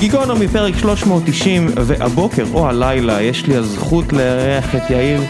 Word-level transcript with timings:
גיגונומי 0.00 0.48
פרק 0.48 0.74
390, 0.78 1.66
והבוקר 1.76 2.44
או 2.54 2.68
הלילה 2.68 3.22
יש 3.22 3.46
לי 3.46 3.56
הזכות 3.56 4.12
לארח 4.12 4.74
את 4.74 4.90
יאיר 4.90 5.20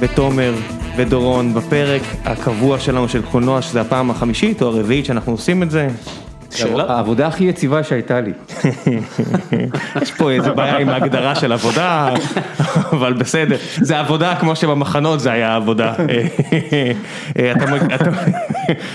ותומר 0.00 0.54
ודורון 0.96 1.54
בפרק 1.54 2.02
הקבוע 2.24 2.78
שלנו 2.78 3.08
של 3.08 3.22
קולנוע, 3.22 3.62
שזה 3.62 3.80
הפעם 3.80 4.10
החמישית 4.10 4.62
או 4.62 4.66
הרביעית 4.66 5.04
שאנחנו 5.04 5.32
עושים 5.32 5.62
את 5.62 5.70
זה. 5.70 5.88
שאלה? 6.50 6.84
העבודה 6.88 7.26
הכי 7.26 7.44
יציבה 7.44 7.82
שהייתה 7.82 8.20
לי. 8.20 8.32
יש 10.02 10.12
פה 10.12 10.30
איזה 10.30 10.50
בעיה 10.50 10.78
עם 10.78 10.88
ההגדרה 10.88 11.34
של 11.34 11.52
עבודה, 11.52 12.14
אבל 12.92 13.12
בסדר, 13.12 13.56
זה 13.80 13.98
עבודה 13.98 14.36
כמו 14.40 14.56
שבמחנות 14.56 15.20
זה 15.20 15.32
היה 15.32 15.56
עבודה. 15.56 15.94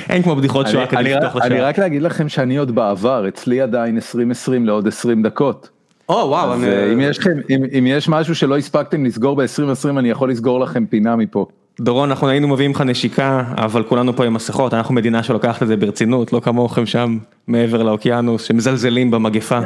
אין 0.10 0.24
כמו 0.24 0.36
בדיחות 0.36 0.68
שואה 0.68 0.88
כדי 0.88 1.04
לפתוח 1.04 1.36
לשעה. 1.36 1.48
אני 1.48 1.62
רק 1.62 1.80
להגיד 1.80 2.02
לכם 2.02 2.30
שאני 2.30 2.58
עוד 2.58 2.76
בעבר, 2.76 3.28
אצלי 3.28 3.62
עדיין 3.62 3.96
2020 3.96 4.66
לעוד 4.66 4.88
20 4.88 5.24
דקות. 5.24 5.70
או 6.10 6.16
וואו, 6.16 6.54
אז 6.54 6.64
אם 6.94 7.00
יש 7.02 7.20
לכם, 7.20 7.40
אם 7.78 7.88
יש 7.88 8.10
משהו 8.10 8.36
שלא 8.36 8.58
הספקתם 8.58 9.06
לסגור 9.06 9.36
ב-2020 9.36 10.00
אני 10.00 10.10
יכול 10.10 10.32
לסגור 10.32 10.60
לכם 10.60 10.86
פינה 10.86 11.16
מפה. 11.16 11.46
דורון, 11.80 12.10
אנחנו 12.10 12.30
היינו 12.30 12.48
מביאים 12.48 12.72
לך 12.72 12.82
נשיקה, 12.82 13.44
אבל 13.58 13.84
כולנו 13.84 14.16
פה 14.16 14.26
עם 14.26 14.34
מסכות, 14.34 14.74
אנחנו 14.74 14.94
מדינה 14.96 15.24
שלוקחת 15.24 15.64
את 15.64 15.68
זה 15.68 15.78
ברצינות, 15.78 16.34
לא 16.34 16.40
כמוכם 16.40 16.86
שם 16.86 17.18
מעבר 17.48 17.84
לאוקיינוס, 17.84 18.44
שמזלזלים 18.44 19.12
במגפה, 19.12 19.60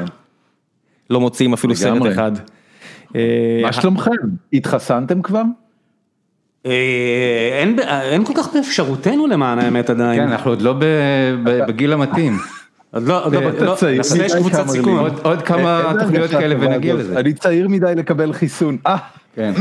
לא 1.09 1.20
מוציאים 1.20 1.53
אפילו 1.53 1.75
סרט 1.75 2.02
אחד. 2.11 2.31
מה 3.61 3.73
שלומכם? 3.73 4.11
התחסנתם 4.53 5.21
כבר? 5.21 5.41
אין 6.66 8.23
כל 8.25 8.33
כך 8.35 8.53
באפשרותנו 8.53 9.27
למען 9.27 9.59
האמת 9.59 9.89
עדיין. 9.89 10.25
כן, 10.25 10.31
אנחנו 10.31 10.52
עוד 10.52 10.61
לא 10.61 10.75
בגיל 11.44 11.94
המתאים. 11.94 12.38
עוד 12.94 13.03
לא, 13.03 13.27
יש 14.19 14.35
קבוצת 14.35 14.67
סיכון. 14.67 15.09
עוד 15.23 15.41
כמה 15.41 15.94
תוכניות 16.00 16.31
כאלה 16.31 16.55
ונגיע 16.59 16.94
לזה. 16.94 17.19
אני 17.19 17.33
צעיר 17.33 17.67
מדי 17.67 17.94
לקבל 17.95 18.33
חיסון. 18.33 18.78
כן. 19.38 19.53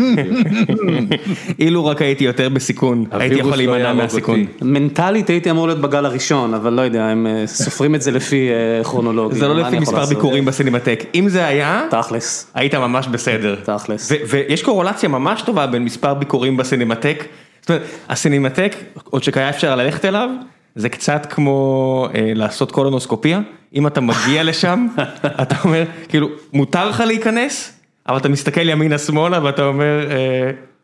אילו 1.58 1.86
רק 1.86 2.02
הייתי 2.02 2.24
יותר 2.24 2.48
בסיכון, 2.48 3.04
הייתי 3.10 3.34
יכול 3.34 3.56
להימנע 3.56 3.92
מהסיכון. 3.92 4.44
מנטלית 4.62 5.30
הייתי 5.30 5.50
אמור 5.50 5.66
להיות 5.66 5.80
בגל 5.80 6.04
הראשון, 6.04 6.54
אבל 6.54 6.72
לא 6.72 6.82
יודע, 6.82 7.04
הם 7.04 7.26
סופרים 7.46 7.94
את 7.94 8.02
זה 8.02 8.10
לפי 8.10 8.48
כרונולוגיה. 8.84 9.38
זה 9.38 9.48
לא 9.48 9.56
לפי 9.56 9.78
מספר 9.78 10.06
ביקורים 10.06 10.44
בסינמטק, 10.44 11.04
אם 11.14 11.28
זה 11.28 11.46
היה, 11.46 11.86
תכלס, 11.90 12.50
היית 12.54 12.74
ממש 12.74 13.08
בסדר. 13.08 13.56
תכלס. 13.64 14.12
ויש 14.28 14.62
קורולציה 14.62 15.08
ממש 15.08 15.42
טובה 15.42 15.66
בין 15.66 15.84
מספר 15.84 16.14
ביקורים 16.14 16.56
בסינמטק, 16.56 17.24
זאת 17.60 17.70
אומרת, 17.70 17.82
הסינמטק, 18.08 18.76
עוד 19.10 19.22
שהיה 19.22 19.48
אפשר 19.48 19.76
ללכת 19.76 20.04
אליו, 20.04 20.28
זה 20.74 20.88
קצת 20.88 21.26
כמו 21.30 22.08
לעשות 22.14 22.72
קולונוסקופיה, 22.72 23.40
אם 23.74 23.86
אתה 23.86 24.00
מגיע 24.00 24.42
לשם, 24.42 24.86
אתה 25.42 25.56
אומר, 25.64 25.84
כאילו, 26.08 26.28
מותר 26.52 26.88
לך 26.88 27.00
להיכנס? 27.00 27.75
אבל 28.08 28.16
אתה 28.16 28.28
מסתכל 28.28 28.68
ימינה 28.68 28.98
שמאלה 28.98 29.44
ואתה 29.44 29.66
אומר 29.66 30.06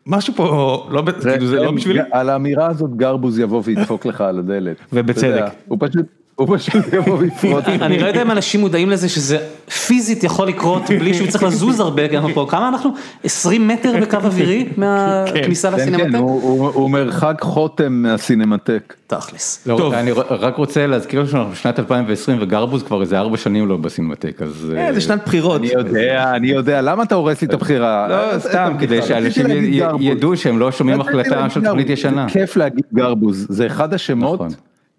משהו 0.07 0.33
פה 0.33 0.87
לא 0.91 1.01
בשבילי. 1.71 1.99
על 2.11 2.29
האמירה 2.29 2.67
הזאת 2.67 2.95
גרבוז 2.95 3.39
יבוא 3.39 3.61
וידפוק 3.65 4.05
לך 4.05 4.21
על 4.21 4.39
הדלת. 4.39 4.77
ובצדק. 4.93 5.45
הוא 5.67 5.77
פשוט. 5.81 6.05
הוא 6.35 6.57
פשוט 6.57 6.93
יבוא 6.93 7.17
ויפרוט. 7.17 7.67
אני 7.67 7.99
לא 7.99 8.07
יודע 8.07 8.21
אם 8.21 8.31
אנשים 8.31 8.61
מודעים 8.61 8.89
לזה 8.89 9.09
שזה 9.09 9.37
פיזית 9.87 10.23
יכול 10.23 10.47
לקרות 10.47 10.83
בלי 10.89 11.13
שהוא 11.13 11.27
צריך 11.27 11.43
לזוז 11.43 11.79
הרבה, 11.79 12.01
כמה 12.49 12.67
אנחנו? 12.67 12.89
20 13.23 13.67
מטר 13.67 13.93
בקו 14.01 14.17
אווירי 14.17 14.67
מהכניסה 14.77 15.69
לסינמטק? 15.69 16.17
הוא 16.17 16.89
מרחק 16.89 17.37
חוטם 17.41 17.93
מהסינמטק. 17.93 18.93
תכלס. 19.07 19.67
אני 19.93 20.11
רק 20.29 20.57
רוצה 20.57 20.87
להזכיר 20.87 21.25
שאנחנו 21.27 21.51
בשנת 21.51 21.79
2020 21.79 22.37
וגרבוז 22.41 22.83
כבר 22.83 23.01
איזה 23.01 23.19
4 23.19 23.37
שנים 23.37 23.67
לא 23.67 23.77
בסינמטק, 23.77 24.41
אז... 24.41 24.73
זה 24.93 25.01
שנת 25.01 25.25
בחירות. 25.25 25.61
אני 25.61 25.71
יודע, 25.71 26.31
אני 26.35 26.47
יודע, 26.47 26.81
למה 26.81 27.03
אתה 27.03 27.15
הורס 27.15 27.41
לי 27.41 27.47
את 27.47 27.53
הבחירה? 27.53 28.07
לא, 28.07 28.39
סתם, 28.39 28.73
כדי 28.79 29.01
שאנשים 29.01 29.45
ידעו 29.99 30.37
שהם 30.37 30.59
לא 30.59 30.71
שומעים 30.71 31.01
החלטה 31.01 31.49
של 31.49 31.63
תוכנית 31.63 31.89
ישנה. 31.89 32.29
כיף 32.29 32.57
להגיד 32.57 32.85
גרבוז, 32.93 33.45
זה 33.49 33.67
אחד 33.67 33.93
השמות. 33.93 34.41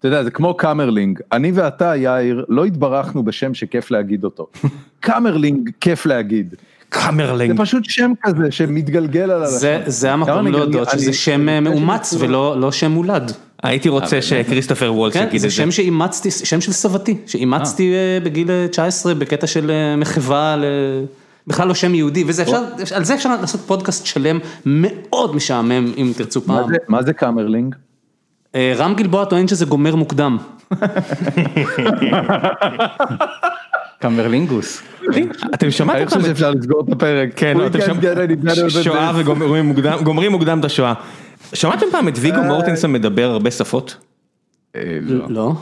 אתה 0.05 0.13
יודע, 0.13 0.23
זה 0.23 0.31
כמו 0.31 0.53
קאמרלינג, 0.57 1.19
אני 1.31 1.51
ואתה 1.51 1.95
יאיר 1.95 2.45
לא 2.49 2.65
התברכנו 2.65 3.23
בשם 3.23 3.53
שכיף 3.53 3.91
להגיד 3.91 4.23
אותו, 4.23 4.47
קאמרלינג 4.99 5.69
כיף 5.81 6.05
להגיד. 6.05 6.55
קאמרלינג. 6.89 7.51
זה 7.51 7.63
פשוט 7.63 7.83
שם 7.85 8.11
כזה 8.21 8.51
שמתגלגל 8.51 9.31
על 9.31 9.43
הלשון. 9.43 9.69
זה 9.85 10.11
המקום 10.11 10.47
להודות 10.47 10.89
שזה 10.89 11.13
שם 11.13 11.63
מאומץ 11.63 12.13
ולא 12.19 12.71
שם 12.71 12.91
מולד. 12.91 13.31
הייתי 13.63 13.89
רוצה 13.89 14.21
שכריסטופר 14.21 14.93
וולס 14.93 15.15
יגיד 15.15 15.25
את 15.25 15.31
זה. 15.31 15.39
זה 15.39 15.49
שם 15.49 15.71
שאימצתי, 15.71 16.31
שם 16.31 16.61
של 16.61 16.71
סבתי, 16.71 17.17
שאימצתי 17.25 17.93
בגיל 18.23 18.67
19 18.67 19.13
בקטע 19.13 19.47
של 19.47 19.71
מחווה. 19.97 20.55
בכלל 21.47 21.67
לא 21.67 21.73
שם 21.73 21.95
יהודי, 21.95 22.23
ועל 22.23 23.03
זה 23.03 23.15
אפשר 23.15 23.35
לעשות 23.41 23.61
פודקאסט 23.61 24.05
שלם 24.05 24.39
מאוד 24.65 25.35
משעמם 25.35 25.93
אם 25.97 26.11
תרצו 26.17 26.41
פעם. 26.41 26.69
מה 26.87 27.03
זה 27.03 27.13
קאמרלינג? 27.13 27.75
רם 28.77 28.93
גלבוע 28.95 29.25
טוען 29.25 29.47
שזה 29.47 29.65
גומר 29.65 29.95
מוקדם. 29.95 30.37
קאמרלינגוס. 33.99 34.81
אתם 35.53 35.71
שמעתם? 35.71 35.99
אני 35.99 36.07
חושב 36.07 36.21
שאפשר 36.21 36.51
לסגור 36.51 36.83
את 36.87 36.93
הפרק. 36.93 37.29
כן, 37.35 37.57
שואה 38.83 39.11
וגומרים 39.15 40.31
מוקדם 40.31 40.59
את 40.59 40.65
השואה. 40.65 40.93
שמעתם 41.53 41.85
פעם 41.91 42.07
את 42.07 42.13
ויגו 42.19 42.41
מורטנסון 42.41 42.91
מדבר 42.91 43.29
הרבה 43.31 43.51
שפות? 43.51 43.97
לא. 45.27 45.53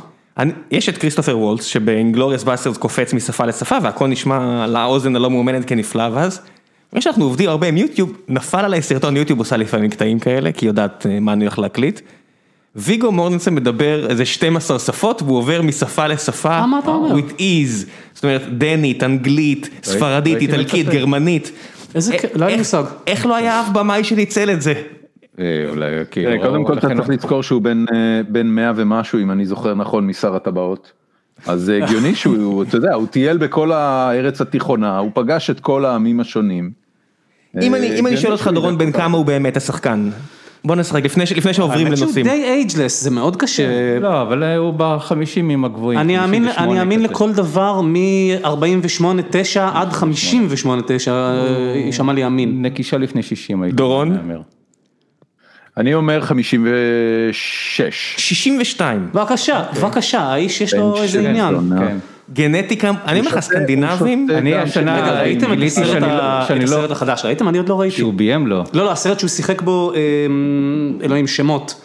יש 0.72 0.90
את 0.90 0.98
כריסטופר 0.98 1.38
וולס 1.38 1.64
שב 1.64 1.81
Inglourious 1.81 2.44
Basterds 2.44 2.78
קופץ 2.78 3.14
משפה 3.14 3.46
לשפה 3.46 3.78
והכל 3.84 4.08
נשמע 4.08 4.68
לאוזן 4.68 5.16
הלא 5.16 5.30
מאומנת 5.30 5.66
כנפלא 5.66 6.10
ואז. 6.14 6.42
אחרי 6.90 7.02
שאנחנו 7.02 7.24
עובדים 7.24 7.50
הרבה 7.50 7.68
עם 7.68 7.78
יוטיוב, 7.78 8.18
נפל 8.28 8.66
עליי 8.66 8.82
סרטון 8.82 9.18
יוטיוב 9.18 9.40
עושה 9.40 9.58
לפעמים 9.58 9.90
קטעים 9.90 10.20
כאלה 10.20 10.52
כי 10.52 10.66
יודעת 10.66 11.06
מה 11.22 11.34
אני 11.34 11.46
הולך 11.46 11.60
להקליט. 11.60 12.02
ויגו 12.76 13.12
מורטנסון 13.12 13.56
מדבר 13.56 14.10
איזה 14.10 14.26
12 14.26 14.80
שפות 14.80 15.22
והוא 15.22 15.38
עובר 15.38 15.62
משפה 15.62 16.08
לשפה, 16.08 16.66
מה 16.66 16.80
אתה 16.80 16.92
אומר? 16.92 17.16
with 17.16 17.32
ease, 17.40 17.88
זאת 18.14 18.24
אומרת 18.24 18.58
דנית, 18.58 19.04
אנגלית, 19.04 19.70
ספרדית, 19.84 20.42
איטלקית, 20.42 20.90
גרמנית. 20.90 21.52
איזה, 21.96 22.16
לא 22.36 22.46
היה 22.46 22.58
מושג. 22.58 22.84
איך 23.08 23.26
לא 23.26 23.36
היה 23.36 23.62
אף 23.62 23.70
במאי 23.70 24.04
שניצל 24.04 24.50
את 24.50 24.62
זה? 24.62 24.74
קודם 26.42 26.66
כל 26.66 26.78
אתה 26.78 26.88
צריך 26.96 27.10
לזכור 27.10 27.44
שהוא 27.44 27.62
בן 28.30 28.48
100 28.48 28.72
ומשהו 28.76 29.20
אם 29.20 29.32
אני 29.32 29.46
זוכר 29.46 29.76
נכון 29.76 30.08
משר 30.08 30.36
הטבעות. 30.36 30.92
אז 31.48 31.62
זה 31.62 31.80
הגיוני 31.84 32.16
שהוא, 32.22 32.64
אתה 32.64 32.78
יודע, 32.78 32.94
הוא 32.94 33.08
טייל 33.08 33.38
בכל 33.38 33.72
הארץ 33.72 34.42
התיכונה, 34.42 34.98
הוא 34.98 35.12
פגש 35.14 35.50
את 35.50 35.60
כל 35.60 35.86
העמים 35.86 36.20
השונים. 36.20 36.72
אם 37.62 37.76
אני 38.08 38.18
שואל 38.18 38.32
אותך 38.32 38.50
דורון 38.54 38.78
בן 38.78 38.92
כמה 38.92 39.18
הוא 39.18 39.26
באמת 39.26 39.58
השחקן? 39.58 40.10
בוא 40.66 40.76
נשחק 40.76 41.06
לפני 41.06 41.54
שעוברים 41.54 41.88
לנושאים. 41.88 42.08
האמת 42.08 42.14
שהוא 42.14 42.24
די 42.24 42.44
אייג'לס, 42.44 43.04
זה 43.04 43.12
מאוד 43.12 43.36
קשה. 43.36 44.00
לא, 44.00 44.22
אבל 44.22 44.44
הוא 44.44 44.74
בחמישים 44.78 45.50
עם 45.50 45.66
הגבוהים. 45.66 46.00
אני 46.00 46.80
אאמין 46.80 47.04
לכל 47.04 47.34
דבר 47.34 47.82
מ-48-9 47.82 49.06
עד 49.74 49.94
58-9, 49.94 49.96
יישמע 51.76 52.14
לי 52.14 52.26
אמין. 52.26 52.62
נקישה 52.62 52.98
לפני 52.98 53.24
60 53.24 53.64
הייתי. 53.64 53.78
דורון? 53.78 54.18
אני 55.78 55.94
אומר 55.94 56.22
56. 56.22 57.82
62. 58.18 59.10
בבקשה, 59.14 59.64
בבקשה, 59.76 60.22
האיש 60.22 60.62
יש 60.62 60.74
לו 60.74 61.02
איזה 61.02 61.30
עניין. 61.30 61.56
גנטיקה, 62.34 62.92
אני 63.06 63.20
אומר 63.20 63.32
לך 63.32 63.40
סקנדינבים, 63.40 64.28
אני 64.32 64.56
השנה 64.56 65.12
ראיתם 65.20 65.54
את 65.54 65.58
הסרט 66.64 66.92
החדש, 66.92 67.26
ראיתם? 67.26 67.50
אני 67.50 67.58
עוד 67.58 67.70
לא 67.70 67.80
ראיתי. 67.80 67.96
שהוא 67.96 68.14
ביים 68.14 68.48
לו. 68.48 68.64
לא, 68.74 68.86
לא, 68.86 68.92
הסרט 68.92 69.20
שהוא 69.20 69.30
שיחק 69.30 69.62
בו, 69.62 69.94
אלוהים 71.04 71.28
שמות, 71.28 71.82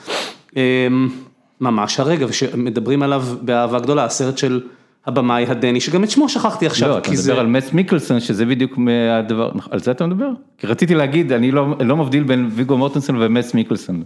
ממש 1.61 2.01
הרגע, 2.01 2.27
ושמדברים 2.29 3.03
עליו 3.03 3.25
באהבה 3.43 3.79
גדולה, 3.79 4.05
הסרט 4.05 4.39
של 4.39 4.61
הבמאי 5.09 5.47
הדני, 5.49 5.81
שגם 5.81 6.05
את 6.05 6.11
שמו 6.11 6.29
שכחתי 6.29 6.67
עכשיו. 6.67 6.89
לא, 6.89 6.99
אתה 6.99 7.11
מדבר 7.11 7.41
על 7.41 7.47
מץ 7.47 7.73
מיקלסון, 7.73 8.21
שזה 8.21 8.47
בדיוק 8.47 8.79
מהדבר, 8.79 9.51
על 9.71 9.81
זה 9.81 9.91
אתה 9.91 10.07
מדבר? 10.07 10.29
כי 10.59 10.67
רציתי 10.67 10.95
להגיד, 10.95 11.33
אני 11.33 11.51
לא 11.81 11.97
מבדיל 11.97 12.23
בין 12.23 12.51
ויגו 12.53 12.79
מורטנסון 12.79 13.17
ומץ 13.19 13.55
מיקלסון, 13.55 14.03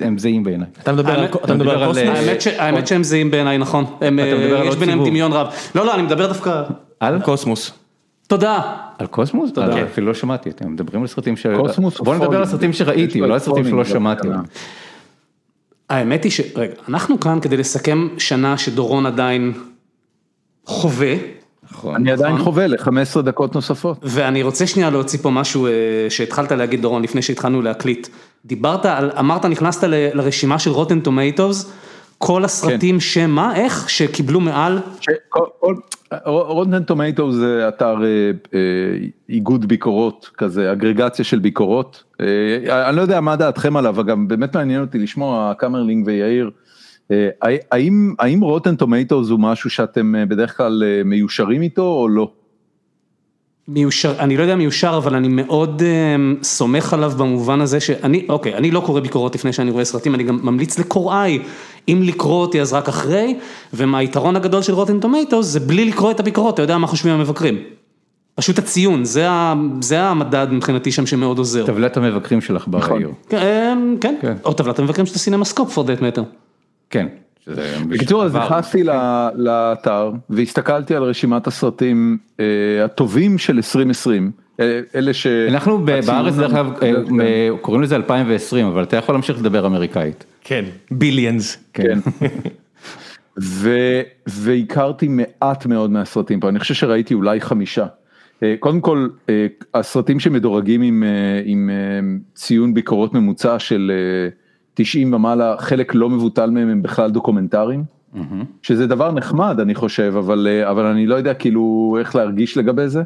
הם 0.00 0.18
זהים 0.18 0.44
בעיניי. 0.44 0.68
אתה 0.82 0.92
מדבר 0.92 1.12
על 1.12 1.26
קוסמוס? 1.26 1.98
האמת 2.58 2.86
שהם 2.86 3.04
זהים 3.04 3.30
בעיניי, 3.30 3.58
נכון. 3.58 3.84
יש 4.64 4.76
ביניהם 4.76 5.04
דמיון 5.04 5.32
רב. 5.32 5.46
לא, 5.74 5.86
לא, 5.86 5.94
אני 5.94 6.02
מדבר 6.02 6.26
דווקא... 6.26 6.62
על 7.00 7.20
קוסמוס. 7.22 7.72
תודה. 8.26 8.60
על 8.98 9.06
קוסמוס? 9.06 9.52
תודה. 9.52 9.82
אפילו 9.82 10.06
לא 10.06 10.14
שמעתי, 10.14 10.50
אתם 10.50 10.72
מדברים 10.72 11.02
על 11.02 11.08
סרטים 11.08 11.36
ש... 11.36 11.46
בוא 11.98 12.14
נדבר 12.14 12.36
על 12.36 12.46
סרטים 12.46 12.72
שראיתי, 12.72 13.22
ולא 13.22 13.34
על 13.34 13.40
סרטים 13.40 13.64
שלא 13.64 13.84
שמעתי. 13.84 14.28
האמת 15.90 16.24
היא 16.24 16.32
ש... 16.32 16.40
רגע, 16.56 16.74
אנחנו 16.88 17.20
כאן 17.20 17.40
כדי 17.40 17.56
לסכם 17.56 18.08
שנה 18.18 18.58
שדורון 18.58 19.06
עדיין 19.06 19.52
חווה. 20.66 21.14
אני 21.94 22.12
עדיין 22.12 22.38
חווה 22.38 22.66
ל-15 22.66 23.20
דקות 23.22 23.54
נוספות. 23.54 23.98
ואני 24.02 24.42
רוצה 24.42 24.66
שנייה 24.66 24.90
להוציא 24.90 25.18
פה 25.18 25.30
משהו 25.30 25.66
שהתחלת 26.08 26.52
להגיד 26.52 26.82
דורון 26.82 27.02
לפני 27.02 27.22
שהתחלנו 27.22 27.62
להקליט. 27.62 28.08
דיברת 28.44 28.86
על, 28.86 29.10
אמרת 29.18 29.44
נכנסת 29.44 29.84
לרשימה 29.88 30.58
של 30.58 30.70
רוטן 30.70 31.00
טומטוס, 31.00 31.72
כל 32.18 32.44
הסרטים 32.44 33.00
שמה, 33.00 33.56
איך, 33.56 33.90
שקיבלו 33.90 34.40
מעל? 34.40 34.78
רוטן 36.26 36.82
טומטו 36.82 37.32
זה 37.32 37.68
אתר 37.68 37.96
איגוד 39.28 39.68
ביקורות 39.68 40.30
כזה 40.38 40.72
אגרגציה 40.72 41.24
של 41.24 41.38
ביקורות 41.38 42.04
אני 42.68 42.96
לא 42.96 43.02
יודע 43.02 43.20
מה 43.20 43.36
דעתכם 43.36 43.76
עליו 43.76 44.00
אגב 44.00 44.18
באמת 44.26 44.56
מעניין 44.56 44.80
אותי 44.80 44.98
לשמוע 44.98 45.52
קמרלינג 45.58 46.06
ויאיר 46.06 46.50
האם 47.42 48.14
האם 48.18 48.40
Rotten 48.40 48.76
Tomatoes 48.76 49.22
הוא 49.30 49.40
משהו 49.40 49.70
שאתם 49.70 50.14
בדרך 50.28 50.56
כלל 50.56 50.82
מיושרים 51.04 51.62
איתו 51.62 51.82
או 51.82 52.08
לא. 52.08 52.30
מיושר, 53.68 54.14
אני 54.18 54.36
לא 54.36 54.42
יודע 54.42 54.56
מיושר 54.56 54.94
אבל 54.96 55.14
אני 55.14 55.28
מאוד 55.28 55.82
uh, 55.82 56.44
סומך 56.44 56.92
עליו 56.92 57.12
במובן 57.16 57.60
הזה 57.60 57.80
שאני, 57.80 58.26
אוקיי, 58.28 58.54
אני 58.54 58.70
לא 58.70 58.80
קורא 58.80 59.00
ביקורות 59.00 59.34
לפני 59.34 59.52
שאני 59.52 59.70
רואה 59.70 59.84
סרטים, 59.84 60.14
אני 60.14 60.22
גם 60.22 60.40
ממליץ 60.42 60.78
לקוראיי, 60.78 61.38
אם 61.88 62.00
לקרוא 62.02 62.40
אותי 62.40 62.60
אז 62.60 62.72
רק 62.72 62.88
אחרי, 62.88 63.36
והיתרון 63.74 64.36
הגדול 64.36 64.62
של 64.62 64.74
Rotten 64.74 65.00
Tomatoes 65.00 65.46
זה 65.46 65.60
בלי 65.60 65.84
לקרוא 65.84 66.10
את 66.10 66.20
הביקורות, 66.20 66.54
אתה 66.54 66.62
יודע 66.62 66.78
מה 66.78 66.86
חושבים 66.86 67.14
המבקרים. 67.14 67.58
פשוט 68.34 68.58
הציון, 68.58 69.04
זה 69.04 69.30
ה, 69.30 69.54
זה 69.80 70.02
המדד 70.02 70.46
מבחינתי 70.50 70.92
שם 70.92 71.06
שמאוד 71.06 71.38
עוזר. 71.38 71.66
טבלת 71.66 71.96
המבקרים 71.96 72.40
שלך 72.40 72.68
בעיר. 72.68 73.10
כן, 73.28 73.78
כן, 74.00 74.14
כן, 74.20 74.34
או 74.44 74.52
טבלת 74.52 74.78
המבקרים 74.78 75.06
של 75.06 75.14
הסינמסקופ 75.14 75.78
for 75.78 75.82
that 75.82 76.00
matter. 76.00 76.43
כן. 76.94 77.06
בקיצור 77.88 78.24
אז 78.24 78.36
נכנסתי 78.36 78.82
לאתר 79.34 80.12
והסתכלתי 80.30 80.96
על 80.96 81.02
רשימת 81.02 81.46
הסרטים 81.46 82.18
הטובים 82.84 83.38
של 83.38 83.56
2020. 83.56 84.30
אלה 84.94 85.14
ש... 85.14 85.26
אנחנו 85.26 85.78
בארץ 85.78 86.34
דרך 86.34 86.54
אגב 86.54 86.72
קוראים 87.60 87.82
לזה 87.82 87.96
2020 87.96 88.66
אבל 88.66 88.82
אתה 88.82 88.96
יכול 88.96 89.14
להמשיך 89.14 89.38
לדבר 89.38 89.66
אמריקאית. 89.66 90.24
כן, 90.44 90.64
ביליאנס. 90.90 91.58
כן. 91.72 91.98
והכרתי 94.26 95.08
מעט 95.08 95.66
מאוד 95.66 95.90
מהסרטים 95.90 96.40
פה, 96.40 96.48
אני 96.48 96.58
חושב 96.58 96.74
שראיתי 96.74 97.14
אולי 97.14 97.40
חמישה. 97.40 97.86
קודם 98.60 98.80
כל 98.80 99.08
הסרטים 99.74 100.20
שמדורגים 100.20 100.82
עם 101.44 101.70
ציון 102.34 102.74
ביקורות 102.74 103.14
ממוצע 103.14 103.58
של 103.58 103.92
90 104.74 105.14
ומעלה, 105.14 105.54
חלק 105.58 105.94
לא 105.94 106.10
מבוטל 106.10 106.50
מהם 106.50 106.68
הם 106.68 106.82
בכלל 106.82 107.10
דוקומנטריים, 107.10 107.84
שזה 108.62 108.86
דבר 108.86 109.12
נחמד 109.12 109.60
אני 109.60 109.74
חושב, 109.74 110.14
אבל, 110.18 110.48
אבל 110.70 110.84
אני 110.84 111.06
לא 111.06 111.14
יודע 111.14 111.34
כאילו 111.34 111.96
איך 111.98 112.16
להרגיש 112.16 112.56
לגבי 112.56 112.88
זה, 112.88 113.02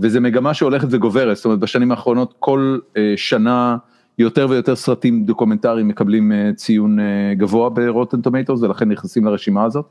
וזה 0.00 0.20
מגמה 0.20 0.54
שהולכת 0.54 0.88
וגוברת, 0.90 1.36
זאת 1.36 1.44
אומרת 1.44 1.58
בשנים 1.58 1.90
האחרונות 1.90 2.34
כל 2.38 2.78
שנה 3.16 3.76
יותר 4.18 4.46
ויותר 4.50 4.76
סרטים 4.76 5.24
דוקומנטריים 5.24 5.88
מקבלים 5.88 6.32
ציון 6.56 6.98
גבוה 7.36 7.68
ב 7.68 7.75
Rotten 7.75 8.20
Tomatoes 8.20 8.62
ולכן 8.62 8.88
נכנסים 8.88 9.24
לרשימה 9.24 9.64
הזאת. 9.64 9.86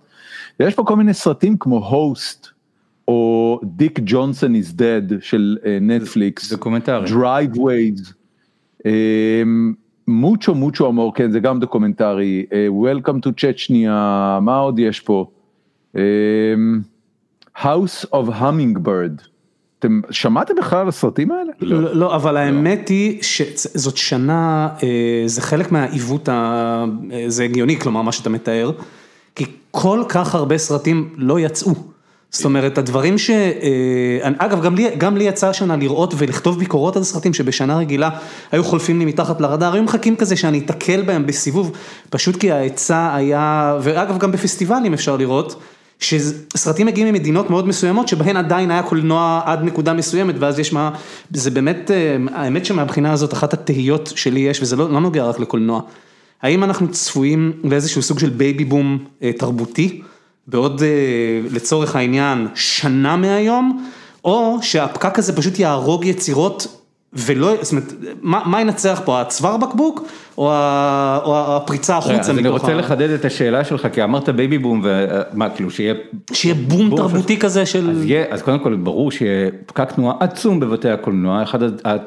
ויש 0.60 0.76
פה 0.76 0.84
כל 0.84 0.96
מיני 0.96 1.14
סרטים 1.14 1.58
כמו 1.58 1.88
Host, 1.88 2.48
או 3.08 3.60
Dick 3.64 4.00
Johnson 4.06 4.56
is 4.56 4.80
Dead 4.80 5.14
של 5.20 5.58
נטפליקס, 5.82 6.54
דוקומנטרי, 6.54 7.10
Driveways. 7.10 8.14
Mucho 10.08 10.56
Mucho 10.56 10.90
Amor, 10.90 11.14
כן 11.16 11.32
זה 11.32 11.40
גם 11.40 11.60
דוקומנטרי, 11.60 12.46
Welcome 12.84 13.28
to 13.28 13.30
Chechnya, 13.38 14.40
מה 14.42 14.58
עוד 14.58 14.80
יש 14.80 15.00
פה? 15.00 15.26
House 17.58 18.06
of 18.12 18.30
Hummingbird, 18.42 19.28
אתם 19.80 20.02
שמעתם 20.12 20.54
בכלל 20.56 20.80
על 20.80 20.88
הסרטים 20.88 21.32
האלה? 21.32 21.52
לא, 21.62 21.96
לא 21.96 22.16
אבל 22.16 22.38
האמת 22.38 22.90
היא 22.90 23.18
שזאת 23.22 23.98
שנה, 23.98 24.70
זה 25.26 25.42
חלק 25.42 25.72
מהעיוות, 25.72 26.30
זה 27.28 27.44
הגיוני 27.44 27.80
כלומר 27.80 28.02
מה 28.02 28.12
שאתה 28.12 28.30
מתאר, 28.30 28.72
כי 29.36 29.46
כל 29.72 30.04
כך 30.10 30.36
הרבה 30.36 30.58
סרטים 30.58 31.10
לא 31.18 31.40
יצאו. 31.40 31.72
זאת 32.32 32.46
אומרת, 32.46 32.78
הדברים 32.78 33.18
ש... 33.18 33.32
אגב, 34.38 34.64
גם 34.64 34.76
לי 34.76 34.96
גם 34.98 35.18
לי 35.18 35.24
יצא 35.24 35.50
השנה 35.50 35.76
לראות 35.76 36.14
ולכתוב 36.18 36.60
ביקורות 36.60 36.96
על 36.96 37.04
סרטים 37.04 37.34
שבשנה 37.34 37.78
רגילה 37.78 38.10
היו 38.52 38.64
חולפים 38.64 39.00
לי 39.00 39.06
מתחת 39.06 39.42
לרדאר, 39.42 39.74
היו 39.74 39.84
מחכים 39.84 40.16
כזה 40.16 40.36
שאני 40.36 40.60
אתקל 40.60 41.02
בהם 41.02 41.26
בסיבוב, 41.26 41.72
פשוט 42.10 42.36
כי 42.36 42.52
ההיצע 42.52 43.16
היה, 43.16 43.78
ואגב 43.82 44.18
גם 44.18 44.32
בפסטיבלים 44.32 44.94
אפשר 44.94 45.18
לראות, 45.18 45.62
שסרטים 46.00 46.88
מגיעים 46.88 47.08
ממדינות 47.08 47.50
מאוד 47.50 47.68
מסוימות 47.68 48.08
שבהן 48.08 48.38
עדיין 48.38 48.72
היה 48.72 48.84
קולנוע 48.84 49.42
עד 49.46 49.64
נקודה 49.64 49.94
מסוימת 49.94 50.36
ואז 50.40 50.60
יש 50.60 50.74
מה, 50.74 50.92
זה 51.34 51.52
באמת, 51.52 51.92
האמת 52.34 52.66
שמהבחינה 52.66 53.12
הזאת 53.12 53.34
אחת 53.34 53.54
התהיות 53.54 54.14
שלי 54.16 54.40
יש 54.40 54.62
וזה 54.62 54.76
לא, 54.76 54.90
לא 54.90 55.00
נוגע 55.00 55.24
רק 55.24 55.40
לקולנוע, 55.40 55.82
האם 56.42 56.64
אנחנו 56.64 56.92
צפויים 56.92 57.54
לאיזשהו 57.64 58.02
סוג 58.02 58.20
של 58.20 58.30
baby 58.30 58.66
boom 58.66 58.98
תרבותי? 59.38 60.02
בעוד 60.48 60.82
לצורך 61.52 61.96
העניין 61.96 62.48
שנה 62.56 63.16
מהיום, 63.16 63.90
או 64.26 64.58
שהפקק 64.62 65.20
הזה 65.20 65.36
פשוט 65.36 65.60
יהרוג 65.60 66.06
יצירות 66.06 66.68
ולא, 67.14 67.56
זאת 67.62 67.72
אומרת, 67.72 67.94
מה 68.22 68.62
ינצח 68.62 69.02
פה, 69.06 69.22
הצוואר 69.22 69.58
בקבוק 69.58 70.08
או 70.38 70.52
הפריצה 70.54 71.98
החוצה 71.98 72.18
מתוכה? 72.18 72.40
אני 72.40 72.48
רוצה 72.48 72.74
לחדד 72.74 73.10
את 73.10 73.26
השאלה 73.26 73.64
שלך, 73.64 73.88
כי 73.94 74.04
אמרת 74.04 74.30
baby 74.30 74.58
boom, 74.58 74.82
ומה, 74.84 75.50
כאילו 75.50 75.72
שיהיה... 75.72 75.94
שיהיה 76.34 76.56
בום 76.56 76.96
תרבותי 76.96 77.40
כזה 77.40 77.66
של... 77.66 78.04
אז 78.30 78.42
קודם 78.42 78.60
כל 78.60 78.76
ברור 78.76 79.12
שיהיה 79.12 79.50
פקק 79.66 79.92
תנועה 79.92 80.16
עצום 80.20 80.60
בבתי 80.60 80.90
הקולנוע, 80.90 81.44
אחת 81.44 81.60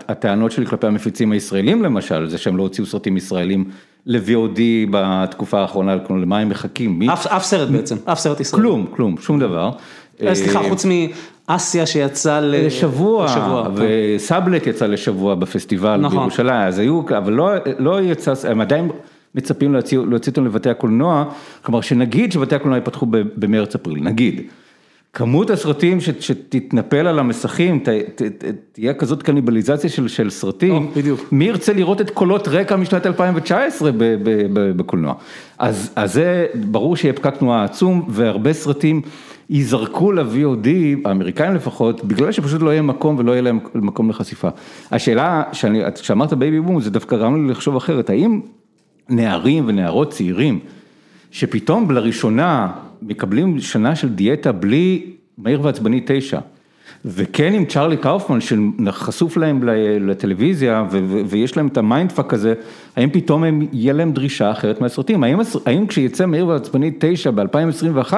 הטענות 0.08 0.52
שלי 0.52 0.66
כלפי 0.66 0.86
המפיצים 0.86 1.32
הישראלים 1.32 1.82
למשל, 1.82 2.28
זה 2.28 2.38
שהם 2.38 2.56
לא 2.56 2.62
הוציאו 2.62 2.86
סרטים 2.86 3.16
ישראלים. 3.16 3.64
ל-VOD 4.06 4.60
בתקופה 4.90 5.60
האחרונה, 5.60 5.96
למה 6.10 6.38
הם 6.38 6.48
מחכים? 6.48 7.10
אף 7.10 7.44
סרט 7.44 7.68
בעצם, 7.68 7.96
אף 8.04 8.18
סרט 8.18 8.40
ישראלי. 8.40 8.64
כלום, 8.64 8.86
כלום, 8.90 9.16
שום 9.18 9.40
דבר. 9.40 9.70
סליחה, 10.32 10.60
חוץ 10.68 10.86
מאסיה 11.48 11.86
שיצא 11.86 12.40
לשבוע, 12.40 13.26
וסאבלט 13.74 14.66
יצא 14.66 14.86
לשבוע 14.86 15.34
בפסטיבל 15.34 16.08
בירושלים, 16.10 16.68
אז 16.68 16.78
היו, 16.78 17.02
אבל 17.18 17.32
לא 17.78 18.00
יצא, 18.02 18.32
הם 18.48 18.60
עדיין 18.60 18.90
מצפים 19.34 19.74
להוציא 19.74 19.98
אותם 20.32 20.44
לבתי 20.44 20.70
הקולנוע, 20.70 21.24
כלומר 21.62 21.80
שנגיד 21.80 22.32
שבתי 22.32 22.54
הקולנוע 22.54 22.78
יפתחו 22.78 23.06
במרץ-אפריל, 23.10 24.04
נגיד. 24.04 24.42
כמות 25.12 25.50
הסרטים 25.50 25.98
שתתנפל 26.00 27.06
על 27.06 27.18
המסכים, 27.18 27.84
תהיה 28.72 28.94
כזאת 28.94 29.22
קניבליזציה 29.22 29.90
של 29.90 30.30
סרטים, 30.30 30.90
מי 31.32 31.44
ירצה 31.44 31.72
לראות 31.72 32.00
את 32.00 32.10
קולות 32.10 32.48
רקע 32.48 32.76
משנת 32.76 33.06
2019 33.06 33.90
בקולנוע. 34.52 35.14
אז 35.58 35.92
זה 36.04 36.46
ברור 36.54 36.96
שיהיה 36.96 37.14
פקק 37.14 37.36
תנועה 37.36 37.64
עצום 37.64 38.06
והרבה 38.08 38.52
סרטים 38.52 39.02
ייזרקו 39.50 40.12
ל-VOD, 40.12 40.68
האמריקאים 41.04 41.54
לפחות, 41.54 42.04
בגלל 42.04 42.32
שפשוט 42.32 42.62
לא 42.62 42.70
יהיה 42.70 42.82
מקום 42.82 43.16
ולא 43.18 43.32
יהיה 43.32 43.42
להם 43.42 43.58
מקום 43.74 44.10
לחשיפה. 44.10 44.48
השאלה, 44.90 45.42
כשאמרת 45.94 46.32
baby 46.32 46.60
boom, 46.60 46.80
זה 46.80 46.90
דווקא 46.90 47.16
גרם 47.16 47.46
לי 47.46 47.50
לחשוב 47.50 47.76
אחרת, 47.76 48.10
האם 48.10 48.40
נערים 49.08 49.64
ונערות 49.66 50.10
צעירים, 50.10 50.58
שפתאום 51.30 51.90
לראשונה 51.90 52.68
מקבלים 53.02 53.60
שנה 53.60 53.96
של 53.96 54.08
דיאטה 54.08 54.52
בלי 54.52 55.12
מהיר 55.38 55.60
ועצבני 55.62 56.02
תשע, 56.06 56.38
וכן 57.04 57.52
עם 57.54 57.64
צ'רלי 57.64 57.96
קאופמן 57.96 58.38
שחשוף 58.40 59.36
להם 59.36 59.62
לטלוויזיה 60.00 60.84
ויש 61.26 61.56
להם 61.56 61.66
את 61.66 61.76
ה 61.76 61.82
mindfuck 61.82 62.34
הזה, 62.34 62.54
האם 62.96 63.10
פתאום 63.10 63.44
הם, 63.44 63.66
יהיה 63.72 63.92
להם 63.92 64.12
דרישה 64.12 64.50
אחרת 64.50 64.80
מהסרטים, 64.80 65.24
האם, 65.24 65.38
האם 65.66 65.86
כשיצא 65.86 66.26
מהיר 66.26 66.46
ועצבני 66.46 66.90
תשע 66.98 67.30
ב-2021, 67.30 68.14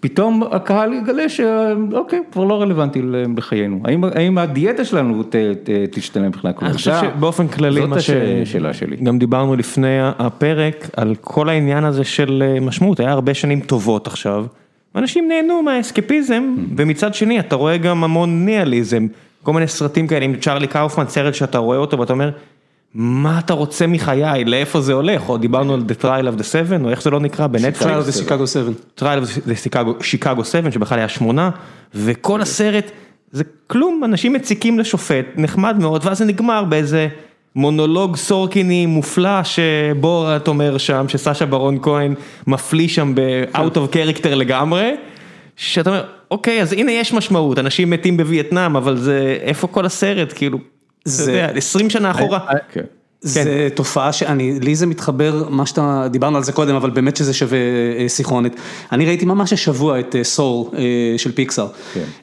פתאום 0.00 0.42
הקהל 0.50 0.92
יגלה 0.92 1.28
שאוקיי, 1.28 2.20
כבר 2.32 2.44
לא 2.44 2.62
רלוונטי 2.62 3.02
בחיינו, 3.34 3.80
האם, 3.84 4.04
האם 4.04 4.38
הדיאטה 4.38 4.84
שלנו 4.84 5.22
ת, 5.22 5.36
ת, 5.64 5.70
תשתנה 5.90 6.28
מבחינה 6.28 6.52
כזאת, 6.52 6.64
אני 6.64 6.72
חושב 6.72 6.92
שבאופן 7.02 7.48
כללי, 7.48 7.80
זאת 7.80 7.98
השאלה 8.42 8.74
שלי, 8.74 8.96
גם 8.96 9.18
דיברנו 9.18 9.56
לפני 9.56 9.98
הפרק 10.00 10.90
על 10.96 11.14
כל 11.20 11.48
העניין 11.48 11.84
הזה 11.84 12.04
של 12.04 12.42
משמעות, 12.60 13.00
היה 13.00 13.10
הרבה 13.10 13.34
שנים 13.34 13.60
טובות 13.60 14.06
עכשיו, 14.06 14.46
אנשים 14.96 15.28
נהנו 15.28 15.62
מהאסקפיזם, 15.62 16.54
ומצד 16.76 17.14
שני 17.14 17.40
אתה 17.40 17.56
רואה 17.56 17.76
גם 17.76 18.04
המון 18.04 18.44
ניאליזם, 18.44 19.06
כל 19.42 19.52
מיני 19.52 19.68
סרטים 19.68 20.06
כאלה 20.06 20.24
עם 20.24 20.36
צ'ארלי 20.36 20.66
קאופמן, 20.66 21.06
סרט 21.08 21.34
שאתה 21.34 21.58
רואה 21.58 21.76
אותו 21.78 21.98
ואתה 21.98 22.12
אומר, 22.12 22.30
מה 22.94 23.38
אתה 23.38 23.52
רוצה 23.52 23.86
מחיי, 23.86 24.44
לאיפה 24.44 24.80
זה 24.80 24.92
הולך, 24.92 25.28
או 25.28 25.38
דיברנו 25.38 25.74
על 25.74 25.82
The 25.88 26.02
Trial 26.02 26.36
of 26.36 26.40
the 26.40 26.42
Seven, 26.42 26.84
או 26.84 26.90
איך 26.90 27.02
זה 27.02 27.10
לא 27.10 27.20
נקרא 27.20 27.46
בנטפליקס. 27.46 27.82
Trial 27.82 28.10
of 28.10 28.12
the 28.12 28.28
Chicago 28.28 28.46
7. 28.46 28.72
Trial 29.00 29.02
of 29.02 29.48
the 29.48 30.02
Chicago 30.02 30.44
7, 30.44 30.70
שבכלל 30.70 30.98
היה 30.98 31.08
שמונה, 31.08 31.50
וכל 31.94 32.40
הסרט, 32.40 32.90
זה 33.32 33.44
כלום, 33.66 34.04
אנשים 34.04 34.32
מציקים 34.32 34.78
לשופט, 34.78 35.26
נחמד 35.36 35.76
מאוד, 35.78 36.06
ואז 36.06 36.18
זה 36.18 36.24
נגמר 36.24 36.64
באיזה 36.64 37.08
מונולוג 37.56 38.16
סורקיני 38.16 38.86
מופלא, 38.86 39.44
שבורת 39.44 40.48
אומר 40.48 40.78
שם, 40.78 41.04
שסשה 41.08 41.46
ברון 41.46 41.78
כהן 41.82 42.14
מפליא 42.46 42.88
שם 42.88 43.14
ב-out 43.14 43.74
of 43.74 43.94
character 43.94 44.28
לגמרי, 44.28 44.96
שאתה 45.56 45.90
אומר, 45.90 46.04
אוקיי, 46.30 46.62
אז 46.62 46.72
הנה 46.72 46.92
יש 46.92 47.12
משמעות, 47.12 47.58
אנשים 47.58 47.90
מתים 47.90 48.16
בווייטנאם, 48.16 48.76
אבל 48.76 48.96
זה, 48.96 49.38
איפה 49.42 49.66
כל 49.66 49.86
הסרט, 49.86 50.32
כאילו. 50.36 50.58
זה 51.04 51.46
20 51.54 51.90
שנה 51.90 52.10
אחורה. 52.10 52.38
זה 53.22 53.44
כן. 53.44 53.68
תופעה 53.74 54.12
שאני, 54.12 54.60
לי 54.60 54.74
זה 54.74 54.86
מתחבר, 54.86 55.48
מה 55.48 55.66
שאתה, 55.66 56.06
דיברנו 56.10 56.36
על 56.36 56.44
זה 56.44 56.52
קודם, 56.52 56.74
אבל 56.74 56.90
באמת 56.90 57.16
שזה 57.16 57.34
שווה 57.34 57.58
אה, 57.98 58.08
סיכרונת. 58.08 58.52
אני 58.92 59.06
ראיתי 59.06 59.24
ממש 59.24 59.52
השבוע 59.52 60.00
את 60.00 60.16
אה, 60.16 60.22
אה, 60.74 61.18
של 61.18 61.32
פיקסאר. 61.32 61.68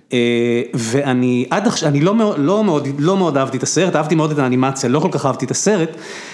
כן. 0.09 0.17
ואני 0.73 1.45
עד 1.49 1.67
עכשיו, 1.67 1.89
אני 1.89 2.01
לא 2.01 2.15
לא, 2.37 2.63
מאוד, 2.63 2.87
לא 2.99 3.17
מאוד 3.17 3.37
אהבתי 3.37 3.57
את 3.57 3.63
הסרט, 3.63 3.95
אהבתי 3.95 4.15
מאוד 4.15 4.31
את 4.31 4.39
האנימציה, 4.39 4.89
לא 4.89 4.99
כל 4.99 5.09
כך 5.11 5.25
אהבתי 5.25 5.45
את 5.45 5.51
הסרט, 5.51 5.89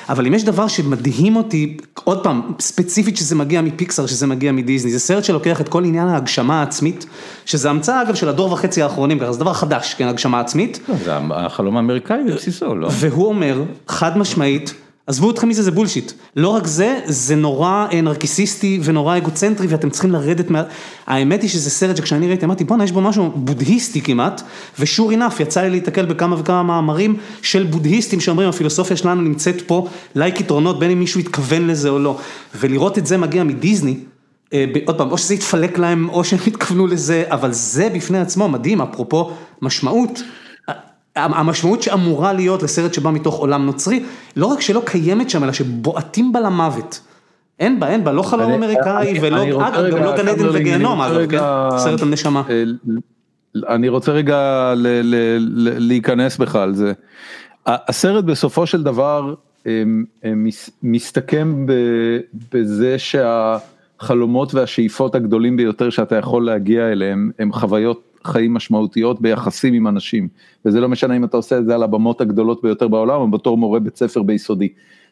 אבל 0.09 0.27
אם 0.27 0.33
יש 0.33 0.43
דבר 0.43 0.67
שמדהים 0.67 1.35
אותי, 1.35 1.77
עוד 2.03 2.23
פעם, 2.23 2.41
ספציפית 2.59 3.17
שזה 3.17 3.35
מגיע 3.35 3.61
מפיקסאר, 3.61 4.05
שזה 4.05 4.27
מגיע 4.27 4.51
מדיסני, 4.51 4.91
זה 4.91 4.99
סרט 4.99 5.23
שלוקח 5.23 5.61
את 5.61 5.69
כל 5.69 5.85
עניין 5.85 6.07
ההגשמה 6.07 6.59
העצמית, 6.59 7.05
שזה 7.45 7.69
המצאה 7.69 8.01
אגב 8.01 8.15
של 8.15 8.29
הדור 8.29 8.51
וחצי 8.51 8.81
האחרונים, 8.81 9.19
ככה 9.19 9.31
זה 9.31 9.39
דבר 9.39 9.53
חדש, 9.53 9.93
כן, 9.93 10.07
הגשמה 10.07 10.39
עצמית. 10.39 10.79
לא, 10.89 10.95
זה 11.05 11.17
החלום 11.31 11.77
האמריקאי 11.77 12.23
בבסיסו, 12.27 12.75
לא? 12.75 12.89
והוא 12.91 13.27
אומר, 13.27 13.63
חד 13.87 14.17
משמעית, 14.17 14.73
עזבו 15.07 15.31
אתכם 15.31 15.49
מזה, 15.49 15.63
זה 15.63 15.71
בולשיט. 15.71 16.11
לא 16.35 16.49
רק 16.49 16.67
זה, 16.67 16.99
זה 17.05 17.35
נורא 17.35 17.87
אה, 17.91 18.01
נרקיסיסטי 18.01 18.79
ונורא 18.83 19.17
אגוצנטרי 19.17 19.67
ואתם 19.67 19.89
צריכים 19.89 20.11
לרדת 20.11 20.49
מה... 20.49 20.63
האמת 21.07 21.41
היא 21.41 21.49
שזה 21.49 21.69
סרט 21.69 21.97
שכשאני 21.97 22.27
ראיתי 22.27 22.45
אמרתי 22.45 22.63
בואנה 22.63 22.83
יש 22.83 22.91
בו 22.91 23.01
משהו 23.01 23.31
בודהיסטי 23.35 24.01
כמעט, 24.01 24.41
ושור 24.79 25.11
אינף 25.11 25.39
יצא 25.39 25.61
לי 25.61 25.69
להתקל 25.69 26.05
בכמה 26.05 26.35
וכמה 26.39 26.63
מאמרים 26.63 27.15
של 27.41 27.63
בודהיסטים 27.63 28.19
שאומרים 28.19 28.49
הפילוסופיה 28.49 28.97
שלנו 28.97 29.21
נמצאת 29.21 29.61
פה, 29.61 29.87
לה 30.15 30.27
יתרונות 30.27 30.79
בין 30.79 30.91
אם 30.91 30.99
מישהו 30.99 31.19
התכוון 31.19 31.67
לזה 31.67 31.89
או 31.89 31.99
לא. 31.99 32.17
ולראות 32.55 32.97
את 32.97 33.07
זה 33.07 33.17
מגיע 33.17 33.43
מדיסני, 33.43 33.97
אה, 34.53 34.65
עוד 34.85 34.97
פעם, 34.97 35.11
או 35.11 35.17
שזה 35.17 35.33
יתפלק 35.33 35.77
להם 35.77 36.09
או 36.09 36.23
שהם 36.23 36.39
התכוונו 36.47 36.87
לזה, 36.87 37.23
אבל 37.27 37.51
זה 37.51 37.89
בפני 37.93 38.19
עצמו 38.19 38.49
מדהים, 38.49 38.81
אפרופו 38.81 39.31
משמעות. 39.61 40.21
המשמעות 41.15 41.81
שאמורה 41.81 42.33
להיות 42.33 42.63
לסרט 42.63 42.93
שבא 42.93 43.11
מתוך 43.11 43.35
עולם 43.35 43.65
נוצרי, 43.65 44.03
לא 44.35 44.45
רק 44.45 44.61
שלא 44.61 44.81
קיימת 44.85 45.29
שם, 45.29 45.43
אלא 45.43 45.51
שבועטים 45.51 46.33
בה 46.33 46.39
למוות. 46.39 47.01
אין 47.59 47.79
בה, 47.79 47.87
אין 47.87 48.03
בה, 48.03 48.11
לא 48.11 48.21
חלום 48.21 48.51
אמריקאי 48.51 49.19
ולא, 49.21 49.67
אגב, 49.67 49.97
גם 49.97 50.03
לא 50.03 50.17
גן 50.17 50.27
עדן 50.27 50.45
וגיהנום, 50.53 51.01
אגב, 51.01 51.29
כן? 51.29 51.77
סרט 51.77 52.01
הנשמה. 52.01 52.43
אה, 52.49 52.63
אני 53.75 53.89
רוצה 53.89 54.11
רגע 54.11 54.73
להיכנס 55.77 56.37
בך 56.37 56.55
על 56.55 56.73
זה. 56.73 56.93
הסרט 57.65 58.23
בסופו 58.25 58.65
של 58.65 58.83
דבר 58.83 59.33
מסתכם 60.83 61.65
בזה 62.51 62.95
שהחלומות 62.99 64.53
והשאיפות 64.53 65.15
הגדולים 65.15 65.57
ביותר 65.57 65.89
שאתה 65.89 66.15
יכול 66.15 66.45
להגיע 66.45 66.91
אליהם 66.91 67.31
הם 67.39 67.53
חוויות 67.53 68.12
חיים 68.27 68.53
משמעותיות 68.53 69.21
ביחסים 69.21 69.73
עם 69.73 69.87
אנשים, 69.87 70.27
וזה 70.65 70.79
לא 70.79 70.89
משנה 70.89 71.17
אם 71.17 71.23
אתה 71.23 71.37
עושה 71.37 71.57
את 71.57 71.65
זה 71.65 71.75
על 71.75 71.83
הבמות 71.83 72.21
הגדולות 72.21 72.61
ביותר 72.63 72.87
בעולם 72.87 73.21
או 73.21 73.31
בתור 73.31 73.57
מורה 73.57 73.79
בית 73.79 73.97
ספר 73.97 74.21
ביסודי. 74.21 74.67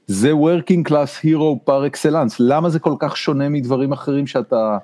זה 0.07 0.31
working 0.31 0.89
class 0.89 1.25
hero 1.25 1.69
par 1.69 1.93
excellence, 1.93 2.35
למה 2.39 2.69
זה 2.69 2.79
כל 2.79 2.93
כך 2.99 3.17
שונה 3.17 3.49
מדברים 3.49 3.91
אחרים 3.91 4.27
שאתה, 4.27 4.77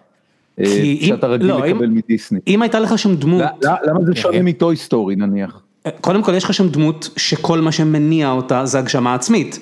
אה, 0.59 0.95
שאתה 1.01 1.27
רגיל 1.27 1.47
לא, 1.47 1.65
לקבל 1.65 1.85
אם, 1.85 1.95
מדיסני? 1.95 2.39
אם 2.47 2.61
הייתה 2.61 2.79
לך 2.79 2.97
שם 2.97 3.15
דמות... 3.15 3.41
למה 3.63 4.05
זה 4.05 4.15
שונה 4.15 4.41
מטוי 4.41 4.75
סטורי 4.75 5.15
נניח? 5.15 5.61
קודם 6.01 6.23
כל 6.23 6.33
יש 6.33 6.43
לך 6.43 6.53
שם 6.53 6.69
דמות 6.69 7.09
שכל 7.17 7.61
מה 7.61 7.71
שמניע 7.71 8.31
אותה 8.31 8.65
זה 8.65 8.79
הגשמה 8.79 9.13
עצמית. 9.13 9.59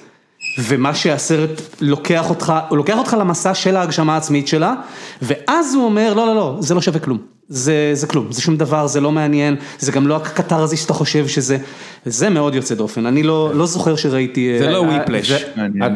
ומה 0.59 0.95
שהסרט 0.95 1.61
לוקח 1.81 2.29
אותך, 2.29 2.53
הוא 2.69 2.77
לוקח 2.77 2.97
אותך 2.97 3.15
למסע 3.19 3.53
של 3.53 3.75
ההגשמה 3.75 4.13
העצמית 4.13 4.47
שלה, 4.47 4.73
ואז 5.21 5.75
הוא 5.75 5.85
אומר, 5.85 6.13
לא, 6.13 6.25
לא, 6.25 6.35
לא, 6.35 6.57
זה 6.59 6.73
לא 6.73 6.81
שווה 6.81 6.99
כלום. 6.99 7.34
זה, 7.47 7.89
זה 7.93 8.07
כלום, 8.07 8.31
זה 8.31 8.41
שום 8.41 8.57
דבר, 8.57 8.87
זה 8.87 9.01
לא 9.01 9.11
מעניין, 9.11 9.55
זה 9.79 9.91
גם 9.91 10.07
לא 10.07 10.15
הקתרזיס 10.15 10.81
שאתה 10.81 10.93
חושב 10.93 11.27
שזה, 11.27 11.57
זה 12.05 12.29
מאוד 12.29 12.55
יוצא 12.55 12.75
דופן, 12.75 13.05
אני 13.05 13.23
לא, 13.23 13.51
לא 13.53 13.65
זוכר 13.65 13.95
שראיתי... 13.95 14.59
זה 14.59 14.71
לא 14.71 14.77
וויפלש. 14.77 15.45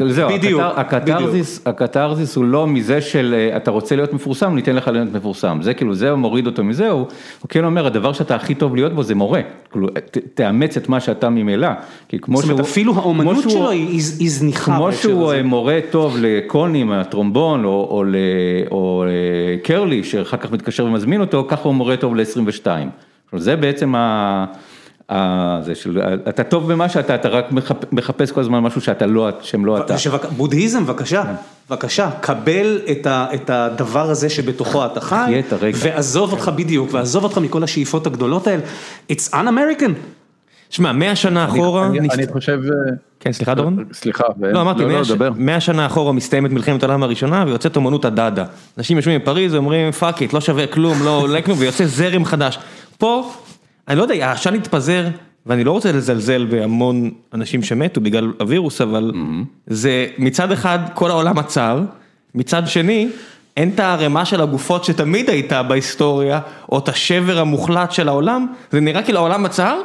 זהו, 0.10 0.30
בדיוק, 0.30 0.62
הקתרזיס, 0.76 1.62
הקתרזיס 1.66 2.36
הוא 2.36 2.46
לא 2.46 2.68
מזה 2.68 3.02
של 3.02 3.36
אה, 3.38 3.58
אתה 3.58 3.72
רוצה 3.72 3.96
להיות 3.96 4.14
מפורסם, 4.14 4.56
ניתן 4.56 4.76
לך 4.76 4.88
להיות 4.88 5.14
מפורסם, 5.14 5.60
זה 5.62 5.74
כאילו, 5.74 5.96
זה 5.96 6.16
מוריד 6.16 6.48
אותו 6.48 6.64
מזה, 6.64 6.90
הוא 6.90 7.06
כן 7.50 7.66
אומר, 7.66 7.86
הדבר 7.86 8.14
שאתה 8.14 8.36
הכי 8.36 8.56
טוב 8.56 8.76
להיות 8.76 8.94
בו 8.94 9.04
זה 9.04 9.16
מורה, 9.16 9.42
כאילו, 9.72 9.88
תאמץ 10.34 10.78
את 10.78 10.90
מה 10.90 11.00
שאתה 11.00 11.30
ממילא, 11.30 11.70
כי 12.08 12.20
כמו 12.20 12.38
שהוא... 12.38 12.42
זאת 12.42 12.52
אומרת, 12.52 12.66
אפילו 12.66 12.96
האומנות 12.96 13.50
שלו 13.50 13.70
היא 13.70 14.30
זניחה. 14.30 14.76
כמו 14.76 14.92
שהוא 14.92 15.34
מורה 15.44 15.80
טוב 15.92 16.18
לקוני 16.20 16.84
מהטרומבון, 16.84 17.66
או 17.66 19.06
לקרלי, 19.08 20.04
שאחר 20.04 20.38
כך 20.38 20.52
מתקשר 20.52 20.86
ומזמין 20.86 21.22
אותו, 21.22 21.39
ככה 21.48 21.62
הוא 21.64 21.74
מורה 21.74 21.98
טוב 21.98 22.16
ל-22. 22.16 22.68
זה 23.38 23.56
בעצם 23.56 23.96
ה... 23.96 24.46
זה 25.62 25.76
של, 25.76 26.02
אתה 26.30 26.44
טוב 26.44 26.72
במה 26.72 26.90
שאתה, 26.90 27.16
אתה 27.16 27.30
רק 27.30 27.46
מחפש 27.92 28.32
כל 28.32 28.42
הזמן 28.42 28.60
משהו 28.60 28.82
שאתה 28.82 29.06
לא, 29.06 29.30
שהם 29.42 29.66
לא 29.66 29.78
אתה. 29.78 29.96
בודהיזם, 30.38 30.84
בבקשה, 30.86 31.24
כן. 31.24 31.32
בבקשה, 31.70 32.10
קבל 32.22 32.80
את 33.08 33.50
הדבר 33.50 34.10
הזה 34.10 34.30
שבתוכו 34.30 34.86
אתה 34.86 35.02
חי, 35.02 35.42
ועזוב 35.74 36.32
אותך 36.32 36.52
בדיוק, 36.56 36.90
ועזוב 36.94 37.24
אותך 37.24 37.38
מכל 37.38 37.64
השאיפות 37.64 38.08
הגדולות 38.08 38.48
האלה, 38.48 38.62
it's 39.12 39.34
un-American. 39.34 39.92
שמע, 40.70 40.92
מאה 40.92 41.16
שנה 41.16 41.46
אחורה, 41.46 41.88
אני 41.88 42.28
חושב, 42.32 42.60
כן 43.20 43.32
סליחה 43.32 43.54
דורון, 43.54 43.86
סליחה, 43.94 44.24
לא 44.40 44.62
אמרתי, 44.62 44.84
לא, 44.84 45.30
מאה 45.36 45.60
שנה 45.60 45.86
אחורה 45.86 46.14
מסתיימת 46.14 46.52
מלחמת 46.52 46.84
העולם 46.84 47.04
הראשונה 47.04 47.44
ויוצאת 47.48 47.76
אומנות 47.76 48.06
הדאדה, 48.06 48.46
אנשים 48.78 48.98
יושבים 48.98 49.22
בפריז 49.22 49.54
ואומרים 49.54 49.92
fuck 49.92 50.22
it, 50.22 50.34
לא 50.34 50.42
שווה 50.42 50.68
כלום, 50.68 51.04
לא 51.04 51.22
עולה 51.22 51.42
כלום, 51.42 51.60
ויוצא 51.60 51.86
זרם 51.86 52.26
חדש, 52.26 52.60
פה, 52.98 53.32
אני 53.88 53.98
לא 53.98 54.02
יודע, 54.02 54.28
העשן 54.28 54.54
התפזר, 54.54 55.08
ואני 55.46 55.64
לא 55.64 55.72
רוצה 55.72 55.92
לזלזל 55.92 56.46
בהמון 56.46 57.12
אנשים 57.34 57.64
שמתו 57.64 58.02
בגלל 58.02 58.32
הווירוס, 58.40 58.82
אבל 58.82 59.12
זה 59.68 60.08
מצד 60.18 60.52
אחד 60.52 60.80
כל 60.94 61.12
העולם 61.12 61.40
עצר, 61.40 61.82
מצד 62.36 62.68
שני, 62.68 63.10
אין 63.58 63.70
את 63.76 63.80
הערימה 63.80 64.26
של 64.26 64.42
הגופות 64.42 64.84
שתמיד 64.84 65.30
הייתה 65.30 65.64
בהיסטוריה, 65.64 66.40
או 66.72 66.80
את 66.80 66.90
השבר 66.90 67.40
המוחלט 67.40 67.92
של 67.92 68.08
העולם, 68.08 68.48
זה 68.72 68.80
נראה 68.80 69.04
כאילו 69.04 69.20
העולם 69.20 69.46
עצר. 69.46 69.82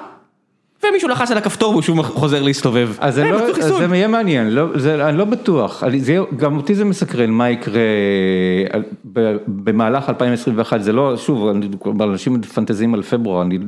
ומישהו 0.90 1.08
לחץ 1.08 1.30
על 1.30 1.38
הכפתור 1.38 1.70
והוא 1.70 1.82
שוב 1.82 2.02
חוזר 2.02 2.42
להסתובב. 2.42 2.90
אז 2.98 3.14
זה, 3.14 3.24
לא, 3.24 3.52
זה 3.52 3.94
יהיה 3.94 4.08
מעניין, 4.08 4.50
לא, 4.50 4.66
זה, 4.74 5.08
אני 5.08 5.18
לא 5.18 5.24
בטוח, 5.24 5.82
זה, 5.98 6.18
גם 6.36 6.56
אותי 6.56 6.74
זה 6.74 6.84
מסקרן 6.84 7.30
מה 7.30 7.50
יקרה 7.50 7.80
במהלך 9.46 10.08
2021, 10.08 10.80
זה 10.80 10.92
לא, 10.92 11.16
שוב, 11.16 11.48
אנשים 12.00 12.34
מפנטזים 12.34 12.94
על 12.94 13.02
פברואר, 13.02 13.42
אני 13.42 13.58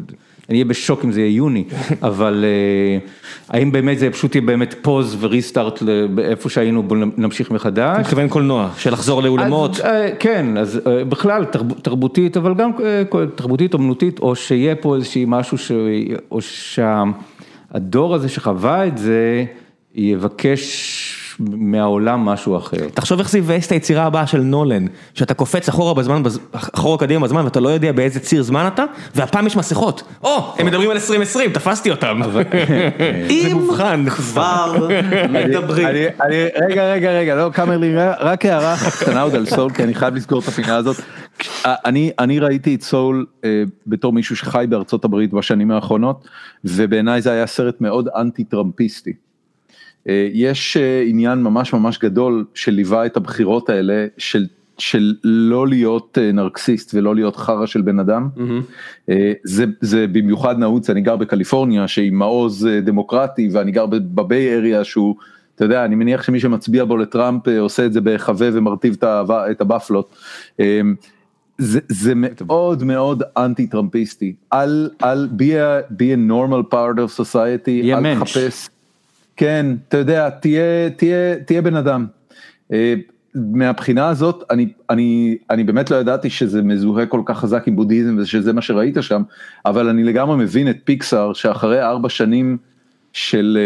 אני 0.49 0.59
אהיה 0.59 0.65
בשוק 0.65 1.05
אם 1.05 1.13
זה 1.13 1.21
יהיה 1.21 1.37
יוני, 1.37 1.65
אבל 2.03 2.45
אה, 2.45 2.99
האם 3.49 3.73
באמת 3.73 3.99
זה 3.99 4.11
פשוט 4.11 4.35
יהיה 4.35 4.47
באמת 4.47 4.75
פוז 4.83 5.17
וריסטארט 5.21 5.83
איפה 6.19 6.49
שהיינו, 6.49 6.83
בוא 6.83 6.97
נמשיך 7.17 7.51
מחדש. 7.51 7.93
אתה 7.93 8.01
מתכוון 8.01 8.29
קולנוע, 8.29 8.71
של 8.77 8.93
לחזור 8.93 9.23
לאולמות. 9.23 9.81
אה, 9.81 10.09
כן, 10.19 10.57
אז 10.57 10.81
אה, 10.87 11.05
בכלל 11.05 11.45
תרבותית, 11.83 12.37
אבל 12.37 12.55
גם 12.55 12.71
תרבותית, 13.35 13.75
אומנותית, 13.75 14.19
או 14.19 14.37
שיהיה 14.37 14.75
פה 14.77 14.97
איזושהי 14.97 15.25
משהו, 15.29 15.59
או 16.31 16.39
שהדור 16.41 18.15
הזה 18.15 18.29
שחווה 18.29 18.87
את 18.87 18.99
זה, 18.99 19.45
יבקש 19.95 21.26
מהעולם 21.41 22.21
משהו 22.21 22.57
אחר. 22.57 22.89
תחשוב 22.95 23.19
איך 23.19 23.31
זה 23.31 23.39
יבאס 23.39 23.67
את 23.67 23.73
היצירה 23.73 24.05
הבאה 24.05 24.27
של 24.27 24.41
נולן, 24.41 24.87
שאתה 25.15 25.35
קופץ 25.35 25.69
אחורה 25.69 25.95
בזמן, 25.95 26.23
אחורה 26.53 26.99
קדימה 26.99 27.27
בזמן 27.27 27.45
ואתה 27.45 27.61
לא 27.61 27.69
יודע 27.69 27.93
באיזה 27.93 28.21
ציר 28.21 28.43
זמן 28.43 28.69
אתה, 28.75 28.85
והפעם 29.15 29.47
יש 29.47 29.57
מסכות. 29.57 30.03
או, 30.23 30.55
הם 30.59 30.67
מדברים 30.67 30.91
על 30.91 30.97
2020, 30.97 31.53
תפסתי 31.53 31.91
אותם. 31.91 32.21
אם 33.31 33.59
כבר 34.09 34.89
מדברים. 35.31 35.89
רגע, 36.69 36.93
רגע, 36.93 37.11
רגע, 37.11 37.35
לא, 37.35 37.51
קאמרלי, 37.53 37.95
רק 38.21 38.45
הערה 38.47 38.77
קטנה 39.01 39.21
עוד 39.21 39.35
על 39.35 39.47
סול, 39.47 39.71
כי 39.71 39.83
אני 39.83 39.95
חייב 39.95 40.15
לסגור 40.15 40.41
את 40.41 40.49
הפינה 40.49 40.77
הזאת. 40.77 40.97
אני 42.19 42.39
ראיתי 42.39 42.75
את 42.75 42.83
סול 42.83 43.27
אה, 43.45 43.63
בתור 43.87 44.13
מישהו 44.13 44.37
שחי 44.37 44.65
בארצות 44.69 45.05
הברית 45.05 45.33
בשנים 45.33 45.71
האחרונות, 45.71 46.29
ובעיניי 46.65 47.23
זה 47.23 47.33
היה 47.33 47.47
סרט 47.47 47.81
מאוד 47.81 48.09
אנטי 48.17 48.45
טראמפיסטי. 48.45 49.26
אה, 50.09 50.29
יש 50.33 50.77
אה, 50.77 51.03
עניין 51.07 51.43
ממש 51.43 51.73
ממש 51.73 51.99
גדול 51.99 52.45
שליווה 52.55 53.07
את 53.07 53.17
הבחירות 53.17 53.69
האלה 53.69 54.07
של 54.19 54.47
של 54.79 55.15
לא 55.25 55.69
להיות 55.69 56.19
אה, 56.21 56.33
נרקסיסט 56.33 56.95
ולא 56.95 57.15
להיות 57.15 57.37
חרא 57.37 57.67
של 57.67 57.83
בן 57.83 57.99
אדם. 57.99 58.29
Mm-hmm. 58.37 59.13
זה, 59.45 59.65
זה 59.81 60.07
במיוחד 60.07 60.59
נעוץ, 60.59 60.91
אני 60.91 61.01
גר 61.01 61.17
בקליפורניה 61.17 61.89
שהיא 61.89 62.13
מעוז 62.13 62.69
דמוקרטי 62.83 63.49
ואני 63.53 63.73
גר 63.73 63.87
בביי 63.87 64.55
אריה 64.55 64.85
שהוא, 64.85 65.15
אתה 65.55 65.65
יודע, 65.65 65.85
אני 65.85 65.95
מניח 65.95 66.23
שמי 66.23 66.41
שמצביע 66.41 66.85
בו 66.85 66.97
לטראמפ 66.97 67.49
עושה 67.49 67.87
את 67.87 67.93
זה 67.93 68.01
בהיחווה 68.01 68.49
ומרטיב 68.53 68.97
את 69.51 69.61
הבפלות. 69.61 70.17
זה, 71.59 71.81
זה 71.89 72.13
מאוד 72.15 72.85
מאוד 72.85 73.23
אנטי 73.37 73.67
טראמפיסטי, 73.67 74.35
אל, 74.53 74.91
אל 75.03 75.29
be 75.39 75.43
a, 75.43 75.93
be 75.93 76.13
a 76.15 76.31
normal 76.31 76.73
part 76.73 76.99
of 76.99 77.23
society, 77.23 77.95
אל 77.95 78.15
תחפש. 78.15 78.69
כן, 79.37 79.67
אתה 79.89 79.97
יודע, 79.97 80.31
תהיה, 80.31 80.91
תהיה, 80.97 81.35
תהיה 81.47 81.63
בן 81.63 81.77
אדם. 81.77 82.07
אה, 82.73 82.95
מהבחינה 83.35 84.09
הזאת, 84.09 84.45
אני, 84.51 84.69
אני, 84.91 85.37
אני 85.51 85.65
באמת 85.65 85.91
לא 85.91 85.97
ידעתי 85.97 86.31
שזה 86.31 86.63
מזוהה 86.63 87.07
כל 87.07 87.21
כך 87.25 87.39
חזק 87.39 87.69
עם 87.69 87.77
בודהיזם 87.77 88.17
ושזה 88.19 88.53
מה 88.53 88.63
שראית 88.63 88.97
שם, 89.01 89.23
אבל 89.67 89.89
אני 89.89 90.05
לגמרי 90.05 90.37
מבין 90.37 90.71
את 90.71 90.77
פיקסאר 90.85 91.33
שאחרי 91.33 91.83
ארבע 91.83 92.09
שנים 92.09 92.57
של, 93.13 93.59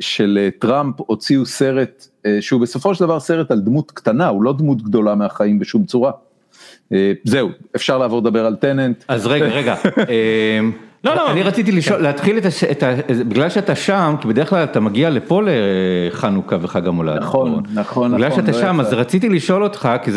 של 0.00 0.48
טראמפ 0.58 0.94
הוציאו 0.98 1.46
סרט 1.46 2.06
שהוא 2.40 2.60
בסופו 2.60 2.94
של 2.94 3.04
דבר 3.04 3.20
סרט 3.20 3.50
על 3.50 3.60
דמות 3.60 3.90
קטנה, 3.90 4.28
הוא 4.28 4.42
לא 4.42 4.52
דמות 4.58 4.82
גדולה 4.82 5.14
מהחיים 5.14 5.58
בשום 5.58 5.84
צורה. 5.84 6.10
זהו, 7.24 7.50
אפשר 7.76 7.98
לעבור 7.98 8.20
לדבר 8.20 8.46
על 8.46 8.56
טננט. 8.56 9.04
אז 9.08 9.26
רגע, 9.26 9.46
רגע. 9.46 9.74
לא, 11.04 11.16
לא, 11.16 11.30
אני 11.30 11.42
רציתי 11.42 11.72
לשאול, 11.72 12.00
להתחיל 12.00 12.38
את 12.70 12.82
ה... 12.82 12.94
בגלל 13.28 13.48
שאתה 13.48 13.74
שם, 13.74 14.14
כי 14.20 14.28
בדרך 14.28 14.50
כלל 14.50 14.64
אתה 14.64 14.80
מגיע 14.80 15.10
לפה 15.10 15.42
לחנוכה 15.44 16.56
וחג 16.60 16.86
המולד. 16.86 17.16
נכון, 17.16 17.50
נכון, 17.50 17.64
נכון. 17.74 18.14
בגלל 18.14 18.30
שאתה 18.30 18.52
שם, 18.52 18.80
אז 18.80 18.92
רציתי 18.92 19.28
לשאול 19.28 19.62
אותך, 19.64 19.88
כי 20.02 20.10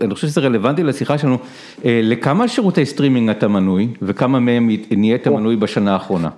אני 0.00 0.14
חושב 0.14 0.26
שזה 0.26 0.40
רלוונטי 0.40 0.82
לשיחה 0.82 1.18
שלנו, 1.18 1.38
לכמה 1.84 2.48
שירותי 2.48 2.86
סטרימינג 2.86 3.30
אתה 3.30 3.48
מנוי, 3.48 3.88
וכמה 4.02 4.40
מהם 4.40 4.70
נהיית 4.90 5.28
מנוי 5.28 5.56
בשנה 5.56 5.92
האחרונה? 5.92 6.28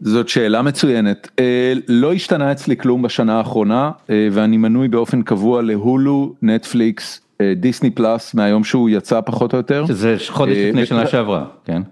זאת 0.00 0.28
שאלה 0.28 0.62
מצוינת, 0.62 1.40
לא 1.88 2.12
השתנה 2.12 2.52
אצלי 2.52 2.76
כלום 2.76 3.02
בשנה 3.02 3.38
האחרונה, 3.38 3.90
ואני 4.08 4.56
מנוי 4.56 4.88
באופן 4.88 5.22
קבוע 5.22 5.62
להולו, 5.62 6.32
נטפליקס, 6.42 7.20
דיסני 7.56 7.90
פלאס, 7.90 8.34
מהיום 8.34 8.64
שהוא 8.64 8.90
יצא 8.90 9.20
פחות 9.20 9.52
או 9.52 9.58
יותר. 9.58 9.86
שזה 9.86 10.16
חודש 10.28 10.56
לפני 10.56 10.86
שנה 10.86 11.06
שעברה, 11.06 11.44
כן? 11.64 11.82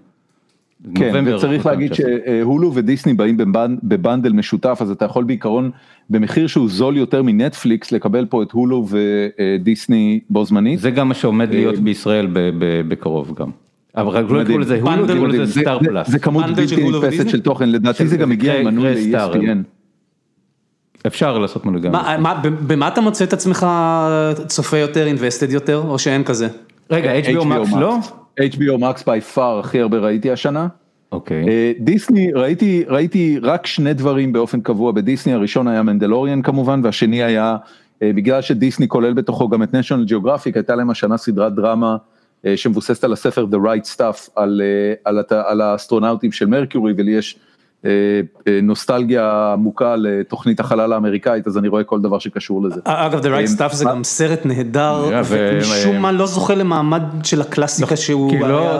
כן, 0.95 1.23
וצריך 1.27 1.65
להגיד 1.65 1.93
שהולו 1.93 2.71
ודיסני 2.73 3.13
באים 3.13 3.37
בבנדל 3.83 4.33
משותף, 4.33 4.77
אז 4.81 4.91
אתה 4.91 5.05
יכול 5.05 5.23
בעיקרון 5.23 5.71
במחיר 6.09 6.47
שהוא 6.47 6.69
זול 6.69 6.97
יותר 6.97 7.23
מנטפליקס 7.23 7.91
לקבל 7.91 8.25
פה 8.25 8.43
את 8.43 8.51
הולו 8.51 8.87
ודיסני 8.89 10.19
בו 10.29 10.45
זמנית. 10.45 10.79
זה 10.79 10.91
גם 10.91 11.07
מה 11.07 11.13
שעומד 11.13 11.49
להיות 11.53 11.79
בישראל 11.79 12.27
בקרוב 12.87 13.33
גם. 13.35 13.49
אבל 13.95 14.09
רק 14.09 14.25
לא 14.29 14.41
יקראו 14.41 14.57
לזה 14.57 14.79
הולו, 14.81 15.03
יקראו 15.03 15.27
לזה 15.27 15.61
סטאר 15.61 15.79
פלאס. 15.79 16.09
זה 16.09 16.19
כמות 16.19 16.45
בלתי 16.45 16.89
נתפסת 16.89 17.29
של 17.29 17.41
תוכן, 17.41 17.69
לדעתי 17.69 18.07
זה 18.07 18.17
גם 18.17 18.31
הגיע 18.31 18.59
עם 18.59 18.65
מנוי 18.65 19.11
ל-ESPN. 19.11 19.57
אפשר 21.07 21.37
לעשות 21.37 21.65
מנוי 21.65 21.81
גם. 21.81 21.91
במה 22.67 22.87
אתה 22.87 23.01
מוצא 23.01 23.23
את 23.23 23.33
עצמך 23.33 23.67
צופה 24.47 24.77
יותר, 24.77 25.07
אינבסטד 25.07 25.51
יותר, 25.51 25.83
או 25.87 25.99
שאין 25.99 26.23
כזה? 26.23 26.47
רגע, 26.91 27.11
HBO 27.19 27.43
Max 27.43 27.77
לא? 27.79 27.97
HBO 28.39 28.79
Max 28.79 29.03
by 29.03 29.35
far 29.35 29.59
הכי 29.59 29.79
הרבה 29.79 29.97
ראיתי 29.97 30.31
השנה. 30.31 30.67
אוקיי. 31.11 31.45
דיסני, 31.79 32.31
ראיתי, 32.33 32.83
ראיתי 32.87 33.39
רק 33.41 33.67
שני 33.67 33.93
דברים 33.93 34.33
באופן 34.33 34.61
קבוע 34.61 34.91
בדיסני, 34.91 35.33
הראשון 35.33 35.67
היה 35.67 35.83
מנדלוריאן 35.83 36.41
כמובן, 36.41 36.81
והשני 36.83 37.23
היה, 37.23 37.57
בגלל 38.01 38.41
שדיסני 38.41 38.87
כולל 38.87 39.13
בתוכו 39.13 39.49
גם 39.49 39.63
את 39.63 39.69
national 39.69 40.11
geographic, 40.11 40.51
הייתה 40.55 40.75
להם 40.75 40.89
השנה 40.89 41.17
סדרת 41.17 41.55
דרמה 41.55 41.97
שמבוססת 42.55 43.03
על 43.03 43.13
הספר 43.13 43.45
The 43.51 43.55
Right 43.55 43.97
Stuff, 43.97 44.29
על, 44.35 44.61
על, 45.05 45.23
על 45.29 45.61
האסטרונאוטים 45.61 46.31
של 46.31 46.45
מרקיורי, 46.45 46.93
ולי 46.97 47.11
יש 47.11 47.39
נוסטלגיה 48.63 49.53
עמוקה 49.53 49.95
לתוכנית 49.95 50.59
החלל 50.59 50.93
האמריקאית, 50.93 51.47
אז 51.47 51.57
אני 51.57 51.67
רואה 51.67 51.83
כל 51.83 52.01
דבר 52.01 52.19
שקשור 52.19 52.63
לזה. 52.63 52.81
אגב, 52.83 53.21
The 53.21 53.27
Right 53.27 53.59
Stuff 53.59 53.73
זה 53.73 53.85
גם 53.85 54.03
סרט 54.03 54.45
נהדר, 54.45 55.09
ומשום 55.25 55.97
מה 55.97 56.11
לא 56.11 56.25
זוכה 56.25 56.55
למעמד 56.55 57.03
של 57.23 57.41
הקלאסיקה 57.41 57.95
שהוא... 57.95 58.33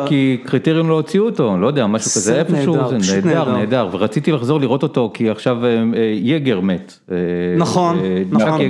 כי 0.06 0.38
קריטריון 0.46 0.88
לא 0.88 0.94
הוציאו 0.94 1.26
אותו, 1.26 1.58
לא 1.58 1.68
יודע, 1.68 1.88
משהו 1.88 2.12
כזה 2.12 2.40
איפשהו, 2.40 2.78
זה 3.00 3.22
נהדר, 3.22 3.52
נהדר, 3.52 3.90
ורציתי 3.92 4.32
לחזור 4.32 4.60
לראות 4.60 4.84
אותו, 4.84 5.12
כי 5.14 5.30
עכשיו 5.30 5.58
יגר 6.14 6.60
מת. 6.60 7.00
נכון, 7.58 8.00
נכון. 8.32 8.62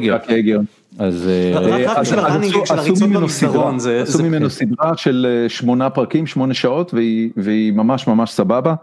אז 1.02 1.30
עשו 4.02 4.24
ממנו 4.24 4.50
סדרה. 4.50 4.98
של 4.98 5.46
שמונה 5.48 5.90
פרקים, 5.90 6.28
שמונה 6.28 6.54
שעות, 6.54 6.94
והיא 7.38 7.74
ממש 7.74 8.08
ממש 8.08 8.32
סבבה, 8.32 8.74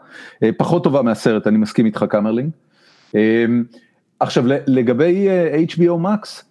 פחות 0.56 0.84
טובה 0.84 1.02
מהסרט, 1.02 1.46
אני 1.46 1.58
מסכים 1.58 1.86
איתך 1.86 2.04
קמרלינג. 2.08 2.50
עכשיו 4.20 4.44
לגבי 4.66 5.28
HBO 5.68 6.04
Max, 6.04 6.42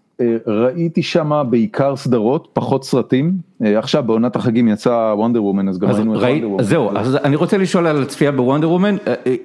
ראיתי 0.47 1.03
שם 1.03 1.43
בעיקר 1.49 1.95
סדרות, 1.95 2.47
פחות 2.53 2.83
סרטים, 2.83 3.31
עכשיו 3.61 4.03
בעונת 4.03 4.35
החגים 4.35 4.67
יצא 4.67 5.13
וונדר 5.17 5.43
וומן, 5.43 5.69
אז 5.69 5.79
גם 5.79 5.89
ראינו 5.89 6.15
את 6.15 6.21
וונדר 6.21 6.49
וומן. 6.49 6.63
זהו, 6.63 6.97
אז 6.97 7.15
אני 7.15 7.35
רוצה 7.35 7.57
לשאול 7.57 7.87
על 7.87 8.01
הצפייה 8.01 8.31
בוונדר 8.31 8.69
וומן, 8.71 8.95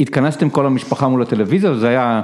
התכנסתם 0.00 0.50
כל 0.50 0.66
המשפחה 0.66 1.08
מול 1.08 1.22
הטלוויזיה, 1.22 1.74
זה 1.74 1.88
היה 1.88 2.22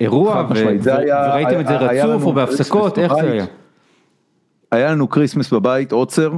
אירוע, 0.00 0.46
וראיתם 0.50 1.60
את 1.60 1.66
זה 1.66 1.76
רצוף 1.76 2.24
או 2.24 2.32
בהפסקות, 2.32 2.98
איך 2.98 3.14
זה 3.14 3.32
היה? 3.32 3.44
היה 4.72 4.90
לנו 4.90 5.08
כריסמס 5.08 5.52
בבית, 5.52 5.92
עוצר, 5.92 6.32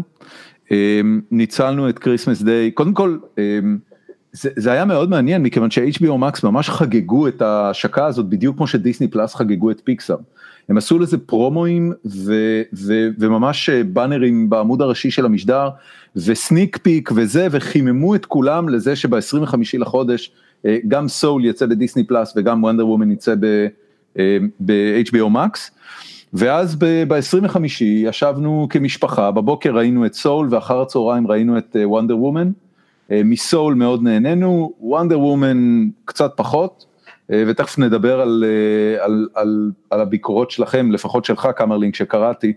ניצלנו 1.30 1.88
את 1.88 1.98
Christmas 1.98 2.42
Day, 2.42 2.70
קודם 2.70 2.94
כל, 2.94 3.16
זה 4.32 4.72
היה 4.72 4.84
מאוד 4.84 5.10
מעניין 5.10 5.42
מכיוון 5.42 5.70
ש-HBO 5.70 6.02
Max 6.02 6.40
ממש 6.44 6.70
חגגו 6.70 7.28
את 7.28 7.42
ההשקה 7.42 8.06
הזאת 8.06 8.26
בדיוק 8.26 8.56
כמו 8.56 8.66
שדיסני 8.66 9.08
פלאס 9.08 9.34
חגגו 9.34 9.70
את 9.70 9.80
פיקסאר. 9.84 10.16
הם 10.68 10.76
עשו 10.76 10.98
לזה 10.98 11.18
פרומואים 11.18 11.92
ו- 12.06 12.62
ו- 12.72 13.08
וממש 13.18 13.70
באנרים 13.70 14.50
בעמוד 14.50 14.82
הראשי 14.82 15.10
של 15.10 15.24
המשדר 15.24 15.68
וסניק 16.16 16.76
פיק 16.76 17.10
וזה 17.14 17.48
וחיממו 17.50 18.14
את 18.14 18.26
כולם 18.26 18.68
לזה 18.68 18.96
שב-25 18.96 19.54
לחודש 19.78 20.32
גם 20.88 21.08
סול 21.08 21.44
יצא 21.44 21.66
בדיסני 21.66 22.04
פלאס 22.04 22.32
וגם 22.36 22.62
וונדר 22.62 22.88
וומן 22.88 23.10
יצא 23.10 23.34
ב-HBO 24.60 25.34
Max. 25.34 25.58
ואז 26.34 26.76
ב-25 26.78 27.56
ישבנו 27.80 28.66
כמשפחה, 28.70 29.30
בבוקר 29.30 29.76
ראינו 29.76 30.06
את 30.06 30.14
סול 30.14 30.48
ואחר 30.50 30.80
הצהריים 30.80 31.26
ראינו 31.26 31.58
את 31.58 31.76
וונדר 31.84 32.18
וומן. 32.18 32.50
מסול 33.10 33.74
מאוד 33.74 34.02
נהנינו, 34.02 34.72
וונדר 34.80 35.20
וומן 35.20 35.88
קצת 36.04 36.32
פחות. 36.36 36.86
ותכף 37.32 37.78
נדבר 37.78 38.20
על, 38.20 38.44
על, 39.00 39.28
על, 39.34 39.70
על 39.90 40.00
הביקורות 40.00 40.50
שלכם, 40.50 40.92
לפחות 40.92 41.24
שלך 41.24 41.48
קמרלינג 41.56 41.94
שקראתי, 41.94 42.52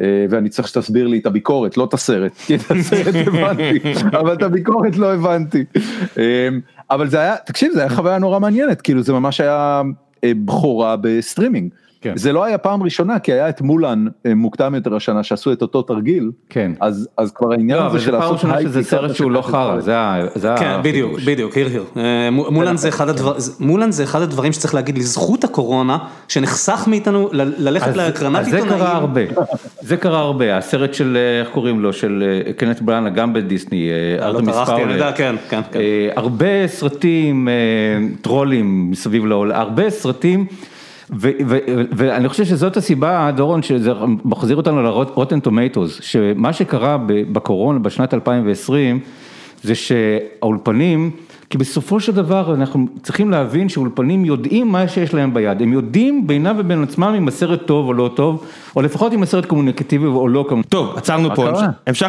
ואני 0.00 0.48
צריך 0.48 0.68
שתסביר 0.68 1.06
לי 1.06 1.18
את 1.18 1.26
הביקורת, 1.26 1.76
לא 1.76 1.84
את 1.84 1.94
הסרט, 1.94 2.32
כי 2.46 2.54
את 2.54 2.70
הסרט 2.70 3.14
הבנתי, 3.26 3.78
אבל 4.12 4.32
את 4.32 4.42
הביקורת 4.42 4.96
לא 4.96 5.14
הבנתי. 5.14 5.64
אבל 6.90 7.08
זה 7.08 7.20
היה, 7.20 7.36
תקשיב, 7.46 7.72
זה 7.72 7.80
היה 7.80 7.90
חוויה 7.90 8.18
נורא 8.18 8.38
מעניינת, 8.38 8.80
כאילו 8.80 9.02
זה 9.02 9.12
ממש 9.12 9.40
היה 9.40 9.82
בכורה 10.24 10.96
בסטרימינג. 11.00 11.70
כן. 12.10 12.16
זה 12.16 12.32
לא 12.32 12.44
היה 12.44 12.58
פעם 12.58 12.82
ראשונה 12.82 13.18
כי 13.18 13.32
היה 13.32 13.48
את 13.48 13.60
מולן 13.60 14.06
מוקדם 14.36 14.74
יותר 14.74 14.96
השנה 14.96 15.22
שעשו 15.22 15.52
את 15.52 15.62
אותו 15.62 15.82
תרגיל, 15.82 16.30
כן. 16.48 16.72
אז, 16.80 17.08
אז 17.16 17.32
כבר 17.32 17.52
העניין 17.52 17.78
לא, 17.78 17.86
הזה 17.86 18.00
של 18.00 18.12
לעשות 18.12 18.44
hot 18.44 18.53
take, 18.53 18.68
שזה 18.68 18.82
סרט 18.82 19.14
שהוא 19.14 19.30
לא 19.30 19.42
חרא, 19.42 19.80
זה 19.80 19.90
היה, 19.90 20.56
כן 20.56 20.80
בדיוק, 20.82 21.20
בדיוק, 21.26 21.54
hear 21.54 21.68
hear, 21.68 21.84
מולן 22.30 22.76
זה 22.76 22.88
אחד 22.88 23.08
הדברים, 23.08 23.40
מולן 23.60 23.90
זה 23.90 24.04
אחד 24.04 24.22
הדברים 24.22 24.52
שצריך 24.52 24.74
להגיד 24.74 24.98
לזכות 24.98 25.44
הקורונה, 25.44 25.98
שנחסך 26.28 26.84
מאיתנו 26.90 27.28
ללכת 27.32 27.96
להקרנת 27.96 28.44
עיתונאים. 28.44 28.68
זה 28.68 28.76
קרה 28.76 28.96
הרבה, 28.96 29.20
זה 29.80 29.96
קרה 29.96 30.18
הרבה, 30.18 30.56
הסרט 30.56 30.94
של, 30.94 31.18
איך 31.40 31.48
קוראים 31.48 31.80
לו, 31.80 31.92
של 31.92 32.42
קנט 32.56 32.80
בלאנה 32.80 33.10
גם 33.10 33.32
בדיסני, 33.32 33.90
ארתמיס 34.20 34.56
פאולר, 34.66 35.12
כן, 35.12 35.34
כן, 35.48 35.60
כן. 35.72 35.80
הרבה 36.16 36.66
סרטים 36.66 37.48
טרולים 38.20 38.90
מסביב 38.90 39.26
לעולם, 39.26 39.60
הרבה 39.60 39.90
סרטים. 39.90 40.46
ואני 41.10 42.28
חושב 42.28 42.44
שזאת 42.44 42.76
הסיבה, 42.76 43.30
דורון, 43.36 43.62
שזה 43.62 43.92
מחזיר 44.24 44.56
אותנו 44.56 44.82
לרוטן 44.82 45.40
טומטוס, 45.40 46.00
שמה 46.02 46.52
שקרה 46.52 46.96
בקורונה 47.08 47.78
בשנת 47.78 48.14
2020, 48.14 49.00
זה 49.62 49.74
שהאולפנים, 49.74 51.10
כי 51.50 51.58
בסופו 51.58 52.00
של 52.00 52.12
דבר 52.12 52.54
אנחנו 52.54 52.86
צריכים 53.02 53.30
להבין 53.30 53.68
שאולפנים 53.68 54.24
יודעים 54.24 54.68
מה 54.68 54.88
שיש 54.88 55.14
להם 55.14 55.34
ביד, 55.34 55.62
הם 55.62 55.72
יודעים 55.72 56.26
בינם 56.26 56.56
ובין 56.58 56.82
עצמם 56.82 57.14
אם 57.16 57.28
הסרט 57.28 57.66
טוב 57.66 57.86
או 57.86 57.92
לא 57.92 58.10
טוב, 58.14 58.44
או 58.76 58.82
לפחות 58.82 59.12
אם 59.12 59.22
הסרט 59.22 59.46
קומוניקטיבי 59.46 60.06
או 60.06 60.28
לא 60.28 60.44
קומוניקטיבי. 60.48 60.70
טוב, 60.70 60.96
עצרנו 60.96 61.34
פה, 61.34 61.48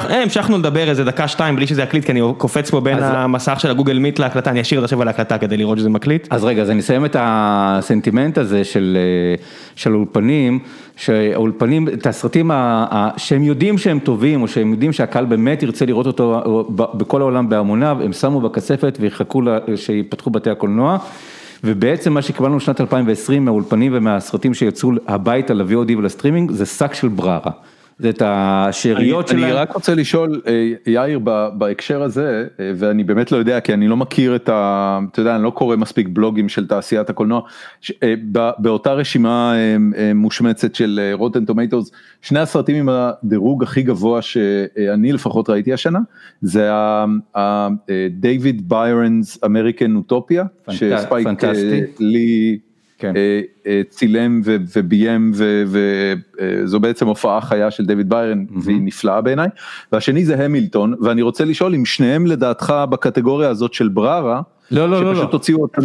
המשכנו 0.10 0.58
לדבר 0.58 0.90
איזה 0.90 1.04
דקה 1.04 1.28
שתיים 1.28 1.56
בלי 1.56 1.68
שזה 1.68 1.84
יקליט, 1.84 2.06
כי 2.06 2.12
אני 2.12 2.22
קופץ 2.38 2.70
פה 2.70 2.80
בין 2.80 2.98
המסך 3.04 3.60
של 3.60 3.72
הגוגל 3.72 4.00
מיט 4.00 4.20
להקלטה, 4.20 4.50
אני 4.50 4.62
אשאיר 4.62 4.80
את 4.80 4.84
עכשיו 4.84 5.02
על 5.02 5.08
ההקלטה 5.08 5.38
כדי 5.38 5.58
לראות 5.58 5.78
שזה 5.78 5.90
מקליט. 5.90 6.28
אז 6.30 6.44
רגע, 6.44 6.62
אז 6.62 6.70
אני 6.70 6.80
אסיים 6.80 7.06
את 7.06 7.16
הסנטימנט 7.20 8.38
הזה 8.38 8.64
של 8.64 9.96
אולפנים, 9.96 10.60
שהאולפנים, 10.96 11.88
את 11.88 12.08
הסרטים 12.08 12.52
שהם 13.18 13.44
יודעים 13.44 13.78
שהם 13.78 14.00
טובים, 14.00 14.42
או 14.42 14.48
שהם 14.48 14.72
יודעים 14.72 14.94
שהקהל 14.94 15.26
באמת 15.26 15.64
ירצה 15.64 15.86
לראות 15.86 16.08
אותו 16.08 16.66
בכל 16.70 17.22
העולם 17.22 17.50
בהמוניו, 17.50 17.98
הם 18.04 18.14
שמו 18.14 18.42
בכספת 18.42 18.98
ויחכו 19.02 19.42
שיפתחו 19.76 20.30
בתי 20.30 20.50
הקולנוע. 20.50 20.98
ובעצם 21.64 22.14
מה 22.14 22.22
שקיבלנו 22.22 22.58
בשנת 22.58 22.82
2020 22.82 23.46
מהאולפנים 23.46 23.92
ומהסרטים 23.96 24.54
שיצאו 24.54 24.92
הביתה 25.08 25.54
ל-VOD 25.54 25.98
ולסטרימינג 25.98 26.52
זה 26.52 26.66
שק 26.66 26.94
של 26.94 27.08
בררה. 27.08 27.52
זה 28.00 28.10
את 28.10 28.22
השאריות 28.26 29.28
שלהם. 29.28 29.44
אני 29.44 29.52
רק 29.52 29.72
רוצה 29.72 29.96
לשאול, 29.96 30.42
יאיר, 30.88 31.20
בהקשר 31.54 32.04
הזה, 32.04 32.48
ואני 32.60 33.04
באמת 33.04 33.32
לא 33.32 33.38
יודע, 33.38 33.60
כי 33.60 33.74
אני 33.74 33.88
לא 33.88 33.98
מכיר 33.98 34.36
את 34.36 34.50
ה... 34.50 35.00
אתה 35.12 35.20
יודע, 35.20 35.36
אני 35.36 35.44
לא 35.44 35.50
קורא 35.50 35.76
מספיק 35.76 36.08
בלוגים 36.08 36.50
של 36.50 36.68
תעשיית 36.68 37.10
הקולנוע, 37.10 37.42
באותה 38.58 38.94
רשימה 38.94 39.54
מושמצת 40.16 40.76
של 40.76 41.12
רוטן 41.14 41.46
טומטוס, 41.46 41.92
שני 42.22 42.40
הסרטים 42.40 42.76
עם 42.76 42.90
הדירוג 42.90 43.64
הכי 43.64 43.82
גבוה 43.82 44.22
שאני 44.22 45.12
לפחות 45.12 45.50
ראיתי 45.50 45.74
השנה, 45.74 46.00
זה 46.42 46.72
ה-David 46.74 48.72
Byron's 48.72 49.40
American 49.46 50.12
Utopia, 50.12 50.72
פנטסטי. 51.24 51.82
לי... 52.00 52.58
כן. 52.98 53.14
צילם 53.90 54.42
וביים 54.46 55.32
וזו 55.36 56.80
בעצם 56.80 57.08
הופעה 57.08 57.42
חיה 57.42 57.72
של 57.72 57.86
דויד 57.86 58.10
ביירן 58.10 58.46
והיא 58.64 58.82
נפלאה 58.82 59.22
בעיניי, 59.22 59.48
והשני 59.92 60.26
זה 60.26 60.46
המילטון 60.46 60.96
ואני 61.02 61.22
רוצה 61.22 61.46
לשאול 61.46 61.76
אם 61.76 61.86
שניהם 61.86 62.26
לדעתך 62.26 62.74
בקטגוריה 62.90 63.50
הזאת 63.50 63.74
של 63.74 63.88
ברארה, 63.88 64.42
לא 64.72 64.90
לא 64.90 65.04
לא, 65.04 65.16
שפשוט 65.16 65.34
הוציאו 65.34 65.62
אותם. 65.62 65.82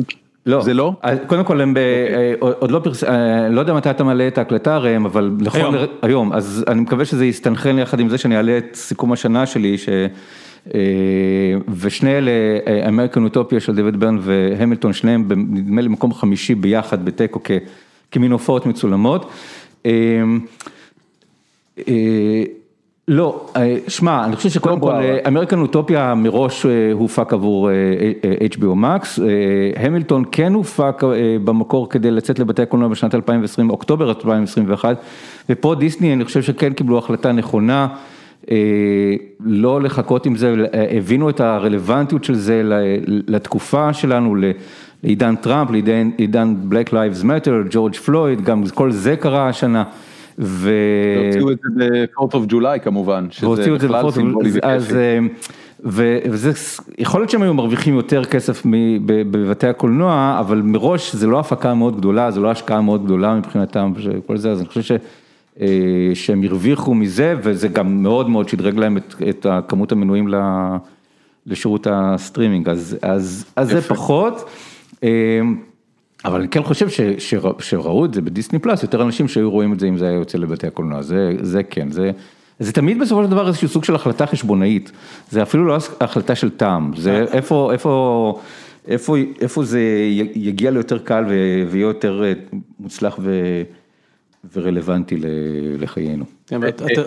לא, 0.46 0.62
זה 0.62 0.74
לא? 0.74 0.92
קודם 1.26 1.44
כל 1.44 1.60
הם 1.60 1.74
ב... 1.74 1.78
אוקיי. 2.40 2.54
עוד 2.58 2.70
לא 2.70 2.80
פרס... 2.84 3.04
לא 3.50 3.60
יודע 3.60 3.74
מתי 3.74 3.90
אתה 3.90 4.04
מעלה 4.04 4.28
את 4.28 4.38
ההקלטה 4.38 4.78
ראם, 4.78 5.04
אבל 5.04 5.30
לכל... 5.40 5.76
היום, 6.02 6.32
אז 6.32 6.64
אני 6.68 6.80
מקווה 6.80 7.04
שזה 7.04 7.24
יסתנכרן 7.24 7.78
יחד 7.78 8.00
עם 8.00 8.08
זה 8.08 8.18
שאני 8.18 8.36
אעלה 8.36 8.58
את 8.58 8.74
סיכום 8.74 9.12
השנה 9.12 9.46
שלי, 9.46 9.78
ש... 9.78 9.88
ושני 11.80 12.18
אלה, 12.18 12.30
אמריקן 12.88 13.24
אוטופיה 13.24 13.60
של 13.60 13.74
דויד 13.74 14.00
ברן 14.00 14.18
והמילטון, 14.20 14.92
שניהם 14.92 15.28
נדמה 15.30 15.80
לי 15.80 15.88
מקום 15.88 16.14
חמישי 16.14 16.54
ביחד 16.54 17.04
בתיקו 17.04 17.40
כמין 18.10 18.32
הופעות 18.32 18.66
מצולמות. 18.66 19.30
לא, 23.08 23.46
שמע, 23.88 24.24
אני 24.24 24.36
חושב 24.36 24.48
שקודם 24.48 24.80
כל 24.80 24.92
אמריקן 25.28 25.58
אוטופיה 25.58 26.14
מראש 26.14 26.66
הופק 26.92 27.32
עבור 27.32 27.70
HBO 28.56 28.76
Max, 28.82 29.22
המילטון 29.76 30.24
כן 30.32 30.52
הופק 30.52 31.02
במקור 31.44 31.90
כדי 31.90 32.10
לצאת 32.10 32.38
לבתי 32.38 32.62
הקולנוע 32.62 32.88
בשנת 32.88 33.14
2020, 33.14 33.70
אוקטובר 33.70 34.08
2021, 34.08 34.96
ופה 35.48 35.74
דיסני 35.74 36.12
אני 36.12 36.24
חושב 36.24 36.42
שכן 36.42 36.72
קיבלו 36.72 36.98
החלטה 36.98 37.32
נכונה. 37.32 37.88
לא 39.44 39.82
לחכות 39.82 40.26
עם 40.26 40.36
זה, 40.36 40.54
הבינו 40.96 41.30
את 41.30 41.40
הרלוונטיות 41.40 42.24
של 42.24 42.34
זה 42.34 42.62
לתקופה 43.06 43.92
שלנו, 43.92 44.36
לעידן 45.02 45.36
טראמפ, 45.36 45.70
לעידן 45.70 46.54
Black 46.70 46.88
Lives 46.88 47.24
Matter, 47.24 47.50
ג'ורג' 47.70 47.94
פלויד, 47.94 48.40
גם 48.40 48.62
כל 48.74 48.90
זה 48.90 49.16
קרה 49.16 49.48
השנה. 49.48 49.84
והוציאו 50.38 51.52
את 51.52 51.58
זה 51.62 51.68
ב-4th 51.76 52.34
of 52.34 52.52
July 52.52 52.78
כמובן, 52.82 53.26
שזה 53.30 53.74
בכלל 53.74 54.10
סימבולי 54.10 54.50
וכיפי. 54.50 55.28
וזה, 55.84 56.52
יכול 56.98 57.20
להיות 57.20 57.30
שהם 57.30 57.42
היו 57.42 57.54
מרוויחים 57.54 57.94
יותר 57.94 58.24
כסף 58.24 58.62
בבתי 59.06 59.66
הקולנוע, 59.66 60.36
אבל 60.40 60.62
מראש 60.62 61.14
זה 61.14 61.26
לא 61.26 61.40
הפקה 61.40 61.74
מאוד 61.74 61.96
גדולה, 61.96 62.30
זה 62.30 62.40
לא 62.40 62.50
השקעה 62.50 62.80
מאוד 62.80 63.04
גדולה 63.04 63.34
מבחינתם 63.34 63.92
וכל 63.96 64.36
זה, 64.36 64.50
אז 64.50 64.60
אני 64.60 64.68
חושב 64.68 64.82
ש... 64.82 64.92
שהם 66.14 66.42
הרוויחו 66.42 66.94
מזה, 66.94 67.34
וזה 67.42 67.68
גם 67.68 68.02
מאוד 68.02 68.30
מאוד 68.30 68.48
שדרג 68.48 68.76
להם 68.76 68.96
את 68.96 69.14
את 69.28 69.46
כמות 69.68 69.92
המנויים 69.92 70.28
לשירות 71.46 71.86
הסטרימינג, 71.90 72.68
אז 72.68 72.96
אז, 73.02 73.44
אז 73.56 73.68
זה 73.68 73.80
פחות. 73.80 74.50
אבל 76.24 76.40
אני 76.40 76.48
כן 76.48 76.62
חושב 76.62 76.88
שראו 77.58 78.04
את 78.04 78.14
זה 78.14 78.22
בדיסני 78.22 78.58
פלאס, 78.58 78.82
יותר 78.82 79.02
אנשים 79.02 79.28
שהיו 79.28 79.50
רואים 79.50 79.72
את 79.72 79.80
זה 79.80 79.88
אם 79.88 79.98
זה 79.98 80.08
היה 80.08 80.14
יוצא 80.14 80.38
לבתי 80.38 80.66
הקולנוע, 80.66 81.02
זה 81.02 81.32
זה 81.40 81.62
כן, 81.62 81.90
זה 81.90 82.10
זה 82.58 82.72
תמיד 82.72 82.98
בסופו 82.98 83.24
של 83.24 83.30
דבר 83.30 83.48
איזשהו 83.48 83.68
סוג 83.68 83.84
של 83.84 83.94
החלטה 83.94 84.26
חשבונאית, 84.26 84.92
זה 85.30 85.42
אפילו 85.42 85.66
לא 85.66 85.76
החלטה 86.00 86.34
של 86.34 86.50
טעם, 86.50 86.92
זה 86.96 87.24
איפה 87.32 87.72
איפה 87.72 88.40
איפה 88.88 89.16
איפה 89.40 89.64
זה 89.64 89.80
יגיע 90.34 90.70
ליותר 90.70 90.98
קל 90.98 91.24
ויהיה 91.70 91.82
יותר 91.82 92.22
מוצלח 92.80 93.18
ו... 93.22 93.62
ורלוונטי 94.52 95.16
לחיינו. 95.78 96.24
כן, 96.46 96.60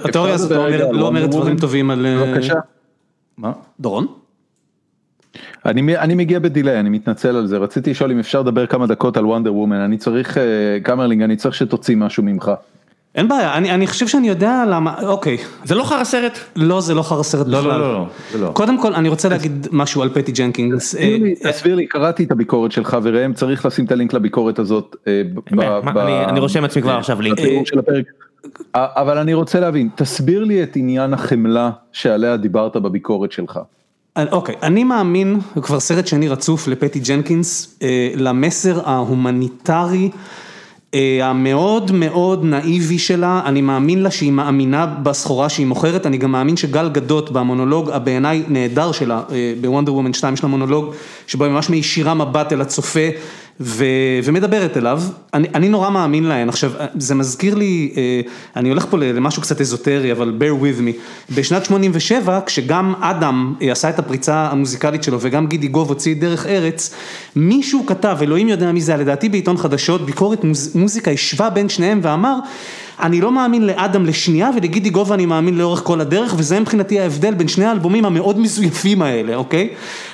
התיאוריה 0.03 0.33
הזאת 0.33 0.51
לא 0.91 1.07
אומרת 1.07 1.29
דברים 1.29 1.57
טובים 1.57 1.89
על... 1.89 2.05
בבקשה. 2.19 2.53
מה? 3.37 3.51
דורון? 3.79 4.07
אני 5.65 5.97
אני 5.97 6.15
מגיע 6.15 6.39
ב 6.39 6.45
delay, 6.45 6.79
אני 6.79 6.89
מתנצל 6.89 7.35
על 7.35 7.47
זה, 7.47 7.57
רציתי 7.57 7.91
לשאול 7.91 8.11
אם 8.11 8.19
אפשר 8.19 8.41
לדבר 8.41 8.67
כמה 8.67 8.87
דקות 8.87 9.17
על 9.17 9.25
וונדר 9.25 9.53
וומן, 9.53 9.79
אני 9.79 9.97
צריך, 9.97 10.37
קמרלינג, 10.83 11.21
אני 11.21 11.35
צריך 11.35 11.55
שתוציא 11.55 11.95
משהו 11.95 12.23
ממך. 12.23 12.51
אין 13.15 13.27
בעיה, 13.27 13.53
אני 13.53 13.71
אני 13.71 13.87
חושב 13.87 14.07
שאני 14.07 14.29
יודע 14.29 14.63
למה, 14.69 14.95
אוקיי. 15.03 15.37
זה 15.63 15.75
לא 15.75 15.83
חרא 15.83 16.03
סרט? 16.03 16.39
לא, 16.55 16.81
זה 16.81 16.93
לא 16.93 17.01
חרא 17.01 17.23
סרט 17.23 17.47
בכלל. 17.47 17.63
לא, 17.63 17.79
לא, 17.79 17.93
לא, 17.93 18.07
לא. 18.39 18.51
קודם 18.53 18.81
כל, 18.81 18.93
אני 18.93 19.09
רוצה 19.09 19.29
להגיד 19.29 19.67
משהו 19.71 20.01
על 20.01 20.09
פטי 20.09 20.31
ג'נקינס. 20.31 20.95
תסביר 21.43 21.75
לי, 21.75 21.87
קראתי 21.87 22.23
את 22.23 22.31
הביקורת 22.31 22.71
שלך 22.71 22.97
וראם 23.03 23.33
צריך 23.33 23.65
לשים 23.65 23.85
את 23.85 23.91
הלינק 23.91 24.13
לביקורת 24.13 24.59
הזאת. 24.59 24.95
אני 26.27 26.39
רושם 26.39 26.63
עצמי 26.63 26.81
כבר 26.81 26.97
עכשיו 26.97 27.21
לינק. 27.21 27.37
אבל 28.73 29.17
אני 29.17 29.33
רוצה 29.33 29.59
להבין, 29.59 29.89
תסביר 29.95 30.43
לי 30.43 30.63
את 30.63 30.75
עניין 30.75 31.13
החמלה 31.13 31.69
שעליה 31.91 32.37
דיברת 32.37 32.77
בביקורת 32.77 33.31
שלך. 33.31 33.59
אוקיי, 34.31 34.55
אני 34.63 34.83
מאמין, 34.83 35.39
כבר 35.61 35.79
סרט 35.79 36.07
שני 36.07 36.27
רצוף 36.27 36.67
לפטי 36.67 36.99
ג'נקינס, 36.99 37.79
למסר 38.15 38.89
ההומניטרי. 38.89 40.09
המאוד 41.21 41.91
מאוד 41.91 42.43
נאיבי 42.43 42.99
שלה, 42.99 43.41
אני 43.45 43.61
מאמין 43.61 44.03
לה 44.03 44.11
שהיא 44.11 44.31
מאמינה 44.31 44.85
בסחורה 44.85 45.49
שהיא 45.49 45.65
מוכרת, 45.65 46.05
אני 46.05 46.17
גם 46.17 46.31
מאמין 46.31 46.57
שגל 46.57 46.89
גדות 46.89 47.31
במונולוג 47.31 47.89
הבעיניי 47.89 48.43
נהדר 48.47 48.91
שלה, 48.91 49.21
בוונדר 49.61 49.93
וומן 49.93 50.13
2 50.13 50.33
יש 50.33 50.43
לה 50.43 50.49
מונולוג, 50.49 50.93
שבו 51.27 51.43
היא 51.43 51.53
ממש 51.53 51.69
מישירה 51.69 52.13
מבט 52.13 52.53
אל 52.53 52.61
הצופה. 52.61 52.99
ומדברת 53.59 54.77
אליו, 54.77 55.01
אני 55.33 55.47
אני 55.55 55.69
נורא 55.69 55.89
מאמין 55.89 56.23
להן, 56.23 56.49
עכשיו 56.49 56.71
זה 56.95 57.15
מזכיר 57.15 57.55
לי, 57.55 57.93
אני 58.55 58.69
הולך 58.69 58.85
פה 58.89 58.97
למשהו 58.97 59.41
קצת 59.41 59.61
אזוטרי, 59.61 60.11
אבל 60.11 60.33
bear 60.39 60.63
with 60.63 60.79
me, 60.79 60.91
בשנת 61.35 61.65
87 61.65 62.39
כשגם 62.45 62.93
אדם 62.99 63.55
עשה 63.71 63.89
את 63.89 63.99
הפריצה 63.99 64.47
המוזיקלית 64.51 65.03
שלו 65.03 65.17
וגם 65.21 65.47
גידי 65.47 65.67
גוב 65.67 65.89
הוציא 65.89 66.15
דרך 66.15 66.45
ארץ, 66.45 66.95
מישהו 67.35 67.85
כתב, 67.85 68.17
אלוהים 68.21 68.47
יודע 68.47 68.71
מי 68.71 68.81
זה, 68.81 68.95
לדעתי 68.95 69.29
בעיתון 69.29 69.57
חדשות, 69.57 70.05
ביקורת 70.05 70.45
מוזיקה 70.75 71.11
השווה 71.11 71.49
בין 71.49 71.69
שניהם 71.69 71.99
ואמר, 72.03 72.35
אני 72.99 73.21
לא 73.21 73.31
מאמין 73.31 73.65
לאדם 73.67 74.05
לשנייה 74.05 74.49
ולגידי 74.55 74.89
גוב 74.89 75.11
אני 75.11 75.25
מאמין 75.25 75.57
לאורך 75.57 75.81
כל 75.83 76.01
הדרך 76.01 76.33
וזה 76.37 76.59
מבחינתי 76.59 76.99
ההבדל 76.99 77.33
בין 77.33 77.47
שני 77.47 77.65
האלבומים 77.65 78.05
המאוד 78.05 78.39
מזויפים 78.39 79.01
האלה, 79.01 79.35
אוקיי? 79.35 79.69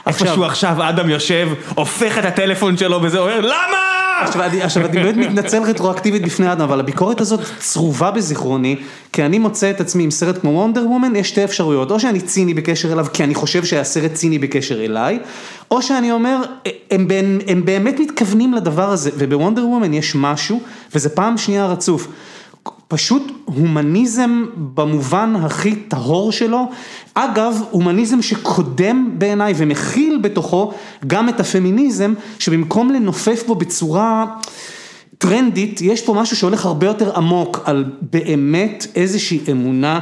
איפשהו 0.07 0.43
עכשיו 0.43 0.89
אדם 0.89 1.09
יושב, 1.09 1.49
הופך 1.75 2.17
את 2.17 2.25
הטלפון 2.25 2.77
שלו 2.77 2.99
וזה 3.01 3.19
אומר 3.19 3.41
למה? 3.41 3.91
עכשיו 4.21 4.85
אני 4.85 4.87
באמת 4.87 5.17
מתנצל 5.17 5.63
רטרואקטיבית 5.63 6.21
בפני 6.21 6.51
אדם, 6.51 6.61
אבל 6.61 6.79
הביקורת 6.79 7.21
הזאת 7.21 7.39
צרובה 7.59 8.11
בזיכרוני, 8.11 8.75
כי 9.13 9.25
אני 9.25 9.39
מוצא 9.39 9.69
את 9.69 9.81
עצמי 9.81 10.03
עם 10.03 10.11
סרט 10.11 10.37
כמו 10.41 10.49
וונדר 10.49 10.87
וומן, 10.87 11.15
יש 11.15 11.29
שתי 11.29 11.43
אפשרויות, 11.43 11.91
או 11.91 11.99
שאני 11.99 12.21
ציני 12.21 12.53
בקשר 12.53 12.93
אליו 12.93 13.05
כי 13.13 13.23
אני 13.23 13.35
חושב 13.35 13.65
שהסרט 13.65 14.13
ציני 14.13 14.39
בקשר 14.39 14.85
אליי, 14.85 15.19
או 15.71 15.81
שאני 15.81 16.11
אומר, 16.11 16.41
הם 16.91 17.07
הם 17.47 17.65
באמת 17.65 17.99
מתכוונים 17.99 18.53
לדבר 18.53 18.89
הזה, 18.89 19.11
ובוונדר 19.17 19.67
וומן 19.67 19.93
יש 19.93 20.15
משהו, 20.15 20.61
וזה 20.95 21.09
פעם 21.09 21.37
שנייה 21.37 21.65
רצוף. 21.65 22.07
פשוט 22.87 23.31
הומניזם 23.45 24.45
במובן 24.55 25.35
הכי 25.35 25.75
טהור 25.75 26.31
שלו, 26.31 26.69
אגב 27.13 27.61
הומניזם 27.71 28.21
שקודם 28.21 29.15
בעיניי 29.17 29.53
ומכיל 29.57 30.19
בתוכו 30.21 30.71
גם 31.07 31.29
את 31.29 31.39
הפמיניזם, 31.39 32.13
שבמקום 32.39 32.91
לנופף 32.91 33.43
בו 33.47 33.55
בצורה 33.55 34.25
טרנדית, 35.17 35.81
יש 35.81 36.01
פה 36.01 36.13
משהו 36.13 36.35
שהולך 36.37 36.65
הרבה 36.65 36.87
יותר 36.87 37.15
עמוק 37.15 37.59
על 37.65 37.85
באמת 38.11 38.87
איזושהי 38.95 39.39
אמונה, 39.51 39.99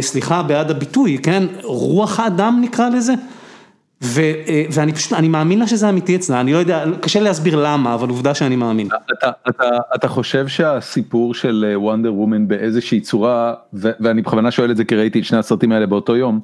סליחה 0.00 0.42
בעד 0.42 0.70
הביטוי, 0.70 1.18
כן, 1.22 1.46
רוח 1.62 2.20
האדם 2.20 2.58
נקרא 2.62 2.88
לזה. 2.88 3.14
ואני 4.70 4.92
פשוט, 4.92 5.12
אני 5.12 5.28
מאמין 5.28 5.58
לה 5.58 5.66
שזה 5.66 5.88
אמיתי 5.88 6.16
אצלה, 6.16 6.40
אני 6.40 6.52
לא 6.52 6.58
יודע, 6.58 6.84
קשה 7.00 7.20
להסביר 7.20 7.62
למה, 7.64 7.94
אבל 7.94 8.08
עובדה 8.08 8.34
שאני 8.34 8.56
מאמין. 8.56 8.88
אתה 9.94 10.08
חושב 10.08 10.48
שהסיפור 10.48 11.34
של 11.34 11.72
וונדר 11.76 12.14
וומן 12.14 12.48
באיזושהי 12.48 13.00
צורה, 13.00 13.54
ואני 13.72 14.22
בכוונה 14.22 14.50
שואל 14.50 14.70
את 14.70 14.76
זה 14.76 14.84
כי 14.84 14.94
ראיתי 14.96 15.18
את 15.18 15.24
שני 15.24 15.38
הסרטים 15.38 15.72
האלה 15.72 15.86
באותו 15.86 16.16
יום, 16.16 16.40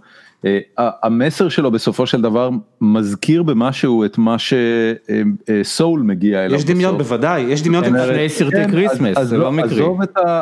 המסר 0.77 1.49
שלו 1.49 1.71
בסופו 1.71 2.07
של 2.07 2.21
דבר 2.21 2.51
מזכיר 2.81 3.43
במשהו 3.43 4.05
את 4.05 4.19
מה 4.19 4.37
ש 4.39 4.93
Soul 4.93 6.01
מגיע 6.01 6.45
אליו. 6.45 6.59
יש 6.59 6.65
דמיון 6.65 6.99
בוודאי, 6.99 7.43
יש 7.43 7.63
דמיון 7.63 7.85
לפני 7.85 8.29
סרטי 8.29 8.69
כריסמס, 8.71 9.19
זה 9.19 9.39
לא 9.39 9.53
מקרי. 9.53 9.83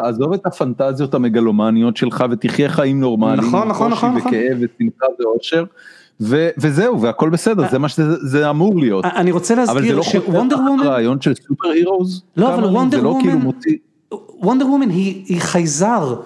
עזוב 0.03 0.33
את 0.33 0.47
הפנטזיות 0.47 1.15
המגלומניות 1.15 1.97
שלך 1.97 2.25
ותחיה 2.31 2.69
חיים 2.69 3.01
נורמליים, 3.01 3.49
נכון, 3.49 3.69
נכון, 3.69 3.91
נכון, 3.91 4.17
וכאב 4.17 4.57
ושמחה 4.61 5.07
ואושר. 5.21 5.65
וזהו 6.21 7.01
והכל 7.01 7.31
בסדר 7.31 7.71
זה 7.71 7.79
מה 7.79 7.89
שזה 7.89 8.51
אמור 8.51 8.79
להיות. 8.81 9.05
אני 9.05 9.31
רוצה 9.31 9.55
להזכיר 9.55 10.03
שוונדר 10.03 10.57
וומן, 10.57 10.87
רעיון 10.87 11.21
של 11.21 11.35
סופר 11.35 11.69
הירוז, 11.69 12.23
לא 12.37 12.55
אבל 12.55 12.65
וונדר 12.65 13.09
וומן, 13.09 13.51
וונדר 14.41 14.67
וומן 14.67 14.91
היא 14.91 15.41
חייזר. 15.41 16.17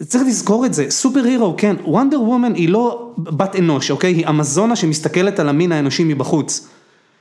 צריך 0.00 0.24
לזכור 0.26 0.66
את 0.66 0.74
זה, 0.74 0.86
סופר 0.90 1.24
הירו, 1.24 1.54
כן, 1.56 1.76
וונדר 1.84 2.22
וומן 2.22 2.54
היא 2.54 2.68
לא 2.68 3.12
בת 3.18 3.56
אנוש, 3.56 3.90
אוקיי? 3.90 4.12
היא 4.12 4.28
אמזונה 4.28 4.76
שמסתכלת 4.76 5.40
על 5.40 5.48
המין 5.48 5.72
האנושי 5.72 6.04
מבחוץ. 6.04 6.68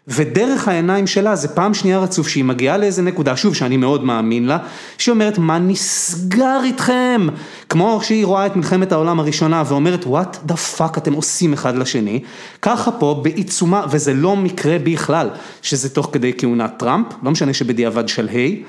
ודרך 0.08 0.68
העיניים 0.68 1.08
שלה 1.08 1.36
זה 1.36 1.48
פעם 1.48 1.74
שנייה 1.74 2.00
רצוף 2.00 2.28
שהיא 2.28 2.44
מגיעה 2.44 2.78
לאיזה 2.78 3.02
נקודה, 3.02 3.38
שוב 3.38 3.56
שאני 3.56 3.78
מאוד 3.78 4.04
מאמין 4.04 4.46
לה, 4.46 4.58
שהיא 4.98 5.13
אומרת 5.13 5.38
מה 5.38 5.60
נסגר 5.60 6.60
איתכם, 6.63 7.28
כמו 7.70 8.00
שהיא 8.04 8.26
רואה 8.26 8.46
את 8.46 8.56
מלחמת 8.56 8.92
העולם 8.92 9.20
הראשונה 9.20 9.63
ואומרת 9.68 10.04
what 10.04 10.50
the 10.52 10.54
fuck 10.78 10.98
אתם 10.98 11.13
עושים 11.13 11.54
אחד 11.54 11.76
לשני, 11.76 12.20
ככה 12.62 12.92
פה 12.92 13.20
בעיצומה, 13.24 13.86
וזה 13.89 14.13
לא 14.13 14.36
מקרה 14.36 14.78
בכלל, 14.84 15.30
שזה 15.62 15.89
תוך 15.89 16.10
כדי 16.12 16.34
כהונת 16.38 16.74
טראמפ, 16.80 17.08
לא 17.24 17.32
משנה 17.32 17.54
שבדיעבד 17.54 18.08
שלהי, 18.08 18.63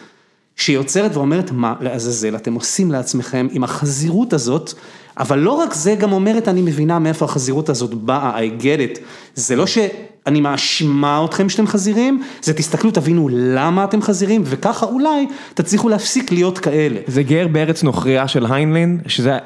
שהיא 0.57 0.79
עוצרת 0.79 1.17
ואומרת 1.17 1.51
מה 1.51 1.75
לעזאזל 1.81 2.37
אתם 2.37 2.55
עושים 2.55 2.91
לעצמכם 2.91 3.47
עם 3.51 3.65
החזירות 3.65 4.33
הזאת, 4.33 4.75
אבל 5.19 5.39
לא 5.39 5.53
רק 5.53 5.75
זה 5.75 5.95
גם 5.95 6.13
אומרת 6.13 6.49
אני 6.49 6.63
מבינה 6.63 6.99
מאיפה 6.99 7.25
החזירות 7.25 7.69
הזאת 7.69 7.95
באה, 7.95 8.39
I 8.39 8.63
get 8.63 8.97
it, 8.97 9.01
זה 9.35 9.57
לא 9.57 9.67
שאני 9.67 10.41
מאשימה 10.41 11.25
אתכם 11.25 11.49
שאתם 11.49 11.67
חזירים, 11.67 12.23
זה 12.43 12.55
תסתכלו 12.55 12.91
תבינו 12.91 13.29
למה 13.33 13.85
אתם 13.85 14.03
חזירים 14.03 14.43
וככה 14.45 14.87
אולי 14.87 15.27
תצליחו 15.55 15.89
להפסיק 15.89 16.33
להיות 16.33 16.59
כאלה. 16.59 17.01
זה 17.07 17.23
גר 17.23 17.49
בארץ 17.49 17.83
נוכריה 17.83 18.29
של 18.29 18.47
היינליין, 18.53 19.01
שזה 19.07 19.39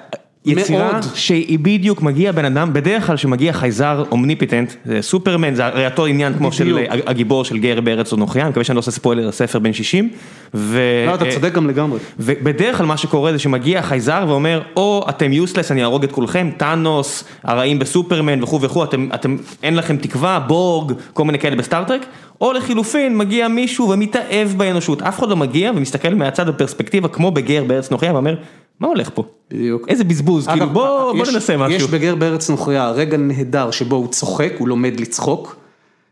יצירה 0.49 0.93
מאוד. 0.93 1.05
שהיא 1.15 1.59
בדיוק 1.59 2.03
מגיע 2.03 2.33
בן 2.33 2.45
אדם, 2.45 2.73
בדרך 2.73 3.07
כלל 3.07 3.17
שמגיע 3.17 3.53
חייזר 3.53 4.05
omnipotent, 4.11 4.73
זה 4.85 5.03
סופרמן, 5.03 5.55
זה 5.55 5.67
הרי 5.67 5.87
אותו 5.87 6.07
עניין 6.07 6.35
כמו 6.35 6.53
של 6.53 6.79
הגיבור 7.07 7.45
של 7.45 7.59
גר 7.59 7.81
בארץ 7.81 8.13
נוכריה, 8.13 8.45
אני 8.45 8.51
מקווה 8.51 8.65
שאני 8.65 8.77
לא 8.77 8.79
עושה 8.79 8.91
ספוילר 8.91 9.29
לספר 9.29 9.59
בן 9.59 9.73
60. 9.73 10.09
ו... 10.55 10.81
לא, 11.07 11.15
אתה 11.15 11.31
צודק 11.31 11.53
גם 11.53 11.67
לגמרי. 11.67 11.99
ובדרך 12.19 12.77
כלל 12.77 12.87
מה 12.87 12.97
שקורה 12.97 13.33
זה 13.33 13.39
שמגיע 13.39 13.83
חייזר 13.83 14.25
ואומר, 14.29 14.63
או 14.77 15.07
אתם 15.09 15.33
useless, 15.33 15.73
אני 15.73 15.83
אהרוג 15.83 16.05
את 16.05 16.13
כולכם, 16.13 16.51
טאנוס, 16.57 17.25
הרעים 17.45 17.79
בסופרמן 17.79 18.43
וכו' 18.43 18.61
וכו', 18.61 18.85
אתם, 18.85 19.09
אתם, 19.15 19.37
אין 19.63 19.77
לכם 19.77 19.97
תקווה, 19.97 20.39
בורג, 20.41 20.93
כל 21.13 21.25
מיני 21.25 21.39
כאלה 21.39 21.57
בסטארטרק, 21.57 22.07
או 22.41 22.53
לחילופין, 22.53 23.17
מגיע 23.17 23.49
מישהו 23.49 23.89
ומתאהב 23.91 24.49
באנושות, 24.57 25.03
אף 25.03 25.19
אחד 25.19 25.29
לא 25.29 25.37
מגיע 25.37 25.71
ומסתכל 25.77 26.15
מהצד 26.15 26.49
בפרספקטיבה 26.49 27.09
כמו 27.09 27.31
בגר 27.31 27.65
בארץ 27.65 27.91
נוכריה 27.91 28.15
ואומר, 28.15 28.35
מה 28.81 28.89
הולך 28.89 29.11
פה? 29.15 29.25
בדיוק. 29.51 29.89
איזה 29.89 30.05
בזבוז, 30.05 30.47
כאילו 30.47 30.71
בוא, 30.71 31.13
בוא 31.13 31.27
ננסה 31.33 31.57
משהו. 31.57 31.77
יש 31.77 31.83
בגר 31.83 32.15
בארץ 32.15 32.51
נוכריה 32.51 32.91
רגע 32.91 33.17
נהדר 33.17 33.71
שבו 33.71 33.97
הוא 33.97 34.09
צוחק, 34.09 34.53
הוא 34.59 34.69
לומד 34.69 35.01
לצחוק, 35.01 35.57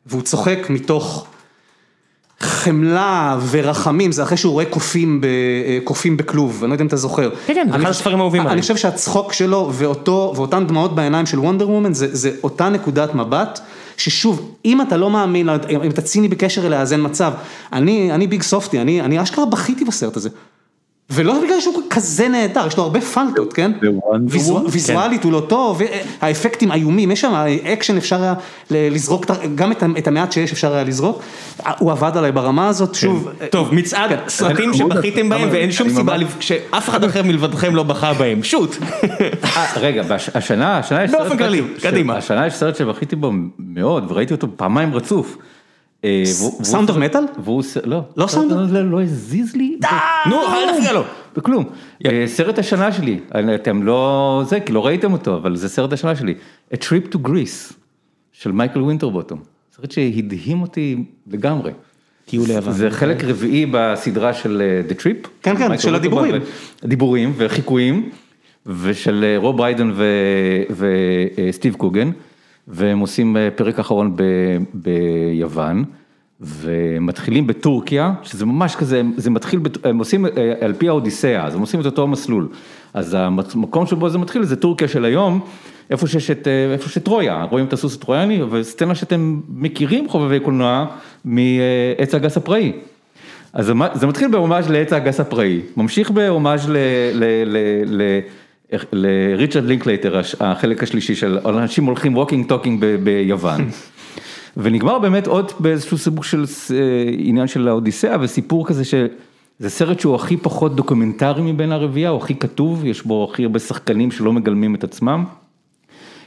והוא 0.07 0.23
צוחק 0.23 0.59
מתוך 0.71 1.27
חמלה 2.41 3.39
ורחמים, 3.51 4.13
זה 4.13 4.23
אחרי 4.23 4.37
שהוא 4.37 4.53
רואה 4.53 4.65
קופים, 4.65 5.21
קופים 5.85 6.17
בכלוב, 6.17 6.59
אני 6.63 6.71
לא 6.71 6.75
יודע 6.75 6.83
אם 6.83 6.89
אתה 6.89 6.97
זוכר. 6.97 7.31
כן, 7.47 7.55
כן, 7.55 7.69
זה 7.71 7.77
אחד 7.77 7.91
הספרים 7.91 8.19
האהובים 8.19 8.41
עליי. 8.41 8.53
אני 8.53 8.61
חושב 8.61 8.77
שהצחוק 8.77 9.33
שלו 9.33 9.71
ואותו, 9.75 10.33
ואותן 10.37 10.67
דמעות 10.67 10.95
בעיניים 10.95 11.27
של 11.27 11.39
וונדר 11.39 11.71
וומן, 11.71 11.95
זה, 11.95 12.17
זה 12.17 12.31
אותה 12.43 12.69
נקודת 12.69 13.15
מבט. 13.15 13.61
ששוב, 13.97 14.55
אם 14.65 14.81
אתה 14.81 14.97
לא 14.97 15.11
מאמין, 15.11 15.49
אם 15.85 15.91
אתה 15.91 16.03
ציני 16.03 16.29
בקשר 16.29 16.67
אליה, 16.67 16.81
אז 16.81 16.93
אין 16.93 17.01
מצב. 17.05 17.33
אני, 17.73 18.13
אני 18.13 18.27
big 18.27 18.43
softy, 18.43 18.81
אני, 18.81 19.01
אני 19.01 19.23
אשכרה 19.23 19.47
בכיתי 19.47 19.85
בסרט 19.85 20.17
הזה. 20.17 20.29
ולא 21.11 21.43
בגלל 21.45 21.61
שהוא 21.61 21.83
כזה 21.91 22.29
נהדר, 22.29 22.67
יש 22.67 22.77
לו 22.77 22.83
הרבה 22.83 23.01
פלטות, 23.01 23.53
כן? 23.53 23.73
ויזואלית 24.71 25.25
הוא 25.25 25.33
לא 25.33 25.43
טוב, 25.49 25.81
האפקטים 26.21 26.73
איומים, 26.73 27.11
יש 27.11 27.21
שם 27.21 27.33
אקשן 27.73 27.97
אפשר 27.97 28.23
היה 28.23 28.35
לזרוק, 28.71 29.27
גם 29.55 29.73
את 29.99 30.07
המעט 30.07 30.33
שיש 30.33 30.53
אפשר 30.53 30.75
היה 30.75 30.85
לזרוק, 30.85 31.23
הוא 31.79 31.93
עבד 31.93 32.17
עליי 32.17 32.33
ברמה 32.33 32.69
הזאת, 32.69 32.95
שוב. 32.95 33.29
טוב, 33.51 33.75
מצעד 33.75 34.11
סרטים 34.29 34.75
שבכיתם 34.75 35.29
בהם 35.29 35.49
ואין 35.53 35.73
שום 35.73 35.91
סיבה 35.91 36.17
שאף 36.41 36.89
אחד 36.89 37.05
אחר 37.05 37.23
מלבדכם 37.23 37.75
לא 37.75 37.83
בכה 37.83 38.15
בהם, 38.15 38.43
shoot. 38.43 38.77
רגע, 39.77 40.03
השנה. 40.35 40.79
השנה 40.79 42.47
יש 42.47 42.55
סרט 42.55 42.77
שבכיתי 42.77 43.17
בו 43.17 43.33
מאוד 43.59 44.05
וראיתי 44.09 44.35
אותו 44.35 44.47
פעמיים 44.57 44.95
רצוף. 44.95 45.37
Sound 46.63 46.89
of 46.89 46.99
Metal? 46.99 47.25
לא. 47.85 48.03
לא 48.17 48.27
סאונד? 48.27 48.53
לא 48.73 49.03
הזיז 49.03 49.57
לי. 49.57 49.79
נו, 50.29 50.37
אל 50.43 50.73
תפריע 50.77 50.93
לו. 50.93 51.03
בכלום. 51.37 51.65
סרט 52.27 52.59
השנה 52.59 52.93
שלי, 52.93 53.19
אתם 53.55 53.83
לא, 53.83 54.43
זה, 54.49 54.61
כי 54.61 54.73
לא 54.73 54.87
ראיתם 54.87 55.13
אותו, 55.13 55.35
אבל 55.37 55.57
זה 55.57 55.69
סרט 55.69 55.93
השנה 55.93 56.17
שלי. 56.17 56.35
A 56.75 56.77
Trip 56.77 57.15
to 57.15 57.29
Greece, 57.29 57.73
של 58.33 58.53
מייקל 58.53 58.83
ווינטרבוטום. 58.83 59.39
סרט 59.77 59.91
שהדהים 59.91 60.63
אותי 60.63 61.05
לגמרי. 61.31 61.73
טיול 62.25 62.49
ליוון. 62.49 62.73
זה 62.73 62.91
חלק 62.91 63.25
רביעי 63.25 63.67
בסדרה 63.71 64.35
של 64.35 64.83
The 64.89 64.93
Trip. 64.93 65.29
כן, 65.43 65.57
כן, 65.57 65.79
של 65.79 65.95
הדיבורים. 65.95 66.35
דיבורים 66.85 67.33
וחיקויים, 67.37 68.11
ושל 68.67 69.37
רוב 69.39 69.61
ריידן 69.61 69.93
וסטיב 70.77 71.75
קוגן. 71.75 72.11
והם 72.69 72.99
עושים 72.99 73.37
אה, 73.37 73.49
פרק 73.57 73.79
אחרון 73.79 74.17
ב, 74.17 74.23
ביוון, 74.75 75.85
ומתחילים 76.41 77.47
בטורקיה, 77.47 78.13
שזה 78.23 78.47
ממש 78.47 78.77
כזה, 78.77 79.03
זה 79.17 79.31
מתחיל, 79.31 79.61
הם 79.85 79.99
עושים 79.99 80.27
אה, 80.27 80.53
על 80.61 80.73
פי 80.73 80.89
האודיסאה, 80.89 81.47
אז 81.47 81.55
הם 81.55 81.61
עושים 81.61 81.81
את 81.81 81.87
אותו 81.87 82.07
מסלול. 82.07 82.49
אז 82.95 83.17
המקום 83.19 83.87
שבו 83.87 84.09
זה 84.09 84.19
מתחיל 84.19 84.43
זה 84.43 84.57
טורקיה 84.57 84.89
של 84.89 85.05
היום, 85.05 85.41
איפה 85.91 86.07
שיש 86.07 86.31
את, 86.31 86.49
אה, 86.49 86.73
איפה 86.73 86.89
שטרויה, 86.89 87.45
רואים 87.51 87.67
את 87.67 87.73
הסוס 87.73 87.97
הטרויאני, 87.97 88.43
וסצנה 88.51 88.95
שאתם 88.95 89.41
מכירים 89.49 90.09
חובבי 90.09 90.41
קולנוע 90.41 90.87
מעץ 91.25 92.15
הגס 92.15 92.37
הפראי. 92.37 92.73
אז 93.53 93.73
זה 93.95 94.07
מתחיל 94.07 94.29
בהומאז' 94.29 94.71
לעץ 94.71 94.93
האגס 94.93 95.21
הפראי, 95.21 95.61
ממשיך 95.77 96.11
בהומאז' 96.11 96.71
ל... 96.71 96.77
ל, 97.15 97.25
ל, 97.47 97.57
ל 97.87 98.21
לריצ'רד 98.93 99.65
לינקלייטר, 99.65 100.21
החלק 100.41 100.83
השלישי 100.83 101.15
של 101.15 101.39
אנשים 101.47 101.85
הולכים 101.85 102.17
walking 102.17 102.49
talking 102.49 102.85
ביוון. 103.03 103.69
ונגמר 104.57 104.99
באמת 104.99 105.27
עוד 105.27 105.53
באיזשהו 105.61 105.99
סיבוב 105.99 106.25
של 106.25 106.45
אה, 106.75 106.77
עניין 107.19 107.47
של 107.47 107.69
האודיסאה 107.69 108.17
וסיפור 108.21 108.67
כזה 108.67 108.85
שזה 108.85 109.71
סרט 109.71 110.01
שהוא 110.01 110.15
הכי 110.15 110.37
פחות 110.37 110.77
דוקומנטרי 110.77 111.53
מבין 111.53 111.73
הרביעייה, 111.73 112.11
הוא 112.11 112.23
הכי 112.23 112.35
כתוב, 112.35 112.85
יש 112.85 113.03
בו 113.03 113.29
הכי 113.31 113.43
הרבה 113.43 113.59
שחקנים 113.59 114.11
שלא 114.11 114.33
מגלמים 114.33 114.75
את 114.75 114.85
עצמם. 114.85 115.25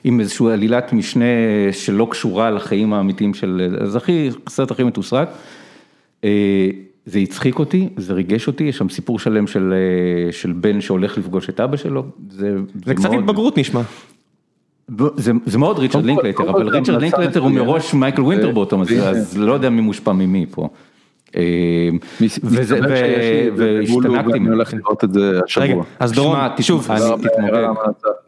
עם 0.04 0.20
איזושהי 0.20 0.52
עלילת 0.52 0.94
משנה 0.94 1.26
שלא 1.72 2.08
קשורה 2.12 2.52
לחיים 2.52 2.94
האמיתיים 2.94 3.34
של, 3.34 3.78
זה 3.84 3.98
הכי, 3.98 4.30
סרט 4.50 4.72
הכי 4.72 4.84
מתוסרט. 4.84 5.30
זה 7.10 7.20
הצחיק 7.20 7.60
אותי, 7.60 7.90
זה 7.98 8.14
ריגש 8.14 8.48
אותי, 8.48 8.64
יש 8.64 8.78
שם 8.78 8.90
סיפור 8.90 9.20
שלם 9.20 9.48
של 9.48 9.74
אה, 9.74 10.32
של 10.32 10.52
בן 10.52 10.82
שהולך 10.82 11.18
לפגוש 11.18 11.50
את 11.50 11.60
אבא 11.60 11.78
שלו, 11.78 12.06
זה 12.30 12.56
זה 12.86 12.96
קצת 12.96 13.10
התבגרות 13.14 13.58
נשמע. 13.58 13.82
זה 15.18 15.32
זה 15.46 15.58
מאוד 15.58 15.80
ריצ'רד 15.80 16.06
לינקלייטר, 16.06 16.50
אבל 16.50 16.70
ריצ'רד 16.70 17.02
לינקלייטר 17.02 17.40
הוא 17.40 17.52
מראש 17.52 17.94
מייקל 17.94 18.22
ווינטרבוטום, 18.22 18.82
אז 18.82 19.38
לא 19.38 19.54
יודע 19.54 19.70
מי 19.70 19.82
מושפע 19.82 20.12
ממי 20.12 20.46
פה. 20.52 20.70
אה, 21.36 21.90
והשתנקתי. 23.56 24.38
אני 24.38 24.50
הולך 24.50 24.74
לראות 24.74 25.04
את 25.04 25.14
זה 25.14 25.40
השבוע. 25.46 25.84
אז 26.00 26.12
דורון, 26.12 26.38
שוב, 26.62 26.88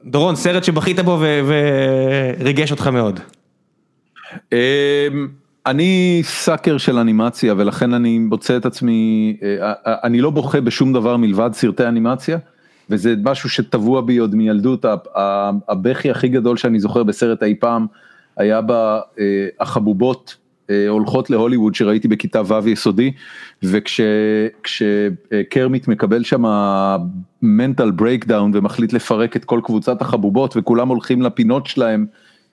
דורון, 0.06 0.36
סרט 0.36 0.63
שבכית 0.63 1.00
בו 1.00 1.20
וריגש 2.39 2.72
אותך 2.72 2.88
מאוד. 2.88 3.20
אני 5.65 6.21
sucker 6.24 6.78
של 6.78 6.97
אנימציה 6.97 7.54
ולכן 7.58 7.93
אני 7.93 8.19
מוצא 8.19 8.58
את 8.58 8.65
עצמי, 8.65 9.38
אה, 9.43 9.56
אה, 9.62 9.74
אה, 9.88 9.95
אני 10.04 10.21
לא 10.21 10.30
בוכה 10.30 10.62
בשום 10.62 10.93
דבר 10.93 11.17
מלבד 11.17 11.50
סרטי 11.54 11.88
אנימציה 11.88 12.38
וזה 12.89 13.15
משהו 13.24 13.50
שטבוע 13.50 14.02
בי 14.02 14.17
עוד 14.17 14.36
מילדות, 14.36 14.86
הבכי 15.69 16.12
הכי 16.12 16.28
גדול 16.28 16.58
שאני 16.58 16.80
זוכר 16.80 17.04
בסרט 17.04 17.43
אי 17.43 17.56
פעם 17.56 17.88
היה 18.38 18.62
בחבובות 19.60 20.36
הולכות 20.89 21.30
להוליווד 21.30 21.76
שראיתי 21.76 22.08
בכיתה 22.08 22.41
ו' 22.45 22.69
יסודי 22.69 23.12
וכשקרמיט 23.63 24.78
מקבל 25.88 26.24
שם 26.24 26.43
mental 27.41 27.91
breakdown 27.91 28.52
ומחליט 28.54 28.93
לפרק 28.93 29.36
את 29.36 29.45
כל 29.45 29.60
קבוצת 29.63 30.02
החבובות 30.02 30.58
וכולם 30.58 30.88
הולכים 30.88 31.21
לפינות 31.21 31.67
שלהם. 31.67 32.06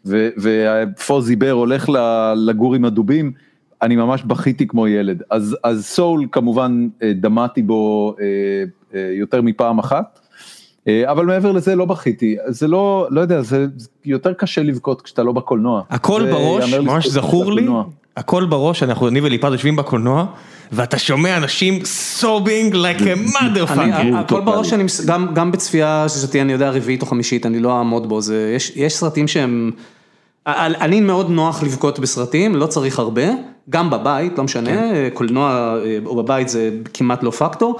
ופוזי 0.07 1.37
בר 1.37 1.51
הולך 1.51 1.89
לגור 2.37 2.75
עם 2.75 2.85
הדובים, 2.85 3.33
אני 3.83 3.97
ממש 3.97 4.23
בכיתי 4.23 4.67
כמו 4.67 4.89
ילד. 4.89 5.23
אז, 5.31 5.57
אז 5.65 5.87
סול 5.87 6.27
כמובן 6.33 6.89
אה, 7.03 7.13
דמעתי 7.15 7.63
בו 7.63 8.15
אה, 8.21 8.25
אה, 8.95 9.11
יותר 9.13 9.43
מפעם 9.43 9.79
אחת, 9.79 10.19
אבל 11.05 11.27
מעבר 11.27 11.53
לזה 11.53 11.75
לא 11.75 11.85
בכיתי, 11.85 12.37
זה 12.47 12.69
לא, 12.69 13.07
לא 13.11 13.21
יודע, 13.21 13.41
זה 13.41 13.67
יותר 14.05 14.33
קשה 14.33 14.63
לבכות 14.63 15.03
כשאתה 15.03 15.23
לא 15.23 15.33
בקולנוע. 15.33 15.83
הכל 15.91 16.23
בראש, 16.31 16.75
ממש 16.75 17.09
זכור 17.09 17.53
לי, 17.53 17.69
הכל 18.17 18.45
בראש, 18.45 18.83
אנחנו, 18.83 19.09
אני 19.09 19.21
וליפד 19.21 19.49
יושבים 19.53 19.77
בקולנוע. 19.77 20.27
ואתה 20.73 20.99
שומע 20.99 21.37
אנשים 21.37 21.85
סובינג 21.85 22.75
like 22.75 23.01
a 23.01 23.35
motherfucker. 23.37 24.17
הכל 24.17 24.41
בראש, 24.41 24.73
גם 25.35 25.53
בצפייה 25.53 26.07
שזאתי 26.09 26.41
אני 26.41 26.53
יודע 26.53 26.71
רביעית 26.71 27.03
או 27.03 27.07
חמישית, 27.07 27.47
אני 27.47 27.61
לא 27.61 27.79
אעמוד 27.79 28.09
בו, 28.09 28.21
יש 28.77 28.97
סרטים 28.97 29.29
שהם, 29.29 29.71
אני 30.47 31.01
מאוד 31.01 31.31
נוח 31.31 31.63
לבכות 31.63 31.99
בסרטים, 31.99 32.57
לא 32.57 32.67
צריך 32.67 32.99
הרבה, 32.99 33.27
גם 33.71 33.91
בבית, 33.91 34.39
לא 34.39 34.45
משנה, 34.45 34.71
כן. 34.71 35.09
קולנוע 35.15 35.75
או 36.07 36.17
בבית 36.17 36.49
זה 36.49 36.71
כמעט 36.95 37.23
לא 37.23 37.31
פקטור. 37.31 37.79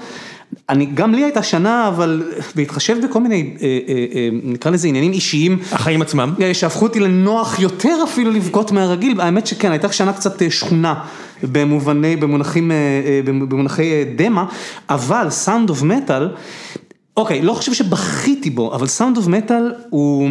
אני, 0.69 0.85
גם 0.85 1.13
לי 1.13 1.23
הייתה 1.23 1.43
שנה, 1.43 1.87
אבל 1.87 2.23
בהתחשב 2.55 2.97
בכל 3.05 3.19
מיני, 3.19 3.55
אה, 3.61 3.79
אה, 3.87 4.05
אה, 4.15 4.29
נקרא 4.43 4.71
לזה 4.71 4.87
עניינים 4.87 5.11
אישיים. 5.11 5.59
החיים 5.71 6.01
עצמם. 6.01 6.33
שהפכו 6.53 6.85
אותי 6.85 6.99
לנוח 6.99 7.59
יותר 7.59 7.97
אפילו 8.03 8.31
לבכות 8.31 8.71
מהרגיל, 8.71 9.21
האמת 9.21 9.47
שכן, 9.47 9.71
הייתה 9.71 9.91
שנה 9.91 10.13
קצת 10.13 10.41
שכונה 10.49 10.93
במובני, 11.43 12.15
במונחים, 12.15 12.71
במונחי 13.25 14.05
דמעה, 14.15 14.45
אבל 14.89 15.29
Sound 15.29 15.69
of 15.69 15.83
Metal, 15.83 16.29
אוקיי, 17.17 17.41
לא 17.41 17.53
חושב 17.53 17.73
שבכיתי 17.73 18.49
בו, 18.49 18.75
אבל 18.75 18.87
Sound 18.87 19.17
of 19.17 19.27
Metal 19.27 19.73
הוא, 19.89 20.29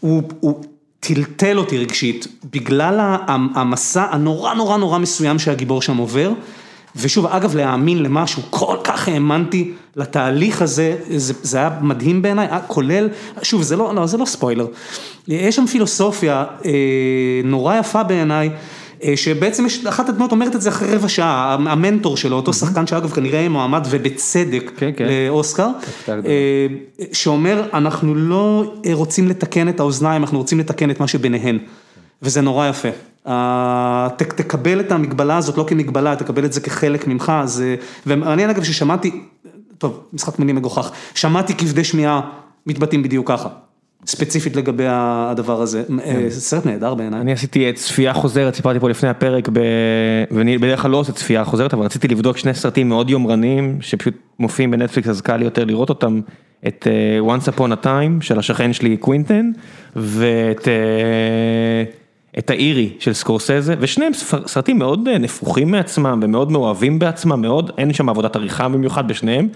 הוא, 0.00 0.22
הוא 0.40 0.64
טלטל 1.00 1.58
אותי 1.58 1.78
רגשית, 1.78 2.26
בגלל 2.52 3.16
המסע 3.54 4.06
הנורא 4.10 4.54
נורא 4.54 4.76
נורא 4.76 4.98
מסוים 4.98 5.38
שהגיבור 5.38 5.82
שם 5.82 5.96
עובר. 5.96 6.32
ושוב, 6.96 7.26
אגב, 7.26 7.56
להאמין 7.56 8.02
למשהו, 8.02 8.42
כל 8.50 8.76
כך 8.84 9.08
האמנתי 9.08 9.72
לתהליך 9.96 10.62
הזה, 10.62 10.96
זה, 11.08 11.34
זה 11.42 11.58
היה 11.58 11.70
מדהים 11.80 12.22
בעיניי, 12.22 12.48
אה, 12.48 12.60
כולל, 12.60 13.08
שוב, 13.42 13.62
זה 13.62 13.76
לא, 13.76 13.94
לא, 13.94 14.06
זה 14.06 14.16
לא 14.16 14.24
ספוילר, 14.24 14.66
יש 15.28 15.56
שם 15.56 15.66
פילוסופיה 15.66 16.44
אה, 16.64 16.70
נורא 17.44 17.76
יפה 17.76 18.02
בעיניי. 18.02 18.50
אה, 19.04 19.16
שבעצם 19.16 19.66
יש, 19.66 19.86
אחת 19.86 20.08
הדמות 20.08 20.32
אומרת 20.32 20.56
את 20.56 20.62
זה 20.62 20.68
אחרי 20.68 20.94
רבע 20.94 21.08
שעה, 21.08 21.54
המנטור 21.54 22.16
שלו, 22.16 22.36
אותו 22.36 22.52
שחקן 22.52 22.86
שאגב 22.86 23.10
כנראה 23.10 23.48
מועמד 23.48 23.86
ובצדק 23.90 24.70
כן, 24.76 24.90
כן. 24.96 25.06
לאוסקר, 25.08 25.68
שאומר 27.12 27.68
אנחנו 27.74 28.14
לא 28.14 28.74
רוצים 28.92 29.28
לתקן 29.28 29.68
את 29.68 29.80
האוזניים, 29.80 30.22
אנחנו 30.22 30.38
רוצים 30.38 30.58
לתקן 30.60 30.90
את 30.90 31.00
מה 31.00 31.08
שביניהן, 31.08 31.58
וזה 32.22 32.40
נורא 32.40 32.68
יפה. 32.68 32.88
תקבל 34.16 34.80
את 34.80 34.92
המגבלה 34.92 35.36
הזאת 35.36 35.58
לא 35.58 35.64
כמגבלה, 35.68 36.16
תקבל 36.16 36.44
את 36.44 36.52
זה 36.52 36.60
כחלק 36.60 37.06
ממך, 37.06 37.32
זה, 37.44 37.76
ומעניין 38.06 38.50
אגב 38.50 38.64
ששמעתי, 38.64 39.22
טוב, 39.78 40.00
משחק 40.12 40.38
מילים 40.38 40.56
מגוחך, 40.56 40.90
שמעתי 41.14 41.54
כבדי 41.54 41.84
שמיעה 41.84 42.20
מתבטאים 42.66 43.02
בדיוק 43.02 43.28
ככה. 43.28 43.48
ספציפית 44.06 44.56
לגבי 44.56 44.84
הדבר 44.88 45.62
הזה, 45.62 45.82
כן. 45.88 45.98
אה, 46.00 46.30
סרט 46.30 46.66
נהדר 46.66 46.94
בעיניי. 46.94 47.20
אני 47.20 47.32
עשיתי 47.32 47.72
צפייה 47.72 48.14
חוזרת, 48.14 48.54
סיפרתי 48.54 48.80
פה 48.80 48.90
לפני 48.90 49.08
הפרק, 49.08 49.48
ואני 50.30 50.58
בדרך 50.58 50.82
כלל 50.82 50.90
לא 50.90 50.96
עושה 50.96 51.12
צפייה 51.12 51.44
חוזרת, 51.44 51.74
אבל 51.74 51.84
רציתי 51.84 52.08
לבדוק 52.08 52.36
שני 52.36 52.54
סרטים 52.54 52.88
מאוד 52.88 53.10
יומרניים, 53.10 53.78
שפשוט 53.80 54.14
מופיעים 54.38 54.70
בנטפליקס, 54.70 55.08
אז 55.08 55.20
קל 55.20 55.36
לי 55.36 55.44
יותר 55.44 55.64
לראות 55.64 55.88
אותם, 55.88 56.20
את 56.66 56.86
אה, 56.90 57.36
Once 57.36 57.48
Upon 57.48 57.72
a 57.82 57.84
Time 57.84 58.20
של 58.20 58.38
השכן 58.38 58.72
שלי 58.72 58.96
קווינטן, 58.96 59.50
ואת... 59.96 60.68
אה, 60.68 61.84
את 62.38 62.50
האירי 62.50 62.92
של 62.98 63.12
סקורסזה, 63.12 63.74
ושניהם 63.80 64.12
סרטים 64.46 64.78
מאוד 64.78 65.08
נפוחים 65.08 65.70
מעצמם 65.70 66.20
ומאוד 66.22 66.52
מאוהבים 66.52 66.98
בעצמם 66.98 67.42
מאוד, 67.42 67.70
אין 67.78 67.92
שם 67.92 68.08
עבודת 68.08 68.36
עריכה 68.36 68.68
במיוחד 68.68 69.08
בשניהם, 69.08 69.48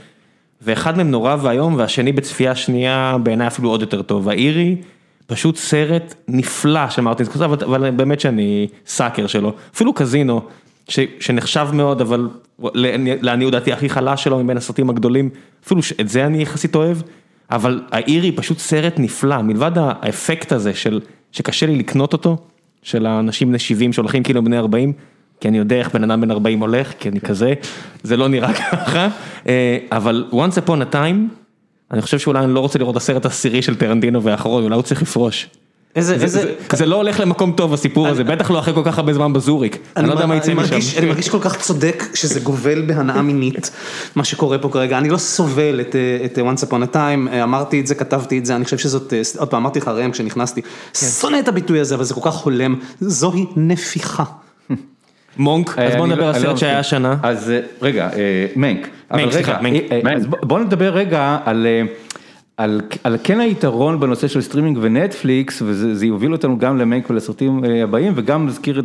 ואחד 0.63 0.97
מהם 0.97 1.11
נורא 1.11 1.37
ואיום 1.43 1.75
והשני 1.79 2.13
בצפייה 2.13 2.55
שנייה 2.55 3.17
בעיניי 3.23 3.47
אפילו 3.47 3.71
עוד 3.71 3.81
יותר 3.81 4.03
טוב, 4.03 4.29
האירי 4.29 4.77
פשוט 5.27 5.57
סרט 5.57 6.15
נפלא 6.29 6.91
של 6.91 7.03
מרטין 7.03 7.27
סקורסזה, 7.27 7.45
אבל, 7.45 7.65
אבל 7.65 7.91
באמת 7.91 8.21
שאני 8.21 8.69
סאקר 8.87 9.27
שלו, 9.27 9.53
אפילו 9.75 9.93
קזינו, 9.93 10.41
ש, 10.89 11.01
שנחשב 11.21 11.69
מאוד 11.73 12.01
אבל 12.01 12.29
לעניות 13.23 13.53
דעתי 13.53 13.73
הכי 13.73 13.89
חלש 13.89 14.25
שלו 14.25 14.45
מבין 14.45 14.57
הסרטים 14.57 14.91
הגדולים, 14.91 15.31
אפילו 15.65 15.81
את 16.01 16.09
זה 16.09 16.27
אני 16.27 16.43
יחסית 16.43 16.75
אוהב, 16.75 16.97
אבל 17.51 17.83
האירי 17.91 18.33
פשוט 18.33 18.59
סרט 18.59 18.95
נפלא, 18.99 19.43
מלבד 19.43 19.73
האפקט 19.77 20.53
הזה 20.53 20.75
של 20.75 21.01
שקשה 21.33 21.67
לי 21.67 21.77
לקנות 21.77 22.13
אותו. 22.13 22.37
של 22.87 23.07
האנשים 23.07 23.49
בני 23.49 23.59
70 23.59 23.93
שהולכים 23.93 24.23
כאילו 24.23 24.45
בני 24.45 24.59
40, 24.59 24.93
כי 25.41 25.49
אני 25.49 25.59
יודע 25.59 25.77
איך 25.77 25.95
בן 25.95 26.11
אדם 26.11 26.21
בן 26.21 26.31
40 26.31 26.61
הולך, 26.61 26.93
כי 26.99 27.09
אני 27.09 27.21
כזה, 27.21 27.55
זה 28.03 28.17
לא 28.17 28.29
נראה 28.29 28.53
ככה, 28.55 29.09
אה, 29.49 29.79
אבל 29.93 30.25
once 30.33 30.67
upon 30.67 30.93
a 30.93 30.95
time, 30.95 31.45
אני 31.91 32.03
חושב 32.03 32.19
שאולי 32.19 32.45
אני 32.45 32.55
לא 32.55 32.61
רוצה 32.61 32.79
לראות 32.79 32.97
הסרט 32.97 33.25
העשירי 33.25 33.63
של 33.63 33.77
טרנטינו 33.77 34.23
והאחרון, 34.23 34.65
אולי 34.65 34.75
הוא 34.75 34.83
צריך 34.83 35.03
לפרוש. 35.03 35.49
איזה, 35.97 36.15
איזה... 36.15 36.53
זה 36.73 36.87
לא 36.87 36.97
הולך 36.97 37.21
למקום 37.21 37.53
טוב 37.53 37.75
הסיפור 37.75 38.09
הזה, 38.09 38.25
בטח 38.25 38.51
לא 38.51 38.59
אחרי 38.59 38.75
כל 38.75 38.83
כך 38.85 38.99
הרבה 38.99 39.15
זמן 39.15 39.33
בזוריק, 39.33 39.79
אני 39.97 40.09
לא 40.09 40.13
יודע 40.13 40.27
מה 40.27 40.37
יצא 40.37 40.55
משם. 40.55 40.99
אני 40.99 41.07
מרגיש 41.07 41.29
כל 41.29 41.41
כך 41.41 41.61
צודק 41.61 42.05
שזה 42.15 42.41
גובל 42.41 42.83
בהנאה 42.83 43.23
מינית, 43.23 43.71
מה 44.17 44.25
שקורה 44.25 44.59
פה 44.59 44.69
כרגע, 44.69 44.99
אני 44.99 45.09
לא 45.09 45.17
סובל 45.17 45.81
את 46.25 46.39
once 46.39 46.69
upon 46.69 46.93
a 46.93 46.95
time, 46.95 47.35
אמרתי 47.43 47.81
את 47.81 47.87
זה, 47.87 47.95
כתבתי 47.95 48.39
את 48.39 48.47
זה, 48.47 48.57
אני 48.57 48.65
חושב 48.65 48.79
שזאת, 48.79 49.13
עוד 49.39 49.49
פעם 49.49 49.63
אמרתי 49.63 49.79
לך 49.79 49.89
ראם 49.89 50.11
כשנכנסתי, 50.11 50.63
כן. 50.63 51.07
שונא 51.07 51.39
את 51.39 51.49
הביטוי 51.49 51.81
הזה, 51.81 51.95
אבל 51.95 52.05
זה 52.05 52.15
כל 52.15 52.21
כך 52.25 52.35
הולם, 52.35 52.75
זוהי 53.01 53.47
נפיחה. 53.57 54.25
מונק, 55.39 55.79
אז 55.79 55.97
בוא 55.97 56.07
נדבר 56.07 56.27
על 56.27 56.35
סרט 56.35 56.59
שהיה 56.59 56.79
השנה. 56.79 57.17
אז 57.23 57.53
רגע, 57.83 58.09
מנק. 58.57 58.89
מנק, 59.11 59.33
סליחה, 59.33 59.59
מנק. 59.63 60.27
בוא 60.29 60.59
נדבר 60.59 60.95
רגע 60.95 61.39
על... 61.45 61.67
על 62.57 62.81
על 63.05 63.17
כן 63.25 63.41
היתרון 63.41 64.01
בנושא 64.01 64.29
של 64.29 64.41
סטרימינג 64.41 64.79
ונטפליקס, 64.81 65.63
וזה 65.63 66.07
יוביל 66.07 66.33
אותנו 66.33 66.59
גם 66.59 66.79
למנק 66.79 67.11
ולסרטים 67.11 67.65
אה, 67.65 67.83
הבאים, 67.83 68.13
וגם 68.17 68.47
נזכיר, 68.47 68.83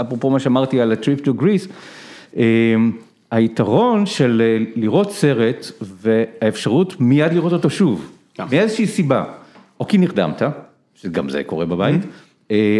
אפרופו 0.00 0.30
מה 0.30 0.38
שאמרתי 0.40 0.80
על 0.80 0.92
ה-Trip 0.92 1.26
to 1.26 1.42
Greece, 1.42 1.68
אה, 2.36 2.44
היתרון 3.30 4.06
של 4.06 4.42
אה, 4.44 4.64
לראות 4.76 5.12
סרט 5.12 5.66
והאפשרות 5.80 7.00
מיד 7.00 7.32
לראות 7.32 7.52
אותו 7.52 7.70
שוב, 7.70 8.10
מאיזושהי 8.50 8.86
סיבה, 8.86 9.24
או 9.80 9.88
כי 9.88 9.98
נרדמת, 9.98 10.42
שגם 10.94 11.28
זה 11.28 11.42
קורה 11.44 11.66
בבית, 11.66 12.02
mm-hmm. 12.02 12.29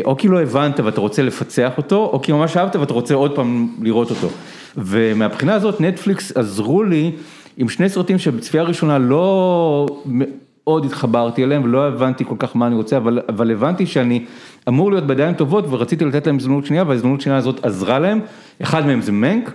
או 0.04 0.16
כי 0.16 0.28
לא 0.28 0.40
הבנת 0.40 0.80
ואתה 0.80 1.00
רוצה 1.00 1.22
לפצח 1.22 1.72
אותו, 1.76 2.10
או 2.12 2.22
כי 2.22 2.32
ממש 2.32 2.56
אהבת 2.56 2.76
ואתה 2.76 2.92
רוצה 2.92 3.14
עוד 3.14 3.34
פעם 3.34 3.68
לראות 3.82 4.10
אותו. 4.10 4.28
ומהבחינה 4.76 5.54
הזאת 5.54 5.80
נטפליקס 5.80 6.36
עזרו 6.36 6.82
לי 6.82 7.12
עם 7.56 7.68
שני 7.68 7.88
סרטים 7.88 8.18
שבצפייה 8.18 8.62
ראשונה 8.62 8.98
לא 8.98 9.86
מאוד 10.06 10.84
התחברתי 10.84 11.44
אליהם 11.44 11.64
ולא 11.64 11.88
הבנתי 11.88 12.24
כל 12.24 12.34
כך 12.38 12.56
מה 12.56 12.66
אני 12.66 12.74
רוצה, 12.74 12.96
אבל, 12.96 13.18
אבל 13.28 13.50
הבנתי 13.50 13.86
שאני 13.86 14.24
אמור 14.68 14.90
להיות 14.90 15.06
בידיים 15.06 15.34
טובות 15.34 15.64
ורציתי 15.70 16.04
לתת 16.04 16.26
להם 16.26 16.36
הזדמנות 16.36 16.66
שנייה 16.66 16.84
וההזדמנות 16.86 17.20
שנייה 17.20 17.38
הזאת 17.38 17.64
עזרה 17.64 17.98
להם, 17.98 18.20
אחד 18.62 18.86
מהם 18.86 19.00
זה 19.00 19.12
מנק. 19.12 19.52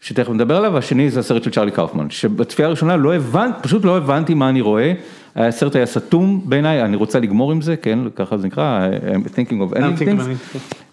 שתכף 0.00 0.30
נדבר 0.30 0.56
עליו, 0.56 0.72
והשני 0.74 1.10
זה 1.10 1.20
הסרט 1.20 1.42
של 1.42 1.50
צ'רלי 1.50 1.70
קאופמן, 1.70 2.10
שבצפייה 2.10 2.68
הראשונה 2.68 2.96
לא 2.96 3.14
הבנתי, 3.14 3.58
פשוט 3.62 3.84
לא 3.84 3.96
הבנתי 3.96 4.34
מה 4.34 4.48
אני 4.48 4.60
רואה, 4.60 4.92
הסרט 5.38 5.76
היה 5.76 5.86
סתום 5.86 6.40
בעיניי, 6.44 6.82
אני 6.82 6.96
רוצה 6.96 7.20
לגמור 7.20 7.52
עם 7.52 7.60
זה, 7.60 7.76
כן, 7.76 7.98
ככה 8.16 8.38
זה 8.38 8.46
נקרא, 8.46 8.88
I'm 9.14 9.28
thinking 9.28 9.72
of 9.72 9.76
ending 9.76 10.02
things, 10.02 10.22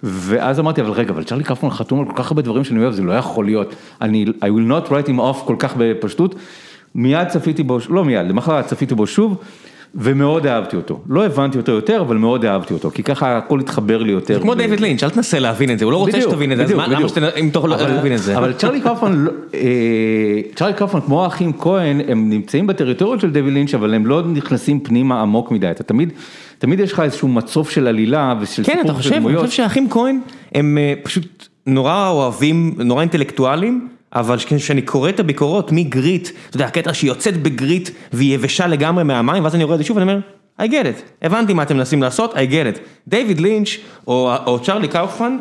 ואז 0.03 0.59
אמרתי, 0.59 0.81
אבל 0.81 0.91
רגע, 0.91 1.09
אבל 1.09 1.23
צ'רלי 1.23 1.43
קאופמן 1.43 1.69
חתום 1.69 1.99
על 1.99 2.05
כל 2.05 2.13
כך 2.15 2.31
הרבה 2.31 2.41
דברים 2.41 2.63
שאני 2.63 2.79
אוהב, 2.79 2.93
זה 2.93 3.03
לא 3.03 3.13
יכול 3.13 3.45
להיות, 3.45 3.75
אני, 4.01 4.25
I 4.25 4.45
will 4.45 4.69
not 4.69 4.89
write 4.89 5.07
him 5.07 5.19
off 5.19 5.45
כל 5.45 5.55
כך 5.59 5.73
בפשטות, 5.77 6.35
מיד 6.95 7.27
צפיתי 7.27 7.63
בו, 7.63 7.77
לא 7.89 8.05
מיד, 8.05 8.27
למחרת 8.27 8.65
צפיתי 8.65 8.95
בו 8.95 9.07
שוב. 9.07 9.37
ומאוד 9.95 10.47
אהבתי 10.47 10.75
אותו, 10.75 11.01
לא 11.09 11.25
הבנתי 11.25 11.57
אותו 11.57 11.71
יותר, 11.71 12.01
אבל 12.01 12.17
מאוד 12.17 12.45
אהבתי 12.45 12.73
אותו, 12.73 12.91
כי 12.91 13.03
ככה 13.03 13.37
הכל 13.37 13.59
התחבר 13.59 14.03
לי 14.03 14.11
יותר. 14.11 14.39
כמו 14.41 14.55
דיוויד 14.55 14.79
לינץ', 14.79 15.03
אל 15.03 15.09
תנסה 15.09 15.39
להבין 15.39 15.71
את 15.71 15.79
זה, 15.79 15.85
הוא 15.85 15.91
לא 15.91 15.97
רוצה 15.97 16.21
שתבין 16.21 16.51
את 16.51 16.57
זה, 16.57 16.63
אז 16.63 16.71
למה 16.71 17.09
שאתה, 17.09 17.29
אם 17.39 17.49
יכול 17.55 17.69
להבין 17.69 18.13
את 18.13 18.19
זה. 18.19 18.37
אבל 18.37 18.53
צ'רלי 18.53 18.81
קאופמן, 18.81 19.15
לא- 19.25 19.31
אה, 19.53 19.59
צ'רלי 20.55 20.73
קאופמן 20.73 21.01
כמו 21.01 21.23
האחים 21.23 21.53
כהן, 21.53 22.01
הם 22.07 22.29
נמצאים 22.29 22.67
בטריטוריות 22.67 23.21
של 23.21 23.31
דיוויד 23.31 23.53
לינץ', 23.53 23.73
אבל 23.73 23.93
הם 23.93 24.05
לא 24.05 24.21
נכנסים 24.21 24.79
פנימה 24.79 25.21
עמוק 25.21 25.51
מדי, 25.51 25.71
אתה 25.71 25.83
תמיד, 25.83 26.13
תמיד 26.59 26.79
יש 26.79 26.93
לך 26.93 26.99
איזשהו 26.99 27.27
מצוף 27.27 27.69
של 27.69 27.87
עלילה 27.87 28.33
ושל 28.41 28.63
סיפור 28.63 28.73
של 28.73 28.79
דמויות. 28.79 28.85
כן, 28.85 28.89
אתה 28.89 28.93
חושב, 28.93 29.27
אני 29.27 29.37
חושב 29.37 29.51
שהאחים 29.51 29.89
כהן 29.89 30.19
הם 30.55 30.77
אה, 30.77 30.93
פשוט 31.03 31.47
נורא 31.67 32.09
אוהבים, 32.09 32.75
נורא 32.77 33.01
אינטלקטואלים. 33.01 33.87
אבל 34.15 34.37
כשאני 34.37 34.81
קורא 34.81 35.09
את 35.09 35.19
הביקורות 35.19 35.71
מגריט, 35.71 36.29
אתה 36.49 36.55
יודע, 36.55 36.65
הקטע 36.65 36.93
שהיא 36.93 37.07
יוצאת 37.07 37.43
בגריט 37.43 37.89
והיא 38.13 38.35
יבשה 38.35 38.67
לגמרי 38.67 39.03
מהמים, 39.03 39.43
ואז 39.43 39.55
אני 39.55 39.63
רואה 39.63 39.75
את 39.75 39.79
זה 39.79 39.85
שוב 39.85 39.97
ואני 39.97 40.11
אומר, 40.11 40.21
I 40.59 40.63
get 40.63 40.85
it, 40.85 41.01
הבנתי 41.21 41.53
מה 41.53 41.63
אתם 41.63 41.77
מנסים 41.77 42.01
לעשות, 42.01 42.33
I 42.33 42.37
get 42.37 42.77
it. 42.77 42.79
דיוויד 43.07 43.41
לינץ' 43.41 43.69
או, 44.07 44.31
או 44.45 44.59
צ'רלי 44.59 44.87
קאופמן, 44.87 45.37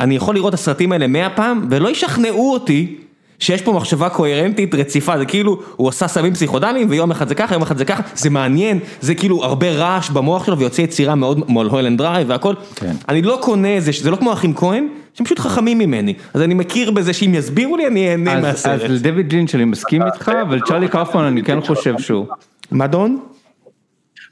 אני 0.00 0.16
יכול 0.16 0.34
לראות 0.34 0.54
את 0.54 0.58
הסרטים 0.58 0.92
האלה 0.92 1.06
מאה 1.06 1.30
פעם, 1.30 1.66
ולא 1.70 1.88
ישכנעו 1.90 2.52
אותי 2.52 2.96
שיש 3.38 3.62
פה 3.62 3.72
מחשבה 3.72 4.08
קוהרנטית 4.08 4.74
רציפה, 4.74 5.18
זה 5.18 5.24
כאילו, 5.24 5.62
הוא 5.76 5.88
עושה 5.88 6.08
סמים 6.08 6.34
פסיכודליים 6.34 6.86
ויום 6.90 7.10
אחד 7.10 7.28
זה 7.28 7.34
ככה, 7.34 7.54
יום 7.54 7.62
אחד 7.62 7.78
זה 7.78 7.84
ככה, 7.84 8.02
זה 8.14 8.30
מעניין, 8.30 8.78
זה 9.00 9.14
כאילו 9.14 9.44
הרבה 9.44 9.70
רעש 9.70 10.10
במוח 10.10 10.46
שלו 10.46 10.58
ויוצא 10.58 10.82
יצירה 10.82 11.14
מאוד 11.14 11.50
מולהולנד 11.50 11.98
דרייב 11.98 12.30
והכל, 12.30 12.54
כן. 12.74 12.96
אני 13.08 13.22
לא 13.22 13.38
קונה 13.42 13.80
זה, 13.80 13.90
זה 14.02 14.10
לא 14.10 14.16
כמו 14.16 14.32
אחים 14.32 14.54
כהן, 14.54 14.88
שהם 15.16 15.24
פשוט 15.26 15.38
חכמים 15.38 15.78
ממני, 15.78 16.14
אז 16.34 16.42
אני 16.42 16.54
מכיר 16.54 16.90
בזה 16.90 17.12
שאם 17.12 17.34
יסבירו 17.34 17.76
לי 17.76 17.86
אני 17.86 18.10
אהנה 18.10 18.40
מהסרט. 18.40 18.80
אז 18.82 18.90
לדויד 18.90 19.32
לינץ' 19.32 19.54
אני 19.54 19.64
מסכים 19.64 20.02
איתך, 20.02 20.32
אבל 20.42 20.60
צ'רלי 20.60 20.88
קאופמן 20.88 21.24
אני 21.24 21.42
כן 21.42 21.60
חושב 21.60 21.98
שהוא. 21.98 22.26
מה 22.70 22.86
דורון? 22.86 23.18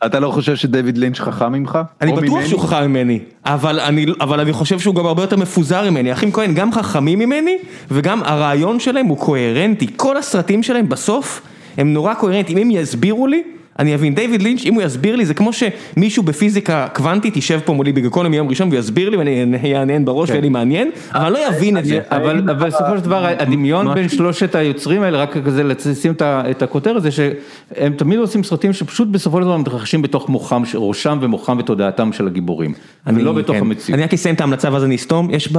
אתה 0.07 0.21
לא 0.21 0.31
חושב 0.31 0.57
שדויד 0.57 0.99
לינץ' 0.99 1.21
חכם 1.21 1.53
ממך? 1.53 1.79
אני 2.01 2.13
בטוח 2.13 2.45
שהוא 2.47 2.61
חכם 2.61 2.87
ממני, 2.87 3.19
אבל 3.45 3.81
אני, 3.81 4.07
אבל 4.21 4.41
אני 4.41 4.53
חושב 4.53 4.79
שהוא 4.79 4.95
גם 4.95 5.07
הרבה 5.07 5.23
יותר 5.23 5.37
מפוזר 5.37 5.91
ממני, 5.91 6.13
אחים 6.13 6.33
כהן 6.33 6.55
גם 6.55 6.73
חכמים 6.73 7.19
ממני, 7.19 7.59
וגם 7.91 8.23
הרעיון 8.23 8.81
שלהם 8.81 9.07
הוא 9.07 9.19
קוהרנטי, 9.19 9.87
כל 9.97 10.17
הסרטים 10.17 10.63
שלהם 10.63 10.89
בסוף 10.89 11.43
הם 11.77 11.93
נורא 11.93 12.15
קוהרנטיים, 12.15 12.59
אם 12.59 12.65
הם 12.65 12.71
יסבירו 12.71 13.27
לי, 13.27 13.43
אני 13.79 13.95
אבין, 13.95 14.15
דיוויד 14.15 14.43
לינץ', 14.43 14.65
אם 14.65 14.75
הוא 14.75 14.83
יסביר 14.83 15.17
לי, 15.17 15.27
זה 15.27 15.35
כמו 15.35 15.51
שמישהו 15.53 16.23
בפיזיקה 16.23 16.87
קוונטית 16.93 17.37
יישב 17.37 17.61
פה 17.65 17.73
מולי 17.73 17.93
בגיקונומי 17.93 18.37
יום 18.37 18.49
ראשון 18.49 18.69
ויסביר 18.73 19.11
לי 19.11 19.17
ואני 19.17 19.77
אעניין 19.77 20.05
בראש 20.05 20.29
ויהיה 20.29 20.43
לי 20.43 20.49
מעניין, 20.49 20.91
אבל 21.13 21.33
לא 21.33 21.39
יבין 21.49 21.79
את 21.79 21.85
זה. 21.85 22.01
אבל 22.11 22.41
בסופו 22.41 22.97
של 22.97 23.05
דבר 23.05 23.27
הדמיון 23.39 23.95
בין 23.95 24.09
שלושת 24.09 24.55
היוצרים 24.55 25.03
האלה, 25.03 25.19
רק 25.19 25.37
כזה 25.45 25.65
לשים 25.65 26.15
את 26.23 26.63
הכותרת, 26.63 27.03
זה 27.03 27.11
שהם 27.11 27.93
תמיד 27.93 28.19
עושים 28.19 28.45
סרטים 28.45 28.73
שפשוט 28.73 29.09
בסופו 29.09 29.39
של 29.39 29.45
דבר 29.45 29.57
מתרחשים 29.57 30.03
בתוך 30.03 30.29
מוחם, 30.29 30.63
ראשם 30.75 31.19
ומוחם 31.21 31.57
ותודעתם 31.59 32.13
של 32.13 32.27
הגיבורים, 32.27 32.75
ולא 33.07 33.33
בתוך 33.33 33.57
המציאות. 33.57 33.95
אני 33.95 34.03
רק 34.03 34.15
אסיים 34.15 34.35
את 34.35 34.41
ההמלצה 34.41 34.73
ואז 34.73 34.85
אני 34.85 34.95
אסתום, 34.95 35.31
יש 35.31 35.53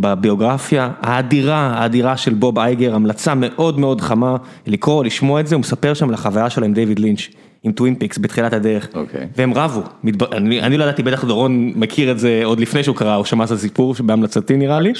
בביוגרפיה 0.00 0.90
האדירה, 1.00 1.72
האדירה 1.74 2.16
של 2.16 2.34
בוב 2.34 2.58
אייגר, 2.58 2.94
המלצה 2.94 3.34
מאוד 3.34 3.78
מאוד 3.78 4.00
חמה, 4.00 4.36
לקרוא, 4.66 5.04
לשמוע 5.04 5.40
את 5.40 5.46
זה, 5.46 5.54
הוא 5.54 5.60
מספר 5.60 5.94
שם 5.94 6.08
על 6.08 6.14
החוויה 6.14 6.50
שלו 6.50 6.64
עם 6.64 6.72
דיוויד 6.72 6.98
לינץ'. 6.98 7.17
עם 7.62 7.72
טווין 7.72 7.94
פיקס 7.94 8.18
בתחילת 8.18 8.52
הדרך, 8.52 8.88
okay. 8.94 9.26
והם 9.36 9.54
רבו, 9.54 9.82
אני, 10.32 10.60
אני 10.60 10.76
לא 10.76 10.84
ידעתי, 10.84 11.02
בטח 11.02 11.24
דורון 11.24 11.72
מכיר 11.76 12.10
את 12.10 12.18
זה 12.18 12.40
עוד 12.44 12.60
לפני 12.60 12.84
שהוא 12.84 12.96
קרא, 12.96 13.16
או 13.16 13.24
שמע 13.24 13.44
את 13.44 13.50
הסיפור 13.50 13.94
בהמלצתי 14.00 14.56
נראה 14.56 14.80
לי. 14.80 14.92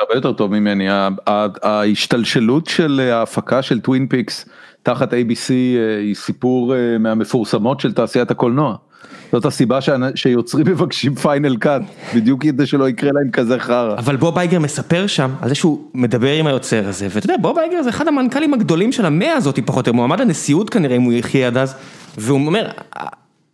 הרבה 0.00 0.14
יותר 0.14 0.32
טוב 0.32 0.52
ממני, 0.52 0.86
ההשתלשלות 1.62 2.66
של 2.66 3.00
ההפקה 3.12 3.62
של 3.62 3.80
טווין 3.80 4.06
פיקס 4.06 4.48
תחת 4.82 5.12
ABC 5.12 5.50
אה, 5.50 5.98
היא 5.98 6.14
סיפור 6.14 6.74
אה, 6.74 6.98
מהמפורסמות 6.98 7.80
של 7.80 7.92
תעשיית 7.92 8.30
הקולנוע. 8.30 8.76
זאת 9.32 9.44
הסיבה 9.44 9.78
שיוצרים 10.14 10.66
מבקשים 10.66 11.14
פיינל 11.14 11.56
קאט, 11.56 11.82
בדיוק 12.14 12.42
כדי 12.42 12.66
שלא 12.66 12.88
יקרה 12.88 13.10
להם 13.14 13.30
כזה 13.30 13.58
חרא. 13.58 13.94
אבל 13.98 14.16
בוב 14.16 14.38
אייגר 14.38 14.58
מספר 14.58 15.06
שם 15.06 15.30
על 15.40 15.48
זה 15.48 15.54
שהוא 15.54 15.80
מדבר 15.94 16.32
עם 16.32 16.46
היוצר 16.46 16.88
הזה, 16.88 17.06
ואתה 17.10 17.26
יודע, 17.26 17.36
בוב 17.40 17.58
אייגר 17.58 17.82
זה 17.82 17.90
אחד 17.90 18.08
המנכ"לים 18.08 18.54
הגדולים 18.54 18.92
של 18.92 19.06
המאה 19.06 19.32
הזאת 19.32 19.58
פחות 19.66 19.86
או 19.86 19.90
יותר, 19.90 19.92
מועמד 19.92 20.20
הנשיאות 20.20 20.70
כנראה 20.70 20.96
אם 20.96 21.02
הוא 21.02 21.12
יחיה 21.12 21.46
עד 21.46 21.56
אז, 21.56 21.74
והוא 22.18 22.46
אומר, 22.46 22.68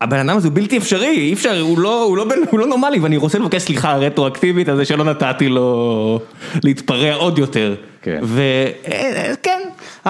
הבן 0.01 0.18
אדם 0.18 0.37
הזה 0.37 0.49
הוא 0.49 0.55
בלתי 0.55 0.79
אפשרי, 0.79 1.18
אי 1.18 1.33
אפשר, 1.33 1.61
הוא 1.61 1.79
לא, 1.79 2.03
הוא, 2.03 2.16
לא, 2.16 2.24
הוא 2.51 2.61
לא 2.61 2.66
נורמלי 2.66 2.99
ואני 2.99 3.16
רוצה 3.16 3.39
לבקש 3.39 3.62
סליחה 3.62 3.97
רטרואקטיבית 3.97 4.68
על 4.68 4.77
זה 4.77 4.85
שלא 4.85 5.05
נתתי 5.05 5.49
לו 5.49 6.20
להתפרע 6.64 7.14
עוד 7.14 7.39
יותר. 7.39 7.74
כן. 8.03 8.20
וכן. 8.22 9.56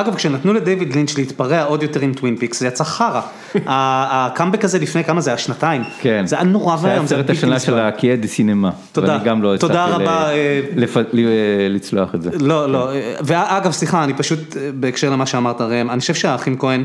אגב, 0.01 0.15
כשנתנו 0.15 0.53
לדיוויד 0.53 0.95
לינץ' 0.95 1.19
להתפרע 1.19 1.63
עוד 1.63 1.83
יותר 1.83 2.01
עם 2.01 2.15
טווין 2.15 2.37
פיקס, 2.37 2.61
זה 2.61 2.67
יצא 2.67 2.85
חרא. 2.85 3.21
הקאמבק 3.67 4.65
הזה 4.65 4.79
לפני 4.79 5.05
כמה 5.05 5.21
זה 5.21 5.31
היה 5.31 5.39
שנתיים. 5.39 5.83
כן. 6.01 6.27
זה 6.27 6.37
היה 6.37 6.45
נורא 6.45 6.77
ואיום. 6.83 7.07
זה 7.07 7.15
היה 7.15 7.25
סרט 7.25 7.37
השנה 7.37 7.59
של 7.61 7.79
הקיה 7.79 8.17
דה 8.17 8.29
סינמה. 8.29 8.71
תודה. 8.93 9.13
ואני 9.13 9.25
גם 9.25 9.43
לא 9.43 9.55
הצלחתי 9.55 9.73
תודה 9.73 9.87
רבה. 9.87 10.29
לצלוח 11.69 12.15
את 12.15 12.23
זה. 12.23 12.31
לא, 12.41 12.73
לא. 12.73 12.91
ואגב, 13.21 13.73
סליחה, 13.73 14.05
אני 14.05 14.15
פשוט, 14.15 14.57
בהקשר 14.75 15.11
למה 15.11 15.27
שאמרת 15.27 15.61
ראם, 15.61 15.91
אני 15.91 16.01
חושב 16.01 16.15
שהאחים 16.15 16.59
כהן, 16.59 16.85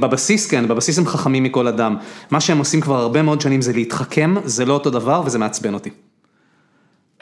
בבסיס 0.00 0.46
כן, 0.50 0.68
בבסיס 0.68 0.98
הם 0.98 1.06
חכמים 1.06 1.42
מכל 1.42 1.66
אדם. 1.66 1.96
מה 2.30 2.40
שהם 2.40 2.58
עושים 2.58 2.80
כבר 2.80 2.96
הרבה 2.96 3.22
מאוד 3.22 3.40
שנים 3.40 3.62
זה 3.62 3.72
להתחכם, 3.72 4.34
זה 4.44 4.64
לא 4.64 4.74
אותו 4.74 4.90
דבר 4.90 5.22
וזה 5.26 5.38
מעצבן 5.38 5.74
אותי. 5.74 5.90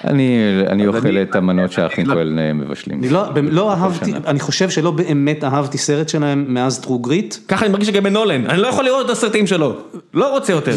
אני 0.05 0.87
אוכל 0.87 1.19
את 1.23 1.37
המנות 1.37 1.73
שהאחים 1.73 2.07
כהן 2.07 2.59
מבשלים. 2.59 3.01
אני 3.37 3.51
לא 3.51 3.73
אהבתי, 3.73 4.13
אני 4.27 4.41
חושב 4.41 4.71
שלא 4.71 4.91
באמת 4.91 5.45
אהבתי 5.45 5.79
סרט 5.79 6.09
שלהם 6.09 6.45
מאז 6.49 6.81
טרו 6.81 6.99
גריט. 6.99 7.35
ככה 7.49 7.65
אני 7.65 7.73
מרגיש 7.73 7.91
גם 7.91 8.03
בנולן, 8.03 8.47
אני 8.47 8.63
לא 8.63 8.67
יכול 8.67 8.85
לראות 8.85 9.07
את 9.07 9.11
הסרטים 9.11 9.47
שלו, 9.47 9.75
לא 10.15 10.31
רוצה 10.31 10.53
יותר. 10.53 10.73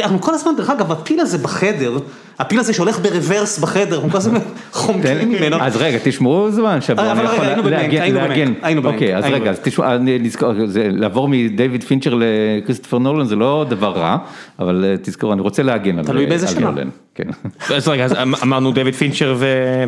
אנחנו 0.00 0.20
כל 0.20 0.34
הזמן, 0.34 0.52
דרך 0.56 0.70
אגב, 0.70 0.92
הפיל 0.92 1.20
הזה 1.20 1.38
בחדר, 1.38 1.98
הפיל 2.38 2.60
הזה 2.60 2.72
שהולך 2.72 2.98
ברוורס 2.98 3.58
בחדר, 3.58 3.94
אנחנו 3.94 4.10
כל 4.10 4.16
הזמן 4.16 4.38
חומקים 4.72 5.28
ממנו. 5.28 5.56
אז 5.60 5.76
רגע, 5.76 5.98
תשמעו 6.04 6.50
זמן 6.50 6.80
שבו 6.80 7.02
אני 7.02 7.22
יכול 7.22 7.70
להגן. 7.70 8.52
היינו 8.62 8.82
במנק, 8.82 8.94
אוקיי, 8.94 9.16
אז 9.16 9.24
רגע, 9.24 9.50
אז 9.50 9.60
תשמעו, 9.62 9.88
לעבור 10.76 11.28
מדייוויד 11.28 11.84
פינצ'ר 11.84 12.14
לכריסטופר 12.14 12.98
נולן 12.98 13.26
זה 13.26 13.36
לא 13.36 13.66
דבר 13.68 13.90
רע, 13.90 14.16
אבל 14.58 14.96
תזכור, 15.02 15.32
אני 15.32 15.40
רוצה 15.40 15.62
להגן 15.62 15.90
על 15.90 15.96
נולן. 15.96 16.06
תלוי 16.06 16.26
באיזה 16.26 16.48
שנה. 16.48 16.70
אז 17.74 17.88
רגע, 17.88 18.04
אז 18.04 18.12
אמרנו 18.42 18.72
דייוויד 18.72 18.94
פינצ'ר 18.94 19.36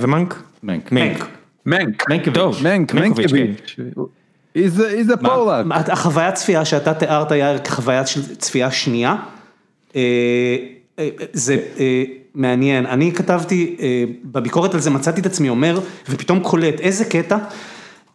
ומנק? 0.00 0.42
מנק. 0.62 0.92
מנק. 0.92 1.28
מנק. 1.66 2.28
טוב, 2.34 2.56
מנקוביץ'. 2.94 3.76
איזה 4.54 5.16
פולק. 5.16 5.66
החוויית 5.70 6.34
צפייה 6.34 6.64
שאתה 6.64 6.94
תיארת 6.94 7.32
היה 7.32 7.56
חוויית 7.68 8.06
צפייה 8.38 8.70
שנייה. 8.70 9.16
זה 11.32 11.56
מעניין, 12.34 12.86
אני 12.86 13.12
כתבתי 13.12 13.76
בביקורת 14.24 14.74
על 14.74 14.80
זה 14.80 14.90
מצאתי 14.90 15.20
את 15.20 15.26
עצמי 15.26 15.48
אומר 15.48 15.80
ופתאום 16.08 16.40
קולט 16.40 16.80
איזה 16.80 17.04
קטע, 17.04 17.36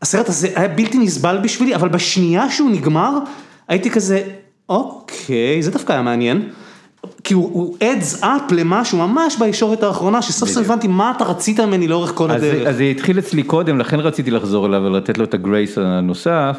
הסרט 0.01 0.29
הזה 0.29 0.47
היה 0.55 0.67
בלתי 0.67 0.97
נסבל 0.97 1.39
בשבילי 1.43 1.75
אבל 1.75 1.89
בשנייה 1.89 2.49
שהוא 2.49 2.71
נגמר 2.71 3.19
הייתי 3.67 3.89
כזה 3.89 4.23
אוקיי 4.69 5.63
זה 5.63 5.71
דווקא 5.71 5.93
היה 5.93 6.01
מעניין. 6.01 6.49
כי 7.23 7.33
הוא 7.33 7.77
adds 7.79 8.23
up 8.23 8.53
למשהו 8.53 8.97
ממש 8.97 9.37
בישורת 9.39 9.83
האחרונה 9.83 10.21
שסוף 10.21 10.49
סוף 10.49 10.65
הבנתי 10.65 10.87
מה 10.87 11.13
אתה 11.15 11.23
רצית 11.23 11.59
ממני 11.59 11.87
לאורך 11.87 12.11
כל 12.15 12.31
הדרך. 12.31 12.67
אז 12.67 12.77
זה 12.77 12.83
התחיל 12.83 13.19
אצלי 13.19 13.43
קודם 13.43 13.79
לכן 13.79 13.99
רציתי 13.99 14.31
לחזור 14.31 14.65
אליו 14.65 14.81
ולתת 14.85 15.17
לו 15.17 15.23
את 15.23 15.33
ה-grace 15.33 15.77
הנוסף, 15.77 16.57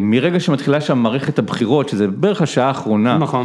מרגע 0.00 0.40
שמתחילה 0.40 0.80
שם 0.80 0.98
מערכת 0.98 1.38
הבחירות 1.38 1.88
שזה 1.88 2.06
בערך 2.06 2.42
השעה 2.42 2.68
האחרונה, 2.68 3.18
נכון, 3.18 3.44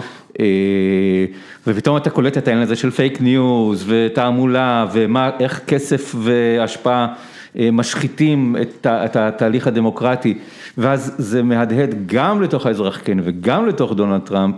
ופתאום 1.68 1.98
אתה 1.98 2.10
קולט 2.10 2.38
את 2.38 2.48
העניין 2.48 2.64
הזה 2.64 2.76
של 2.76 2.92
פייק 2.92 3.22
ניוז 3.22 3.84
ותעמולה 3.88 4.86
ואיך 4.94 5.62
כסף 5.68 6.16
והשפעה 6.18 7.08
משחיתים 7.56 8.56
את 8.86 9.16
התהליך 9.16 9.68
הדמוקרטי 9.68 10.38
ואז 10.78 11.16
זה 11.18 11.44
מהדהד 11.44 11.96
גם 12.06 12.42
לתוך 12.42 12.66
האזרח 12.66 13.00
כן 13.04 13.18
וגם 13.24 13.68
לתוך 13.68 13.94
דונלד 13.94 14.22
טראמפ. 14.22 14.56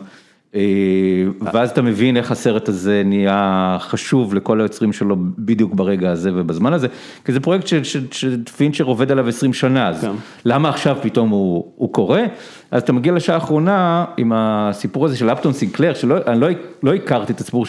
ואז 1.53 1.69
אתה 1.69 1.81
מבין 1.81 2.17
איך 2.17 2.31
הסרט 2.31 2.69
הזה 2.69 3.01
נהיה 3.05 3.77
חשוב 3.79 4.35
לכל 4.35 4.61
היוצרים 4.61 4.93
שלו 4.93 5.15
בדיוק 5.37 5.73
ברגע 5.73 6.11
הזה 6.11 6.31
ובזמן 6.33 6.73
הזה, 6.73 6.87
כי 7.25 7.31
זה 7.31 7.39
פרויקט 7.39 7.67
שפינצ'ר 8.11 8.83
עובד 8.83 9.11
עליו 9.11 9.27
20 9.27 9.53
שנה, 9.53 9.89
אז 9.89 10.07
למה 10.45 10.69
עכשיו 10.69 10.97
פתאום 11.01 11.29
הוא 11.75 11.93
קורה? 11.93 12.23
אז 12.71 12.81
אתה 12.81 12.93
מגיע 12.93 13.13
לשעה 13.13 13.35
האחרונה 13.35 14.05
עם 14.17 14.31
הסיפור 14.35 15.05
הזה 15.05 15.17
של 15.17 15.31
אפטון 15.31 15.53
סינקלר, 15.53 15.93
שאני 15.93 16.39
לא 16.83 16.93
הכרתי 16.93 17.33
את 17.33 17.39
הסיפור 17.39 17.65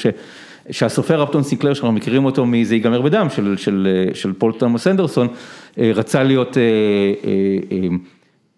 שהסופר 0.71 1.23
אפטון 1.23 1.43
סינקלר 1.43 1.75
שאנחנו 1.75 1.93
מכירים 1.93 2.25
אותו 2.25 2.47
מ"זה 2.47 2.75
ייגמר 2.75 3.03
בדם" 3.03 3.27
של 4.15 4.33
פול 4.39 4.53
תומאס 4.53 4.87
אנדרסון, 4.87 5.29
רצה 5.79 6.23
להיות, 6.23 6.57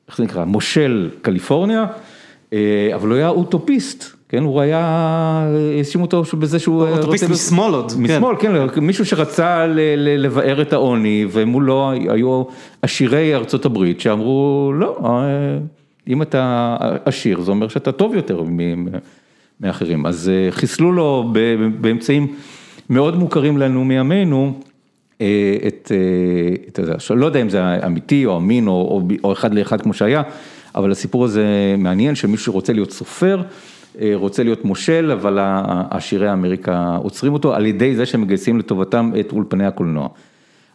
איך 0.09 0.17
זה 0.17 0.25
נקרא, 0.25 0.45
מושל 0.45 1.11
קליפורניה, 1.23 1.87
אבל 2.95 3.09
הוא 3.09 3.15
היה 3.15 3.29
אוטופיסט. 3.29 4.18
כן, 4.29 4.43
הוא 4.43 4.61
היה, 4.61 4.81
האשימו 5.79 6.05
אותו 6.05 6.23
בזה 6.39 6.59
שהוא... 6.59 6.89
אוטופיסט 6.89 7.31
משמאל 7.31 7.75
עוד. 7.75 7.93
משמאל, 7.99 8.37
כן, 8.39 8.53
מישהו 8.81 9.07
שרצה 9.07 9.67
לבאר 9.97 10.63
את 10.63 10.73
העוני 10.73 11.27
ומולו 11.33 11.91
היו 11.91 12.43
עשירי 12.83 13.35
ארצות 13.35 13.65
הברית 13.65 14.01
שאמרו 14.01 14.73
לא, 14.75 14.99
אם 16.09 16.23
אתה 16.23 16.77
עשיר 17.05 17.41
זה 17.41 17.51
אומר 17.51 17.69
שאתה 17.69 17.93
טוב 17.93 18.15
יותר 18.15 18.43
מאחרים, 19.61 20.07
אז 20.07 20.31
חיסלו 20.51 20.93
לו 20.93 21.33
באמצעים 21.81 22.27
מאוד 22.91 23.17
מוכרים 23.17 23.59
לנו 23.59 23.85
מימינו 23.85 24.53
את, 25.17 25.91
לא 27.11 27.27
יודע 27.27 27.43
אם 27.43 27.49
זה 27.49 27.87
אמיתי 27.87 28.27
או 28.27 28.37
אמין 28.37 28.69
או 28.69 29.33
אחד 29.33 29.55
לאחד 29.55 29.81
כמו 29.81 29.95
שהיה, 29.95 30.23
אבל 30.75 30.91
הסיפור 30.91 31.25
הזה 31.25 31.75
מעניין 31.79 32.15
שמישהו 32.15 32.45
שרוצה 32.45 32.73
להיות 32.73 32.91
סופר, 32.91 33.43
רוצה 34.15 34.43
להיות 34.43 34.65
מושל, 34.65 35.11
אבל 35.13 35.39
עשירי 35.91 36.33
אמריקה 36.33 36.97
עוצרים 37.03 37.33
אותו 37.33 37.55
על 37.55 37.67
ידי 37.67 37.95
זה 37.95 38.07
שהם 38.07 38.21
מגייסים 38.21 38.59
לטובתם 38.59 39.13
את 39.21 39.33
אולפני 39.33 39.67
הקולנוע. 39.67 40.09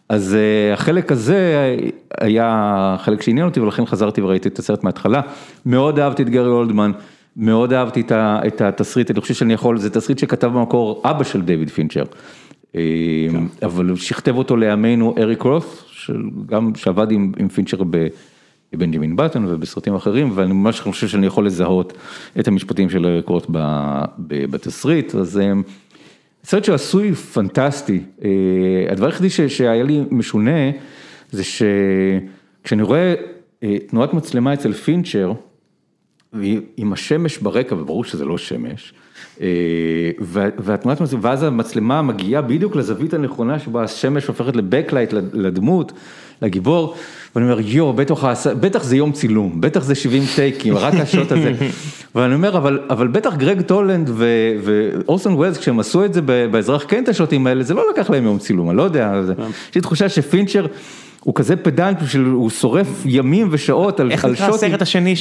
אז 0.08 0.36
החלק 0.72 1.12
הזה 1.12 1.76
היה 2.20 2.96
חלק 2.98 3.22
שעניין 3.22 3.46
אותי 3.46 3.60
ולכן 3.60 3.86
חזרתי 3.86 4.20
וראיתי 4.20 4.48
את 4.48 4.58
הסרט 4.58 4.84
מההתחלה. 4.84 5.20
מאוד 5.66 5.98
אהבתי 5.98 6.22
את 6.22 6.30
גרי 6.30 6.48
אולדמן, 6.48 6.92
מאוד 7.36 7.72
אהבתי 7.72 8.02
את 8.12 8.60
התסריט, 8.60 9.10
אני 9.10 9.20
חושב 9.20 9.34
שאני 9.34 9.52
יכול, 9.52 9.78
זה 9.78 9.90
תסריט 9.90 10.18
שכתב 10.18 10.46
במקור 10.46 11.02
אבא 11.04 11.24
של 11.24 11.42
דיוויד 11.42 11.70
פינצ'ר. 11.70 12.04
אבל 13.62 13.96
שכתב 13.96 14.36
אותו 14.36 14.56
לימינו 14.56 15.14
אריק 15.18 15.42
רוס, 15.42 15.86
גם 16.46 16.74
שעבד 16.74 17.10
עם 17.10 17.48
פינצ'ר 17.54 17.82
ב... 17.90 18.06
בבנג'מין 18.76 19.16
באטון 19.16 19.46
ובסרטים 19.48 19.94
אחרים, 19.94 20.30
ואני 20.34 20.52
ממש 20.52 20.80
חושב 20.80 21.08
שאני 21.08 21.26
יכול 21.26 21.46
לזהות 21.46 21.92
את 22.40 22.48
המשפטים 22.48 22.90
של 22.90 23.06
אריק 23.06 23.28
רוט 23.28 23.46
בתסריט, 24.18 25.14
אז 25.14 25.40
סרט 26.44 26.64
שעשוי 26.64 27.14
פנטסטי, 27.14 28.00
הדבר 28.90 29.06
היחידי 29.06 29.30
שהיה 29.30 29.82
לי 29.82 30.02
משונה, 30.10 30.70
זה 31.30 31.42
שכשאני 31.44 32.82
רואה 32.82 33.14
תנועת 33.86 34.14
מצלמה 34.14 34.54
אצל 34.54 34.72
פינצ'ר, 34.72 35.32
עם 36.76 36.92
השמש 36.92 37.38
ברקע, 37.38 37.74
וברור 37.74 38.04
שזה 38.04 38.24
לא 38.24 38.38
שמש, 38.38 38.94
והתנועת 40.58 41.00
מצלמה, 41.00 41.20
ואז 41.24 41.42
המצלמה 41.42 42.02
מגיעה 42.02 42.42
בדיוק 42.42 42.76
לזווית 42.76 43.14
הנכונה 43.14 43.58
שבה 43.58 43.82
השמש 43.82 44.26
הופכת 44.26 44.56
ל-backlight 44.56 45.12
לדמות, 45.32 45.92
לגיבור, 46.42 46.94
ואני 47.34 47.46
אומר 47.46 47.60
יואו, 47.60 47.92
בטח, 47.92 48.24
בטח 48.60 48.82
זה 48.82 48.96
יום 48.96 49.12
צילום, 49.12 49.60
בטח 49.60 49.82
זה 49.82 49.94
70 49.94 50.22
טייקים, 50.34 50.76
רק 50.76 50.94
השוט 50.94 51.32
הזה, 51.32 51.52
ואני 52.14 52.34
אומר 52.34 52.56
אבל, 52.56 52.80
אבל 52.90 53.08
בטח 53.08 53.34
גרג 53.36 53.60
טולנד 53.60 54.10
ואורסון 54.62 55.34
ווילס 55.34 55.58
כשהם 55.58 55.80
עשו 55.80 56.04
את 56.04 56.14
זה 56.14 56.22
באזרח 56.22 56.84
כן 56.88 57.02
את 57.02 57.08
השוטים 57.08 57.46
האלה, 57.46 57.62
זה 57.62 57.74
לא 57.74 57.84
לקח 57.92 58.10
להם 58.10 58.24
יום 58.24 58.38
צילום, 58.38 58.70
אני 58.70 58.76
לא 58.76 58.82
יודע, 58.82 59.20
יש 59.70 59.74
לי 59.74 59.80
תחושה 59.80 60.08
שפינצ'ר 60.08 60.66
הוא 61.24 61.34
כזה 61.34 61.56
פדנט, 61.56 61.98
הוא 62.32 62.50
שורף 62.50 63.02
ימים 63.04 63.48
ושעות 63.50 64.00
על 64.00 64.16
שוטים. 64.16 64.30
איך 64.30 64.42
נקרא 64.42 64.54
הסרט 64.54 64.82
השני 64.82 65.16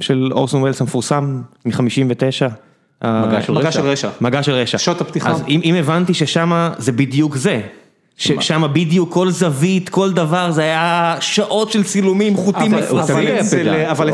של 0.00 0.32
אורסון 0.32 0.60
ווילס 0.60 0.80
המפורסם 0.80 1.42
מ-59? 1.64 1.74
מגע 3.04 3.42
של 3.42 3.52
רשע. 3.82 4.08
מגע 4.20 4.42
של 4.42 4.52
רשע. 4.52 4.78
שוט 4.78 5.00
הפתיחה. 5.00 5.30
אז 5.30 5.42
אם 5.48 5.74
הבנתי 5.78 6.14
ששם 6.14 6.70
זה 6.78 6.92
בדיוק 6.92 7.36
זה. 7.36 7.60
ששם 8.16 8.62
בדיוק 8.72 9.12
כל 9.12 9.30
זווית, 9.30 9.88
כל 9.88 10.12
דבר, 10.12 10.50
זה 10.50 10.62
היה 10.62 11.16
שעות 11.20 11.72
של 11.72 11.84
צילומים, 11.84 12.36
חוטים 12.36 12.74
נפרסים. 12.74 13.16
אבל 13.90 14.10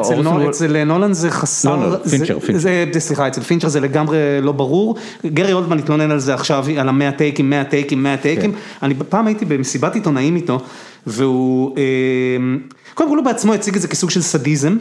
אצל 0.49 0.85
נולן 0.85 1.13
זה 1.13 1.31
חסר, 1.31 1.77
לא, 1.77 1.91
לא, 1.91 1.97
פינצ'ר, 2.11 2.39
פינצ'ר. 2.41 3.01
סליחה, 3.01 3.29
אצל 3.29 3.41
פינצ'ר 3.41 3.69
זה 3.69 3.81
לגמרי 3.81 4.19
לא 4.43 4.53
ברור. 4.53 4.97
גרי 5.27 5.53
אולדמן 5.53 5.79
התלונן 5.79 6.11
על 6.11 6.19
זה 6.19 6.35
עכשיו, 6.35 6.65
על 6.79 6.89
המאה 6.89 7.13
טייקים, 7.13 7.51
מאה 7.51 7.65
טייקים, 7.65 8.03
מאה 8.03 8.17
טייקים. 8.17 8.53
אני 8.83 8.95
פעם 9.09 9.27
הייתי 9.27 9.45
במסיבת 9.45 9.95
עיתונאים 9.95 10.37
איתו, 10.37 10.61
והוא... 11.07 11.77
קודם 12.95 13.11
כל 13.11 13.17
הוא 13.17 13.25
בעצמו 13.25 13.55
הציג 13.55 13.75
את 13.75 13.83
זה 13.83 13.89
כסוג 13.89 14.11
של 14.11 14.23
סדיזם, 14.23 14.77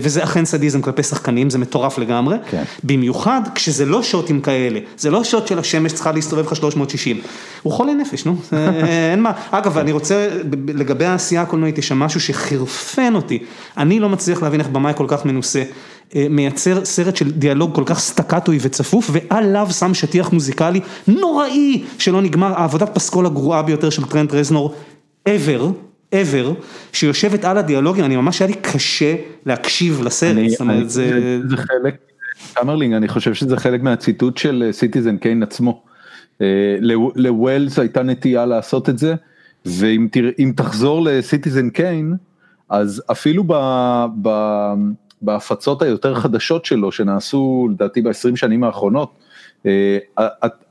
וזה 0.00 0.24
אכן 0.24 0.44
סדיזם 0.44 0.82
כלפי 0.82 1.02
שחקנים, 1.02 1.50
זה 1.50 1.58
מטורף 1.58 1.98
לגמרי, 1.98 2.36
במיוחד 2.84 3.40
כשזה 3.54 3.86
לא 3.86 4.02
שוטים 4.02 4.40
כאלה, 4.40 4.80
זה 4.96 5.10
לא 5.10 5.24
שוט 5.24 5.46
של 5.46 5.58
השמש 5.58 5.92
צריכה 5.92 6.12
להסתובב 6.12 6.46
לך 6.46 6.56
360, 6.56 7.20
הוא 7.62 7.72
חולה 7.72 7.94
נפש, 7.94 8.26
נו, 8.26 8.36
אין 9.12 9.22
מה, 9.22 9.32
אגב, 9.50 9.78
אני 9.78 9.92
רוצה, 9.92 10.28
לגבי 10.68 11.04
העשייה 11.04 11.42
הקולנועית, 11.42 11.78
יש 11.78 11.88
שם 11.88 11.98
משהו 11.98 12.20
שחירפן 12.20 13.14
אותי, 13.14 13.38
אני 13.76 14.00
לא 14.00 14.08
מצליח 14.08 14.42
להבין 14.42 14.60
איך 14.60 14.68
במאי 14.68 14.92
כל 14.96 15.06
כך 15.08 15.24
מנוסה. 15.24 15.62
מייצר 16.14 16.84
סרט 16.84 17.16
של 17.16 17.30
דיאלוג 17.30 17.74
כל 17.74 17.82
כך 17.86 17.98
סטקטוי 17.98 18.58
וצפוף 18.60 19.10
ועליו 19.12 19.68
שם 19.70 19.94
שטיח 19.94 20.32
מוזיקלי 20.32 20.80
נוראי 21.08 21.82
שלא 21.98 22.22
נגמר. 22.22 22.52
העבודת 22.56 22.90
פסקול 22.94 23.26
הגרועה 23.26 23.62
ביותר 23.62 23.90
של 23.90 24.04
טרנט 24.04 24.34
רזנור 24.34 24.74
ever. 25.36 25.88
ever, 26.14 26.54
שיושבת 26.92 27.44
על 27.44 27.58
הדיאלוגים, 27.58 28.04
אני 28.04 28.16
ממש 28.16 28.42
היה 28.42 28.48
לי 28.50 28.56
קשה 28.62 29.14
להקשיב 29.46 30.02
לסרט, 30.04 30.48
זאת 30.48 30.60
אומרת 30.60 30.90
זה... 30.90 31.40
זה 31.48 31.56
חלק, 31.56 31.96
קמרלינג, 32.54 32.94
אני 32.94 33.08
חושב 33.08 33.34
שזה 33.34 33.56
חלק 33.56 33.82
מהציטוט 33.82 34.36
של 34.36 34.68
Citizen 34.72 35.16
Kane 35.16 35.42
עצמו. 35.42 35.82
לווילס 37.16 37.78
הייתה 37.78 38.02
נטייה 38.02 38.46
לעשות 38.46 38.88
את 38.88 38.98
זה, 38.98 39.14
ואם 39.66 40.52
תחזור 40.56 41.02
לסיטיזן 41.02 41.70
קיין, 41.70 42.14
אז 42.68 43.02
אפילו 43.10 43.44
ב, 43.46 43.54
ב, 44.22 44.30
בהפצות 45.22 45.82
היותר 45.82 46.14
חדשות 46.14 46.64
שלו, 46.64 46.92
שנעשו 46.92 47.68
לדעתי 47.70 48.02
ב-20 48.02 48.36
שנים 48.36 48.64
האחרונות, 48.64 49.10
אה, 49.12 49.27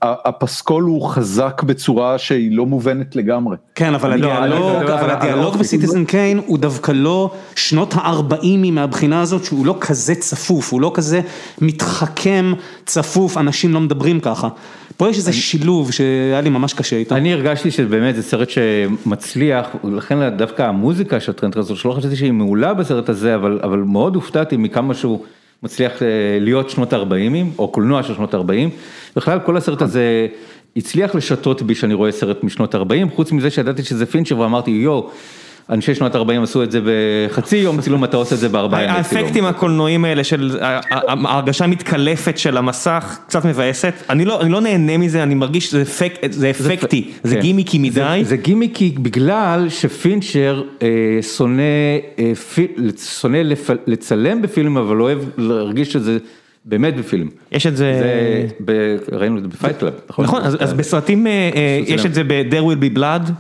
הפסקול 0.02 0.84
הוא 0.84 1.10
חזק 1.10 1.62
בצורה 1.64 2.18
שהיא 2.18 2.58
לא 2.58 2.66
מובנת 2.66 3.16
לגמרי. 3.16 3.58
כן, 3.76 3.94
אבל 3.94 4.24
הדיאלוג 5.12 5.58
בסיטיזן 5.58 6.06
קיין 6.06 6.42
הוא 6.46 6.58
דווקא 6.58 6.92
לא 6.92 7.32
שנות 7.56 7.94
הארבעים 7.98 8.76
מהבחינה 8.76 9.22
הזאת 9.22 9.46
שהוא 9.46 9.66
לא 9.66 9.78
כזה 9.80 10.16
צפוף, 10.16 10.74
הוא 10.74 10.82
לא 10.82 10.92
כזה 10.94 11.22
מתחכם 11.62 12.54
צפוף, 12.86 13.38
אנשים 13.38 13.74
לא 13.74 13.80
מדברים 13.80 14.20
ככה. 14.20 14.48
פה 14.98 15.10
יש 15.10 15.18
איזה 15.18 15.34
שילוב 15.34 15.92
שהיה 15.92 16.42
לי 16.42 16.50
ממש 16.50 16.74
קשה 16.74 16.96
איתו. 16.96 17.16
אני 17.16 17.34
הרגשתי 17.34 17.72
שבאמת 17.72 18.16
זה 18.16 18.24
סרט 18.24 18.50
שמצליח, 18.50 19.68
לכן 19.84 20.30
דווקא 20.30 20.64
המוזיקה 20.64 21.20
של 21.20 21.34
טרנט 21.34 21.58
רזור, 21.58 21.78
שלא 21.78 21.92
חשבתי 21.92 22.16
שהיא 22.16 22.32
מעולה 22.32 22.74
בסרט 22.74 23.10
הזה, 23.10 23.36
אבל 23.36 23.80
מאוד 23.80 24.16
הופתעתי 24.16 24.58
מכמה 24.58 24.94
שהוא... 24.94 25.24
מצליח 25.64 25.94
להיות 26.40 26.70
שנות 26.70 26.94
ה-40, 26.94 27.14
או 27.58 27.68
קולנוע 27.68 28.04
של 28.04 28.16
שנות 28.16 28.34
ה-40, 28.34 28.70
בכלל 29.16 29.40
כל 29.40 29.58
הסרט 29.58 29.82
הזה 29.82 30.28
הצליח 30.78 31.16
לשתות 31.16 31.62
בי 31.62 31.76
שאני 31.76 31.94
רואה 31.94 32.12
סרט 32.12 32.44
משנות 32.44 32.76
ה-40, 32.76 33.16
חוץ 33.16 33.32
מזה 33.32 33.50
שידעתי 33.50 33.84
שזה 33.84 34.06
פינצ'ר 34.06 34.40
ואמרתי 34.40 34.72
יואו. 34.72 35.10
אנשי 35.70 35.96
שנות 35.96 36.16
40 36.16 36.44
עשו 36.44 36.64
את 36.64 36.72
זה 36.72 36.80
בחצי 36.84 37.58
יום 37.58 37.82
צילום, 37.82 38.04
אתה 38.04 38.18
עושה 38.18 38.36
את 38.36 38.40
זה 38.40 38.50
בארבעה 38.50 38.84
ימי 38.84 39.04
צילום. 39.04 39.24
האפקטים 39.24 39.46
הקולנועיים 39.46 40.06
האלה 40.06 40.24
של 40.24 40.58
ההרגשה 40.62 41.66
המתקלפת 41.66 42.38
של 42.38 42.58
המסך 42.58 43.18
קצת 43.28 43.46
מבאסת, 43.46 43.94
אני 44.10 44.26
לא 44.26 44.62
נהנה 44.62 44.98
מזה, 44.98 45.24
אני 45.24 45.36
מרגיש 45.36 45.72
שזה 45.72 46.50
אפקטי, 46.50 47.12
זה 47.24 47.36
כן. 47.36 47.42
גימיקי 47.42 47.80
מדי. 47.80 48.22
זה 48.24 48.38
גימיקי 48.38 48.96
בגלל 49.02 49.66
שפינצ'ר 49.70 50.64
שונא 53.02 53.42
לצלם 53.88 54.42
בפילם, 54.42 54.78
אבל 54.78 55.02
אוהב 55.02 55.20
להרגיש 55.38 55.94
שזה... 55.94 56.18
באמת 56.70 56.96
בפילם. 56.96 57.28
יש 57.52 57.68
את 57.68 57.78
זה... 57.78 58.02
ראינו 59.12 59.38
את 59.38 59.44
זה 59.44 59.50
ב 59.50 59.54
Fight 59.54 59.78
Club, 59.78 59.94
נכון? 60.10 60.26
נכון, 60.26 60.42
אז 60.42 60.74
בסרטים 60.74 61.28
יש 61.86 62.06
את 62.06 62.14
זה 62.14 62.24
ב-There 62.24 62.64
will 62.64 62.96
be 62.96 62.98
blood. 62.98 63.32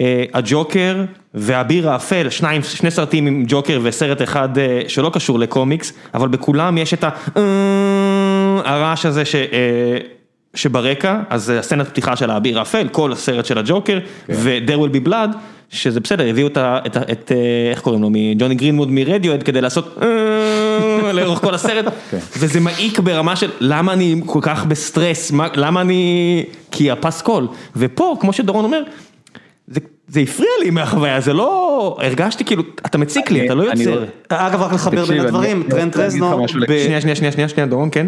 אה, 0.00 0.24
הג'וקר 0.34 1.04
והאביר 1.34 1.90
האפל, 1.90 2.30
שניים, 2.30 2.62
שני 2.62 2.90
סרטים 2.90 3.26
עם 3.26 3.44
ג'וקר 3.48 3.80
וסרט 3.82 4.22
אחד 4.22 4.58
אה, 4.58 4.82
שלא 4.88 5.10
קשור 5.14 5.38
לקומיקס, 5.38 5.92
אבל 6.14 6.28
בכולם 6.28 6.78
יש 6.78 6.94
את 6.94 7.04
אה, 7.04 7.10
הרעש 8.64 9.06
הזה 9.06 9.24
ש... 9.24 9.36
שברקע, 10.54 11.20
אז 11.30 11.50
הסצנת 11.50 11.88
פתיחה 11.88 12.16
של 12.16 12.30
האביר 12.30 12.58
האפל, 12.58 12.88
כל 12.88 13.12
הסרט 13.12 13.44
של 13.46 13.58
הג'וקר, 13.58 13.98
כן. 14.26 14.34
ו-There 14.36 14.78
will 14.78 15.04
be 15.04 15.08
blood, 15.08 15.36
שזה 15.70 16.00
בסדר, 16.00 16.26
הביאו 16.26 16.46
את, 16.46 16.58
את, 16.58 16.96
את, 16.96 17.32
איך 17.70 17.80
קוראים 17.80 18.02
לו, 18.02 18.10
מג'וני 18.12 18.54
גרינווד 18.54 18.88
מרדיוהד 18.90 19.42
כדי 19.42 19.60
לעשות 19.60 19.98
לאורך 21.12 21.38
כל 21.38 21.54
הסרט, 21.54 21.84
כן. 22.10 22.18
וזה 22.38 22.60
מעיק 22.60 22.98
ברמה 22.98 23.36
של 23.36 23.50
למה 23.60 23.92
אני 23.92 24.20
כל 24.26 24.38
כך 24.42 24.64
בסטרס, 24.64 25.32
למה 25.54 25.80
אני, 25.80 26.44
כי 26.70 26.90
הפסקול, 26.90 27.48
ופה, 27.76 28.16
כמו 28.20 28.32
שדורון 28.32 28.64
אומר, 28.64 28.82
זה 30.08 30.20
הפריע 30.20 30.50
לי 30.62 30.70
מהחוויה, 30.70 31.20
זה 31.20 31.32
לא, 31.32 31.96
הרגשתי 32.00 32.44
כאילו, 32.44 32.62
אתה 32.86 32.98
מציק 32.98 33.30
לי, 33.30 33.46
אתה 33.46 33.54
לא 33.54 33.62
יוצר. 33.62 34.04
אגב, 34.28 34.62
רק 34.62 34.72
לחבר 34.72 35.04
בין 35.04 35.20
הדברים, 35.20 35.62
טרנט 35.70 35.96
רזנור. 35.96 36.48
שנייה, 36.48 37.00
שנייה, 37.00 37.32
שנייה, 37.32 37.48
שנייה, 37.48 37.66
דורון, 37.66 37.88
כן? 37.92 38.06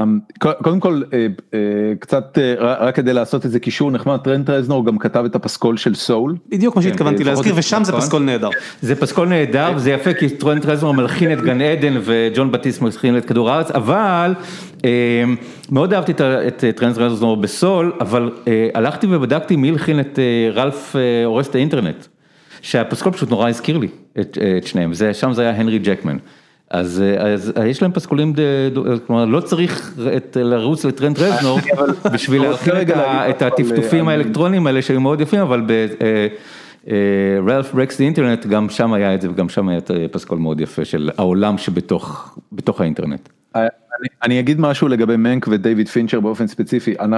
אמ, 0.00 0.18
קודם 0.38 0.80
כל 0.80 1.02
אה, 1.12 1.26
אה, 1.54 1.58
קצת 1.98 2.38
אה, 2.38 2.54
רק 2.58 2.96
כדי 2.96 3.12
לעשות 3.12 3.44
איזה 3.44 3.60
קישור 3.60 3.90
נחמד 3.90 4.16
טרנט 4.16 4.50
רזנור 4.50 4.86
גם 4.86 4.98
כתב 4.98 5.24
את 5.24 5.34
הפסקול 5.34 5.76
של 5.76 5.94
Soul. 5.94 6.36
בדיוק 6.48 6.76
מה 6.76 6.82
שהתכוונתי 6.82 7.24
להזכיר 7.24 7.54
ושם 7.56 7.84
זה 7.84 7.92
פסקול 7.92 8.22
נהדר. 8.22 8.50
זה 8.80 8.94
פסקול 8.94 9.28
נהדר 9.28 9.72
וזה 9.76 9.90
יפה 9.90 10.14
כי 10.14 10.28
טרנט 10.28 10.66
רזנור 10.66 10.94
מלחין 10.94 11.32
את 11.32 11.40
גן 11.40 11.60
עדן 11.60 11.94
וג'ון 12.00 12.52
בטיסט 12.52 12.80
מלחין 12.80 13.16
את 13.16 13.24
כדור 13.24 13.50
הארץ 13.50 13.70
אבל 13.70 14.34
מאוד 15.70 15.94
אהבתי 15.94 16.12
את 16.22 16.64
טרנט 16.76 16.98
רזנור 16.98 17.36
ב 17.36 17.47
Soul 17.47 17.92
אבל 18.00 18.30
הלכתי 18.74 19.06
ובדקתי 19.10 19.56
מי 19.56 19.68
הלחין 19.68 20.00
את 20.00 20.18
רלף 20.54 20.96
הורס 21.24 21.48
את 21.48 21.54
האינטרנט. 21.54 22.06
שהפסקול 22.62 23.12
פשוט 23.12 23.30
נורא 23.30 23.48
הזכיר 23.48 23.78
לי 23.78 23.88
את 24.20 24.38
שניהם, 24.64 24.92
שם 25.12 25.32
זה 25.32 25.42
היה 25.42 25.50
הנרי 25.50 25.78
ג'קמן. 25.78 26.16
אז 26.72 27.02
אז 27.18 27.52
יש 27.66 27.82
להם 27.82 27.92
פסקולים, 27.92 28.32
כלומר 29.06 29.24
לא 29.24 29.40
צריך 29.40 29.98
את, 30.16 30.36
לרוץ 30.40 30.84
לטרנט 30.84 31.18
רזנור 31.18 31.58
בשביל 32.12 32.42
להכין 32.42 32.74
את 33.30 33.42
הטפטופים 33.42 34.08
האלקטרוניים 34.08 34.66
האלה 34.66 34.82
שהיו 34.82 35.00
מאוד 35.00 35.20
יפים, 35.20 35.40
אבל 35.40 35.62
ב-Ralph 35.66 37.74
Breaks 37.74 37.96
the 37.96 38.16
Internet 38.16 38.48
גם 38.48 38.68
שם 38.68 38.92
היה 38.92 39.14
את 39.14 39.20
זה 39.20 39.30
וגם 39.30 39.48
שם 39.48 39.68
היה 39.68 39.80
פסקול 40.10 40.38
מאוד 40.38 40.60
יפה 40.60 40.84
של 40.84 41.10
העולם 41.18 41.58
שבתוך 41.58 42.34
האינטרנט. 42.78 43.28
אני 44.22 44.40
אגיד 44.40 44.60
משהו 44.60 44.88
לגבי 44.88 45.16
מנק 45.16 45.48
ודייוויד 45.48 45.88
פינצ'ר 45.88 46.20
באופן 46.20 46.46
ספציפי, 46.46 46.94
אני, 47.00 47.16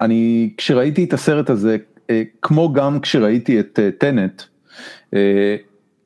אני 0.00 0.50
כשראיתי 0.56 1.04
את 1.04 1.12
הסרט 1.12 1.50
הזה, 1.50 1.76
אה, 2.10 2.22
כמו 2.42 2.72
גם 2.72 3.00
כשראיתי 3.00 3.60
את 3.60 3.78
טנט, 3.98 4.42
אה, 5.14 5.18
אה, 5.18 5.56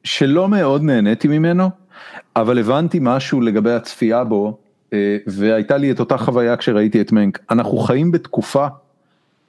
שלא 0.04 0.48
מאוד 0.48 0.82
נהניתי 0.82 1.28
ממנו. 1.28 1.83
אבל 2.36 2.58
הבנתי 2.58 2.98
משהו 3.02 3.40
לגבי 3.40 3.72
הצפייה 3.72 4.24
בו, 4.24 4.58
אה, 4.92 5.16
והייתה 5.26 5.76
לי 5.76 5.90
את 5.90 6.00
אותה 6.00 6.18
חוויה 6.18 6.56
כשראיתי 6.56 7.00
את 7.00 7.12
מנק. 7.12 7.38
אנחנו 7.50 7.78
חיים 7.78 8.12
בתקופה 8.12 8.66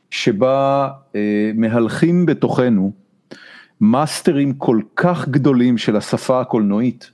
שבה 0.09 0.89
אה, 1.15 1.51
מהלכים 1.55 2.25
בתוכנו 2.25 2.91
מאסטרים 3.81 4.53
כל 4.53 4.79
כך 4.95 5.29
גדולים 5.29 5.77
של 5.77 5.95
השפה 5.95 6.41
הקולנועית. 6.41 7.11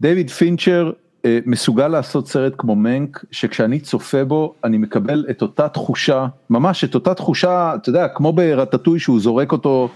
דיוויד 0.00 0.30
פינצ'ר 0.30 0.92
אה, 1.24 1.38
מסוגל 1.46 1.88
לעשות 1.88 2.28
סרט 2.28 2.52
כמו 2.58 2.76
מנק, 2.76 3.24
שכשאני 3.30 3.80
צופה 3.80 4.24
בו 4.24 4.54
אני 4.64 4.78
מקבל 4.78 5.24
את 5.30 5.42
אותה 5.42 5.68
תחושה, 5.68 6.26
ממש 6.50 6.84
את 6.84 6.94
אותה 6.94 7.14
תחושה, 7.14 7.74
אתה 7.74 7.88
יודע, 7.88 8.08
כמו 8.08 8.32
ברטטוי 8.32 8.98
שהוא 8.98 9.20
זורק 9.20 9.52
אותו 9.52 9.88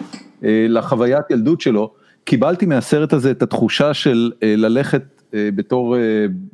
לחוויית 0.43 1.31
ילדות 1.31 1.61
שלו. 1.61 1.93
קיבלתי 2.27 2.67
מהסרט 2.67 3.13
הזה 3.13 3.31
את 3.31 3.43
התחושה 3.43 3.95
של 3.95 4.33
ללכת 4.43 5.03
בתור, 5.33 5.97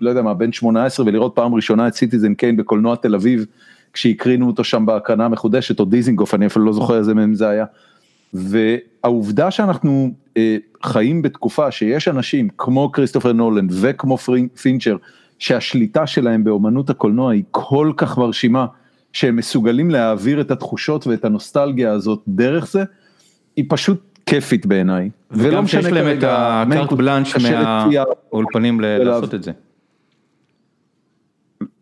לא 0.00 0.10
יודע 0.10 0.22
מה, 0.22 0.34
בן 0.34 0.52
18 0.52 1.06
ולראות 1.06 1.32
פעם 1.34 1.54
ראשונה 1.54 1.88
את 1.88 1.94
Citizen 1.94 2.34
Kane 2.34 2.56
בקולנוע 2.56 2.96
תל 2.96 3.14
אביב, 3.14 3.46
כשהקרינו 3.92 4.46
אותו 4.46 4.64
שם 4.64 4.86
בהקרנה 4.86 5.24
המחודשת, 5.24 5.80
או 5.80 5.84
דיזינגוף, 5.84 6.34
אני 6.34 6.46
אפילו 6.46 6.64
לא 6.64 6.72
זוכר 6.72 6.98
איזה 6.98 7.14
מהם 7.14 7.34
זה 7.34 7.48
היה. 7.48 7.64
והעובדה 8.34 9.50
שאנחנו 9.50 10.12
אה, 10.36 10.56
חיים 10.82 11.22
בתקופה 11.22 11.70
שיש 11.70 12.08
אנשים 12.08 12.48
כמו 12.58 12.92
כריסטופר 12.92 13.32
נולנד 13.32 13.72
וכמו 13.80 14.18
פינצ'ר, 14.62 14.96
שהשליטה 15.38 16.06
שלהם 16.06 16.44
באומנות 16.44 16.90
הקולנוע 16.90 17.32
היא 17.32 17.42
כל 17.50 17.92
כך 17.96 18.18
מרשימה, 18.18 18.66
שהם 19.12 19.36
מסוגלים 19.36 19.90
להעביר 19.90 20.40
את 20.40 20.50
התחושות 20.50 21.06
ואת 21.06 21.24
הנוסטלגיה 21.24 21.92
הזאת 21.92 22.22
דרך 22.28 22.66
זה, 22.66 22.84
היא 23.56 23.64
פשוט 23.68 24.12
כיפית 24.26 24.66
בעיניי. 24.66 25.10
וגם 25.32 25.66
שיש 25.66 25.86
להם 25.86 26.18
את 26.18 26.24
הקארט 26.26 26.92
בלאנש 26.92 27.36
מהאולפנים 27.36 28.80
לעשות 28.80 29.34
את 29.34 29.42
זה. 29.42 29.52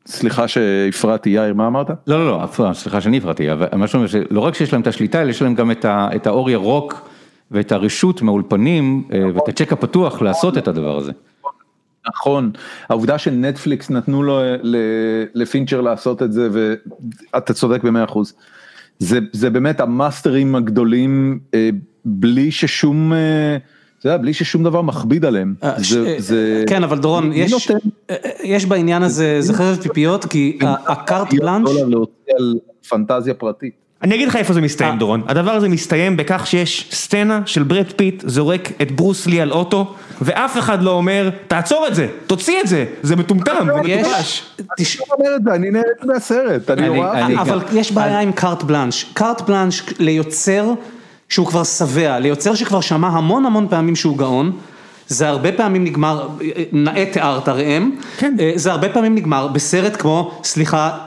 סליחה 0.06 0.48
שהפרעתי, 0.48 1.30
יאיר, 1.30 1.54
מה 1.54 1.66
אמרת? 1.66 1.90
לא, 2.06 2.26
לא, 2.26 2.40
לא, 2.58 2.72
סליחה 2.72 3.00
שאני 3.00 3.18
הפרעתי, 3.18 3.52
אבל 3.52 3.66
מה 3.76 3.86
שאומר 3.86 4.06
שלא 4.06 4.40
רק 4.40 4.54
שיש 4.54 4.72
להם 4.72 4.82
את 4.82 4.86
השליטה, 4.86 5.22
אלא 5.22 5.30
יש 5.30 5.42
להם 5.42 5.54
גם 5.54 5.70
את 5.84 6.26
האור 6.26 6.50
ירוק 6.50 7.08
ואת 7.50 7.72
הרשות 7.72 8.22
מהאולפנים 8.22 9.08
אה, 9.12 9.26
ואת 9.34 9.48
הצ'ק 9.48 9.72
הפתוח 9.72 10.22
לעשות 10.22 10.58
את 10.58 10.68
הדבר 10.68 10.96
הזה. 10.96 11.12
נכון, 12.08 12.50
העובדה 12.88 13.18
שנטפליקס 13.18 13.90
נתנו 13.90 14.22
לו 14.22 14.40
לפינצ'ר 15.34 15.80
לעשות 15.80 16.22
את 16.22 16.32
זה, 16.32 16.48
ואתה 16.52 17.54
צודק 17.54 17.82
במאה 17.84 18.04
אחוז. 18.04 18.34
זה, 18.98 19.18
זה 19.32 19.50
באמת 19.50 19.80
המאסטרים 19.80 20.54
הגדולים, 20.54 21.40
אה, 21.54 21.70
בלי 22.04 22.50
ששום... 22.50 23.12
אה, 23.12 23.56
אתה 23.98 24.08
יודע, 24.08 24.16
בלי 24.16 24.34
ששום 24.34 24.64
דבר 24.64 24.82
מכביד 24.82 25.24
עליהם. 25.24 25.54
אה, 25.62 25.70
אה, 25.70 26.62
כן, 26.66 26.84
אבל 26.84 26.98
דורון, 26.98 27.32
יש 28.42 28.66
בעניין 28.66 29.02
הזה, 29.02 29.36
זה 29.40 29.54
חרב 29.54 29.78
פיפיות, 29.82 30.24
כי 30.24 30.58
הקארט 30.62 31.34
בלאנש... 31.34 31.70
פנטזיה 32.88 33.34
פרטית. 33.34 33.72
אני 34.02 34.14
אגיד 34.14 34.28
לך 34.28 34.36
איפה 34.36 34.52
זה 34.52 34.60
מסתיים 34.60 34.98
דורון, 34.98 35.22
הדבר 35.28 35.50
הזה 35.50 35.68
מסתיים 35.68 36.16
בכך 36.16 36.46
שיש 36.46 36.88
סצנה 36.92 37.42
של 37.46 37.62
ברד 37.62 37.92
פיט 37.96 38.22
זורק 38.26 38.68
את 38.82 38.92
ברוס 38.92 39.26
לי 39.26 39.40
על 39.40 39.52
אוטו 39.52 39.94
ואף 40.22 40.58
אחד 40.58 40.82
לא 40.82 40.90
אומר 40.90 41.30
תעצור 41.48 41.86
את 41.88 41.94
זה, 41.94 42.08
תוציא 42.26 42.60
את 42.60 42.68
זה, 42.68 42.84
זה 43.02 43.16
מטומטם, 43.16 43.66
זה 43.66 43.96
מטופש. 43.96 44.42
אני 45.46 45.70
נהנית 45.70 46.04
מהסרט, 46.04 46.70
אני 46.70 46.88
רואה. 46.88 47.42
אבל 47.42 47.60
יש 47.72 47.92
בעיה 47.92 48.20
עם 48.20 48.32
carte 48.32 48.62
blanche, 48.62 49.04
carte 49.12 49.40
blanche 49.40 49.82
ליוצר 49.98 50.72
שהוא 51.30 51.46
כבר 51.46 51.64
שבע, 51.64 52.18
ליוצר 52.18 52.54
שכבר 52.54 52.80
שמע 52.80 53.08
המון 53.08 53.46
המון 53.46 53.66
פעמים 53.70 53.96
שהוא 53.96 54.18
גאון, 54.18 54.52
זה 55.06 55.28
הרבה 55.28 55.52
פעמים 55.52 55.84
נגמר, 55.84 56.28
נאה 56.72 57.06
תיארת 57.12 57.48
ראם, 57.48 57.90
כן. 58.18 58.36
אה, 58.40 58.52
זה 58.54 58.72
הרבה 58.72 58.88
פעמים 58.88 59.14
נגמר 59.14 59.48
בסרט 59.48 59.96
כמו, 59.98 60.40
סליחה, 60.44 60.98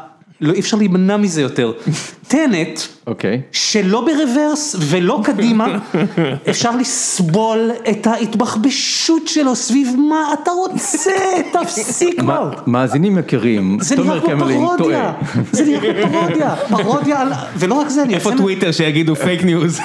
לא 0.44 0.54
אי 0.54 0.60
אפשר 0.60 0.78
להימנע 0.78 1.18
מזה 1.18 1.42
יותר, 1.42 1.72
Tenet, 2.28 2.80
אוקיי. 3.08 3.42
שלא 3.52 4.02
ברוורס 4.02 4.76
ולא 4.80 5.22
קדימה, 5.24 5.78
אפשר 6.50 6.76
לסבול 6.76 7.72
את 7.90 8.08
ההתבחבשות 8.08 9.28
שלו 9.28 9.56
סביב 9.56 9.96
מה 10.10 10.34
אתה 10.34 10.52
רוצה, 10.52 11.12
תפסיק 11.54 12.20
כבר. 12.20 12.52
מאזינים 12.68 13.18
יקרים, 13.18 13.78
זה 13.82 13.96
נראה 13.96 14.20
כמו 14.22 14.46
פרודיה, 14.78 15.14
זה 15.52 15.66
נראה 15.66 16.04
כמו 16.04 16.20
פרודיה, 16.20 16.56
פרודיה 16.56 17.22
על, 17.22 17.32
ולא 17.58 17.74
רק 17.74 17.90
זה, 17.90 18.04
אני 18.04 18.14
יוצא... 18.14 18.30
איפה 18.30 18.38
טוויטר 18.38 18.72
שיגידו 18.72 19.16
פייק 19.16 19.44
ניוז? 19.44 19.80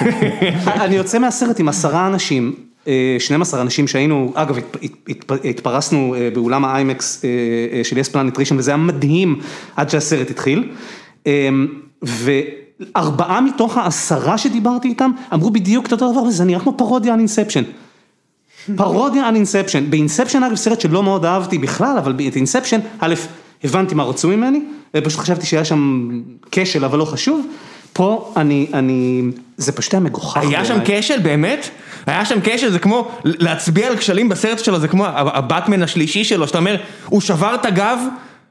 אני 0.66 0.96
יוצא 0.96 1.18
מהסרט 1.18 1.60
עם 1.60 1.68
עשרה 1.68 2.06
אנשים. 2.06 2.67
12 3.18 3.62
אנשים 3.62 3.88
שהיינו, 3.88 4.32
אגב 4.34 4.56
התפרסנו 5.44 6.14
באולם 6.34 6.64
האיימקס 6.64 7.24
של 7.82 7.98
יס 7.98 8.08
פלנט 8.08 8.28
ראשון 8.28 8.58
וזה 8.58 8.70
היה 8.70 8.78
מדהים 8.78 9.40
עד 9.76 9.90
שהסרט 9.90 10.30
התחיל. 10.30 10.68
וארבעה 12.02 13.40
מתוך 13.40 13.76
העשרה 13.76 14.38
שדיברתי 14.38 14.88
איתם 14.88 15.10
אמרו 15.34 15.50
בדיוק 15.50 15.86
את 15.86 15.92
אותו 15.92 16.12
דבר 16.12 16.22
וזה 16.22 16.44
נראה 16.44 16.60
כמו 16.60 16.72
פרודיה 16.76 17.12
על 17.12 17.18
Inception. 17.18 17.62
פרודיה 18.76 19.28
על 19.28 19.34
Inception, 19.34 19.90
ב 19.90 19.95
Inception 19.95 20.42
אגב 20.42 20.54
סרט 20.54 20.80
שלא 20.80 21.02
מאוד 21.02 21.24
אהבתי 21.24 21.58
בכלל, 21.58 21.98
אבל 21.98 22.12
ב 22.12 22.18
Inception, 22.18 22.80
א', 22.98 23.14
הבנתי 23.64 23.94
מה 23.94 24.02
רצו 24.02 24.28
ממני, 24.28 24.60
פשוט 25.04 25.20
חשבתי 25.20 25.46
שהיה 25.46 25.64
שם 25.64 26.10
כשל 26.50 26.84
אבל 26.84 26.98
לא 26.98 27.04
חשוב, 27.04 27.46
פה 27.92 28.32
אני, 28.36 28.66
אני, 28.74 29.22
זה 29.56 29.72
פשוט 29.72 29.94
היה 29.94 30.00
מגוחך. 30.00 30.36
היה 30.36 30.64
שם 30.64 30.78
כשל 30.84 31.18
באמת? 31.18 31.70
היה 32.06 32.24
שם 32.24 32.38
כשל, 32.44 32.70
זה 32.70 32.78
כמו 32.78 33.10
להצביע 33.24 33.88
על 33.88 33.96
כשלים 33.96 34.28
בסרט 34.28 34.58
שלו, 34.58 34.78
זה 34.78 34.88
כמו 34.88 35.06
הבטמן 35.06 35.82
השלישי 35.82 36.24
שלו, 36.24 36.46
שאתה 36.46 36.58
אומר, 36.58 36.76
הוא 37.06 37.20
שבר 37.20 37.54
את 37.54 37.66
הגב, 37.66 37.98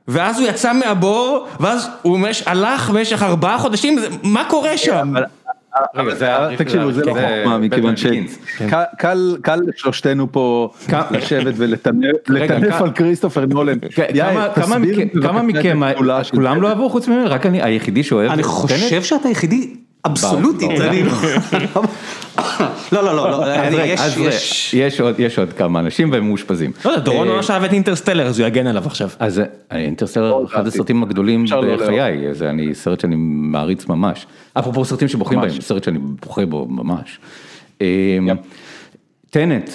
ואז 0.08 0.40
הוא 0.40 0.50
יצא 0.50 0.74
מהבור, 0.74 1.48
ואז 1.60 1.90
הוא 2.02 2.20
הלך 2.46 2.90
במשך 2.90 3.24
ארבעה 3.24 3.60
חודשים, 3.60 4.00
מה 4.24 4.44
קורה 4.50 4.78
שם? 4.78 5.14
רגע, 5.96 6.16
זה 6.16 6.26
היה, 6.26 6.58
תקשיבו, 6.58 6.92
זה 6.92 7.06
לא 7.06 7.14
חוכמה, 7.14 7.58
מכיוון 7.58 7.96
שקל 7.98 9.60
לשלושתנו 9.68 10.32
פה 10.32 10.70
לשבת 11.12 11.54
ולטנף 11.58 12.82
על 12.82 12.92
כריסטופר 12.92 13.46
נולן. 13.46 13.78
כמה 15.22 15.42
מכם, 15.42 15.82
כולם 16.32 16.62
לא 16.62 16.70
אהבו 16.70 16.90
חוץ 16.90 17.08
ממני, 17.08 17.26
רק 17.26 17.46
אני 17.46 17.64
היחידי 17.64 18.04
שאוהב. 18.04 18.32
אני 18.32 18.44
חושב 18.44 19.04
שאתה 19.04 19.28
היחידי 19.28 19.74
אבסולוטית, 20.06 20.70
לא, 22.92 23.04
לא, 23.04 23.16
לא, 23.16 23.46
יש 25.18 25.40
עוד 25.40 25.54
כמה 25.54 25.80
אנשים 25.80 26.12
והם 26.12 26.28
מאושפזים. 26.28 26.72
דורון 27.04 27.28
ממש 27.28 27.52
אהב 27.52 27.64
את 27.64 27.74
אינטרסטלר 27.74 28.28
אז 28.28 28.40
הוא 28.40 28.48
יגן 28.48 28.68
עליו 28.68 28.86
עכשיו. 28.86 29.10
אז 29.20 29.42
אינטרסטלר 29.72 30.32
הוא 30.32 30.46
אחד 30.46 30.68
הסרטים 30.68 31.04
הגדולים 31.04 31.46
בחיי, 31.80 32.34
זה 32.34 32.52
סרט 32.74 33.00
שאני 33.00 33.16
מעריץ 33.18 33.88
ממש. 33.88 34.28
אפרופו 34.54 34.86
סרטים 34.86 35.08
שבוחרים 35.08 35.42
בהם, 35.42 35.62
סרט 35.62 35.84
שאני 35.84 35.98
בוכה 36.00 36.46
בו 36.46 36.68
ממש. 36.70 37.20
טנט, 39.30 39.70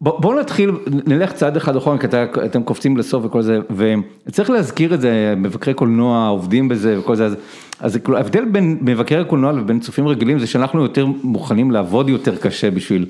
בואו 0.00 0.40
נתחיל, 0.40 0.70
נלך 1.06 1.32
צעד 1.32 1.56
אחד 1.56 1.76
אחורה, 1.76 1.98
כי 1.98 2.06
אתם 2.44 2.62
קופצים 2.62 2.96
לסוף 2.96 3.24
וכל 3.24 3.42
זה, 3.42 3.58
וצריך 4.26 4.50
להזכיר 4.50 4.94
את 4.94 5.00
זה, 5.00 5.34
מבקרי 5.36 5.74
קולנוע 5.74 6.28
עובדים 6.28 6.68
בזה 6.68 6.98
וכל 7.00 7.16
זה, 7.16 7.28
אז 7.80 7.98
ההבדל 8.16 8.44
בין 8.44 8.78
מבקרי 8.80 9.18
הקולנוע 9.18 9.52
ובין 9.56 9.80
צופים 9.80 10.08
רגילים 10.08 10.38
זה 10.38 10.46
שאנחנו 10.46 10.82
יותר 10.82 11.06
מוכנים 11.22 11.70
לעבוד 11.70 12.08
יותר 12.08 12.36
קשה 12.36 12.70
בשביל 12.70 13.06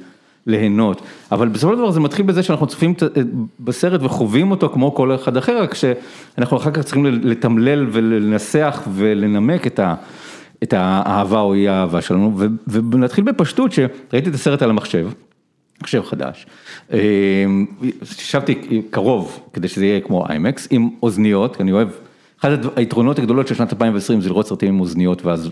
ליהנות, 0.47 1.03
אבל 1.33 1.49
בסופו 1.49 1.73
של 1.73 1.79
דבר 1.79 1.91
זה 1.91 2.01
מתחיל 2.01 2.27
בזה 2.27 2.43
שאנחנו 2.43 2.67
צופים 2.67 2.95
בסרט 3.61 4.01
וחווים 4.03 4.51
אותו 4.51 4.69
כמו 4.69 4.95
כל 4.95 5.15
אחד 5.15 5.37
אחר, 5.37 5.63
רק 5.63 5.75
שאנחנו 5.75 6.57
אחר 6.57 6.71
כך 6.71 6.83
צריכים 6.83 7.07
לתמלל 7.07 7.87
ולנסח 7.93 8.83
ולנמק 8.95 9.67
את 9.67 9.79
ה... 9.79 9.95
את 10.63 10.73
האהבה 10.73 11.41
או 11.41 11.55
אי 11.55 11.69
האהבה 11.69 12.01
שלנו, 12.01 12.39
ונתחיל 12.67 13.25
בפשטות 13.25 13.73
שראיתי 13.73 14.29
את 14.31 14.35
הסרט 14.35 14.63
על 14.63 14.71
המחשב. 14.71 15.09
מחשב 15.83 16.03
חדש, 16.05 16.47
ישבתי 18.03 18.83
קרוב 18.91 19.41
כדי 19.53 19.69
שזה 19.69 19.87
יהיה 19.87 20.01
כמו 20.01 20.27
איימקס 20.29 20.69
עם 20.71 20.89
אוזניות, 21.03 21.61
אני 21.61 21.73
אוהב, 21.73 21.89
אחד 22.41 22.51
היתרונות 22.77 23.19
הגדולות 23.19 23.49
של 23.49 23.55
שנת 23.55 23.73
2020 23.73 24.21
זה 24.21 24.29
לראות 24.29 24.47
סרטים 24.47 24.69
עם 24.69 24.81
אוזניות 24.81 25.25
ואז 25.25 25.51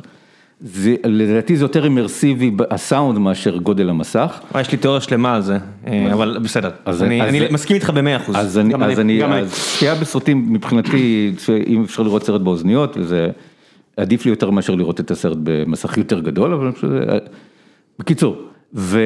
זה, 0.65 0.95
לדעתי 1.05 1.57
זה 1.57 1.65
יותר 1.65 1.85
אימרסיבי 1.85 2.51
הסאונד 2.71 3.19
מאשר 3.19 3.57
גודל 3.57 3.89
המסך. 3.89 4.41
יש 4.61 4.73
לי 4.73 4.79
תיאוריה 4.79 5.01
שלמה 5.01 5.35
על 5.35 5.43
זה, 5.43 5.59
אה, 5.87 6.13
אבל 6.13 6.39
בסדר, 6.43 6.71
אז 6.85 7.03
אני, 7.03 7.23
אז 7.23 7.29
אני 7.29 7.41
מסכים 7.51 7.75
איתך 7.75 7.91
במאה 7.91 8.17
אחוז. 8.17 8.37
אז 8.37 8.59
אני, 8.59 8.75
אז 8.75 9.01
אני, 9.01 9.23
צפייה 9.49 9.95
בסרטים 9.95 10.53
מבחינתי, 10.53 11.33
אם 11.67 11.83
אפשר 11.85 12.03
לראות 12.03 12.25
סרט 12.25 12.41
באוזניות, 12.41 12.97
וזה 12.97 13.29
עדיף 13.97 14.25
לי 14.25 14.31
יותר 14.31 14.51
מאשר 14.51 14.75
לראות 14.75 15.01
את 15.01 15.11
הסרט 15.11 15.39
במסך 15.43 15.99
יותר 15.99 16.21
גדול, 16.21 16.55
אבל 16.55 16.71
בקיצור, 17.99 18.37
ו... 18.75 19.01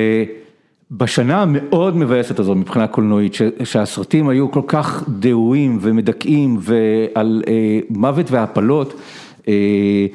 בשנה 0.90 1.42
המאוד 1.42 1.96
מבאסת 1.96 2.38
הזו 2.38 2.54
מבחינה 2.54 2.86
קולנועית, 2.86 3.34
שהסרטים 3.64 4.28
היו 4.28 4.50
כל 4.50 4.62
כך 4.66 5.04
דהויים 5.08 5.78
ומדכאים 5.80 6.58
ועל 6.60 7.42
אה, 7.48 7.80
מוות 7.90 8.30
והפלות, 8.30 9.00
אה, 9.48 10.06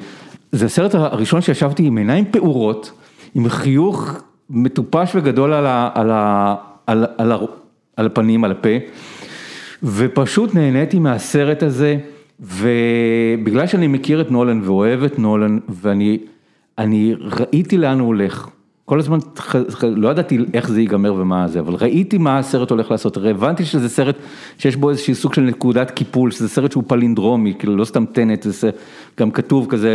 זה 0.52 0.66
הסרט 0.66 0.94
הראשון 0.94 1.40
שישבתי 1.40 1.86
עם 1.86 1.98
עיניים 1.98 2.24
פעורות, 2.30 2.92
עם 3.34 3.48
חיוך 3.48 4.22
מטופש 4.50 5.12
וגדול 5.14 5.52
על, 5.52 5.66
ה, 5.66 5.90
על, 5.94 6.10
ה, 6.10 6.54
על, 6.86 7.06
על, 7.18 7.32
על 7.96 8.06
הפנים, 8.06 8.44
על 8.44 8.50
הפה, 8.50 8.68
ופשוט 9.82 10.54
נהניתי 10.54 10.98
מהסרט 10.98 11.62
הזה, 11.62 11.96
ובגלל 12.40 13.66
שאני 13.66 13.86
מכיר 13.86 14.20
את 14.20 14.30
נולן 14.30 14.60
ואוהב 14.64 15.02
את 15.02 15.18
נולן, 15.18 15.58
ואני 15.68 17.14
ראיתי 17.20 17.78
לאן 17.78 18.00
הוא 18.00 18.06
הולך. 18.06 18.48
כל 18.92 18.98
הזמן 18.98 19.18
לא 19.82 20.08
ידעתי 20.08 20.38
איך 20.54 20.68
זה 20.68 20.80
ייגמר 20.80 21.14
ומה 21.14 21.48
זה, 21.48 21.60
אבל 21.60 21.74
ראיתי 21.74 22.18
מה 22.18 22.38
הסרט 22.38 22.70
הולך 22.70 22.90
לעשות, 22.90 23.16
הרי 23.16 23.30
הבנתי 23.30 23.64
שזה 23.64 23.88
סרט 23.88 24.16
שיש 24.58 24.76
בו 24.76 24.90
איזשהו 24.90 25.14
סוג 25.14 25.34
של 25.34 25.42
נקודת 25.42 25.90
קיפול, 25.90 26.30
שזה 26.30 26.48
סרט 26.48 26.72
שהוא 26.72 26.84
פלינדרומי, 26.86 27.54
כאילו 27.58 27.76
לא 27.76 27.84
סתם 27.84 28.04
טנט, 28.06 28.42
זה 28.42 28.70
גם 29.20 29.30
כתוב 29.30 29.66
כזה 29.68 29.90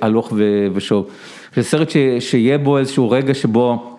הלוך 0.00 0.32
ושוב, 0.74 1.06
זה 1.56 1.62
סרט 1.62 1.90
ש, 1.90 1.96
שיהיה 2.20 2.58
בו 2.58 2.78
איזשהו 2.78 3.10
רגע 3.10 3.34
שבו 3.34 3.96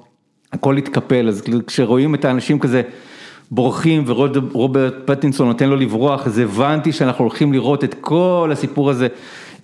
הכל 0.54 0.78
התקפל, 0.78 1.28
אז 1.28 1.44
כשרואים 1.68 2.16
את 2.16 2.26
האנשים 2.26 2.60
כזה 2.60 2.82
בורחים 3.52 4.04
ורוברט 4.08 4.94
פטינסון 5.06 5.48
נותן 5.48 5.70
לו 5.70 5.76
לברוח, 5.76 6.28
אז 6.28 6.40
הבנתי 6.40 6.92
שאנחנו 6.92 7.24
הולכים 7.24 7.54
לראות 7.54 7.84
את 7.84 7.96
כל 8.02 8.50
הסיפור 8.54 8.90
הזה. 8.90 9.08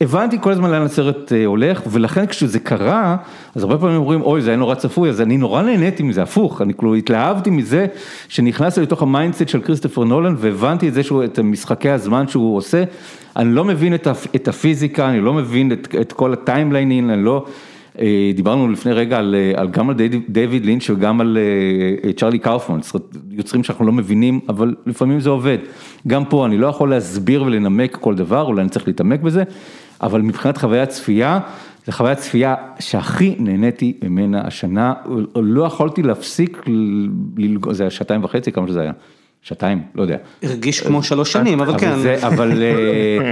הבנתי 0.02 0.38
כל 0.42 0.52
הזמן 0.52 0.72
לאן 0.72 0.82
הסרט 0.82 1.34
אה, 1.34 1.46
הולך, 1.46 1.82
ולכן 1.88 2.26
כשזה 2.26 2.60
קרה, 2.60 3.18
אז 3.56 3.64
הרבה 3.64 3.78
פעמים 3.78 3.96
אומרים, 3.96 4.22
אוי, 4.22 4.42
זה 4.42 4.50
היה 4.50 4.58
נורא 4.58 4.76
צפוי, 4.76 5.10
אז 5.10 5.22
אני 5.22 5.38
נורא 5.38 5.62
נהניתי 5.62 6.04
מזה, 6.04 6.24
הפוך, 6.24 6.62
אני 6.62 6.74
כאילו 6.74 6.96
התלהבתי 6.96 7.50
מזה, 7.50 7.86
שנכנסתי 8.28 8.82
לתוך 8.82 9.02
ה 9.02 9.08
mindset 9.08 9.48
של 9.48 9.62
כריסטופר 9.62 10.04
נולן, 10.04 10.36
והבנתי 10.38 10.88
את 10.88 10.94
זה 10.94 11.04
שהוא, 11.04 11.24
את 11.24 11.40
משחקי 11.40 11.90
הזמן 11.90 12.28
שהוא 12.28 12.58
עושה, 12.58 12.84
אני 13.36 13.56
לא 13.56 13.66
מבין 13.66 13.96
את, 13.96 14.08
את 14.36 14.48
הפיזיקה, 14.48 15.10
אני 15.10 15.22
לא 15.22 15.34
מבין 15.34 15.72
את, 15.72 15.96
את 16.02 16.14
כל 16.14 16.34
הטיימליינים, 16.34 17.10
אני 17.10 17.24
לא... 17.24 17.46
אה, 18.00 18.32
דיברנו 18.36 18.72
לפני 18.72 18.92
רגע 18.92 19.18
על, 19.18 19.36
אה, 19.36 19.62
על 19.62 19.68
גם 19.68 19.90
על 19.90 19.96
דיוויד 20.30 20.66
לינץ' 20.66 20.90
וגם 20.90 21.22
על 21.22 21.38
צ'רלי 22.16 22.40
קאופמן, 22.40 22.80
יוצרים 23.30 23.64
שאנחנו 23.64 23.86
לא 23.86 23.92
מבינים, 23.92 24.40
אבל 24.50 24.76
לפעמים 24.86 25.20
זה 25.20 25.30
עובד. 25.30 25.58
גם 26.08 26.26
פה 26.26 26.46
אני 26.46 26.58
לא 26.58 26.68
יכול 26.68 26.90
להסביר 26.90 27.44
ולנמק 27.44 27.98
כל 28.02 28.16
דבר, 28.16 28.42
אולי 28.42 28.62
אני 28.62 28.70
צריך 28.70 28.88
להתעמק 28.88 29.22
בזה, 29.22 29.44
אבל 30.02 30.22
מבחינת 30.22 30.58
חוויית 30.58 30.90
צפייה, 30.90 31.40
זו 31.86 31.92
חוויית 31.92 32.18
צפייה 32.18 32.56
שהכי 32.80 33.36
נהניתי 33.40 33.98
ממנה 34.04 34.42
השנה, 34.48 34.94
לא 35.36 35.64
יכולתי 35.64 36.04
להפסיק, 36.04 36.62
זה 37.72 37.84
היה 37.84 37.90
שעתיים 37.90 38.24
וחצי, 38.24 38.52
כמה 38.52 38.68
שזה 38.68 38.82
היה. 38.82 38.92
שעתיים, 39.46 39.82
לא 39.96 40.02
יודע. 40.02 40.18
הרגיש 40.44 40.82
כמו 40.82 41.04
שלוש 41.04 41.32
שנים, 41.32 41.62
אבל 41.62 41.80
כן. 41.80 41.96
אבל, 42.28 42.64
אה, 42.64 43.32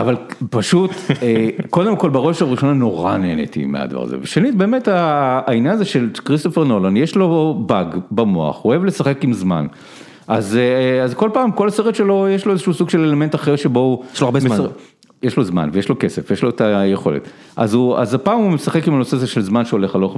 אבל 0.00 0.16
פשוט, 0.50 0.90
אה, 1.22 1.48
קודם 1.70 1.96
כל 1.96 2.10
בראש 2.10 2.42
ובראשונה 2.42 2.72
נורא 2.72 3.16
נהניתי 3.16 3.64
מהדבר 3.64 4.02
הזה. 4.02 4.16
ושנית, 4.22 4.54
באמת 4.54 4.88
העניין 4.88 5.74
הזה 5.74 5.84
של 5.84 6.10
כריסטופר 6.24 6.64
נולן, 6.64 6.96
יש 6.96 7.16
לו 7.16 7.62
באג 7.66 7.96
במוח, 8.10 8.60
הוא 8.62 8.70
אוהב 8.70 8.84
לשחק 8.84 9.24
עם 9.24 9.32
זמן. 9.32 9.66
אז, 10.28 10.56
אה, 10.56 11.02
אז 11.02 11.14
כל 11.14 11.30
פעם, 11.32 11.52
כל 11.52 11.70
סרט 11.70 11.94
שלו, 11.94 12.28
יש 12.28 12.46
לו 12.46 12.52
איזשהו 12.52 12.74
סוג 12.74 12.90
של 12.90 13.00
אלמנט 13.00 13.34
אחר 13.34 13.56
שבו 13.56 13.80
הוא... 13.80 14.04
יש 14.14 14.20
לו 14.20 14.26
הרבה 14.26 14.40
זמן. 14.40 14.56
יש 15.22 15.36
לו 15.36 15.44
זמן 15.44 15.70
ויש 15.72 15.88
לו 15.88 15.98
כסף, 15.98 16.30
יש 16.30 16.42
לו 16.42 16.48
את 16.48 16.60
היכולת. 16.60 17.28
אז 17.56 17.74
הוא, 17.74 17.98
אז 17.98 18.14
הפעם 18.14 18.38
הוא 18.38 18.50
משחק 18.50 18.88
עם 18.88 18.94
הנושא 18.94 19.16
הזה 19.16 19.26
של 19.26 19.40
זמן 19.40 19.64
שהולך 19.64 19.94
הלוך 19.94 20.16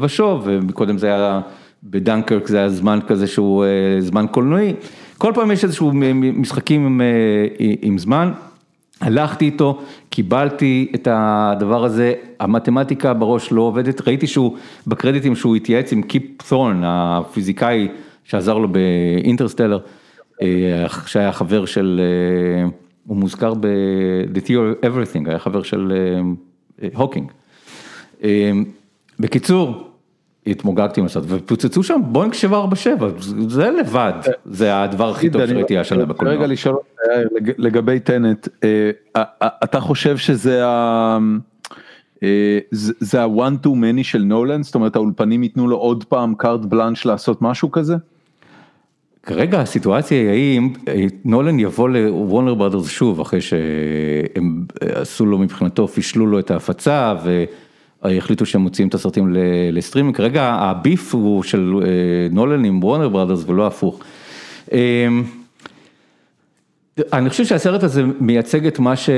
ושוב, 0.00 0.48
וקודם 0.68 0.98
זה 0.98 1.06
היה 1.06 1.40
בדנקרק 1.84 2.48
זה 2.48 2.58
היה 2.58 2.68
זמן 2.68 2.98
כזה 3.06 3.26
שהוא 3.26 3.64
אה, 3.64 4.00
זמן 4.00 4.26
קולנועי. 4.30 4.74
כל 5.18 5.32
פעם 5.34 5.50
יש 5.50 5.64
איזשהו 5.64 5.92
משחקים 6.14 6.86
עם, 6.86 7.00
אה, 7.00 7.06
עם 7.82 7.98
זמן. 7.98 8.32
הלכתי 9.00 9.44
איתו, 9.44 9.80
קיבלתי 10.10 10.92
את 10.94 11.08
הדבר 11.10 11.84
הזה, 11.84 12.12
המתמטיקה 12.40 13.14
בראש 13.14 13.52
לא 13.52 13.62
עובדת, 13.62 14.08
ראיתי 14.08 14.26
שהוא, 14.26 14.56
בקרדיטים 14.86 15.36
שהוא 15.36 15.56
התייעץ 15.56 15.92
עם 15.92 16.02
קיפ 16.02 16.42
תורן, 16.48 16.80
הפיזיקאי 16.84 17.88
שעזר 18.24 18.58
לו 18.58 18.68
ב 18.68 18.76
Interstellar, 18.76 19.78
אה, 20.42 20.46
שהיה 21.06 21.32
חבר 21.32 21.64
של... 21.64 22.00
הוא 23.06 23.16
מוזכר 23.16 23.54
ב-The 23.54 24.38
Theory 24.46 24.82
of 24.82 24.84
Everything, 24.84 25.28
היה 25.28 25.38
חבר 25.38 25.62
של 25.62 25.92
הוקינג. 26.94 27.30
אה, 28.22 28.28
אה, 28.28 28.52
בקיצור, 29.18 29.90
התמוגגתי 30.46 31.00
עם 31.00 31.06
הסרט, 31.06 31.24
ופוצצו 31.28 31.82
שם 31.82 32.00
בואינג 32.04 32.34
747, 32.34 33.08
זה 33.48 33.70
לבד, 33.70 34.12
זה 34.44 34.82
הדבר 34.82 35.10
הכי 35.10 35.30
טוב 35.30 35.46
שראיתי 35.46 35.78
השנה 35.78 36.04
בקולנוע. 36.04 36.36
רגע 36.36 36.46
לשאול 36.46 36.76
לגבי 37.58 38.00
Tenet, 38.00 38.48
אה, 38.64 38.90
אתה 39.64 39.80
חושב 39.80 40.16
שזה 40.16 40.66
ה... 40.66 41.18
זה 43.00 43.22
ה- 43.22 43.40
one 43.40 43.66
too 43.66 43.68
many 43.68 44.02
של 44.02 44.22
נולן, 44.22 44.62
זאת 44.62 44.74
אומרת 44.74 44.96
האולפנים 44.96 45.42
ייתנו 45.42 45.68
לו 45.68 45.76
עוד 45.76 46.04
פעם 46.04 46.34
carte 46.34 46.60
blanche 46.60 47.06
לעשות 47.06 47.42
משהו 47.42 47.70
כזה? 47.70 47.96
כרגע 49.26 49.60
הסיטואציה 49.60 50.18
היא 50.18 50.28
האם 50.30 50.72
אה, 50.88 51.04
נולן 51.24 51.60
יבוא 51.60 51.88
לוורנר 51.88 52.54
ברדרס 52.54 52.88
שוב 52.88 53.20
אחרי 53.20 53.40
שהם 53.40 54.64
אה, 54.82 55.00
עשו 55.00 55.26
לו 55.26 55.38
מבחינתו, 55.38 55.88
פישלו 55.88 56.26
לו 56.26 56.38
את 56.38 56.50
ההפצה 56.50 57.14
והחליטו 58.02 58.46
שהם 58.46 58.60
מוציאים 58.60 58.88
את 58.88 58.94
הסרטים 58.94 59.36
לסטרימינג, 59.72 60.16
כרגע 60.16 60.44
ה 60.44 60.58
beef 60.58 61.14
הוא 61.14 61.42
של 61.42 61.74
אה, 61.82 61.88
נולן 62.30 62.64
עם 62.64 62.84
וורנר 62.84 63.08
ברדרס 63.08 63.44
ולא 63.46 63.66
הפוך. 63.66 64.00
אני 67.12 67.30
חושב 67.30 67.44
שהסרט 67.44 67.82
הזה 67.82 68.02
מייצג 68.20 68.66
את 68.66 68.78
מה, 68.78 68.96
ש, 68.96 69.10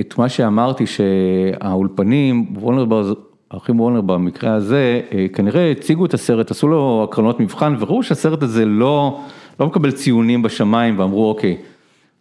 את 0.00 0.18
מה 0.18 0.28
שאמרתי 0.28 0.84
שהאולפנים, 0.86 2.46
וורנר 2.54 2.84
ברדרס 2.84 3.16
האחים 3.50 3.80
וורנר 3.80 4.00
במקרה 4.00 4.54
הזה, 4.54 5.00
אה, 5.12 5.26
כנראה 5.32 5.70
הציגו 5.70 6.04
את 6.06 6.14
הסרט, 6.14 6.50
עשו 6.50 6.68
לו 6.68 7.06
הקרנות 7.08 7.40
מבחן 7.40 7.74
וראו 7.78 8.02
שהסרט 8.02 8.42
הזה 8.42 8.64
לא, 8.64 9.20
לא 9.60 9.66
מקבל 9.66 9.90
ציונים 9.90 10.42
בשמיים 10.42 10.98
ואמרו 10.98 11.28
אוקיי, 11.28 11.56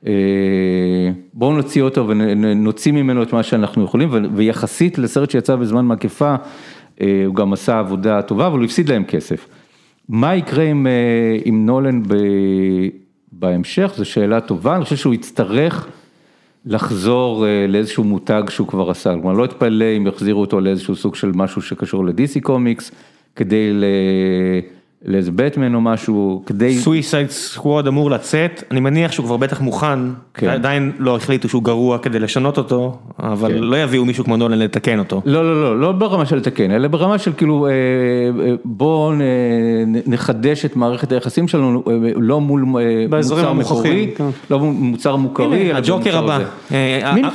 אה, 0.08 0.12
בואו 1.34 1.54
נוציא 1.54 1.82
אותו 1.82 2.08
ונוציא 2.08 2.92
ממנו 2.92 3.24
את 3.24 3.34
מה 3.34 3.44
שאנחנו 3.44 3.84
יכולים 3.84 4.10
ויחסית 4.36 4.98
לסרט 4.98 5.32
שיצא 5.32 5.56
בזמן 5.56 5.88
מגפה, 5.88 6.36
אה, 7.02 7.24
הוא 7.26 7.36
גם 7.36 7.54
עשה 7.54 7.80
עבודה 7.80 8.22
טובה 8.22 8.48
אבל 8.48 8.58
הוא 8.58 8.66
הפסיד 8.66 8.90
להם 8.90 9.04
כסף. 9.04 9.48
מה 10.10 10.36
יקרה 10.36 10.64
עם, 10.64 10.88
עם 11.46 11.66
נולן 11.66 12.04
ב, 12.04 12.16
בהמשך, 13.32 13.94
זו 13.96 14.06
שאלה 14.06 14.42
טובה, 14.42 14.76
אני 14.76 14.84
חושב 14.84 14.96
שהוא 14.96 15.14
יצטרך 15.14 15.88
לחזור 16.66 17.46
אה, 17.46 17.66
לאיזשהו 17.68 18.04
מותג 18.04 18.44
שהוא 18.50 18.68
כבר 18.68 18.90
עשה, 18.90 19.14
כלומר 19.14 19.34
לא 19.34 19.46
אתפלא 19.46 19.86
אם 19.98 20.08
יחזירו 20.08 20.42
אותו 20.42 20.60
לאיזשהו 20.60 20.96
סוג 20.96 21.16
של 21.16 21.32
משהו 21.36 21.62
שקשור 21.62 22.06
לדיסי 22.06 22.42
קומיקס, 22.42 22.92
כדי 23.36 23.74
ל... 23.74 23.84
לאיזה 25.06 25.32
בטמן 25.32 25.76
או 25.76 25.82
משהו, 25.82 26.44
כדי... 26.46 26.78
Suicide 26.78 27.30
Squad 27.30 27.88
אמור 27.88 28.12
לצאת, 28.12 28.64
אני 28.72 28.80
מניח 28.80 29.12
שהוא 29.12 29.26
כבר 29.26 29.38
בטח 29.38 29.62
מוכן, 29.62 30.00
כן. 30.34 30.50
עדיין 30.50 30.92
לא 31.00 31.16
החליטו 31.16 31.50
שהוא 31.50 31.64
גרוע 31.64 31.98
כדי 31.98 32.20
לשנות 32.20 32.58
אותו, 32.58 32.98
אבל 33.20 33.52
כן. 33.52 33.58
לא 33.58 33.84
יביאו 33.84 34.06
מישהו 34.06 34.24
כמו 34.24 34.38
נולן 34.38 34.60
לתקן 34.60 35.00
אותו. 35.00 35.22
לא, 35.26 35.44
לא, 35.44 35.62
לא, 35.62 35.80
לא 35.80 35.92
ברמה 35.92 36.26
של 36.26 36.36
לתקן, 36.36 36.72
אלא 36.72 36.88
ברמה 36.88 37.18
של 37.18 37.34
כאילו, 37.34 37.68
אה, 37.68 37.72
אה, 37.72 38.54
בואו 38.66 39.14
נחדש 40.06 40.66
את 40.66 40.76
מערכת 40.76 41.12
היחסים 41.12 41.48
שלנו, 41.48 41.84
אה, 41.88 41.94
לא 42.16 42.42
מול 42.42 42.62
מוצר 42.62 43.54
מקורי, 43.54 44.12
כן. 44.16 44.30
לא 44.50 44.60
מוצר 44.60 45.16
מוכרי, 45.16 45.72
אלא 45.72 45.78
הג'וקר 45.78 46.18
הבא, 46.18 46.40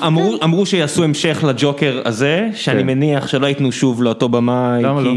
אמרו 0.07 0.37
אמרו 0.45 0.67
שיעשו 0.67 1.05
המשך 1.05 1.45
לג'וקר 1.49 2.03
הזה, 2.05 2.49
שאני 2.55 2.81
כן. 2.81 2.87
מניח 2.87 3.27
שלא 3.27 3.47
ייתנו 3.47 3.73
שוב 3.73 4.03
לאותו 4.03 4.29
במאי, 4.29 4.83
למה 4.83 5.01
לא? 5.03 5.11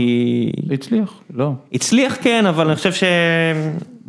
הצליח, 0.71 1.13
לא. 1.37 1.51
הצליח 1.73 2.17
כן. 2.21 2.45
אבל 2.45 2.67
אני 2.67 2.75
חושב 2.75 2.93
ש... 2.93 3.03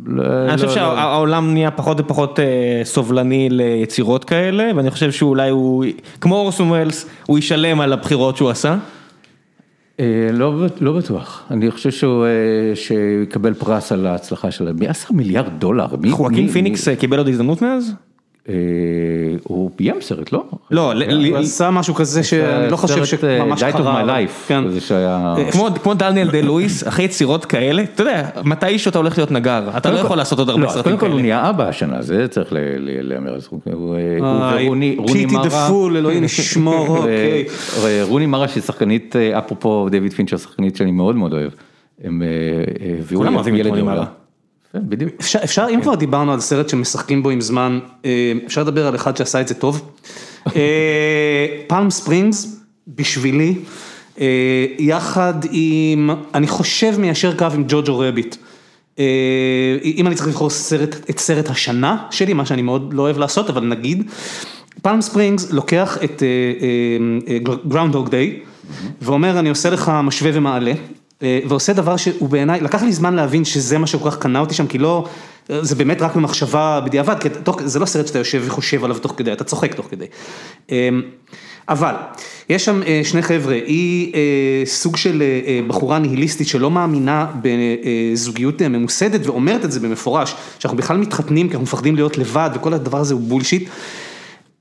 לא, 0.05 0.23
אני 0.23 0.53
חושב 0.53 0.67
לא, 0.67 0.71
לא. 0.71 0.75
שהעולם 0.75 1.53
נהיה 1.53 1.71
פחות 1.71 1.99
ופחות 1.99 2.39
אה, 2.39 2.81
סובלני 2.83 3.47
ליצירות 3.51 4.25
כאלה, 4.25 4.71
ואני 4.75 4.91
חושב 4.91 5.11
שאולי 5.11 5.49
הוא, 5.49 5.85
כמו 6.21 6.35
אורסון 6.35 6.69
ווילס, 6.69 7.09
הוא 7.25 7.39
ישלם 7.39 7.81
על 7.81 7.93
הבחירות 7.93 8.37
שהוא 8.37 8.49
עשה. 8.49 8.77
אה, 9.99 10.29
לא 10.79 10.93
בטוח, 10.97 11.43
אני 11.51 11.71
חושב 11.71 11.91
שהוא 11.91 12.25
אה, 12.25 13.03
יקבל 13.23 13.53
פרס 13.53 13.91
על 13.91 14.05
ההצלחה 14.05 14.51
שלהם, 14.51 14.75
מי 14.79 14.87
עשה 14.87 15.13
מיליארד 15.13 15.59
דולר? 15.59 15.87
חואקין 16.11 16.47
פיניקס 16.47 16.89
קיבל 16.89 17.17
עוד 17.17 17.27
הזדמנות 17.27 17.61
מאז? 17.61 17.93
אה, 18.49 18.55
הוא 19.43 19.71
ביים 19.77 20.01
סרט, 20.01 20.31
לא? 20.31 20.43
לא, 20.71 20.93
הוא 20.93 21.37
עשה 21.37 21.71
משהו 21.71 21.93
כזה 21.93 22.23
שאני 22.23 22.71
לא 22.71 22.77
חושב 22.77 23.05
שממש 23.05 23.63
קרה. 23.63 23.71
Diet 23.71 23.75
of 23.75 23.77
my 23.77 24.09
life, 24.09 24.47
כן. 24.47 24.63
כמו 25.83 25.93
דניאל 25.93 26.31
דיי 26.31 26.41
לואיס, 26.41 26.87
אחרי 26.87 27.05
יצירות 27.05 27.45
כאלה, 27.45 27.83
אתה 27.83 28.03
יודע, 28.03 28.29
מתי 28.43 28.79
שאתה 28.79 28.97
הולך 28.97 29.17
להיות 29.17 29.31
נגר, 29.31 29.69
אתה 29.77 29.91
לא 29.91 29.97
יכול 29.97 30.17
לעשות 30.17 30.39
עוד 30.39 30.49
הרבה 30.49 30.63
לא, 30.63 30.69
סרטים 30.69 30.83
כאלה. 30.83 30.97
קודם 30.97 31.09
כל 31.09 31.13
הוא 31.13 31.21
נהיה 31.21 31.49
אבא 31.49 31.67
השנה, 31.67 32.01
זה 32.01 32.27
צריך 32.27 32.53
להיאמר 33.01 33.35
לזכות 33.35 33.59
רוני 33.73 35.25
מרה. 35.25 35.69
אלוהים 35.97 36.23
ישמור, 36.23 36.87
אוקיי. 36.97 37.45
רוני 38.01 38.25
מרה 38.25 38.47
שהיא 38.47 38.63
שחקנית, 38.63 39.15
אפרופו 39.15 39.87
דיוויד 39.91 40.13
פינצ'ר, 40.13 40.37
שחקנית 40.37 40.75
שאני 40.75 40.91
מאוד 40.91 41.15
מאוד 41.15 41.33
אוהב. 41.33 41.51
הם 42.03 42.23
הביאו 42.99 43.23
לי 43.23 43.59
ילד 43.59 43.73
בדיוק. 44.73 45.11
אפשר, 45.19 45.39
אפשר, 45.43 45.65
אם 45.73 45.81
כבר 45.81 45.95
דיברנו 45.95 46.33
על 46.33 46.39
סרט 46.39 46.69
שמשחקים 46.69 47.23
בו 47.23 47.29
עם 47.29 47.41
זמן, 47.41 47.79
אה, 48.05 48.33
אפשר 48.45 48.63
לדבר 48.63 48.87
על 48.87 48.95
אחד 48.95 49.17
שעשה 49.17 49.41
את 49.41 49.47
זה 49.47 49.53
טוב. 49.53 49.91
פלם 51.67 51.89
ספרינגס, 51.89 52.61
בשבילי, 52.87 53.55
אה, 54.19 54.65
יחד 54.79 55.33
עם, 55.51 56.09
אני 56.33 56.47
חושב 56.47 56.93
מיישר 56.99 57.37
קו 57.37 57.45
עם 57.53 57.63
ג'וג'ו 57.67 57.99
רביט. 57.99 58.35
אה, 58.99 59.05
אם 59.83 60.07
אני 60.07 60.15
צריך 60.15 60.27
לבחור 60.27 60.49
סרט, 60.49 60.95
את 61.09 61.19
סרט 61.19 61.49
השנה 61.49 61.97
שלי, 62.11 62.33
מה 62.33 62.45
שאני 62.45 62.61
מאוד 62.61 62.93
לא 62.93 63.01
אוהב 63.01 63.17
לעשות, 63.17 63.49
אבל 63.49 63.65
נגיד, 63.65 64.11
פלם 64.81 65.01
ספרינגס 65.01 65.51
לוקח 65.51 65.97
את 66.03 66.23
Groundhog 67.67 68.09
Day, 68.09 68.39
ואומר 69.01 69.39
אני 69.39 69.49
עושה 69.49 69.69
לך 69.69 69.91
משווה 70.03 70.31
ומעלה. 70.33 70.73
אה, 71.23 71.39
ועושה 71.47 71.73
דבר 71.73 71.97
שהוא 71.97 72.29
בעיניי, 72.29 72.61
לקח 72.61 72.83
לי 72.83 72.91
זמן 72.91 73.13
להבין 73.13 73.45
שזה 73.45 73.77
מה 73.77 73.87
שכל 73.87 74.11
כך 74.11 74.17
קנה 74.17 74.39
אותי 74.39 74.53
שם, 74.53 74.67
כי 74.67 74.77
לא, 74.77 75.07
זה 75.61 75.75
באמת 75.75 76.01
רק 76.01 76.15
במחשבה 76.15 76.81
בדיעבד, 76.85 77.19
כי 77.19 77.29
תוך, 77.43 77.61
זה 77.65 77.79
לא 77.79 77.85
סרט 77.85 78.07
שאתה 78.07 78.19
יושב 78.19 78.43
וחושב 78.45 78.83
עליו 78.83 78.99
תוך 78.99 79.13
כדי, 79.17 79.33
אתה 79.33 79.43
צוחק 79.43 79.73
תוך 79.73 79.87
כדי. 79.89 80.05
אמ, 80.69 81.01
אבל, 81.69 81.93
יש 82.49 82.65
שם 82.65 82.81
שני 83.03 83.21
חבר'ה, 83.21 83.53
היא 83.53 84.13
סוג 84.65 84.97
של 84.97 85.23
בחורה 85.67 85.99
ניהיליסטית 85.99 86.47
שלא 86.47 86.71
מאמינה 86.71 87.27
בזוגיות 87.41 88.61
ממוסדת 88.61 89.25
ואומרת 89.25 89.65
את 89.65 89.71
זה 89.71 89.79
במפורש, 89.79 90.35
שאנחנו 90.59 90.77
בכלל 90.77 90.97
מתחתנים 90.97 91.47
כי 91.47 91.53
אנחנו 91.53 91.63
מפחדים 91.63 91.95
להיות 91.95 92.17
לבד 92.17 92.49
וכל 92.55 92.73
הדבר 92.73 92.97
הזה 92.97 93.13
הוא 93.13 93.21
בולשיט. 93.21 93.69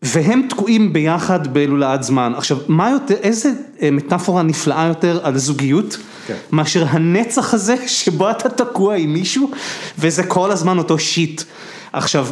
והם 0.02 0.42
תקועים 0.48 0.92
ביחד 0.92 1.54
בלולאת 1.54 2.02
זמן, 2.02 2.32
עכשיו 2.36 2.58
מה 2.68 2.90
יותר, 2.90 3.14
איזה 3.14 3.52
מטאפורה 3.92 4.42
נפלאה 4.42 4.86
יותר 4.86 5.20
על 5.22 5.38
זוגיות, 5.38 5.98
כן. 6.28 6.34
מאשר 6.52 6.84
הנצח 6.88 7.54
הזה 7.54 7.88
שבו 7.88 8.30
אתה 8.30 8.48
תקוע 8.48 8.94
עם 8.94 9.12
מישהו 9.12 9.50
וזה 9.98 10.22
כל 10.22 10.50
הזמן 10.50 10.78
אותו 10.78 10.98
שיט. 10.98 11.42
עכשיו, 11.92 12.26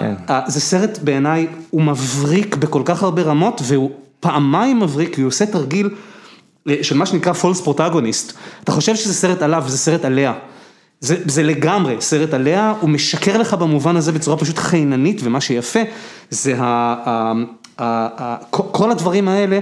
כן. 0.00 0.14
זה 0.46 0.60
סרט 0.60 0.98
בעיניי, 1.02 1.46
הוא 1.70 1.82
מבריק 1.82 2.56
בכל 2.56 2.82
כך 2.84 3.02
הרבה 3.02 3.22
רמות 3.22 3.60
והוא 3.64 3.90
פעמיים 4.20 4.80
מבריק, 4.80 5.14
כי 5.14 5.20
הוא 5.20 5.28
עושה 5.28 5.46
תרגיל 5.46 5.90
של 6.82 6.96
מה 6.96 7.06
שנקרא 7.06 7.32
false 7.32 7.66
protagonist, 7.66 8.32
אתה 8.64 8.72
חושב 8.72 8.96
שזה 8.96 9.14
סרט 9.14 9.42
עליו 9.42 9.62
וזה 9.66 9.78
סרט 9.78 10.04
עליה. 10.04 10.32
זה 11.00 11.16
זה 11.26 11.42
לגמרי 11.42 11.96
סרט 12.00 12.34
עליה, 12.34 12.74
הוא 12.80 12.90
משקר 12.90 13.38
לך 13.38 13.54
במובן 13.54 13.96
הזה 13.96 14.12
בצורה 14.12 14.36
פשוט 14.36 14.58
חיננית 14.58 15.20
ומה 15.24 15.40
שיפה 15.40 15.80
זה 16.30 16.54
ה, 16.58 16.62
ה, 17.06 17.32
ה, 17.78 18.08
ה, 18.22 18.36
כל 18.50 18.90
הדברים 18.90 19.28
האלה, 19.28 19.58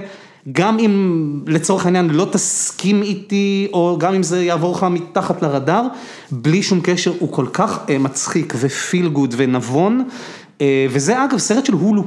גם 0.51 0.79
אם 0.79 1.43
לצורך 1.47 1.85
העניין 1.85 2.09
לא 2.09 2.27
תסכים 2.31 3.03
איתי 3.03 3.67
או 3.73 3.97
גם 3.99 4.13
אם 4.13 4.23
זה 4.23 4.43
יעבור 4.43 4.75
לך 4.75 4.83
מתחת 4.83 5.41
לרדאר, 5.41 5.83
בלי 6.31 6.63
שום 6.63 6.79
קשר 6.83 7.13
הוא 7.19 7.31
כל 7.31 7.45
כך 7.53 7.79
אה, 7.89 7.97
מצחיק 7.97 8.53
ו 8.59 8.69
feel 8.69 9.07
good 9.07 9.33
ונבון 9.37 10.07
אה, 10.61 10.85
וזה 10.89 11.25
אגב 11.25 11.37
סרט 11.37 11.65
של 11.65 11.73
הולו. 11.73 12.03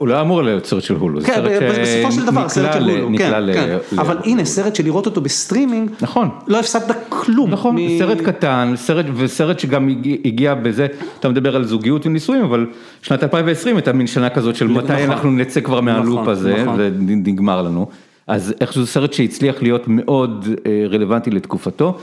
אה, 0.00 0.04
הוא 0.04 0.08
לא 0.08 0.20
אמור 0.20 0.42
להיות 0.42 0.66
סרט 0.66 0.82
של 0.82 0.94
הולו, 0.94 1.20
כן, 1.20 1.42
בסופו 1.82 2.12
של 2.12 2.26
דבר 2.26 2.48
סרט 2.48 2.72
של 2.72 2.90
הולו, 2.90 3.18
כן, 3.18 3.32
כן, 3.52 3.76
אבל 3.98 4.18
הנה 4.24 4.44
סרט 4.44 4.74
של 4.74 4.84
לראות 4.84 5.06
אותו 5.06 5.20
בסטרימינג, 5.20 5.90
נכון, 6.00 6.28
לא 6.46 6.58
הפסדת 6.60 6.96
כלום, 7.08 7.50
נכון, 7.50 7.76
סרט 7.98 8.20
קטן, 8.20 8.74
וסרט 9.16 9.58
שגם 9.58 9.88
הגיע 10.24 10.54
בזה, 10.54 10.86
אתה 11.20 11.28
מדבר 11.28 11.56
על 11.56 11.64
זוגיות 11.64 12.06
ונישואים, 12.06 12.42
אבל 12.42 12.66
שנת 13.02 13.22
2020 13.22 13.76
הייתה 13.76 13.92
מין 13.92 14.06
שנה 14.06 14.30
כזאת 14.30 14.56
של 14.56 14.66
מתי 14.66 14.92
נכון. 14.92 14.96
אנחנו 14.96 15.30
נצא 15.30 15.60
כבר 15.60 15.80
מהלופ 15.80 16.20
נכון, 16.20 16.28
הזה, 16.28 16.64
ונגמר 16.76 17.62
לנו, 17.62 17.86
אז 18.26 18.54
איכשהו 18.60 18.86
סרט 18.86 19.12
שהצליח 19.12 19.62
להיות 19.62 19.84
מאוד 19.88 20.48
אה, 20.66 20.84
רלוונטי 20.90 21.30
לתקופתו. 21.30 21.98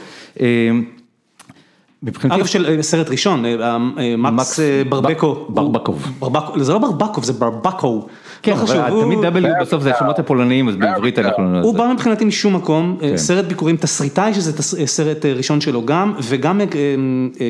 מבחינתי... 2.04 2.36
אגב 2.36 2.46
של 2.46 2.66
אה, 2.66 2.84
סרט 2.84 3.10
ראשון, 3.10 3.46
אה, 3.46 3.78
אה, 3.98 4.16
מקס 4.18 4.60
ברבקו. 4.90 5.46
ברבקוב. 5.50 6.12
זה 6.56 6.74
לא 6.74 6.80
ברבקוב, 6.80 7.24
זה 7.24 7.34
ברבקו. 7.34 8.08
כן, 8.42 8.52
אבל 8.52 8.90
תמיד 9.02 9.20
W 9.20 9.62
בסוף 9.62 9.84
זה 9.84 9.96
השמות 9.96 10.20
הפולניים, 10.20 10.70
אז 10.70 10.76
בעברית 10.76 11.20
אנחנו... 11.20 11.54
לא 11.54 11.60
הוא 11.60 11.78
בא 11.78 11.92
מבחינתי 11.94 12.26
משום 12.26 12.56
מקום, 12.56 12.98
כן. 13.00 13.18
סרט 13.18 13.46
ביקורים 13.46 13.78
תסריטאי, 13.78 14.34
שזה 14.34 14.52
סרט 14.86 15.26
ראשון 15.26 15.62
שלו 15.62 15.86
גם, 15.86 16.14
וגם 16.22 16.62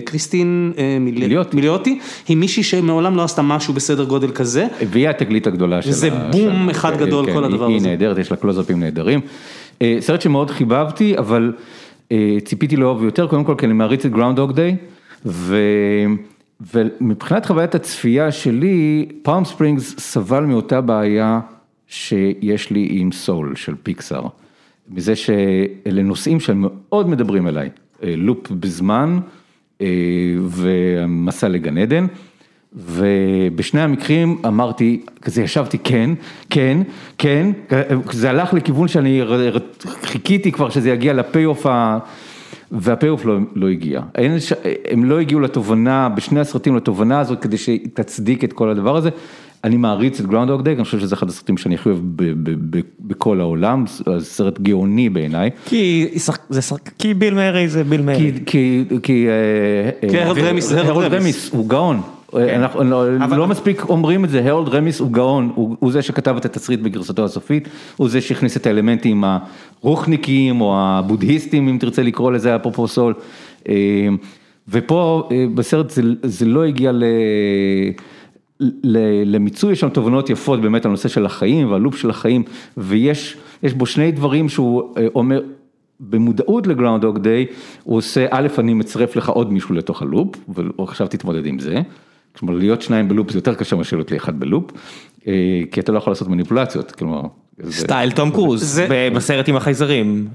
קריסטין 0.05 0.73
מיליוטי, 1.53 1.99
היא 2.27 2.37
מישהי 2.37 2.63
שמעולם 2.63 3.15
לא 3.15 3.23
עשתה 3.23 3.41
משהו 3.41 3.73
בסדר 3.73 4.03
גודל 4.03 4.31
כזה. 4.31 4.67
והיא 4.89 5.09
התגלית 5.09 5.47
הגדולה 5.47 5.81
שלה. 5.81 5.91
זה 5.91 6.09
בום 6.31 6.69
אחד 6.69 6.97
גדול 6.97 7.33
כל 7.33 7.43
הדבר 7.43 7.65
הזה. 7.65 7.73
היא 7.73 7.81
נהדרת, 7.81 8.17
יש 8.17 8.31
לה 8.31 8.37
קלוזאפים 8.37 8.79
נהדרים. 8.79 9.19
סרט 9.99 10.21
שמאוד 10.21 10.51
חיבבתי, 10.51 11.17
אבל... 11.17 11.51
אה, 12.11 12.37
ציפיתי 12.45 12.75
לאהוב 12.75 13.03
יותר, 13.03 13.27
קודם 13.27 13.43
כל 13.43 13.55
כי 13.57 13.65
אני 13.65 13.73
מעריץ 13.73 14.05
את 14.05 14.11
גראונדוג 14.11 14.51
דיי, 14.51 14.75
ומבחינת 16.61 17.45
חוויית 17.45 17.75
הצפייה 17.75 18.31
שלי, 18.31 19.07
פארם 19.21 19.45
ספרינגס 19.45 19.95
סבל 19.99 20.43
מאותה 20.43 20.81
בעיה 20.81 21.39
שיש 21.87 22.71
לי 22.71 22.87
עם 22.91 23.11
סול 23.11 23.55
של 23.55 23.75
פיקסאר, 23.83 24.27
מזה 24.89 25.15
שאלה 25.15 26.01
נושאים 26.01 26.39
שהם 26.39 26.65
מאוד 26.69 27.09
מדברים 27.09 27.47
אליי, 27.47 27.69
אה, 28.03 28.13
לופ 28.15 28.51
בזמן 28.51 29.19
אה, 29.81 29.87
ומסע 30.39 31.47
לגן 31.47 31.77
עדן. 31.77 32.05
ובשני 32.85 33.81
המקרים 33.81 34.37
אמרתי, 34.47 35.01
כזה 35.21 35.41
ישבתי 35.41 35.77
כן, 35.77 36.09
כן, 36.49 36.77
כן, 37.17 37.51
זה 38.11 38.29
הלך 38.29 38.53
לכיוון 38.53 38.87
שאני 38.87 39.21
חיכיתי 40.03 40.51
כבר 40.51 40.69
שזה 40.69 40.89
יגיע 40.89 41.13
לפי-אוף, 41.13 41.65
והפי-אוף 42.71 43.25
לא, 43.25 43.37
לא 43.55 43.69
הגיע. 43.69 44.01
הם 44.91 45.05
לא 45.05 45.19
הגיעו 45.19 45.39
לתובנה, 45.39 46.09
בשני 46.09 46.39
הסרטים 46.39 46.75
לתובנה 46.75 47.19
הזאת 47.19 47.39
כדי 47.41 47.57
שתצדיק 47.57 48.43
את 48.43 48.53
כל 48.53 48.69
הדבר 48.69 48.95
הזה. 48.95 49.09
אני 49.63 49.77
מעריץ 49.77 50.19
את 50.19 50.25
Groundhog 50.25 50.61
Day, 50.61 50.75
אני 50.75 50.83
חושב 50.83 50.99
שזה 50.99 51.15
אחד 51.15 51.29
הסרטים 51.29 51.57
שאני 51.57 51.75
הכי 51.75 51.89
אוהב 51.89 51.99
בכל 52.99 53.41
העולם, 53.41 53.85
זה 54.17 54.25
סרט 54.25 54.59
גאוני 54.59 55.09
בעיניי. 55.09 55.49
כי 56.99 57.13
ביל 57.13 57.33
מרי 57.33 57.67
זה 57.67 57.83
ביל 57.83 58.01
מרי. 58.01 58.31
כי 59.03 59.27
הרולד 60.87 61.13
רמיס 61.13 61.49
הוא 61.51 61.69
גאון. 61.69 62.01
כן. 62.31 62.59
אנחנו 62.59 62.83
לא, 62.83 63.37
לא 63.37 63.47
מספיק 63.47 63.83
אומרים 63.89 64.25
את 64.25 64.29
זה, 64.29 64.49
הרולד 64.49 64.69
רמיס 64.69 64.99
הוא 64.99 65.11
גאון, 65.11 65.51
הוא 65.55 65.91
זה 65.91 66.01
שכתב 66.01 66.35
את 66.37 66.45
התסריט 66.45 66.79
בגרסתו 66.79 67.25
הסופית, 67.25 67.67
הוא 67.97 68.09
זה 68.09 68.21
שהכניס 68.21 68.57
את 68.57 68.67
האלמנטים 68.67 69.23
הרוחניקים 69.83 70.61
או 70.61 70.75
הבודהיסטים 70.79 71.67
אם 71.67 71.77
תרצה 71.79 72.03
לקרוא 72.03 72.31
לזה 72.31 72.55
אפרופו 72.55 72.87
סול, 72.87 73.13
אה, 73.69 73.75
ופה 74.69 75.29
אה, 75.31 75.45
בסרט 75.53 75.93
זה 76.23 76.45
לא 76.45 76.63
הגיע 76.63 76.91
ל... 76.91 77.03
למיצוי, 79.25 79.71
יש 79.71 79.79
שם 79.79 79.89
תובנות 79.89 80.29
יפות 80.29 80.61
באמת 80.61 80.85
על 80.85 80.89
הנושא 80.89 81.09
של 81.09 81.25
החיים 81.25 81.71
והלופ 81.71 81.95
של 81.95 82.09
החיים, 82.09 82.43
ויש 82.77 83.37
בו 83.75 83.85
שני 83.85 84.11
דברים 84.11 84.49
שהוא 84.49 84.93
אה, 84.97 85.07
אומר, 85.15 85.41
במודעות 85.99 86.67
לגראונדוג 86.67 87.17
דיי, 87.17 87.45
הוא 87.83 87.97
עושה, 87.97 88.25
א', 88.29 88.47
אני 88.57 88.73
מצרף 88.73 89.15
לך 89.15 89.29
עוד 89.29 89.53
מישהו 89.53 89.75
לתוך 89.75 90.01
הלופ, 90.01 90.35
ועכשיו 90.77 91.07
תתמודד 91.07 91.45
עם 91.45 91.59
זה. 91.59 91.81
כלומר 92.39 92.53
להיות 92.53 92.81
שניים 92.81 93.07
בלופ 93.07 93.31
זה 93.31 93.37
יותר 93.37 93.53
קשה 93.53 93.75
מאשר 93.75 93.95
להיות 93.95 94.11
לי 94.11 94.17
אחד 94.17 94.39
בלופ, 94.39 94.71
אה, 95.27 95.33
כי 95.71 95.79
אתה 95.79 95.91
לא 95.91 95.97
יכול 95.97 96.11
לעשות 96.11 96.27
מניפולציות, 96.27 96.91
כלומר. 96.91 97.21
סטייל 97.69 98.11
תום 98.11 98.31
קרוז, 98.31 98.81
בסרט 99.15 99.49
עם 99.49 99.55
החייזרים. 99.55 100.27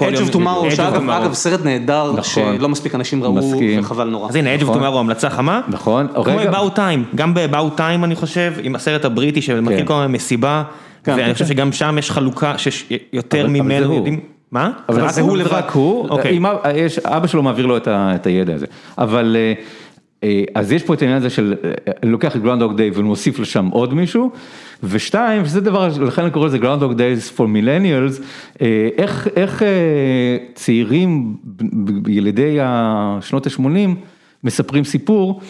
Edge 0.00 0.20
of 0.20 0.30
Tomorrow, 0.30 0.70
שאגב 0.70 1.32
סרט 1.32 1.64
נהדר, 1.64 2.12
נכון. 2.12 2.56
שלא 2.58 2.68
מספיק 2.68 2.94
אנשים 2.94 3.24
ראו 3.24 3.52
וחבל 3.78 4.08
נורא. 4.08 4.28
אז 4.28 4.36
הנה 4.36 4.54
Edge 4.54 4.62
of 4.62 4.74
Tomorrow 4.74 4.98
המלצה 4.98 5.30
חמה, 5.30 5.60
נכון, 5.68 6.08
כמו 6.08 6.38
About 6.52 6.70
Time, 6.70 7.04
גם 7.14 7.34
About 7.34 7.70
Time 7.70 8.04
אני 8.04 8.14
חושב, 8.14 8.54
עם 8.62 8.74
הסרט 8.74 9.04
הבריטי 9.04 9.42
שמכיר 9.42 9.78
כן. 9.78 9.86
כל 9.86 9.94
מיני 9.94 10.12
מסיבה, 10.12 10.62
ואני 11.06 11.32
חושב 11.32 11.46
שגם 11.46 11.72
שם 11.72 11.96
יש 11.98 12.10
חלוקה 12.10 12.58
שיש 12.58 12.92
יותר 13.12 13.46
ממנו 13.46 13.94
יודעים. 13.94 14.20
מה? 14.52 14.70
אבל 14.88 15.08
זה 15.08 15.20
הוא 15.20 15.36
לבד. 15.36 15.62
הוא, 15.72 16.08
אוקיי. 16.08 16.38
אבא 17.04 17.26
שלו 17.26 17.42
מעביר 17.42 17.66
לו 17.66 17.76
את 17.86 18.26
הידע 18.26 18.54
הזה, 18.54 18.66
אבל 18.98 19.36
אה, 19.38 19.52
אז 20.54 20.72
יש 20.72 20.82
פה 20.82 20.94
את 20.94 21.02
העניין 21.02 21.18
הזה 21.18 21.30
של, 21.30 21.54
אה, 21.64 21.72
אני 22.02 22.10
לוקח 22.10 22.36
את 22.36 22.42
Groundhog 22.42 22.76
Day 22.76 22.90
ומוסיף 22.94 23.38
לשם 23.38 23.66
עוד 23.66 23.94
מישהו, 23.94 24.30
ושתיים, 24.82 25.44
שזה 25.44 25.60
דבר, 25.60 25.88
לכן 26.00 26.22
אני 26.22 26.30
קורא 26.30 26.46
לזה 26.46 26.58
Groundhog 26.58 26.92
Day 26.92 27.32
for 27.36 27.40
millennials, 27.42 28.22
איך, 28.96 29.28
איך 29.36 29.62
צעירים, 30.54 31.36
ילידי 32.06 32.58
השנות 32.60 33.46
ה-80, 33.46 33.90
מספרים 34.44 34.84
סיפור 34.84 35.40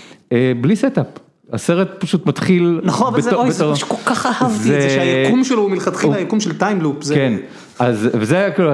בלי 0.61 0.77
setup. 0.77 1.22
הסרט 1.53 1.89
פשוט 1.99 2.27
מתחיל, 2.27 2.81
נכון, 2.83 3.15
וזה 3.17 3.35
אוי, 3.35 3.53
זה 3.53 3.65
כל 3.89 3.97
כך 4.07 4.27
אהבתי 4.27 4.77
את 4.77 4.83
זה 4.83 4.91
שהיקום 4.91 5.45
שלו 5.45 5.63
הוא 5.63 5.71
מלכתחילה 5.71 6.21
יקום 6.21 6.41
של 6.41 6.59
time 6.59 6.79
loop. 6.79 7.05
כן, 7.15 7.33
אז 7.79 8.09
וזה 8.13 8.37
היה 8.37 8.51
כאילו, 8.51 8.73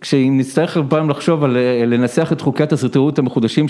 כשאם 0.00 0.34
נצטרך 0.38 0.78
פעם 0.88 1.10
לחשוב 1.10 1.44
על 1.44 1.56
לנסח 1.86 2.32
את 2.32 2.40
חוקי 2.40 2.62
התסריטאות 2.62 3.18
המחודשים 3.18 3.68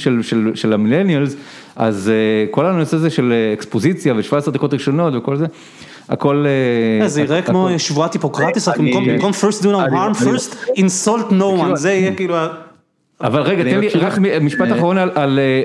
של 0.55 0.73
המילניאלס, 0.73 1.37
אז 1.77 2.11
כל 2.51 2.67
הנושא 2.67 2.97
הזה 2.97 3.11
של 3.11 3.33
אקספוזיציה 3.53 4.15
ו-17 4.15 4.51
דקות 4.51 4.75
ראשונות 4.75 5.15
וכל 5.15 5.37
זה. 5.37 5.47
הכל... 6.09 6.47
זה 7.07 7.23
יראה 7.23 7.43
כמו 7.43 7.69
שבועת 7.79 8.13
היפוקרטיס, 8.13 8.69
רק 8.69 8.79
במקום 8.79 9.33
first 9.33 9.63
do 9.63 9.67
no 9.67 9.93
harm, 9.93 10.23
first 10.23 10.55
insult 10.77 11.31
no 11.31 11.61
one, 11.61 11.75
זה 11.75 11.93
יהיה 11.93 12.15
כאילו... 12.15 12.37
אבל 13.25 13.43
רגע, 13.43 13.63
תן 13.63 13.81
לי 13.81 13.89
רק 13.89 14.19
משפט 14.41 14.73
אחרון 14.73 14.97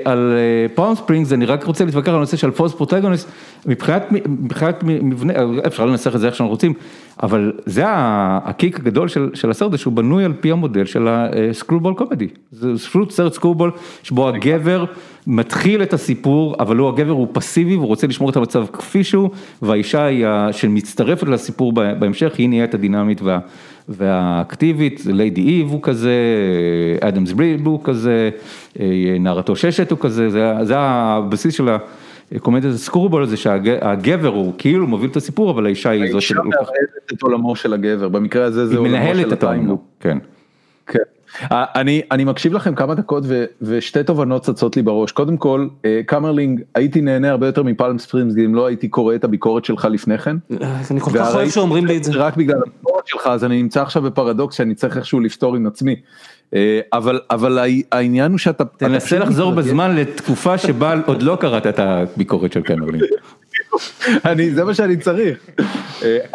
על 0.04 0.34
פאלם 0.74 0.94
ספרינגס, 0.94 1.32
אני 1.32 1.46
רק 1.46 1.64
רוצה 1.64 1.84
להתווכח 1.84 2.08
על 2.08 2.14
הנושא 2.14 2.36
של 2.36 2.50
false 2.50 2.72
protagonist, 2.72 3.28
מבחינת 3.66 4.82
מבנה, 4.82 5.32
אפשר 5.66 5.86
לנסח 5.86 6.14
את 6.14 6.20
זה 6.20 6.26
איך 6.26 6.34
שאנחנו 6.34 6.50
רוצים, 6.50 6.72
אבל 7.22 7.52
זה 7.66 7.82
ה 7.86 8.04
kick 8.04 8.78
הגדול 8.78 9.08
של 9.08 9.50
הסרט, 9.50 9.78
שהוא 9.78 9.92
בנוי 9.92 10.24
על 10.24 10.32
פי 10.40 10.52
המודל 10.52 10.84
של 10.84 11.08
ה 11.08 11.17
screwball 11.17 11.94
comedy, 11.94 12.28
זה 12.52 12.74
פשוט 12.74 13.10
סרט 13.10 13.32
screwball, 13.32 13.70
שבו 14.02 14.28
הגבר 14.28 14.84
מתחיל 15.26 15.82
את 15.82 15.92
הסיפור, 15.92 16.56
אבל 16.60 16.76
הוא 16.76 16.88
הגבר 16.88 17.12
הוא 17.12 17.28
פסיבי, 17.32 17.76
והוא 17.76 17.86
רוצה 17.86 18.06
לשמור 18.06 18.30
את 18.30 18.36
המצב 18.36 18.64
כפי 18.72 19.04
שהוא, 19.04 19.30
והאישה 19.62 20.04
היא 20.04 20.26
שמצטרפת 20.52 21.28
לסיפור 21.28 21.72
בהמשך, 21.72 22.34
היא 22.38 22.48
נהיית 22.48 22.74
הדינמית 22.74 23.22
וה... 23.22 23.38
והאקטיבית, 23.90 25.02
ליידי 25.06 25.40
איב 25.40 25.68
הוא 25.70 25.82
כזה, 25.82 26.14
אדמס 27.00 27.32
בריב 27.32 27.66
הוא 27.66 27.80
כזה, 27.84 28.30
נערתו 29.20 29.56
ששת 29.56 29.90
הוא 29.90 29.98
כזה, 29.98 30.30
זה 30.30 30.52
זה 30.62 30.74
הבסיס 30.78 31.54
של 31.54 31.68
קומדיית 32.38 32.74
הסקרובול 32.74 33.26
זה 33.26 33.36
שהגבר 33.36 34.28
הוא 34.28 34.52
כאילו 34.58 34.86
מוביל 34.86 35.10
את 35.10 35.16
הסיפור, 35.16 35.50
אבל 35.50 35.66
האישה 35.66 35.90
היא 35.90 36.12
זאת 36.12 36.22
שלוקחת. 36.22 36.58
האישה 36.58 36.72
מארזת 36.72 37.12
את 37.12 37.22
עולמו 37.22 37.56
של 37.56 37.72
הגבר, 37.72 38.08
במקרה 38.08 38.44
הזה 38.44 38.66
זה 38.66 38.76
עולמו 38.78 39.14
של 39.14 39.46
העולמו, 39.46 39.78
כן. 40.00 40.18
כן. 40.86 40.98
אני, 41.50 42.02
אני 42.10 42.24
מקשיב 42.24 42.52
לכם 42.52 42.74
כמה 42.74 42.94
דקות 42.94 43.24
ו, 43.26 43.44
ושתי 43.62 44.04
תובנות 44.04 44.42
צצות 44.42 44.76
לי 44.76 44.82
בראש 44.82 45.12
קודם 45.12 45.36
כל 45.36 45.68
קמרלינג 46.06 46.60
הייתי 46.74 47.00
נהנה 47.00 47.30
הרבה 47.30 47.46
יותר 47.46 47.62
מפלם 47.62 47.98
ספרימס 47.98 48.34
אם 48.44 48.54
לא 48.54 48.66
הייתי 48.66 48.88
קורא 48.88 49.14
את 49.14 49.24
הביקורת 49.24 49.64
שלך 49.64 49.88
לפני 49.90 50.18
כן. 50.18 50.36
אני 50.90 51.00
כל 51.00 51.10
כך 51.14 51.34
אוהב 51.34 51.48
שאומרים 51.48 51.86
לי 51.86 51.96
את 51.96 52.04
זה. 52.04 52.12
רק 52.14 52.36
בגלל 52.36 52.58
הביקורת 52.66 53.06
שלך 53.06 53.26
אז 53.26 53.44
אני 53.44 53.62
נמצא 53.62 53.82
עכשיו 53.82 54.02
בפרדוקס 54.02 54.56
שאני 54.56 54.74
צריך 54.74 54.96
איכשהו 54.96 55.20
לפתור 55.20 55.56
עם 55.56 55.66
עצמי. 55.66 55.96
אבל 56.92 57.20
אבל 57.30 57.58
העניין 57.92 58.30
הוא 58.30 58.38
שאתה 58.38 58.64
תנסה 58.64 59.18
לחזור 59.18 59.52
בזמן 59.52 59.96
לתקופה 59.96 60.58
שבה 60.58 60.94
עוד 61.06 61.22
לא 61.22 61.36
קראת 61.40 61.66
את 61.66 61.78
הביקורת 61.78 62.52
של 62.52 62.62
קמרלינג. 62.62 63.04
אני 64.24 64.50
זה 64.50 64.64
מה 64.64 64.74
שאני 64.74 64.96
צריך. 64.96 65.38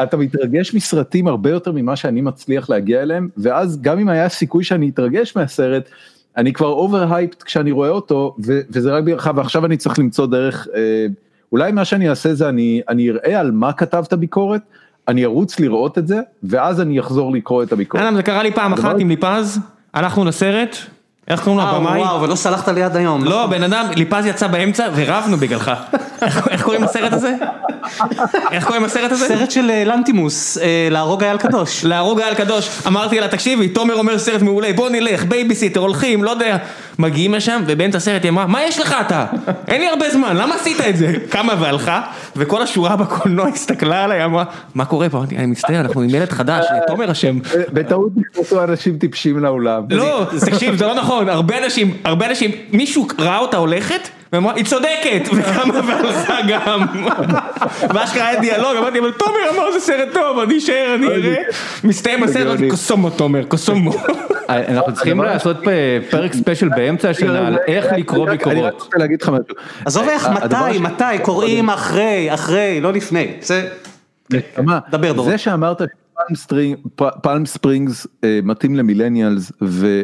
אתה 0.04 0.18
מתרגש 0.18 0.74
מסרטים 0.74 1.28
הרבה 1.28 1.50
יותר 1.50 1.72
ממה 1.72 1.96
שאני 1.96 2.22
מצליח 2.22 2.70
להגיע 2.70 3.02
אליהם 3.02 3.30
ואז 3.38 3.82
גם 3.82 4.00
אם 4.00 4.10
היה 4.10 4.30
סיכוי 4.30 4.64
שאני 4.64 4.90
אתרגש 4.90 5.36
מהסרט 5.36 5.90
אני 6.38 6.54
כבר 6.54 6.68
over 6.68 7.14
hyped 7.14 7.44
כשאני 7.44 7.72
רואה 7.72 7.90
אותו 7.90 8.36
וזה 8.40 8.92
רק 8.92 9.04
בגללך 9.04 9.30
ועכשיו 9.36 9.66
אני 9.66 9.78
צריך 9.78 10.00
למצוא 10.00 10.28
דרך 10.28 10.68
אולי 11.52 11.72
מה 11.72 11.86
שאני 11.86 12.10
אעשה 12.10 12.34
זה 12.34 12.50
אני 12.50 12.82
אני 12.90 13.10
אראה 13.10 13.40
על 13.40 13.52
מה 13.52 13.74
כתבת 13.74 14.14
ביקורת 14.14 14.62
אני 15.08 15.26
ארוץ 15.26 15.60
לראות 15.60 15.98
את 15.98 16.08
זה 16.08 16.20
ואז 16.44 16.82
אני 16.82 17.00
אחזור 17.00 17.32
לקרוא 17.32 17.64
את 17.64 17.72
הביקורת. 17.72 18.04
זה 18.16 18.24
קרה 18.24 18.44
לי 18.44 18.52
פעם 18.52 18.74
אחת 18.74 18.96
עם 19.00 19.10
ליפז 19.10 19.60
הלכנו 19.94 20.26
לסרט. 20.26 20.78
איך 21.28 21.44
קוראים 21.44 21.60
לו 21.60 21.68
הבמאי? 21.68 22.02
וואו, 22.02 22.22
ולא 22.22 22.36
סלחת 22.36 22.68
לי 22.68 22.84
עד 22.84 22.96
היום. 22.96 23.24
לא, 23.24 23.46
בן 23.48 23.64
אדם, 23.64 23.86
ליפז 23.96 24.26
יצא 24.26 24.48
באמצע 24.48 24.88
ורבנו 24.96 25.38
בגללך. 25.38 25.72
איך 26.50 26.64
קוראים 26.64 26.84
לסרט 26.84 27.14
הזה? 27.14 27.36
איך 28.52 28.66
קוראים 28.66 28.84
לסרט 28.84 29.12
הזה? 29.12 29.28
סרט 29.28 29.52
של 29.52 29.72
לנטימוס, 29.86 30.58
להרוג 30.92 31.24
אייל 31.24 31.38
קדוש. 31.38 31.86
להרוג 31.86 32.20
אייל 32.20 32.34
קדוש. 32.34 32.70
אמרתי 32.88 33.20
לה, 33.20 33.28
תקשיבי, 33.28 33.68
תומר 33.68 33.96
אומר 33.96 34.20
סרט 34.20 34.42
מעולה, 34.42 34.74
בוא 34.76 34.90
נלך, 34.90 35.24
בייביסיטר, 35.24 35.80
הולכים, 35.80 36.24
לא 36.24 36.32
יודע. 36.32 36.58
מגיעים 37.00 37.34
לשם, 37.34 37.62
ובאמצע 37.68 37.98
הסרט 37.98 38.24
היא 38.24 38.32
אמרה, 38.32 38.46
מה 38.48 38.64
יש 38.64 38.80
לך 38.80 38.96
אתה? 39.02 39.26
אין 39.68 39.82
לי 39.82 39.88
הרבה 39.88 40.10
זמן, 40.10 40.36
למה 40.38 40.56
עשית 40.56 40.78
את 40.90 40.98
זה? 40.98 41.14
קמה 41.30 41.54
והלכה, 41.60 42.02
וכל 42.36 42.62
השורה 42.62 42.96
בקולנוע 42.96 43.48
הסתכלה 43.48 44.04
עליי, 44.04 44.26
אמרה, 44.26 44.44
מה 44.76 44.86
קורה 44.86 45.10
פה? 45.10 45.18
אמרתי, 45.18 45.38
אני 45.38 45.46
מצטער, 45.46 45.80
אנחנו 45.80 46.02
עם 46.02 46.10
ילד 46.10 46.32
חדש, 46.32 46.66
תומר 46.88 47.12
אשם. 47.12 47.40
בטעות 47.74 48.12
נכנסו 48.16 48.64
אנשים 48.64 48.98
טיפשים 48.98 49.40
לאולם. 49.40 49.84
לא, 49.90 50.26
תקשיב, 50.46 50.76
זה 50.76 50.86
לא 50.86 50.96
נכון, 50.96 51.30
הרבה 51.30 51.58
אנשים, 51.66 51.98
הרבה 52.04 52.26
אנשים, 52.26 52.52
מישהו 52.72 53.08
ראה 53.20 53.38
אותה 53.38 53.58
הולכת, 53.58 54.10
ואמרה, 54.36 54.54
היא 54.56 54.66
צודקת, 54.66 55.22
וקמה 55.36 55.80
והלכה 55.88 56.38
גם. 56.50 56.86
ואשכרה 57.94 58.28
היה 58.28 58.40
דיאלוג, 58.40 58.78
אמרתי, 58.78 59.00
אבל 59.00 59.12
תומר 59.12 59.50
אמר 59.56 59.72
זה 59.72 59.80
סרט 59.80 60.14
טוב, 60.14 60.40
אני 60.40 60.58
אשאר, 60.58 60.96
אני 60.96 61.08
אראה. 61.08 61.36
מסתיים 61.84 62.24
הסרט, 62.24 62.60
כוסומו 62.70 63.10
תומר, 63.10 63.44
כוסומו. 63.44 63.92
אנחנו 64.50 64.94
צריכים 64.94 65.22
לעשות 65.22 65.58
פרק 66.10 66.34
ספיישל 66.34 66.70
באמצע 66.70 67.10
השנה 67.10 67.48
על 67.48 67.58
איך 67.68 67.86
לקרוא 67.98 68.30
ביקורות. 68.30 68.58
אני 68.58 68.68
רק 68.68 68.82
רוצה 68.82 68.98
להגיד 68.98 69.22
לך 69.22 69.30
משהו. 69.30 69.56
עזוב 69.86 70.08
איך, 70.10 70.30
מתי, 70.30 70.80
מתי, 70.80 71.04
קוראים 71.22 71.70
אחרי, 71.70 72.34
אחרי, 72.34 72.82
לא 72.82 72.94
לפני. 72.94 73.34
דבר 74.92 75.14
דורון. 75.14 75.32
זה 75.32 75.38
שאמרת 75.38 75.82
פלם 77.22 77.46
ספרינגס 77.46 78.08
מתאים 78.44 78.76
למילניאלס 78.76 79.52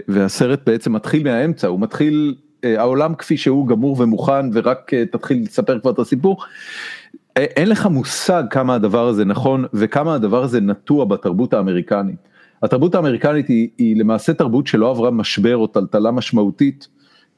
והסרט 0.07 0.59
בעצם 0.65 0.93
מתחיל 0.93 1.23
מהאמצע, 1.23 1.67
הוא 1.67 1.79
מתחיל 1.79 2.36
העולם 2.64 3.16
כפי 3.16 3.38
שהוא 3.38 3.68
גמור 3.68 4.01
ומוכן 4.01 4.45
ורק 4.53 4.91
תתחיל 5.12 5.43
לספר 5.43 5.80
כבר 5.80 5.91
את 5.91 5.99
הסיפור. 5.99 6.43
אין 7.36 7.70
לך 7.70 7.86
מושג 7.86 8.43
כמה 8.49 8.76
הדבר 8.76 9.07
הזה 9.07 9.26
נכון 9.26 9.66
וכמה 9.74 10.16
הדבר 10.16 10.43
הזה 10.43 10.62
נטוע 10.62 11.05
בתרבות 11.05 11.53
האמריקנית. 11.53 12.16
התרבות 12.64 12.95
האמריקנית 12.95 13.47
היא, 13.47 13.70
היא 13.78 13.99
למעשה 13.99 14.34
תרבות 14.34 14.68
שלא 14.68 14.89
עברה 14.89 15.12
משבר 15.12 15.57
או 15.57 15.68
טלטלה 15.68 16.12
משמעותית 16.12 16.88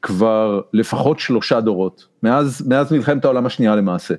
כבר 0.02 0.62
לפחות 0.74 1.20
שלושה 1.20 1.62
דורות, 1.62 2.08
מאז, 2.24 2.68
מאז 2.68 2.92
מלחמת 2.92 3.26
העולם 3.26 3.46
השנייה 3.46 3.76
למעשה. 3.76 4.14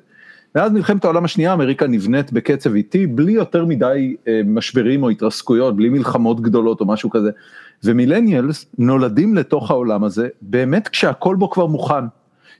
מאז 0.54 0.72
מלחמת 0.72 1.04
העולם 1.04 1.24
השנייה 1.24 1.52
אמריקה 1.52 1.86
נבנית 1.86 2.32
בקצב 2.32 2.74
איטי 2.74 3.06
בלי 3.06 3.32
יותר 3.32 3.64
מדי 3.64 4.16
אה, 4.28 4.40
משברים 4.46 5.02
או 5.02 5.10
התרסקויות, 5.10 5.76
בלי 5.76 5.88
מלחמות 5.88 6.40
גדולות 6.40 6.80
או 6.80 6.86
משהו 6.86 7.10
כזה. 7.10 7.30
ומילניאלס 7.84 8.66
נולדים 8.78 9.34
לתוך 9.34 9.70
העולם 9.70 10.04
הזה 10.04 10.28
באמת 10.42 10.88
כשהכל 10.88 11.36
בו 11.36 11.50
כבר 11.50 11.66
מוכן. 11.66 12.04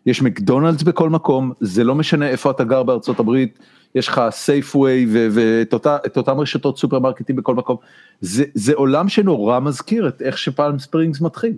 יש 0.06 0.22
מקדונלדס 0.22 0.82
בכל 0.82 1.10
מקום, 1.10 1.52
זה 1.60 1.84
לא 1.84 1.94
משנה 1.94 2.28
איפה 2.28 2.50
אתה 2.50 2.64
גר 2.64 2.82
בארצות 2.82 3.20
הברית, 3.20 3.58
יש 3.94 4.08
לך 4.08 4.22
Safeway 4.30 5.06
ואת 5.10 6.16
אותם 6.16 6.40
רשתות 6.40 6.78
סופרמרקטים 6.78 7.36
בכל 7.36 7.54
מקום. 7.54 7.76
זה, 8.20 8.44
זה 8.54 8.72
עולם 8.74 9.08
שנורא 9.08 9.60
מזכיר 9.60 10.08
את 10.08 10.22
איך 10.22 10.38
שפלם 10.38 10.78
ספרינגס 10.78 11.20
מתחיל. 11.20 11.52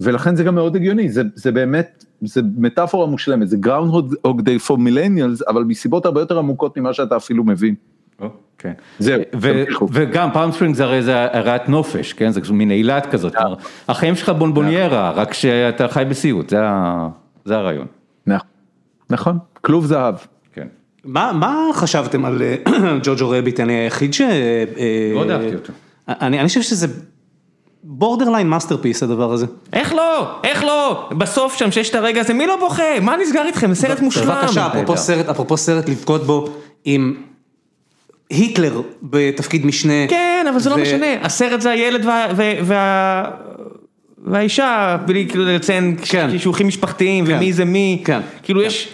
ולכן 0.00 0.36
זה 0.36 0.44
גם 0.44 0.54
מאוד 0.54 0.76
הגיוני, 0.76 1.10
זה, 1.10 1.22
זה 1.34 1.52
באמת, 1.52 2.04
זה 2.22 2.40
מטאפורה 2.56 3.06
מושלמת, 3.06 3.48
זה 3.48 3.56
Groundhog 3.56 4.14
Day 4.40 4.58
for 4.58 4.78
millennials, 4.78 5.42
אבל 5.48 5.62
מסיבות 5.62 6.06
הרבה 6.06 6.20
יותר 6.20 6.38
עמוקות 6.38 6.76
ממה 6.76 6.92
שאתה 6.92 7.16
אפילו 7.16 7.44
מבין. 7.44 7.74
כן. 8.58 8.72
זהו, 8.98 9.22
וגם 9.92 10.28
פאלם 10.32 10.52
ספרינגס 10.52 10.80
הרי 10.80 11.02
זה 11.02 11.24
עיירת 11.38 11.68
נופש, 11.68 12.12
כן, 12.12 12.30
זה 12.30 12.40
מין 12.52 12.70
אילת 12.70 13.06
כזאת, 13.06 13.34
החיים 13.88 14.14
שלך 14.14 14.28
בונבוניירה, 14.28 15.10
רק 15.10 15.34
שאתה 15.34 15.88
חי 15.88 16.04
בסיוט, 16.08 16.52
זה 17.44 17.56
הרעיון. 17.56 17.86
נכון, 19.10 19.38
כלוב 19.60 19.86
זהב. 19.86 20.14
כן. 20.52 20.66
מה 21.04 21.70
חשבתם 21.72 22.24
על 22.24 22.42
Jojo 23.04 23.30
Rabbit, 23.30 23.60
אני 23.60 23.72
היחיד 23.72 24.14
ש... 24.14 24.20
מאוד 25.14 25.30
אהבתי 25.30 25.54
אותו. 25.54 25.72
אני 26.08 26.48
חושב 26.48 26.62
שזה 26.62 26.86
borderline 27.84 28.48
masterpiece 28.48 29.02
הדבר 29.02 29.32
הזה. 29.32 29.46
איך 29.72 29.92
לא? 29.92 30.30
איך 30.44 30.64
לא? 30.64 31.08
בסוף 31.18 31.56
שם 31.56 31.70
שיש 31.70 31.90
את 31.90 31.94
הרגע 31.94 32.20
הזה, 32.20 32.34
מי 32.34 32.46
לא 32.46 32.56
בוכה? 32.56 33.00
מה 33.02 33.16
נסגר 33.22 33.46
איתכם? 33.46 33.74
סרט 33.74 34.00
מושלם. 34.00 34.40
בבקשה, 34.42 34.68
אפרופו 35.30 35.56
סרט 35.56 35.88
לבכות 35.88 36.26
בו 36.26 36.48
עם 36.84 37.14
היטלר 38.30 38.80
בתפקיד 39.02 39.66
משנה. 39.66 40.08
כן, 40.08 40.46
אבל 40.50 40.58
זה 40.58 40.70
לא 40.70 40.76
משנה, 40.76 41.06
הסרט 41.22 41.60
זה 41.60 41.70
הילד 41.70 42.06
והאישה, 44.26 44.96
בלי 45.06 45.26
כאילו 45.28 45.44
לציין 45.44 45.96
שישוכים 46.04 46.68
משפחתיים 46.68 47.24
ומי 47.28 47.52
זה 47.52 47.64
מי, 47.64 48.04
כאילו 48.42 48.62
יש... 48.62 48.88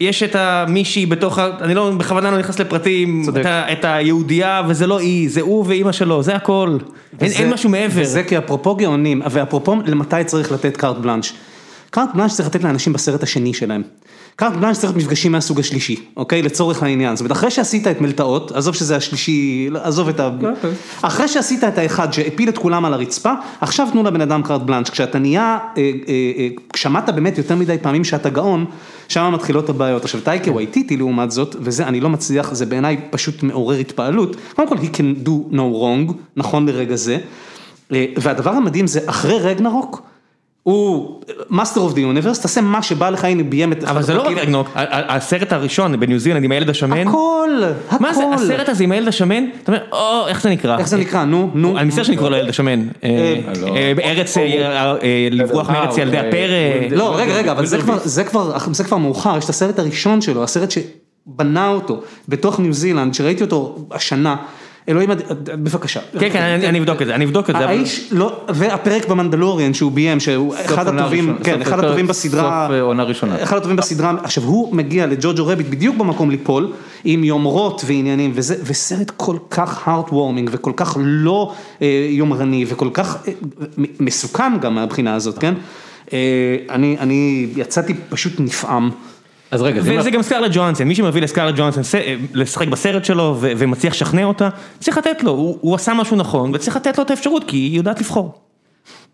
יש 0.00 0.22
את 0.22 0.34
המישהי 0.34 1.06
בתוך, 1.06 1.38
אני 1.38 1.74
לא, 1.74 1.90
בכוונה 1.90 2.30
לא 2.30 2.38
נכנס 2.38 2.58
לפרטים, 2.58 3.22
את 3.44 3.84
היהודייה 3.84 4.62
וזה 4.68 4.86
לא 4.86 4.98
היא, 4.98 5.30
זה 5.30 5.40
הוא 5.40 5.64
ואימא 5.68 5.92
שלו, 5.92 6.22
זה 6.22 6.36
הכל, 6.36 6.78
אין 7.20 7.50
משהו 7.50 7.70
מעבר. 7.70 8.00
וזה 8.02 8.22
כי 8.22 8.38
אפרופו 8.38 8.74
גאונים, 8.74 9.22
ואפרופו 9.30 9.76
למתי 9.86 10.24
צריך 10.24 10.52
לתת 10.52 10.76
קארט 10.76 10.96
בלאנש. 10.96 11.32
קארט 11.90 12.08
בלאנש 12.14 12.32
צריך 12.32 12.48
לתת 12.48 12.64
לאנשים 12.64 12.92
בסרט 12.92 13.22
השני 13.22 13.54
שלהם. 13.54 13.82
קארט 14.40 14.52
צריך 14.72 14.96
מפגשים 14.96 15.32
מהסוג 15.32 15.60
השלישי, 15.60 15.96
אוקיי? 16.16 16.42
לצורך 16.42 16.82
העניין. 16.82 17.16
זאת 17.16 17.20
אומרת, 17.20 17.32
אחרי 17.32 17.50
שעשית 17.50 17.86
את 17.86 18.00
מלטעות, 18.00 18.52
עזוב 18.52 18.74
שזה 18.74 18.96
השלישי, 18.96 19.68
עזוב 19.82 20.08
את 20.08 20.20
ה... 20.20 20.30
אחרי 21.02 21.28
שעשית 21.28 21.64
את 21.64 21.78
האחד 21.78 22.12
שהפיל 22.12 22.48
את 22.48 22.58
כולם 22.58 22.84
על 22.84 22.94
הרצפה, 22.94 23.32
עכשיו 23.60 23.88
תנו 23.92 24.02
לבן 24.02 24.20
אדם 24.20 24.42
קארט 24.42 24.62
בלאנש. 24.62 24.90
כשאתה 24.90 25.18
נהיה, 25.18 25.58
שמעת 26.76 27.08
באמת 27.08 27.38
יותר 27.38 27.56
מדי 27.56 27.76
פעמים 27.82 28.04
שאתה 28.04 28.30
גאון, 28.30 28.64
שם 29.08 29.30
מתחילות 29.34 29.68
הבעיות. 29.68 30.04
עכשיו 30.04 30.20
טייקה 30.20 30.52
וייטיטי 30.52 30.96
לעומת 30.96 31.30
זאת, 31.30 31.56
וזה 31.60 31.86
אני 31.86 32.00
לא 32.00 32.08
מצליח, 32.08 32.54
זה 32.54 32.66
בעיניי 32.66 33.00
פשוט 33.10 33.42
מעורר 33.42 33.78
התפעלות. 33.78 34.36
קודם 34.54 34.68
כל, 34.68 34.76
he 34.76 34.96
can 34.96 35.26
do 35.26 35.54
no 35.54 35.56
wrong, 35.56 36.12
נכון 36.36 36.66
לרגע 36.66 36.96
זה. 36.96 37.18
והדבר 38.16 38.50
המדהים 38.50 38.86
זה, 38.86 39.00
אחרי 39.06 39.38
רגנרוק, 39.38 40.09
הוא 40.62 41.20
master 41.50 41.80
of 41.80 41.94
the 41.94 42.00
universe, 42.00 42.40
תעשה 42.40 42.60
מה 42.60 42.82
שבא 42.82 43.10
לך, 43.10 43.24
הנה 43.24 43.42
ביים 43.42 43.72
את... 43.72 43.84
אבל 43.84 44.02
זה 44.02 44.14
לא 44.14 44.22
רק 44.22 44.36
רגנרוק, 44.36 44.68
הסרט 44.74 45.52
הראשון 45.52 46.00
בניו 46.00 46.18
זילנד 46.18 46.44
עם 46.44 46.52
הילד 46.52 46.70
השמן. 46.70 47.08
הכל, 47.08 47.50
הכל. 47.90 48.04
מה 48.04 48.14
זה, 48.14 48.22
הסרט 48.34 48.68
הזה 48.68 48.84
עם 48.84 48.92
הילד 48.92 49.08
השמן? 49.08 49.44
אתה 49.62 49.72
אומר, 49.72 49.82
או, 49.92 50.28
איך 50.28 50.42
זה 50.42 50.50
נקרא? 50.50 50.78
איך 50.78 50.88
זה 50.88 50.96
נקרא, 50.96 51.24
נו, 51.24 51.50
נו. 51.54 51.78
אני 51.78 51.88
מצטער 51.88 52.04
שאני 52.04 52.16
קורא 52.16 52.30
לו 52.30 52.36
ילד 52.36 52.48
השמן. 52.48 52.82
ארץ, 54.04 54.36
לברוח 55.30 55.70
מארץ 55.70 55.98
ילדי 55.98 56.18
הפרא. 56.18 56.96
לא, 56.96 57.16
רגע, 57.16 57.34
רגע, 57.34 57.52
אבל 57.52 57.66
זה 58.72 58.84
כבר 58.84 58.96
מאוחר, 58.96 59.38
יש 59.38 59.44
את 59.44 59.50
הסרט 59.50 59.78
הראשון 59.78 60.20
שלו, 60.20 60.44
הסרט 60.44 60.70
שבנה 60.70 61.68
אותו 61.68 62.02
בתוך 62.28 62.60
ניו 62.60 62.72
זילנד, 62.72 63.14
שראיתי 63.14 63.42
אותו 63.42 63.78
השנה. 63.90 64.36
אלוהים, 64.90 65.10
בבקשה. 65.44 66.00
כן, 66.18 66.30
כן, 66.32 66.42
אני 66.42 66.78
אבדוק 66.78 67.02
את 67.02 67.06
זה, 67.06 67.14
אני 67.14 67.24
אבדוק 67.24 67.50
את 67.50 67.54
זה. 67.58 67.66
האיש, 67.66 68.08
לא, 68.12 68.40
והפרק 68.48 69.08
במנדלוריאן 69.08 69.74
שהוא 69.74 69.92
ביים, 69.92 70.20
שהוא 70.20 70.54
אחד 70.64 70.88
הטובים, 70.88 71.38
כן, 71.44 71.62
אחד 71.62 71.78
הטובים 71.84 72.06
בסדרה, 72.06 72.66
סוף 72.68 72.76
עונה 72.80 73.02
ראשונה. 73.02 73.42
אחד 73.42 73.56
הטובים 73.56 73.76
בסדרה, 73.76 74.14
עכשיו 74.22 74.44
הוא 74.44 74.76
מגיע 74.76 75.06
לג'וג'ו 75.06 75.46
רביט 75.46 75.66
בדיוק 75.66 75.96
במקום 75.96 76.30
ליפול, 76.30 76.72
עם 77.04 77.24
יומרות 77.24 77.82
ועניינים, 77.86 78.32
וסרט 78.64 79.12
כל 79.16 79.36
כך 79.50 79.88
heart 79.88 80.10
warming 80.10 80.48
וכל 80.50 80.72
כך 80.76 80.96
לא 81.00 81.52
יומרני 82.10 82.64
וכל 82.68 82.88
כך 82.92 83.18
מסוכן 84.00 84.58
גם 84.60 84.74
מהבחינה 84.74 85.14
הזאת, 85.14 85.38
כן? 85.38 85.54
אני 86.98 87.46
יצאתי 87.56 87.94
פשוט 88.08 88.40
נפעם. 88.40 88.90
אז 89.50 89.62
רגע, 89.62 89.80
וזה 89.84 90.10
גם 90.10 90.22
סקארלט 90.22 90.50
ג'ואנסון, 90.54 90.88
מי 90.88 90.94
שמביא 90.94 91.22
לסקארלט 91.22 91.54
ג'ואנסון 91.58 91.82
לשחק 92.34 92.68
בסרט 92.68 93.04
שלו 93.04 93.36
ומצליח 93.40 93.94
לשכנע 93.94 94.24
אותה, 94.24 94.48
צריך 94.78 94.98
לתת 94.98 95.22
לו, 95.22 95.56
הוא 95.60 95.74
עשה 95.74 95.94
משהו 95.94 96.16
נכון 96.16 96.50
וצריך 96.54 96.76
לתת 96.76 96.98
לו 96.98 97.04
את 97.04 97.10
האפשרות 97.10 97.44
כי 97.46 97.56
היא 97.56 97.76
יודעת 97.76 98.00
לבחור. 98.00 98.34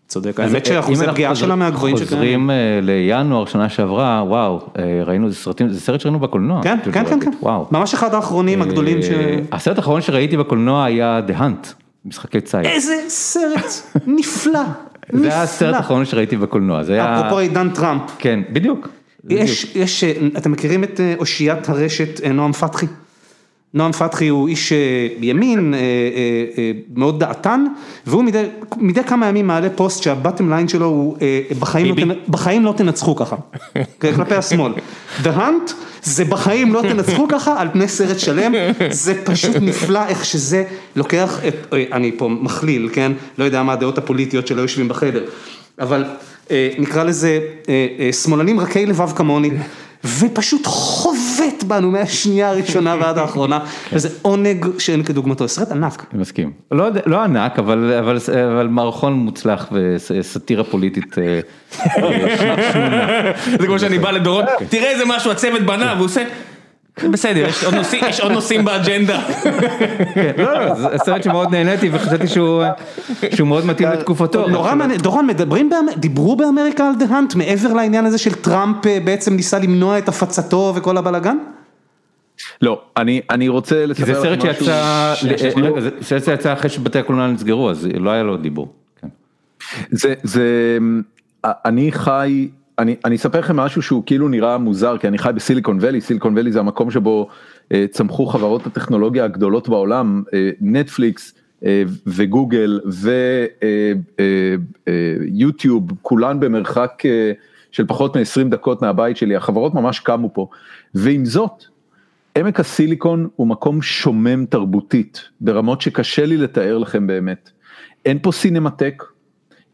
צודק, 0.07 0.39
האמת 0.39 0.65
שאחוזי 0.65 1.05
הפגיעה 1.05 1.35
שלה 1.35 1.55
מהגבוהים 1.55 1.97
שקיימים. 1.97 2.49
חוזרים 2.49 2.49
לינואר 2.81 3.45
שנה 3.45 3.69
שעברה, 3.69 4.23
וואו, 4.27 4.59
ראינו 5.05 5.27
איזה 5.27 5.37
סרטים, 5.37 5.69
זה 5.69 5.81
סרט 5.81 5.99
שראינו 5.99 6.19
בקולנוע. 6.19 6.63
כן, 6.63 6.77
כן, 6.91 7.05
כן, 7.05 7.19
כן, 7.19 7.31
ממש 7.71 7.93
אחד 7.93 8.13
האחרונים 8.13 8.61
הגדולים 8.61 9.01
ש... 9.01 9.05
הסרט 9.51 9.77
האחרון 9.77 10.01
שראיתי 10.01 10.37
בקולנוע 10.37 10.85
היה 10.85 11.21
The 11.27 11.39
Hunt, 11.39 11.67
משחקי 12.05 12.41
ציד. 12.41 12.65
איזה 12.65 12.95
סרט 13.07 13.97
נפלא. 14.07 14.59
זה 15.13 15.27
היה 15.27 15.41
הסרט 15.41 15.75
האחרון 15.75 16.05
שראיתי 16.05 16.37
בקולנוע, 16.37 16.83
זה 16.83 16.93
היה... 16.93 17.19
אפרופו 17.19 17.39
עידן 17.39 17.69
טראמפ. 17.69 18.01
כן, 18.17 18.39
בדיוק. 18.49 18.87
יש, 19.29 19.75
יש, 19.75 20.03
אתם 20.37 20.51
מכירים 20.51 20.83
את 20.83 20.99
אושיית 21.17 21.69
הרשת 21.69 22.21
נועם 22.33 22.53
פתחי? 22.53 22.85
נועם 23.73 23.91
פתחי 23.91 24.27
הוא 24.27 24.47
איש 24.47 24.73
ימין, 25.21 25.73
מאוד 26.95 27.19
דעתן, 27.19 27.65
והוא 28.07 28.23
מדי, 28.23 28.43
מדי 28.77 29.03
כמה 29.03 29.27
ימים 29.27 29.47
מעלה 29.47 29.69
פוסט 29.69 30.03
שהבטם 30.03 30.49
ליין 30.49 30.67
שלו 30.67 30.85
הוא 30.85 31.17
בחיים, 31.59 31.95
לא, 31.97 32.15
בחיים 32.29 32.65
לא 32.65 32.73
תנצחו 32.77 33.15
ככה, 33.15 33.35
כלפי 34.01 34.35
השמאל. 34.35 34.71
The 35.23 35.27
Hunt 35.37 35.71
זה 36.03 36.25
בחיים 36.25 36.73
לא 36.73 36.81
תנצחו 36.81 37.27
ככה 37.27 37.61
על 37.61 37.67
פני 37.73 37.87
סרט 37.87 38.19
שלם, 38.19 38.53
זה 38.89 39.25
פשוט 39.25 39.55
נפלא 39.61 40.07
איך 40.07 40.25
שזה 40.25 40.63
לוקח 40.95 41.39
את, 41.47 41.73
אני 41.91 42.11
פה 42.17 42.27
מכליל, 42.29 42.89
כן, 42.93 43.11
לא 43.37 43.43
יודע 43.43 43.63
מה 43.63 43.73
הדעות 43.73 43.97
הפוליטיות 43.97 44.47
שלא 44.47 44.61
יושבים 44.61 44.87
בחדר, 44.87 45.23
אבל 45.79 46.05
נקרא 46.79 47.03
לזה 47.03 47.39
שמאלנים 48.11 48.59
רכי 48.59 48.85
לבב 48.85 49.11
כמוני. 49.15 49.49
ופשוט 50.19 50.65
חובט 50.65 51.63
בנו 51.67 51.91
מהשנייה 51.91 52.49
הראשונה 52.49 52.95
ועד 52.99 53.17
האחרונה, 53.17 53.59
וזה 53.93 54.09
עונג 54.21 54.65
שאין 54.79 55.03
כדוגמתו, 55.03 55.47
סרט 55.47 55.71
ענק. 55.71 56.05
אני 56.13 56.21
מסכים. 56.21 56.51
לא 57.05 57.21
ענק, 57.23 57.59
אבל 57.59 58.67
מערכון 58.69 59.13
מוצלח 59.13 59.69
וסאטירה 59.71 60.63
פוליטית. 60.63 61.15
זה 63.59 63.67
כמו 63.67 63.79
שאני 63.79 63.99
בא 63.99 64.11
לדורון, 64.11 64.45
תראה 64.69 64.91
איזה 64.91 65.03
משהו 65.07 65.31
הצוות 65.31 65.61
בנה, 65.61 65.93
והוא 65.95 66.05
עושה... 66.05 66.23
בסדר, 67.11 67.47
יש 68.07 68.19
עוד 68.19 68.31
נושאים 68.31 68.65
באג'נדה. 68.65 69.21
לא, 70.37 70.65
לא, 70.65 70.75
זה 70.75 70.87
סרט 70.97 71.23
שמאוד 71.23 71.51
נהניתי 71.51 71.89
וחשבתי 71.93 72.27
שהוא 72.27 73.47
מאוד 73.47 73.65
מתאים 73.65 73.89
לתקופתו. 73.89 74.47
נורא 74.47 74.75
מעניין, 74.75 74.99
דורון, 74.99 75.27
דיברו 75.97 76.35
באמריקה 76.35 76.87
על 76.87 76.95
דה 76.95 77.05
האנט 77.15 77.35
מעבר 77.35 77.73
לעניין 77.73 78.05
הזה 78.05 78.17
של 78.17 78.33
טראמפ 78.33 78.77
בעצם 79.03 79.35
ניסה 79.35 79.59
למנוע 79.59 79.97
את 79.97 80.09
הפצתו 80.09 80.73
וכל 80.75 80.97
הבלאגן? 80.97 81.37
לא, 82.61 82.81
אני 83.29 83.47
רוצה 83.47 83.85
לספר 83.85 84.33
לך 84.33 84.45
משהו. 84.45 85.27
כי 85.29 85.81
זה 85.81 85.89
סרט 86.01 86.23
שיצא 86.23 86.53
אחרי 86.53 86.69
שבתי 86.69 86.99
הקולנוע 86.99 87.27
נסגרו, 87.27 87.69
אז 87.69 87.87
לא 87.93 88.09
היה 88.09 88.23
לו 88.23 88.37
דיבור. 88.37 88.73
זה, 90.23 90.77
אני 91.45 91.91
חי 91.91 92.47
אני 92.79 92.95
אני 93.05 93.15
אספר 93.15 93.39
לכם 93.39 93.55
משהו 93.55 93.81
שהוא 93.81 94.03
כאילו 94.05 94.27
נראה 94.27 94.57
מוזר 94.57 94.97
כי 94.97 95.07
אני 95.07 95.17
חי 95.17 95.29
בסיליקון 95.35 95.77
וואלי, 95.77 96.01
סיליקון 96.01 96.33
וואלי 96.33 96.51
זה 96.51 96.59
המקום 96.59 96.91
שבו 96.91 97.27
אה, 97.71 97.85
צמחו 97.91 98.25
חברות 98.25 98.67
הטכנולוגיה 98.67 99.23
הגדולות 99.23 99.69
בעולם, 99.69 100.23
אה, 100.33 100.49
נטפליקס 100.61 101.33
אה, 101.65 101.83
וגוגל 102.07 102.79
ויוטיוב, 104.87 105.91
כולן 106.01 106.39
במרחק 106.39 107.03
של 107.71 107.85
פחות 107.87 108.17
מ-20 108.17 108.49
דקות 108.49 108.81
מהבית 108.81 109.17
שלי, 109.17 109.35
החברות 109.35 109.73
ממש 109.73 109.99
קמו 109.99 110.33
פה, 110.33 110.47
ועם 110.95 111.25
זאת, 111.25 111.63
עמק 112.37 112.59
הסיליקון 112.59 113.27
הוא 113.35 113.47
מקום 113.47 113.81
שומם 113.81 114.45
תרבותית, 114.45 115.29
ברמות 115.41 115.81
שקשה 115.81 116.25
לי 116.25 116.37
לתאר 116.37 116.77
לכם 116.77 117.07
באמת. 117.07 117.49
אין 118.05 118.19
פה 118.21 118.31
סינמטק, 118.31 119.03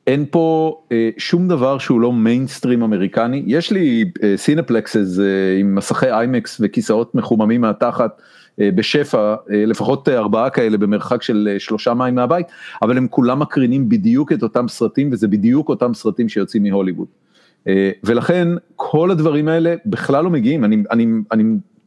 אין 0.07 0.25
פה 0.31 0.77
אה, 0.91 1.09
שום 1.17 1.47
דבר 1.47 1.77
שהוא 1.77 2.01
לא 2.01 2.13
מיינסטרים 2.13 2.83
אמריקני, 2.83 3.43
יש 3.47 3.71
לי 3.71 4.05
אה, 4.23 4.33
cineplexes 4.37 5.19
אה, 5.19 5.59
עם 5.59 5.75
מסכי 5.75 6.11
איימקס 6.11 6.57
וכיסאות 6.63 7.15
מחוממים 7.15 7.61
מהתחת 7.61 8.21
אה, 8.61 8.69
בשפע, 8.75 9.35
אה, 9.51 9.65
לפחות 9.65 10.09
אה, 10.09 10.17
ארבעה 10.17 10.49
כאלה 10.49 10.77
במרחק 10.77 11.21
של 11.21 11.49
אה, 11.51 11.59
שלושה 11.59 11.93
מייל 11.93 12.15
מהבית, 12.15 12.47
אבל 12.81 12.97
הם 12.97 13.07
כולם 13.07 13.39
מקרינים 13.39 13.89
בדיוק 13.89 14.31
את 14.31 14.43
אותם 14.43 14.67
סרטים 14.67 15.09
וזה 15.11 15.27
בדיוק 15.27 15.69
אותם 15.69 15.93
סרטים 15.93 16.29
שיוצאים 16.29 16.63
מהוליווד. 16.63 17.07
אה, 17.67 17.91
ולכן 18.03 18.47
כל 18.75 19.11
הדברים 19.11 19.47
האלה 19.47 19.75
בכלל 19.85 20.23
לא 20.23 20.29
מגיעים, 20.29 20.65
אני, 20.65 20.83
אני, 20.91 21.07
אני 21.31 21.43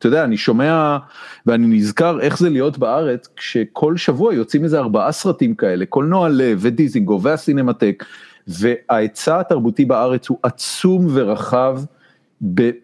אתה 0.07 0.15
יודע, 0.15 0.25
אני 0.25 0.37
שומע 0.37 0.99
ואני 1.47 1.67
נזכר 1.67 2.21
איך 2.21 2.39
זה 2.39 2.51
להיות 2.51 2.79
בארץ, 2.79 3.29
כשכל 3.37 3.97
שבוע 3.97 4.35
יוצאים 4.35 4.65
איזה 4.65 4.79
ארבעה 4.79 5.13
סרטים 5.13 5.55
כאלה, 5.55 5.87
קולנוע 5.87 6.29
לב 6.29 6.59
ודיזינגו 6.61 7.23
והסינמטק, 7.23 8.05
וההיצע 8.49 9.41
התרבותי 9.41 9.85
בארץ 9.85 10.29
הוא 10.29 10.39
עצום 10.43 11.07
ורחב. 11.13 11.81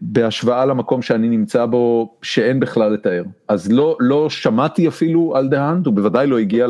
בהשוואה 0.01 0.67
למקום 0.67 1.03
שאני 1.03 1.29
נמצא 1.29 1.67
בו 1.67 2.15
שאין 2.23 2.61
בכלל 2.61 2.93
לתאר 2.93 3.23
אז 3.49 3.73
לא 3.73 3.97
לא 4.01 4.31
שמעתי 4.31 4.89
אפילו 4.89 5.33
על 5.37 5.49
דה 5.49 5.63
האנט 5.63 5.87
הוא 5.87 5.95
בוודאי 5.95 6.27
לא 6.27 6.39
הגיע 6.39 6.67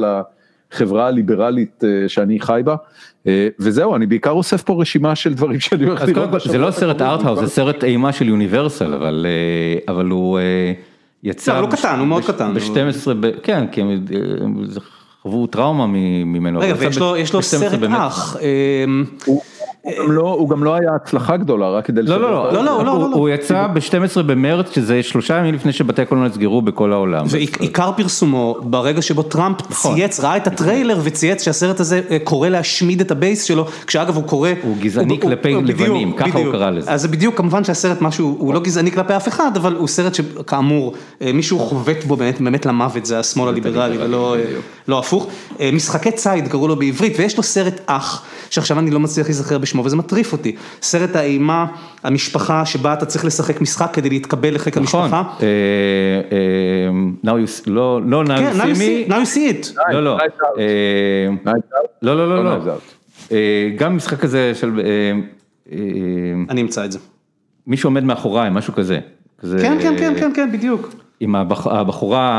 לחברה 0.72 1.06
הליברלית 1.06 1.84
אה, 1.84 2.08
שאני 2.08 2.40
חי 2.40 2.60
בה 2.64 2.76
אה, 3.26 3.48
וזהו 3.58 3.96
אני 3.96 4.06
בעיקר 4.06 4.30
אוסף 4.30 4.62
פה 4.62 4.80
רשימה 4.80 5.14
של 5.14 5.34
דברים 5.34 5.60
שאני 5.64 5.84
הולך 5.84 6.02
לראות. 6.02 6.30
זה 6.46 6.58
לא 6.58 6.70
סרט 6.70 7.02
ארטהאוס 7.02 7.40
זה 7.40 7.46
סרט 7.46 7.84
אימה 7.84 8.12
של 8.12 8.28
יוניברסל 8.28 8.94
אבל 8.94 9.26
אה, 9.88 10.02
הוא 10.10 10.38
יצא. 11.22 11.54
לא, 11.54 11.58
הוא 11.58 11.70
קטן 11.70 11.98
הוא 11.98 12.06
מאוד 12.06 12.24
קטן. 12.24 12.54
ב-12 12.54 13.26
כן 13.42 13.66
כי 13.66 13.80
הם 13.80 14.04
חוו 15.22 15.46
טראומה 15.46 15.86
ממנו. 15.86 16.60
רגע 16.60 16.74
ויש 16.78 17.32
לו 17.32 17.42
סרט 17.42 17.80
אח. 17.90 18.36
לא, 20.08 20.36
הוא 20.38 20.48
גם 20.48 20.64
לא 20.64 20.74
היה 20.74 20.94
הצלחה 20.94 21.36
גדולה, 21.36 21.70
רק 21.70 21.86
כדי 21.86 22.02
לא, 22.02 22.20
לא, 22.20 22.52
לא, 22.52 22.64
לא, 22.64 22.84
לא, 22.84 22.92
הוא 23.12 23.28
יצא 23.28 23.66
ב-12 23.66 24.22
במרץ, 24.22 24.74
שזה 24.74 25.02
שלושה 25.02 25.38
ימים 25.38 25.54
לפני 25.54 25.72
שבתי 25.72 26.02
הקולנוע 26.02 26.28
נסגרו 26.28 26.62
בכל 26.62 26.92
העולם. 26.92 27.24
ועיקר 27.28 27.90
פרסומו, 27.96 28.56
ברגע 28.62 29.02
שבו 29.02 29.22
טראמפ 29.22 29.56
צייץ, 29.72 30.20
ראה 30.20 30.36
את 30.36 30.46
הטריילר 30.46 30.98
וצייץ 31.02 31.42
שהסרט 31.42 31.80
הזה 31.80 32.00
קורא 32.24 32.48
להשמיד 32.48 33.00
את 33.00 33.10
ה 33.10 33.17
base 33.17 33.44
שלו, 33.44 33.66
כשאגב 33.86 34.16
הוא 34.16 34.24
קורא... 34.24 34.50
הוא 34.62 34.76
גזעני 34.80 35.20
כלפי 35.20 35.54
לבנים, 35.54 36.12
ככה 36.12 36.38
הוא 36.38 36.52
קרא 36.52 36.70
לזה. 36.70 36.90
אז 36.90 37.02
זה 37.02 37.08
בדיוק, 37.08 37.36
כמובן 37.36 37.64
שהסרט 37.64 38.00
משהו, 38.00 38.36
הוא 38.38 38.54
לא 38.54 38.60
גזעני 38.60 38.90
כלפי 38.90 39.16
אף 39.16 39.28
אחד, 39.28 39.50
אבל 39.56 39.74
הוא 39.74 39.88
סרט 39.88 40.14
שכאמור, 40.14 40.94
מישהו 41.20 41.58
חובט 41.58 42.04
בו 42.04 42.16
באמת 42.16 42.66
למוות, 42.66 43.06
זה 43.06 43.18
השמאל 43.18 43.48
הליברלי 43.48 43.98
ולא 43.98 44.98
הפוך. 44.98 45.26
משחקי 45.72 46.10
ציד 46.10 46.48
קראו 46.48 46.68
לו 46.68 46.76
בעברית, 46.76 47.12
ויש 47.18 47.36
לו 47.36 47.42
סרט 47.42 47.80
אח, 47.86 48.24
שעכשיו 48.50 48.78
אני 48.78 48.90
לא 48.90 49.00
מצליח 49.00 49.26
להיזכר 49.26 49.58
בשמו, 49.72 49.84
וזה 49.84 49.96
מטריף 49.96 50.32
אותי. 50.32 50.56
סרט 50.82 51.16
האימה, 51.16 51.66
המשפחה 52.04 52.66
שבה 52.66 52.92
אתה 52.92 53.06
צריך 53.06 53.24
לשחק 53.24 53.60
משחק 53.60 53.90
כדי 53.92 54.08
להתקבל 54.08 54.54
לחיק 54.54 54.76
המשפחה. 54.76 55.06
נכון. 55.06 55.22
לא, 57.66 58.00
לא, 58.04 58.22
now 58.24 58.28
you 58.28 58.56
see 58.56 58.76
me. 58.76 59.10
now 59.10 59.14
you 59.14 59.34
see 59.34 59.72
it. 59.76 59.80
לא, 59.92 60.04
לא. 60.04 60.18
לא, 62.02 62.16
לא, 62.16 62.44
לא, 62.44 62.58
לא. 62.64 62.74
גם 63.76 63.96
משחק 63.96 64.20
כזה 64.20 64.52
של... 64.54 64.80
אני 66.50 66.62
אמצא 66.62 66.84
את 66.84 66.92
זה. 66.92 66.98
מישהו 67.66 67.86
עומד 67.86 68.04
מאחוריי, 68.04 68.50
משהו 68.50 68.74
כזה. 68.74 68.98
כן, 69.42 69.78
כן, 69.82 69.94
כן, 69.98 70.14
כן, 70.20 70.30
כן, 70.34 70.52
בדיוק. 70.52 71.01
עם 71.22 71.34
הבחורה 71.64 72.30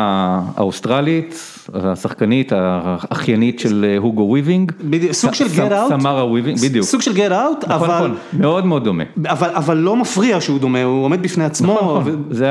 האוסטרלית, 0.55 1.39
השחקנית, 1.73 2.51
האחיינית 2.55 3.59
של 3.59 3.95
הוגו 3.97 4.21
וויבינג. 4.21 4.71
סוג 5.11 5.33
של 5.33 5.47
Get 5.55 5.71
Out. 5.71 5.89
סמרה 5.89 6.25
וויבינג, 6.25 6.59
בדיוק. 6.59 6.85
סוג 6.85 7.01
של 7.01 7.13
Get 7.13 7.31
Out, 7.31 7.65
נכון, 7.67 7.89
אבל... 7.89 7.95
נכון, 7.95 8.15
מאוד 8.33 8.65
מאוד 8.65 8.83
דומה. 8.83 9.03
אבל 9.29 9.77
לא 9.77 9.95
מפריע 9.95 10.41
שהוא 10.41 10.59
דומה, 10.59 10.83
הוא 10.83 11.05
עומד 11.05 11.23
בפני 11.23 11.43
עצמו. 11.43 11.73
נכון, 11.73 12.23
זה 12.29 12.47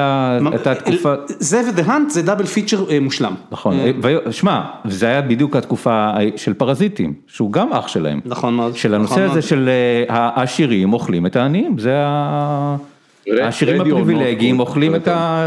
הייתה 0.51 0.75
תקופה... 0.75 1.15
זה 1.27 1.63
ודה 1.69 1.83
האנט 1.87 2.11
זה 2.11 2.23
דאבל 2.23 2.47
פיצ'ר 2.47 2.85
מושלם. 3.01 3.35
נכון, 3.51 3.77
שמע, 4.31 4.61
זה 4.85 5.07
היה 5.07 5.23
בדיוק 5.23 5.57
התקופה 5.57 6.11
של 6.37 6.55
פרזיטים, 6.55 7.15
שהוא 7.27 7.53
גם 7.53 7.73
אח 7.73 7.89
שלהם. 7.89 8.21
נכון 8.25 8.55
מאוד. 8.55 8.77
של 8.77 8.95
הנושא 8.95 9.23
הזה 9.23 9.43
של 9.43 9.71
העשירים 10.09 10.93
אוכלים 10.93 11.27
את 11.27 11.37
העניים, 11.37 11.79
זה 11.79 11.95
ה... 11.97 12.77
העשירים 13.27 13.81
הפריבילגיים 13.81 14.61
אוכלים 14.61 14.95
את 14.95 15.09
ה... 15.09 15.47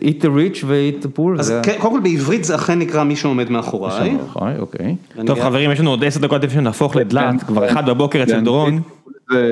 eat 0.00 0.22
the 0.22 0.26
rich 0.26 0.64
ו-eat 0.64 1.04
the 1.04 1.18
poor. 1.18 1.38
אז 1.40 1.54
קודם 1.80 1.94
כל 1.94 2.00
בעברית 2.02 2.44
זה 2.44 2.54
אכן 2.54 2.78
נקרא 2.78 3.04
מי 3.04 3.16
שעומד 3.16 3.50
מאחוריי. 3.50 4.16
אוקיי. 4.58 4.96
טוב 5.26 5.40
חברים 5.40 5.70
יש 5.70 5.80
לנו 5.80 5.90
עוד 5.90 6.04
עשר 6.04 6.20
דקות 6.20 6.44
לפני 6.44 6.60
שנהפוך 6.60 6.96
לדלת, 6.96 7.42
כבר 7.42 7.70
אחד 7.70 7.90
בבוקר 7.90 8.22
אצל 8.22 8.40
דורון. 8.40 8.80
זה 9.30 9.50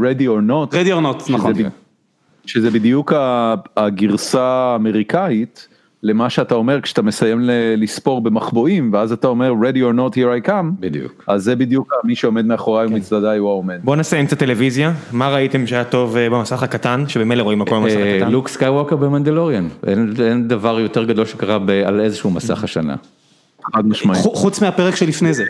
ready 0.00 0.22
or 0.22 0.50
not. 0.50 0.74
ready 0.74 0.90
or 0.90 1.02
not, 1.02 1.32
נכון. 1.32 1.52
שזה 2.46 2.70
בדיוק 2.70 3.12
הגרסה 3.76 4.42
האמריקאית 4.42 5.68
למה 6.02 6.30
שאתה 6.30 6.54
אומר 6.54 6.80
כשאתה 6.80 7.02
מסיים 7.02 7.40
לספור 7.76 8.20
במחבואים 8.20 8.92
ואז 8.92 9.12
אתה 9.12 9.28
אומר 9.28 9.52
ready 9.52 9.76
or 9.76 9.96
not 9.98 10.14
here 10.14 10.46
I 10.46 10.48
come 10.48 10.80
בדיוק 10.80 11.24
אז 11.26 11.44
זה 11.44 11.56
בדיוק 11.56 11.92
מי 12.04 12.14
שעומד 12.14 12.46
מאחוריי 12.46 12.88
כן. 12.88 12.94
ומצדדיי 12.94 13.38
הוא 13.38 13.48
העומד. 13.48 13.80
בוא 13.84 13.96
נסיים 13.96 14.26
קצת 14.26 14.38
טלוויזיה 14.38 14.92
מה 15.12 15.28
ראיתם 15.28 15.66
שהיה 15.66 15.84
טוב 15.84 16.16
אה, 16.16 16.30
במסך 16.30 16.62
הקטן 16.62 17.04
שבמילא 17.08 17.42
רואים 17.42 17.62
הכל 17.62 17.74
במסך 17.74 17.96
אה, 17.96 18.16
הקטן. 18.16 18.30
לוק 18.30 18.48
סקייווקר 18.48 18.96
במנדלוריאן 18.96 19.68
אין, 19.86 20.14
אין 20.24 20.48
דבר 20.48 20.80
יותר 20.80 21.04
גדול 21.04 21.26
שקרה 21.26 21.58
ב, 21.58 21.70
על 21.70 22.00
איזשהו 22.00 22.30
מסך 22.30 22.64
השנה. 22.64 22.96
חד 23.74 23.86
משמעית. 23.86 24.22
חוץ 24.22 24.62
מהפרק 24.62 24.96
שלפני 24.96 25.34
זה. 25.34 25.44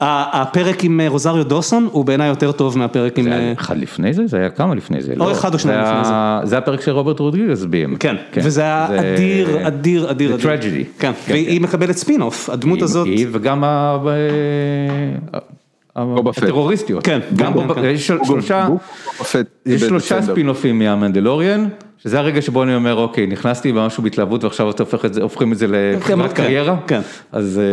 הפרק 0.00 0.84
עם 0.84 1.00
אה, 1.00 1.08
רוזריו 1.08 1.44
דוסון 1.44 1.88
הוא 1.92 2.04
בעיניי 2.04 2.28
יותר 2.28 2.52
טוב 2.52 2.78
מהפרק 2.78 3.18
עם... 3.18 3.24
זה 3.24 3.34
היה 3.34 3.52
אחד 3.52 3.76
לפני 3.76 4.12
זה? 4.12 4.26
זה 4.26 4.36
היה 4.36 4.50
כמה 4.50 4.74
לפני 4.74 5.02
זה? 5.02 5.14
או 5.20 5.32
אחד 5.32 5.54
או 5.54 5.58
שניים 5.58 5.80
לפני 5.80 6.04
זה. 6.04 6.10
זה 6.44 6.58
הפרק 6.58 6.80
של 6.80 6.90
רוברט 6.90 7.20
רודריגז 7.20 7.64
ביים. 7.64 7.96
כן, 7.96 8.16
וזה 8.36 8.60
היה 8.60 8.86
אדיר, 9.14 9.68
אדיר, 9.68 10.10
אדיר. 10.10 10.36
The 10.36 10.42
Tragedy. 10.42 10.84
כן, 10.98 11.12
והיא 11.28 11.60
מקבלת 11.60 11.96
ספין 11.96 12.22
אוף, 12.22 12.50
הדמות 12.50 12.82
הזאת. 12.82 13.06
היא 13.06 13.26
וגם 13.32 13.64
הטרוריסטיות. 15.96 17.04
כן, 17.04 17.20
גם 17.36 17.52
יש 19.66 19.80
שלושה 19.80 20.22
ספינופים 20.22 20.78
מהמנדלוריאן. 20.78 21.68
שזה 22.04 22.18
הרגע 22.18 22.42
שבו 22.42 22.62
אני 22.62 22.74
אומר 22.74 22.94
אוקיי 22.94 23.26
נכנסתי 23.26 23.72
במשהו 23.72 24.02
בהתלהבות 24.02 24.44
ועכשיו 24.44 24.70
אתם 24.70 24.84
הופכים 25.22 25.52
את 25.52 25.58
זה 25.58 25.66
לחברת 25.68 26.32
קריירה. 26.32 26.76
כן, 26.86 27.00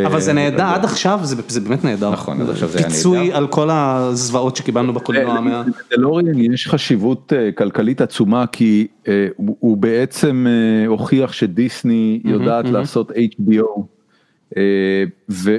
אבל 0.05 0.19
זה 0.19 0.33
נהדר 0.33 0.65
עד 0.65 0.83
עכשיו 0.83 1.19
זה 1.23 1.61
באמת 1.61 1.83
נהדר. 1.83 2.11
נכון, 2.11 2.41
עד 2.41 2.49
עכשיו 2.49 2.69
זה 2.69 2.77
היה 2.77 2.87
נהדר. 2.87 2.97
פיצוי 2.97 3.33
על 3.33 3.47
כל 3.47 3.69
הזוועות 3.71 4.55
שקיבלנו 4.55 4.93
בקולנוע. 4.93 5.35
למנדלוריאן 5.35 6.39
יש 6.39 6.67
חשיבות 6.67 7.33
כלכלית 7.57 8.01
עצומה 8.01 8.45
כי 8.51 8.87
הוא 9.35 9.77
בעצם 9.77 10.47
הוכיח 10.87 11.33
שדיסני 11.33 12.21
יודעת 12.25 12.65
לעשות 12.65 13.11
HBO 13.11 13.81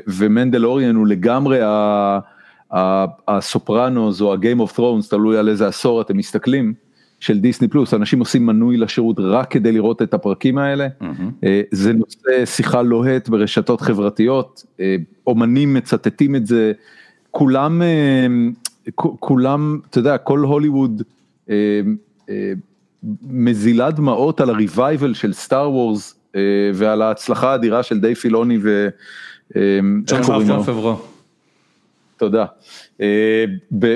ומנדלוריאן 0.06 0.96
הוא 0.96 1.06
לגמרי 1.06 1.58
הסופרנוס 3.28 4.20
או 4.20 4.32
הגיים 4.32 4.60
אוף 4.60 4.72
ת'רונס 4.72 5.08
תלוי 5.08 5.38
על 5.38 5.48
איזה 5.48 5.66
עשור 5.66 6.00
אתם 6.00 6.16
מסתכלים. 6.16 6.81
של 7.22 7.38
דיסני 7.38 7.68
פלוס, 7.68 7.94
אנשים 7.94 8.18
עושים 8.18 8.46
מנוי 8.46 8.76
לשירות 8.76 9.16
רק 9.18 9.50
כדי 9.50 9.72
לראות 9.72 10.02
את 10.02 10.14
הפרקים 10.14 10.58
האלה, 10.58 10.86
mm-hmm. 10.86 11.46
זה 11.70 11.92
נושא 11.92 12.44
שיחה 12.44 12.82
לוהט 12.82 13.28
ברשתות 13.28 13.80
חברתיות, 13.80 14.64
אומנים 15.26 15.74
מצטטים 15.74 16.36
את 16.36 16.46
זה, 16.46 16.72
כולם, 17.30 17.82
כולם, 18.96 19.80
אתה 19.90 19.98
יודע, 19.98 20.18
כל 20.18 20.38
הוליווד 20.38 21.02
מזילה 23.22 23.90
דמעות 23.90 24.40
על 24.40 24.50
הריווייבל 24.50 25.14
של 25.14 25.32
סטאר 25.32 25.70
וורס 25.70 26.14
ועל 26.74 27.02
ההצלחה 27.02 27.52
האדירה 27.52 27.82
של 27.82 28.00
די 28.00 28.14
פילוני 28.14 28.58
ו... 28.62 28.88
ג'ון 30.06 30.62
פברו. 30.62 30.96
תודה. 32.16 32.44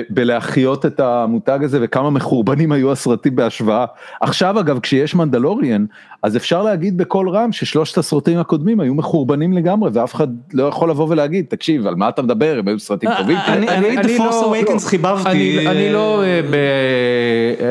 בלהחיות 0.09 0.85
את 0.85 0.99
המותג 0.99 1.59
הזה 1.63 1.79
וכמה 1.81 2.09
מחורבנים 2.09 2.71
היו 2.71 2.91
הסרטים 2.91 3.35
בהשוואה. 3.35 3.85
עכשיו 4.21 4.59
אגב 4.59 4.79
כשיש 4.79 5.15
מנדלוריאן 5.15 5.85
אז 6.23 6.37
אפשר 6.37 6.63
להגיד 6.63 6.97
בקול 6.97 7.29
רם 7.29 7.51
ששלושת 7.51 7.97
הסרטים 7.97 8.39
הקודמים 8.39 8.79
היו 8.79 8.93
מחורבנים 8.93 9.53
לגמרי 9.53 9.89
ואף 9.93 10.15
אחד 10.15 10.27
לא 10.53 10.63
יכול 10.63 10.89
לבוא 10.89 11.07
ולהגיד 11.09 11.45
תקשיב 11.49 11.87
על 11.87 11.95
מה 11.95 12.09
אתה 12.09 12.21
מדבר 12.21 12.55
הם 12.59 12.67
היו 12.67 12.79
סרטים 12.79 13.09
טובים. 13.17 13.37
אני 13.47 13.99
את 13.99 14.05
The 14.05 14.09
Force 14.09 14.67
Awakens 14.67 14.87
חיבבתי. 14.87 15.67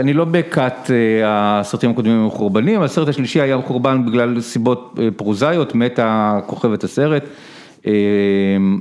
אני 0.00 0.14
לא 0.14 0.24
בכת 0.24 0.90
הסרטים 1.24 1.90
הקודמים 1.90 2.26
מחורבנים, 2.26 2.82
הסרט 2.82 3.08
השלישי 3.08 3.40
היה 3.40 3.56
מחורבן 3.56 4.06
בגלל 4.06 4.40
סיבות 4.40 4.98
פרוזאיות, 5.16 5.74
מתה 5.74 6.38
כוכבת 6.46 6.84
הסרט. 6.84 7.22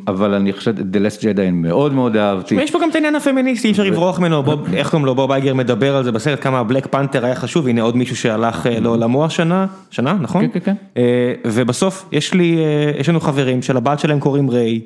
אבל 0.08 0.34
אני 0.34 0.54
חושב, 0.54 0.76
The 0.78 0.98
Last 0.98 1.22
Jedi 1.22 1.52
מאוד 1.54 1.94
מאוד 1.94 2.16
אהבתי. 2.18 2.56
יש 2.56 2.72
פה 2.72 2.80
גם 2.82 2.90
את 2.90 2.96
העניין 2.96 3.16
הפמיניסטי, 3.16 3.68
אי 3.68 3.72
אפשר 3.72 3.84
לברוח 3.84 4.20
ממנו, 4.20 4.44
איך 4.74 4.90
קוראים 4.90 5.06
לו, 5.06 5.16
בוב 5.16 5.32
אייגר 5.32 5.54
מדבר 5.54 5.96
על 5.96 6.04
זה 6.04 6.12
בסרט, 6.12 6.44
כמה 6.44 6.60
הבלק 6.60 6.88
פנתר 6.88 7.26
היה 7.26 7.36
חשוב, 7.36 7.68
הנה 7.68 7.82
עוד 7.82 7.98
מישהו 7.98 8.16
שהלך 8.16 8.66
לעולמו 8.72 9.26
השנה, 9.26 9.66
שנה, 9.90 10.14
נכון? 10.22 10.48
כן, 10.48 10.60
כן, 10.60 10.76
כן. 10.96 11.02
ובסוף 11.46 12.06
יש 12.12 12.34
לי, 12.34 12.58
יש 13.00 13.10
לנו 13.10 13.20
חברים 13.20 13.62
שלבת 13.62 14.00
שלהם 14.00 14.20
קוראים 14.20 14.50
ריי, 14.50 14.82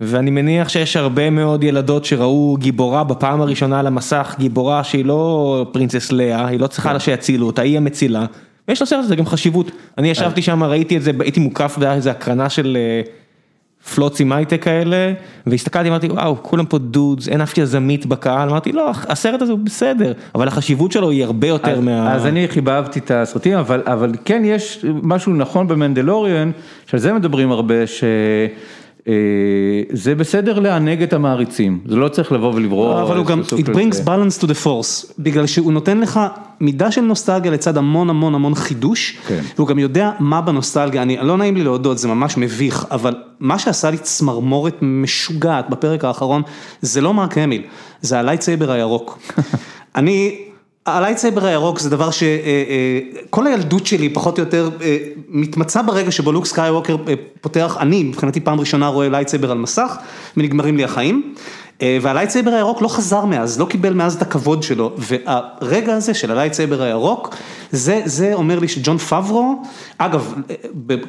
ואני 0.00 0.30
מניח 0.30 0.68
שיש 0.68 0.96
הרבה 0.96 1.30
מאוד 1.30 1.64
ילדות 1.64 2.04
שראו 2.04 2.56
גיבורה 2.60 3.04
בפעם 3.04 3.40
הראשונה 3.40 3.80
על 3.80 3.86
המסך, 3.86 4.34
גיבורה 4.38 4.84
שהיא 4.84 5.04
לא 5.04 5.66
פרינצס 5.72 6.12
לאה, 6.12 6.46
היא 6.46 6.60
לא 6.60 6.66
צריכה 6.66 7.00
שיצילו 7.00 7.46
אותה, 7.46 7.62
היא 7.62 7.76
המצילה. 7.76 8.26
ויש 8.68 8.82
לסרט 8.82 9.04
הזה 9.04 9.16
גם 9.16 9.26
חשיבות, 9.26 9.70
אני 9.98 10.10
ישבתי 10.10 10.42
שם, 10.42 10.62
ראיתי 10.62 10.96
את 10.96 11.02
זה, 11.02 11.10
הייתי 11.20 11.40
מוקף 11.40 11.78
באיזה 11.78 12.10
הקרנה 12.10 12.50
של 12.50 12.76
פלוצים 13.94 14.32
הייטק 14.32 14.62
כאלה, 14.62 15.12
והסתכלתי, 15.46 15.88
אמרתי 15.88 16.06
וואו, 16.06 16.36
כולם 16.42 16.66
פה 16.66 16.78
דודס, 16.78 17.28
אין 17.28 17.40
אף 17.40 17.58
יזמית 17.58 18.06
בקהל, 18.06 18.48
אמרתי 18.48 18.72
לא, 18.72 18.90
הסרט 18.90 19.42
הזה 19.42 19.52
הוא 19.52 19.58
בסדר, 19.58 20.12
אבל 20.34 20.48
החשיבות 20.48 20.92
שלו 20.92 21.10
היא 21.10 21.24
הרבה 21.24 21.48
יותר 21.48 21.80
מה... 21.80 22.14
אז 22.14 22.26
אני 22.26 22.48
חיבבתי 22.48 22.98
את 22.98 23.10
הסרטים, 23.10 23.58
אבל 23.58 24.12
כן 24.24 24.42
יש 24.44 24.84
משהו 25.02 25.32
נכון 25.32 25.68
במנדלוריאן, 25.68 26.50
שעל 26.86 27.00
זה 27.00 27.12
מדברים 27.12 27.52
הרבה, 27.52 27.86
ש... 27.86 28.04
זה 29.92 30.14
בסדר 30.14 30.58
לענג 30.58 31.02
את 31.02 31.12
המעריצים, 31.12 31.78
זה 31.86 31.96
לא 31.96 32.08
צריך 32.08 32.32
לבוא 32.32 32.54
ולברור. 32.54 33.02
אבל 33.02 33.16
הוא 33.16 33.26
גם, 33.26 33.40
it 33.40 33.66
brings 33.66 34.06
balance 34.06 34.42
to 34.42 34.46
the 34.46 34.64
force, 34.64 35.12
בגלל 35.18 35.46
שהוא 35.46 35.72
נותן 35.72 36.00
לך 36.00 36.20
מידה 36.60 36.90
של 36.90 37.00
נוסטלגיה 37.00 37.52
לצד 37.52 37.76
המון 37.76 38.10
המון 38.10 38.34
המון 38.34 38.54
חידוש, 38.54 39.18
והוא 39.56 39.68
גם 39.68 39.78
יודע 39.78 40.10
מה 40.18 40.40
בנוסטלגיה, 40.40 41.02
אני 41.02 41.16
לא 41.22 41.36
נעים 41.36 41.56
לי 41.56 41.64
להודות, 41.64 41.98
זה 41.98 42.08
ממש 42.08 42.36
מביך, 42.36 42.86
אבל 42.90 43.14
מה 43.40 43.58
שעשה 43.58 43.90
לי 43.90 43.98
צמרמורת 43.98 44.76
משוגעת 44.82 45.70
בפרק 45.70 46.04
האחרון, 46.04 46.42
זה 46.80 47.00
לא 47.00 47.14
מרק 47.14 47.38
המיל, 47.38 47.62
זה 48.00 48.18
ה 48.18 48.23
lightsaber 48.23 48.70
הירוק. 48.70 49.18
אני... 49.96 50.45
ה 50.86 50.91
lightsaber 50.91 51.46
הירוק 51.46 51.78
זה 51.78 51.90
דבר 51.90 52.10
שכל 52.10 53.46
הילדות 53.46 53.86
שלי 53.86 54.08
פחות 54.08 54.38
או 54.38 54.44
יותר 54.44 54.70
מתמצה 55.28 55.82
ברגע 55.82 56.10
שבו 56.10 56.32
לוק 56.32 56.46
סקייווקר 56.46 56.96
פותח, 57.40 57.76
אני 57.80 58.02
מבחינתי 58.02 58.40
פעם 58.40 58.60
ראשונה 58.60 58.88
רואה 58.88 59.08
lightsaber 59.08 59.50
על 59.50 59.58
מסך 59.58 59.96
ונגמרים 60.36 60.76
לי 60.76 60.84
החיים. 60.84 61.34
וה 61.82 61.93
lightsaber 61.93 62.50
הירוק 62.50 62.82
לא 62.82 62.88
חזר 62.88 63.24
מאז, 63.24 63.60
לא 63.60 63.64
קיבל 63.64 63.94
מאז 63.94 64.14
את 64.14 64.22
הכבוד 64.22 64.62
שלו, 64.62 64.92
והרגע 64.98 65.94
הזה 65.94 66.14
של 66.14 66.30
ה 66.30 66.35
lightsaber 66.35 66.82
הירוק, 66.82 67.34
זה 67.72 68.02
זה 68.04 68.34
אומר 68.34 68.58
לי 68.58 68.68
שג'ון 68.68 68.98
פברו, 68.98 69.62
אגב, 69.98 70.34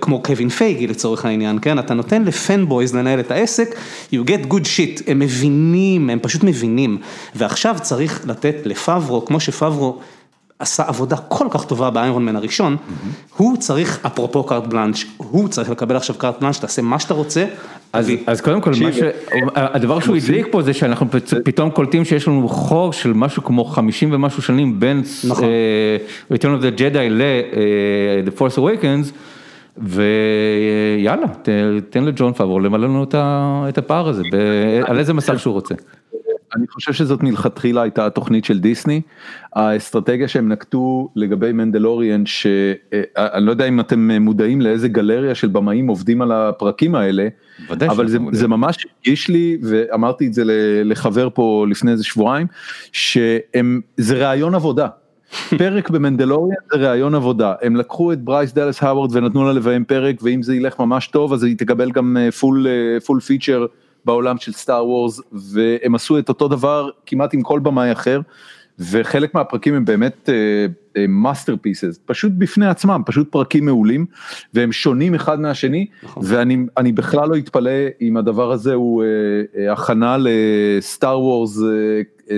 כמו 0.02 0.23
קווין 0.23 0.49
פייגי 0.49 0.88
לצורך 0.88 1.26
העניין, 1.26 1.60
כן, 1.61 1.80
אתה 1.80 1.94
נותן 1.94 2.23
ל 2.24 2.32
fanboys 2.32 2.95
לנהל 2.95 3.19
את 3.19 3.31
העסק, 3.31 3.76
you 4.14 4.18
get 4.18 4.52
good 4.52 4.64
shit, 4.64 5.03
הם 5.07 5.19
מבינים, 5.19 6.10
הם 6.10 6.19
פשוט 6.22 6.44
מבינים, 6.44 6.98
ועכשיו 7.35 7.76
צריך 7.81 8.22
לתת 8.27 8.56
לפברו, 8.65 9.26
כמו 9.26 9.39
שפברו 9.39 9.99
עשה 10.60 10.84
עבודה 10.88 11.18
כל 11.18 11.48
כך 11.52 11.65
טובה 11.65 11.89
באיירון 11.89 12.26
מן 12.26 12.35
הראשון, 12.35 12.77
הוא 13.38 13.57
צריך, 13.57 13.99
אפרופו 14.06 14.44
קארט 14.44 14.64
בלאנץ', 14.64 15.03
הוא 15.18 15.48
צריך 15.48 15.69
לקבל 15.69 15.95
עכשיו 15.95 16.15
קארט 16.15 16.39
בלאנץ', 16.39 16.57
תעשה 16.60 16.81
מה 16.81 16.99
שאתה 16.99 17.14
רוצה. 17.14 17.45
אז 18.27 18.41
קודם 18.41 18.61
כל, 18.61 18.72
הדבר 19.55 19.99
שהוא 19.99 20.15
הדליק 20.15 20.47
פה 20.51 20.61
זה 20.61 20.73
שאנחנו 20.73 21.07
פתאום 21.43 21.69
קולטים 21.69 22.05
שיש 22.05 22.27
לנו 22.27 22.49
חור 22.49 22.93
של 22.93 23.14
משהו 23.14 23.43
כמו 23.43 23.65
50 23.65 24.14
ומשהו 24.14 24.41
שנים 24.41 24.80
בין 24.80 25.01
Return 26.34 26.51
of 26.59 26.61
the 26.61 26.80
Jedi 26.80 27.09
ל-The 27.09 28.39
Force 28.39 28.57
Awakens, 28.57 29.11
ויאללה, 29.77 31.27
תן 31.89 32.03
לג'ון 32.03 32.34
פאבור 32.34 32.61
למלא 32.61 32.88
לנו 32.88 33.05
את 33.69 33.77
הפער 33.77 34.07
הזה, 34.07 34.23
על 34.84 34.99
איזה 34.99 35.14
מסך 35.14 35.39
שהוא 35.39 35.53
רוצה. 35.53 35.76
אני 36.56 36.68
חושב 36.68 36.94
שזאת 36.94 37.24
מלכתחילה 37.24 37.82
הייתה 37.82 38.06
התוכנית 38.06 38.45
של 38.45 38.60
דיסני, 38.60 39.02
האסטרטגיה 39.53 40.28
שהם 40.28 40.49
נקטו 40.52 41.10
לגבי 41.15 41.52
מנדלוריאן, 41.52 42.26
שאני 42.26 42.76
לא 43.40 43.52
יודע 43.52 43.65
אם 43.65 43.80
אתם 43.80 44.11
מודעים 44.11 44.61
לאיזה 44.61 44.88
גלריה 44.88 45.36
של 45.36 45.48
במאים 45.48 45.88
עובדים 45.88 46.22
על 46.22 46.32
הפרקים 46.32 46.95
האלה, 46.95 47.28
אבל 47.69 48.07
זה, 48.07 48.18
זה 48.32 48.48
ממש 48.48 48.86
הרגיש 48.86 49.28
לי, 49.28 49.57
ואמרתי 49.64 50.28
את 50.28 50.34
זה 50.34 50.44
לחבר 50.86 51.30
פה 51.34 51.65
לפני 51.69 51.91
איזה 51.91 52.03
שבועיים, 52.03 52.48
שזה 52.91 54.28
ראיון 54.28 54.56
עבודה. 54.56 54.88
פרק 55.57 55.90
במנדלוריאן 55.90 56.57
זה 56.72 56.78
ראיון 56.78 57.15
עבודה, 57.15 57.53
הם 57.61 57.76
לקחו 57.76 58.14
את 58.14 58.22
ברייס 58.22 58.53
דאלס 58.53 58.84
האוורד 58.84 59.15
ונתנו 59.15 59.45
לה 59.45 59.53
לביים 59.53 59.86
פרק, 59.86 60.15
ואם 60.22 60.44
זה 60.44 60.56
ילך 60.56 60.80
ממש 60.80 61.07
טוב 61.07 61.34
אז 61.34 61.44
היא 61.44 61.57
תקבל 61.57 61.91
גם 61.91 62.18
full 62.40 62.68
full 63.06 63.19
feature. 63.19 63.65
בעולם 64.08 64.38
של 64.38 64.52
סטאר 64.52 64.88
וורס 64.88 65.22
והם 65.32 65.96
עשו 65.96 66.20
את 66.20 66.30
אותו 66.30 66.48
דבר 66.48 66.90
כמעט 67.06 67.34
עם 67.34 67.42
כל 67.42 67.60
במאי 67.60 67.92
אחר 67.92 68.22
וחלק 68.80 69.36
מהפרקים 69.36 69.74
הם 69.74 69.86
באמת 69.86 70.30
masterpieces, 71.10 71.95
אה, 71.95 71.99
אה, 71.99 72.02
פשוט 72.06 72.32
בפני 72.38 72.68
עצמם, 72.68 73.02
פשוט 73.06 73.32
פרקים 73.32 73.66
מעולים 73.66 74.06
והם 74.54 74.72
שונים 74.72 75.16
אחד 75.16 75.40
מהשני 75.40 75.86
נכון. 76.04 76.24
ואני 76.26 76.92
בכלל 76.92 77.30
לא 77.30 77.38
אתפלא 77.38 77.72
אם 78.02 78.18
הדבר 78.18 78.52
הזה 78.52 78.74
הוא 78.74 79.04
אה, 79.03 79.56
אה, 79.56 79.72
הכנה 79.72 80.18
ל 80.19 80.40
Star 80.40 81.19
Wars 81.19 81.60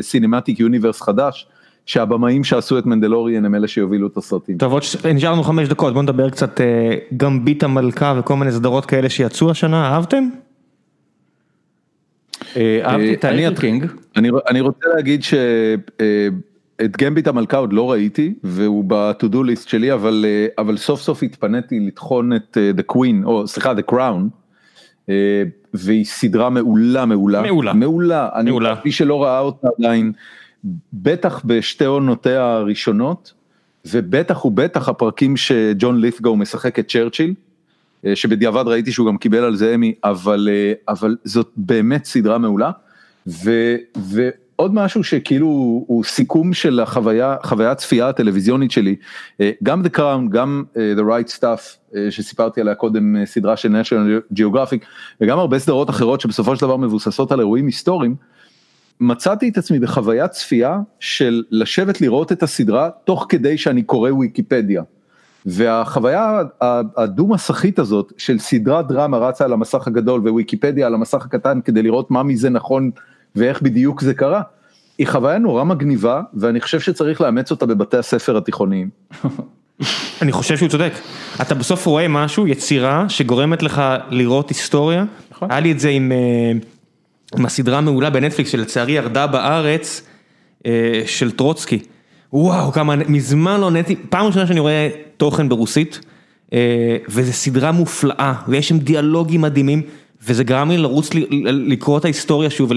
cinematic 0.01 0.59
universe 0.59 1.01
חדש. 1.01 1.47
שהבמאים 1.85 2.43
שעשו 2.43 2.77
את 2.77 2.85
מנדלוריאן 2.85 3.45
הם 3.45 3.55
אלה 3.55 3.67
שיובילו 3.67 4.07
את 4.07 4.17
הסרטים. 4.17 4.57
טוב, 4.57 4.73
עוד 4.73 4.83
נשאר 5.13 5.31
לנו 5.31 5.43
חמש 5.43 5.67
דקות, 5.67 5.93
בוא 5.93 6.03
נדבר 6.03 6.29
קצת 6.29 6.61
גמבית 7.17 7.63
המלכה 7.63 8.13
וכל 8.19 8.35
מיני 8.35 8.51
סדרות 8.51 8.85
כאלה 8.85 9.09
שיצאו 9.09 9.51
השנה, 9.51 9.85
אהבתם? 9.85 10.29
אהבתי 12.57 13.13
את 13.13 13.23
האנטרקינג. 13.23 13.85
אני 14.49 14.61
רוצה 14.61 14.85
להגיד 14.95 15.23
ש... 15.23 15.33
את 16.85 16.97
גמביט 16.97 17.27
המלכה 17.27 17.57
עוד 17.57 17.73
לא 17.73 17.91
ראיתי 17.91 18.33
והוא 18.43 18.83
ב-to-do 18.87 19.35
list 19.35 19.69
שלי 19.69 19.93
אבל 19.93 20.25
אבל 20.57 20.77
סוף 20.77 21.01
סוף 21.01 21.23
התפניתי 21.23 21.79
לטחון 21.79 22.33
את 22.33 22.57
the 22.77 22.93
queen 22.93 23.25
או 23.25 23.47
סליחה 23.47 23.73
the 23.73 23.91
crown. 23.91 24.39
והיא 25.73 26.05
סדרה 26.05 26.49
מעולה 26.49 27.05
מעולה 27.05 27.41
מעולה 27.41 27.73
מעולה 27.73 28.29
אני 28.35 28.51
מי 28.85 28.91
שלא 28.91 29.23
ראה 29.23 29.39
אותה 29.39 29.67
עדיין 29.79 30.11
בטח 30.93 31.41
בשתי 31.45 31.85
עונותיה 31.85 32.43
הראשונות 32.43 33.33
ובטח 33.85 34.45
ובטח 34.45 34.89
הפרקים 34.89 35.37
שג'ון 35.37 36.01
לית'גו 36.01 36.35
משחק 36.35 36.79
את 36.79 36.87
צ'רצ'יל. 36.87 37.33
שבדיעבד 38.13 38.63
ראיתי 38.67 38.91
שהוא 38.91 39.07
גם 39.07 39.17
קיבל 39.17 39.43
על 39.43 39.55
זה 39.55 39.75
אמי 39.75 39.93
אבל 40.03 40.49
אבל 40.87 41.17
זאת 41.23 41.51
באמת 41.57 42.05
סדרה 42.05 42.37
מעולה. 42.37 42.71
ו, 43.27 43.51
עוד 44.55 44.73
משהו 44.73 45.03
שכאילו 45.03 45.47
הוא 45.87 46.03
סיכום 46.03 46.53
של 46.53 46.79
החוויה, 46.79 47.35
חוויית 47.43 47.77
צפייה 47.77 48.09
הטלוויזיונית 48.09 48.71
שלי, 48.71 48.95
גם 49.63 49.85
The 49.85 49.97
Crown, 49.97 50.29
גם 50.29 50.63
The 50.75 51.01
Right 51.01 51.39
Stuff 51.39 51.95
שסיפרתי 52.09 52.61
עליה 52.61 52.75
קודם, 52.75 53.25
סדרה 53.25 53.57
של 53.57 53.81
national 53.81 54.35
geographic, 54.39 54.85
וגם 55.21 55.39
הרבה 55.39 55.59
סדרות 55.59 55.89
אחרות 55.89 56.21
שבסופו 56.21 56.55
של 56.55 56.61
דבר 56.61 56.77
מבוססות 56.77 57.31
על 57.31 57.39
אירועים 57.39 57.65
היסטוריים, 57.65 58.15
מצאתי 58.99 59.49
את 59.49 59.57
עצמי 59.57 59.79
בחוויית 59.79 60.31
צפייה 60.31 60.79
של 60.99 61.43
לשבת 61.51 62.01
לראות 62.01 62.31
את 62.31 62.43
הסדרה 62.43 62.89
תוך 63.03 63.25
כדי 63.29 63.57
שאני 63.57 63.83
קורא 63.83 64.11
וויקיפדיה. 64.11 64.83
והחוויה 65.45 66.41
הדו 66.97 67.27
מסכית 67.27 67.79
הזאת 67.79 68.13
של 68.17 68.39
סדרת 68.39 68.87
דרמה 68.87 69.17
רצה 69.17 69.45
על 69.45 69.53
המסך 69.53 69.87
הגדול 69.87 70.29
וויקיפדיה 70.29 70.87
על 70.87 70.93
המסך 70.93 71.25
הקטן 71.25 71.61
כדי 71.61 71.83
לראות 71.83 72.11
מה 72.11 72.23
מזה 72.23 72.49
נכון 72.49 72.91
ואיך 73.35 73.61
בדיוק 73.61 74.01
זה 74.01 74.13
קרה, 74.13 74.41
היא 74.97 75.07
חוויה 75.07 75.37
נורא 75.37 75.63
מגניבה 75.63 76.21
ואני 76.33 76.61
חושב 76.61 76.79
שצריך 76.79 77.21
לאמץ 77.21 77.51
אותה 77.51 77.65
בבתי 77.65 77.97
הספר 77.97 78.37
התיכוניים. 78.37 78.89
אני 80.21 80.31
חושב 80.31 80.57
שהוא 80.57 80.69
צודק, 80.69 80.93
אתה 81.41 81.55
בסוף 81.55 81.85
רואה 81.85 82.07
משהו, 82.07 82.47
יצירה 82.47 83.09
שגורמת 83.09 83.63
לך 83.63 83.81
לראות 84.09 84.49
היסטוריה, 84.49 85.05
היה 85.41 85.59
לי 85.59 85.71
את 85.71 85.79
זה 85.79 85.89
עם 85.89 86.11
הסדרה 87.45 87.77
המעולה 87.77 88.09
בנטפליקס 88.09 88.51
שלצערי 88.51 88.91
ירדה 88.91 89.27
בארץ 89.27 90.07
של 91.05 91.31
טרוצקי, 91.31 91.79
וואו 92.33 92.71
כמה, 92.71 92.95
מזמן 92.95 93.61
לא 93.61 93.71
נהניתי, 93.71 93.95
פעם 94.09 94.25
ראשונה 94.25 94.47
שאני 94.47 94.59
רואה 94.59 94.89
תוכן 95.19 95.49
ברוסית, 95.49 95.99
וזו 97.09 97.33
סדרה 97.33 97.71
מופלאה 97.71 98.33
ויש 98.47 98.69
שם 98.69 98.77
דיאלוגים 98.79 99.41
מדהימים. 99.41 99.81
וזה 100.27 100.43
גרם 100.43 100.69
לי 100.69 100.77
לרוץ 100.77 101.09
לקרוא 101.43 101.97
את 101.97 102.05
ההיסטוריה 102.05 102.49
שוב 102.49 102.71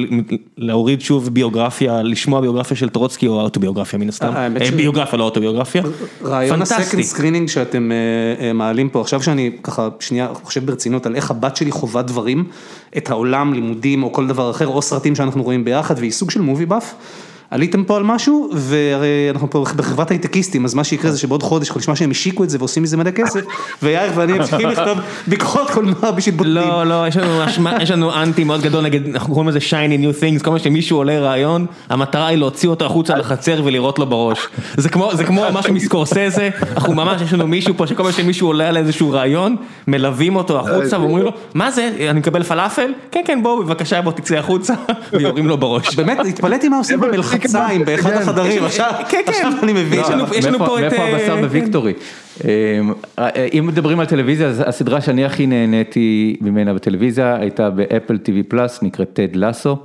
ולהוריד 0.59 1.01
שוב 1.01 1.29
ביוגרפיה, 1.29 2.03
לשמוע 2.03 2.41
ביוגרפיה 2.41 2.77
של 2.77 2.89
טרוצקי 2.89 3.27
או 3.27 3.41
אוטוביוגרפיה 3.41 3.99
מן 3.99 4.09
הסתם, 4.09 4.33
ביוגרפיה 4.77 5.19
לא 5.19 5.25
אוטוביוגרפיה. 5.25 5.83
רעיון 6.25 6.63
ה 6.63 6.68
second 6.68 7.03
screening 7.03 7.49
שאתם 7.49 7.91
מעלים 8.55 8.89
פה 8.89 9.01
עכשיו 9.01 9.23
שאני 9.23 9.51
ככה 9.63 9.89
שנייה 10.01 10.29
חושב 10.43 10.67
ברצינות 10.67 11.07
על 11.07 11.17
איך 11.17 11.31
הבת 11.31 11.57
שלי 11.57 11.71
חווה 11.71 12.03
דברים, 12.03 12.45
את 12.97 13.11
העולם, 13.11 13.53
לימודים 13.55 14.03
או 14.03 14.13
כל 14.13 14.27
דבר 14.27 14.51
אחר 14.51 14.67
או 14.67 14.83
סרטים 14.83 15.15
שאנחנו 15.15 15.43
רואים 15.43 15.65
ביחד 15.65 15.95
והיא 15.99 16.11
סוג 16.11 16.31
של 16.31 16.41
movie 16.41 16.67
buff. 16.67 16.95
עליתם 17.53 17.85
פה 17.85 17.97
על 17.97 18.03
משהו 18.03 18.51
והרי 18.53 19.31
אנחנו 19.31 19.51
פה 19.51 19.65
בחברת 19.77 20.11
הייטקיסטים 20.11 20.65
אז 20.65 20.75
מה 20.75 20.85
שיקרה 20.85 21.11
זה 21.11 21.19
שבעוד 21.19 21.43
חודש 21.43 21.69
יכול 21.69 21.81
לשמוע 21.81 21.97
שהם 21.97 22.11
השיקו 22.11 22.45
את 22.45 22.51
זה 22.51 22.59
ועושים 22.59 22.83
מזה 22.83 22.97
מלא 22.97 23.11
כסף 23.11 23.41
ויאיר 23.83 24.13
ואני 24.15 24.33
ממשיכים 24.33 24.69
לכתוב 24.69 24.99
ביקורות 25.27 25.71
קולנוע 25.71 26.11
בשביל 26.11 26.35
בוטים. 26.35 26.53
לא 26.53 26.87
לא 26.87 27.05
יש 27.81 27.91
לנו 27.91 28.15
אנטי 28.15 28.45
מאוד 28.45 28.61
גדול 28.61 28.85
נגד 28.85 29.09
אנחנו 29.09 29.35
קוראים 29.35 29.49
לזה 29.49 29.61
שייני 29.61 29.99
ניו 29.99 30.11
things 30.11 30.45
כל 30.45 30.51
מה 30.51 30.59
שמישהו 30.59 30.97
עולה 30.97 31.21
רעיון 31.21 31.67
המטרה 31.89 32.27
היא 32.27 32.39
להוציא 32.39 32.69
אותו 32.69 32.87
החוצה 32.87 33.17
לחצר 33.17 33.61
ולירות 33.65 33.99
לו 33.99 34.07
בראש. 34.07 34.49
זה 34.77 34.89
כמו 34.89 35.11
זה 35.15 35.25
כמו 35.25 35.45
משהו 35.53 35.75
מסקורסזה 35.75 36.51
אנחנו 36.75 36.95
ממש 36.95 37.23
יש 37.23 37.33
לנו 37.33 37.47
מישהו 37.47 37.75
פה 37.77 37.87
שכל 37.87 38.03
מה 38.03 38.13
שמישהו 38.13 38.47
עולה 38.47 38.69
על 38.69 38.77
איזשהו 38.77 39.11
רעיון 39.11 39.57
מלווים 39.89 40.37
אותו 40.37 40.61
החוצה 40.61 41.01
ואומרים 41.01 41.25
לו 41.25 41.33
מה 41.55 41.71
זה? 41.71 41.91
אני 42.11 42.19
מקבל 42.19 42.43
פלאפל? 42.43 42.93
כן 43.11 43.23
כן 43.27 43.43
בוא 43.43 43.65
בבקשה 43.65 44.03
בוא 44.03 44.13
תצא 44.13 44.37
החוצה. 44.37 44.75
ויורים 45.13 45.49
לו 45.49 45.59
בראש. 45.59 45.95
באמת 45.95 46.19
התפלאתי 46.29 46.69
מה 46.69 46.77
עושים 46.79 47.01
במלחציים 47.43 47.85
באחד 47.85 48.13
החדרים, 48.13 48.65
עכשיו 48.65 49.53
אני 49.63 49.73
מבין, 49.73 50.01
יש 50.35 50.45
לנו 50.47 50.59
פה 50.59 50.79
את... 50.79 50.83
מאיפה 50.83 51.03
הבשר 51.03 51.37
בוויקטורי. 51.37 51.93
אם 53.59 53.65
מדברים 53.67 54.01
על 54.01 54.07
טלוויזיה, 54.07 54.53
הסדרה 54.67 55.01
שאני 55.01 55.25
הכי 55.25 55.47
נהניתי 55.47 56.37
ממנה 56.41 56.75
בטלוויזיה 56.75 57.37
הייתה 57.37 57.71
באפל 57.71 58.19
TV 58.25 58.49
פלאס, 58.49 58.83
נקראת 58.83 59.11
טד 59.13 59.37
לסו. 59.37 59.77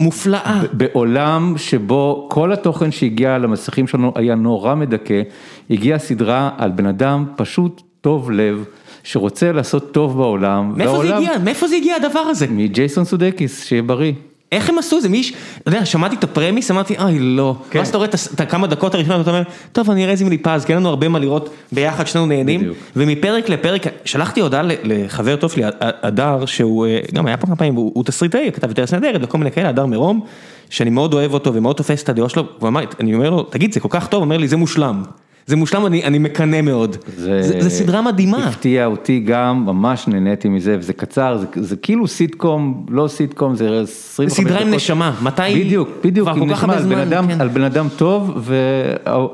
מופלאה. 0.00 0.62
בעולם 0.72 1.54
שבו 1.56 2.28
כל 2.30 2.52
התוכן 2.52 2.90
שהגיע 2.90 3.38
למסכים 3.38 3.86
שלנו 3.86 4.12
היה 4.14 4.34
נורא 4.34 4.74
מדכא, 4.74 5.22
הגיעה 5.70 5.98
סדרה 5.98 6.50
על 6.58 6.70
בן 6.70 6.86
אדם 6.86 7.24
פשוט 7.36 7.82
טוב 8.00 8.30
לב. 8.30 8.64
שרוצה 9.02 9.52
לעשות 9.52 9.92
טוב 9.92 10.16
בעולם. 10.16 10.72
מאיפה 10.76 11.02
זה 11.06 11.16
הגיע? 11.16 11.30
מאיפה 11.44 11.68
זה 11.68 11.76
הגיע 11.76 11.96
הדבר 11.96 12.18
הזה? 12.20 12.46
מג'ייסון 12.50 13.04
סודקיס, 13.04 13.64
שיהיה 13.64 13.82
בריא. 13.82 14.12
איך 14.52 14.68
הם 14.70 14.78
עשו 14.78 15.00
זה? 15.00 15.08
מי, 15.08 15.30
אתה 15.58 15.68
יודע, 15.68 15.84
שמעתי 15.84 16.16
את 16.16 16.24
הפרמיס, 16.24 16.70
אמרתי, 16.70 16.98
אוי 16.98 17.18
לא, 17.18 17.56
ואז 17.74 17.88
אתה 17.88 17.96
רואה 17.98 18.08
את 18.34 18.40
הכמה 18.40 18.66
דקות 18.66 18.94
הראשונות, 18.94 19.20
אתה 19.20 19.30
אומר, 19.30 19.42
טוב 19.72 19.90
אני 19.90 20.02
אראה 20.02 20.12
איזה 20.12 20.24
מילי 20.24 20.38
פז, 20.38 20.64
כי 20.64 20.72
אין 20.72 20.80
לנו 20.80 20.88
הרבה 20.88 21.08
מה 21.08 21.18
לראות 21.18 21.48
ביחד, 21.72 22.06
שנינו 22.06 22.26
נהנים, 22.26 22.72
ומפרק 22.96 23.48
לפרק, 23.48 23.82
שלחתי 24.04 24.40
הודעה 24.40 24.62
לחבר 24.64 25.36
טוב 25.36 25.52
שלי, 25.52 25.62
הדר, 25.80 26.46
שהוא 26.46 26.86
גם 27.14 27.26
היה 27.26 27.36
פה 27.36 27.46
כמה 27.46 27.56
פעמים, 27.56 27.74
הוא 27.74 28.04
תסריטאי, 28.04 28.50
כתב 28.52 28.68
יותר 28.68 28.86
סנדרת 28.86 29.20
וכל 29.24 29.38
מיני 29.38 29.50
כאלה, 29.50 29.68
הדר 29.68 29.86
מרום, 29.86 30.20
שאני 30.70 30.90
מאוד 30.90 31.14
אוהב 31.14 31.34
אותו 31.34 31.54
ומאוד 31.54 31.76
תופס 31.76 32.02
את 32.02 32.08
הדעות 32.08 32.30
שלו, 32.30 32.44
ואני 32.62 33.14
אומר 33.14 33.30
לו, 33.30 33.42
תגיד 33.42 33.72
זה 33.72 33.80
כל 33.80 33.88
כך 33.90 34.06
טוב, 34.06 34.18
הוא 34.18 34.24
אומר 34.24 34.36
לי 34.36 34.48
זה 34.48 34.56
מושלם. 34.56 35.02
זה 35.46 35.56
מושלם, 35.56 35.86
אני 35.86 36.18
מקנא 36.18 36.60
מאוד, 36.60 36.96
זה 37.16 37.70
סדרה 37.70 38.02
מדהימה. 38.02 38.46
הפתיע 38.48 38.86
אותי 38.86 39.20
גם, 39.20 39.62
ממש 39.66 40.08
נהניתי 40.08 40.48
מזה, 40.48 40.76
וזה 40.78 40.92
קצר, 40.92 41.38
זה 41.54 41.76
כאילו 41.76 42.06
סיטקום, 42.08 42.86
לא 42.90 43.08
סיטקום, 43.08 43.54
זה 43.54 43.80
25 43.82 44.32
דקות. 44.32 44.46
סדרה 44.46 44.60
עם 44.60 44.74
נשמה, 44.74 45.12
מתי? 45.22 45.64
בדיוק, 45.64 45.88
בדיוק, 46.04 46.28
עם 46.28 46.50
נשמה, 46.50 46.76
על 47.38 47.48
בן 47.48 47.62
אדם 47.62 47.86
טוב, 47.96 48.50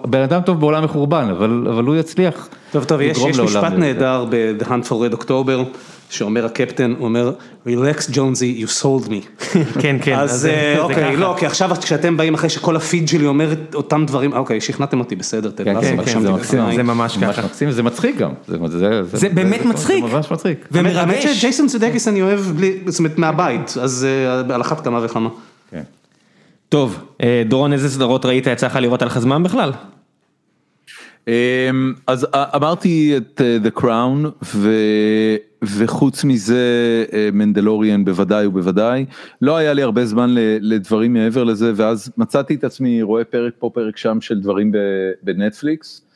ובן 0.02 0.20
אדם 0.20 0.40
טוב 0.40 0.60
בעולם 0.60 0.84
מחורבן, 0.84 1.28
אבל 1.70 1.84
הוא 1.84 1.96
יצליח. 1.96 2.48
טוב, 2.72 2.84
טוב, 2.84 3.00
יש 3.00 3.18
משפט 3.18 3.72
נהדר 3.72 4.26
ב-The 4.30 4.64
Hunt 4.64 4.88
for 4.88 4.92
Red 4.92 5.22
October. 5.22 5.76
שאומר 6.12 6.46
הקפטן, 6.46 6.94
הוא 6.98 7.04
אומר, 7.04 7.32
רילקס 7.66 8.10
ג'ונזי, 8.12 8.64
you 8.64 8.82
sold 8.82 9.08
me. 9.08 9.46
כן, 9.80 9.96
כן. 10.02 10.18
אז 10.18 10.48
אוקיי, 10.78 11.16
לא, 11.16 11.34
כי 11.38 11.46
עכשיו 11.46 11.70
כשאתם 11.82 12.16
באים 12.16 12.34
אחרי 12.34 12.50
שכל 12.50 12.76
הפיד 12.76 13.08
שלי 13.08 13.26
אומר 13.26 13.52
את 13.52 13.74
אותם 13.74 14.04
דברים, 14.06 14.32
אוקיי, 14.32 14.60
שכנעתם 14.60 15.00
אותי 15.00 15.16
בסדר, 15.16 15.50
כן, 15.56 15.80
כן, 15.80 15.96
זה 16.76 16.82
ממש 16.82 17.18
ככה. 17.22 17.42
זה 17.70 17.82
מצחיק 17.82 18.16
גם. 18.16 18.30
זה 19.12 19.28
באמת 19.28 19.64
מצחיק. 19.64 20.04
זה 20.10 20.16
ממש 20.16 20.30
מצחיק. 20.30 20.68
האמת 20.74 21.22
שג'ייסון 21.22 21.68
סודקיס 21.68 22.08
אני 22.08 22.22
אוהב, 22.22 22.40
זאת 22.86 22.98
אומרת, 22.98 23.18
מהבית, 23.18 23.74
אז 23.82 24.06
על 24.50 24.60
אחת 24.60 24.84
כמה 24.84 25.04
וכמה. 25.04 25.28
טוב, 26.68 26.98
דורון, 27.48 27.72
איזה 27.72 27.88
סדרות 27.88 28.26
ראית, 28.26 28.46
יצא 28.46 28.66
לך 28.66 28.76
לראות 28.76 29.02
על 29.02 29.08
חזמן 29.08 29.42
בכלל? 29.42 29.72
אז 32.06 32.26
אמרתי 32.34 33.16
את 33.16 33.40
The 33.64 33.80
Crown 33.80 34.46
וחוץ 35.62 36.24
מזה 36.24 37.04
מנדלוריאן 37.32 38.04
בוודאי 38.04 38.46
ובוודאי, 38.46 39.04
לא 39.42 39.56
היה 39.56 39.72
לי 39.72 39.82
הרבה 39.82 40.04
זמן 40.04 40.30
לדברים 40.60 41.12
מעבר 41.12 41.44
לזה 41.44 41.72
ואז 41.76 42.12
מצאתי 42.16 42.54
את 42.54 42.64
עצמי 42.64 43.02
רואה 43.02 43.24
פרק 43.24 43.52
פה 43.58 43.70
פרק 43.74 43.96
שם 43.96 44.20
של 44.20 44.40
דברים 44.40 44.72
בנטפליקס. 45.22 46.06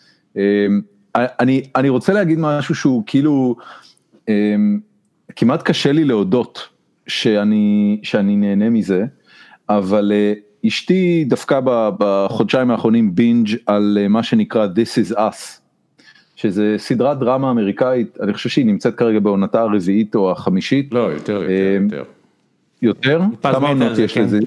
אני, 1.16 1.62
אני 1.76 1.88
רוצה 1.88 2.12
להגיד 2.12 2.38
משהו 2.38 2.74
שהוא 2.74 3.02
כאילו 3.06 3.56
כמעט 5.36 5.62
קשה 5.62 5.92
לי 5.92 6.04
להודות 6.04 6.68
שאני, 7.06 8.00
שאני 8.02 8.36
נהנה 8.36 8.70
מזה, 8.70 9.04
אבל 9.68 10.12
אשתי 10.68 11.24
דווקא 11.28 11.60
בחודשיים 11.98 12.70
האחרונים 12.70 13.14
בינג' 13.14 13.48
על 13.66 13.98
מה 14.08 14.22
שנקרא 14.22 14.66
This 14.66 15.12
is 15.12 15.16
Us, 15.16 15.60
שזה 16.36 16.74
סדרת 16.78 17.18
דרמה 17.18 17.50
אמריקאית, 17.50 18.18
אני 18.22 18.32
חושב 18.34 18.48
שהיא 18.48 18.66
נמצאת 18.66 18.94
כרגע 18.94 19.18
בעונתה 19.18 19.60
הרביעית 19.60 20.14
או 20.14 20.30
החמישית. 20.30 20.88
לא, 20.92 21.00
יותר, 21.00 21.42
יותר. 21.84 22.02
יותר? 22.82 23.20
כמה 23.42 23.68
עונות 23.68 23.98
יש 23.98 24.18
לזה? 24.18 24.38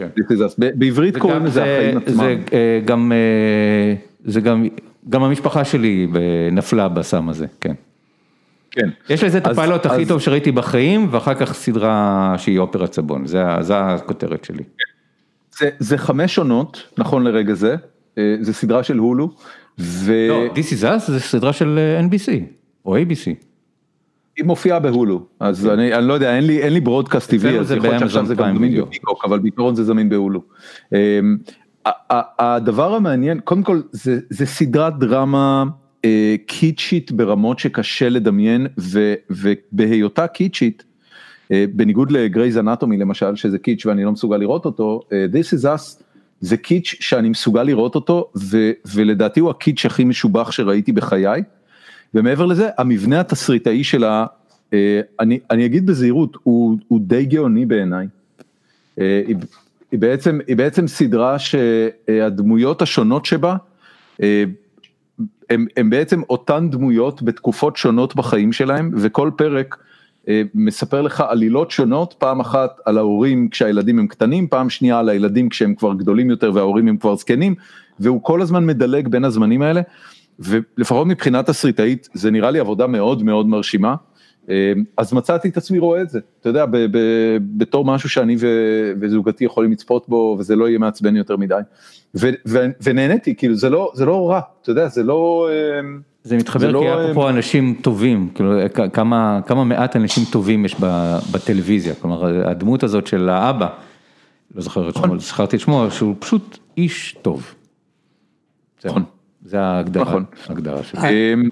בעברית 0.58 1.18
קוראים 1.18 1.46
לזה 1.46 1.64
החיים 1.64 1.98
עצמם. 1.98 2.16
זה 2.16 2.38
גם, 2.86 3.12
זה 4.26 4.42
גם, 4.42 4.68
גם 5.10 5.24
המשפחה 5.24 5.66
שלי 5.66 6.08
נפלה 6.52 6.90
בסם 6.90 7.30
הזה, 7.30 7.46
כן. 7.62 7.74
כן. 8.72 8.90
יש 9.10 9.24
לזה 9.24 9.38
את 9.38 9.48
הפיילוט 9.48 9.86
הכי 9.86 10.06
טוב 10.06 10.22
שראיתי 10.22 10.52
בחיים, 10.52 11.08
ואחר 11.12 11.34
כך 11.34 11.54
סדרה 11.54 12.36
שהיא 12.38 12.60
אופרת 12.60 12.94
סבון, 12.94 13.28
זה 13.28 13.80
הכותרת 13.80 14.46
שלי. 14.46 14.64
זה 15.80 15.98
חמש 15.98 16.38
עונות, 16.38 16.84
נכון 16.98 17.24
לרגע 17.24 17.54
זה, 17.54 17.76
זה 18.42 18.54
סדרה 18.54 18.84
של 18.84 18.98
הולו. 18.98 19.30
לא, 20.08 20.48
This 20.54 20.74
is 20.74 20.84
Us 20.84 21.12
זה 21.12 21.20
סדרה 21.20 21.54
של 21.54 21.80
NBC 22.10 22.32
או 22.86 22.98
ABC. 22.98 23.26
היא 24.38 24.46
מופיעה 24.46 24.80
בהולו, 24.80 25.26
אז 25.40 25.68
אני, 25.68 25.94
אני 25.94 26.08
לא 26.08 26.14
יודע, 26.14 26.36
אין 26.36 26.48
לי, 26.48 26.62
אין 26.62 26.74
לי 26.74 26.80
ברודקאסט 26.80 27.30
טבעי, 27.30 27.60
אז 27.60 27.72
יכול 27.72 27.90
להיות 27.90 28.00
שעכשיו 28.00 28.26
זה 28.26 28.36
גם 28.36 28.58
זמין 28.58 28.82
בפיקוק, 28.82 29.26
אבל 29.26 29.40
בעיקרון 29.40 29.76
זה 29.76 29.84
זמין 29.84 30.10
בהולו. 30.10 30.42
אמ, 30.94 31.38
הדבר 32.40 32.96
המעניין, 32.96 33.40
קודם 33.40 33.64
כל, 33.64 33.82
זה, 33.92 34.20
זה 34.30 34.46
סדרת 34.46 35.00
דרמה 35.00 35.64
אה, 36.06 36.36
קיצ'ית 36.46 37.12
ברמות 37.12 37.60
שקשה 37.60 38.10
לדמיין, 38.10 38.68
ו, 38.80 39.14
ובהיותה 39.30 40.28
קיצ'ית, 40.28 40.84
אה, 40.84 40.89
בניגוד 41.52 42.12
לגרייז 42.12 42.58
אנטומי 42.58 42.98
למשל, 42.98 43.36
שזה 43.36 43.58
קיץ' 43.58 43.86
ואני 43.86 44.04
לא 44.04 44.12
מסוגל 44.12 44.38
לראות 44.38 44.66
אותו, 44.66 45.02
אה, 45.12 45.26
This 45.32 45.60
is 45.60 45.64
Us 45.64 46.04
זה 46.42 46.58
קיץ' 46.58 46.96
שאני 47.00 47.30
מסוגל 47.30 47.64
לראות 47.64 47.96
אותו, 47.96 48.32
ו, 48.38 48.72
ולדעתי 48.96 49.40
הוא 49.40 49.50
הקיץ' 49.50 49.86
הכי 49.86 50.04
משובח 50.04 50.52
שראיתי 50.52 50.92
בחיי. 50.92 51.44
ומעבר 52.14 52.46
לזה, 52.46 52.70
המבנה 52.78 53.20
התסריטאי 53.20 53.84
שלה, 53.84 54.26
אה, 54.74 55.02
אני, 55.20 55.40
אני 55.52 55.66
אגיד 55.66 55.86
בזהירות, 55.86 56.38
הוא, 56.44 56.78
הוא 56.88 57.00
די 57.04 57.26
גאוני 57.26 57.66
בעיניי. 57.66 58.08
אה, 59.00 59.22
היא, 59.28 59.36
היא, 59.92 60.00
בעצם, 60.00 60.40
היא 60.48 60.56
בעצם 60.56 60.88
סדרה 60.88 61.40
שהדמויות 61.40 62.82
השונות 62.82 63.26
שבה, 63.26 63.56
אה, 64.24 64.44
הם 65.78 65.90
בעצם 65.90 66.22
אותן 66.30 66.70
דמויות 66.70 67.22
בתקופות 67.22 67.78
שונות 67.78 68.16
בחיים 68.16 68.54
שלהם, 68.54 68.92
וכל 68.96 69.32
פרק 69.36 69.78
מספר 70.56 71.02
לך 71.02 71.24
עלילות 71.28 71.72
שונות, 71.72 72.16
פעם 72.18 72.40
אחת 72.40 72.80
על 72.86 72.98
ההורים 72.98 73.50
כשהילדים 73.50 74.00
הם 74.00 74.08
קטנים, 74.08 74.48
פעם 74.48 74.70
שנייה 74.70 75.00
על 75.00 75.10
הילדים 75.10 75.50
כשהם 75.50 75.76
כבר 75.76 75.94
גדולים 75.94 76.30
יותר 76.30 76.52
וההורים 76.54 76.88
הם 76.88 76.98
כבר 76.98 77.16
זקנים, 77.16 77.56
והוא 78.00 78.24
כל 78.24 78.42
הזמן 78.42 78.66
מדלג 78.66 79.08
בין 79.08 79.26
הזמנים 79.26 79.62
האלה. 79.62 79.82
ולפחות 80.40 81.08
מבחינת 81.08 81.46
תסריטאית 81.46 82.10
זה 82.14 82.32
נראה 82.32 82.52
לי 82.52 82.60
עבודה 82.60 82.88
מאוד 82.88 83.24
מאוד 83.24 83.48
מרשימה. 83.48 83.96
אה, 84.50 84.74
אז 84.98 85.14
מצאתי 85.14 85.50
את 85.50 85.58
עצמי 85.58 85.80
רואה 85.80 86.02
את 86.02 86.10
זה, 86.10 86.20
אתה 86.42 86.50
יודע, 86.50 86.66
ב- 86.66 86.78
ב- 86.78 87.38
בתור 87.58 87.86
משהו 87.86 88.10
שאני 88.10 88.36
ו- 88.40 88.94
וזוגתי 89.02 89.46
יכולים 89.46 89.72
לצפות 89.72 90.10
בו 90.10 90.36
וזה 90.40 90.56
לא 90.56 90.68
יהיה 90.68 90.80
מעצבן 90.80 91.16
יותר 91.16 91.38
מדי. 91.38 91.60
ו- 92.16 92.30
ו- 92.48 92.66
ונהניתי, 92.84 93.36
כאילו 93.36 93.56
זה 93.56 93.70
לא, 93.70 93.92
זה 93.96 94.06
לא 94.06 94.30
רע, 94.30 94.42
אתה 94.62 94.72
יודע, 94.72 94.88
זה 94.88 95.04
לא... 95.04 95.50
אה, 96.26 96.30
זה 96.30 96.38
מתחבר 96.38 96.60
זה 96.60 96.68
כי 96.68 96.74
לא... 96.74 97.04
אפרופו 97.04 97.26
אה, 97.26 97.30
אנשים 97.30 97.76
טובים, 97.82 98.30
כאילו 98.36 98.54
כמה, 98.94 99.40
כמה 99.46 99.64
מעט 99.64 99.96
אנשים 99.96 100.24
טובים 100.32 100.66
יש 100.66 100.76
בטלוויזיה, 101.32 101.96
כלומר 101.96 102.50
הדמות 102.50 102.84
הזאת 102.84 103.08
של 103.08 103.30
האבא, 103.30 103.68
לא 104.56 104.62
זוכר 104.62 104.90
את 104.90 104.96
שמו, 104.96 105.06
נכון. 105.06 105.20
זכרתי 105.20 105.56
את 105.56 105.62
שמו, 105.62 105.86
שהוא 105.92 106.16
פשוט 106.20 106.58
איש 106.78 107.16
טוב. 107.22 107.54
נכון. 108.86 109.04
זה 109.46 109.62
ההגדרה, 109.62 110.04
נכון. 110.04 110.26
ההגדרה 110.50 110.84
שלו. 110.84 111.02
אמ, 111.02 111.50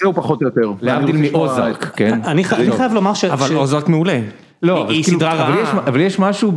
זהו 0.00 0.14
פחות 0.14 0.42
או 0.42 0.46
יותר. 0.46 0.72
להבדיל 0.80 1.16
מאוזרק, 1.16 1.84
כן? 1.96 2.20
אני 2.24 2.44
חייב 2.44 2.92
לומר 2.92 3.14
ש... 3.14 3.24
אבל 3.24 3.56
אוזרק 3.56 3.88
מעולה. 3.88 4.20
לא, 4.62 4.88
היא 4.88 5.04
כאילו, 5.04 5.18
סדרה 5.18 5.34
רעה. 5.34 5.72
אבל 5.86 6.00
יש 6.00 6.18
משהו 6.18 6.52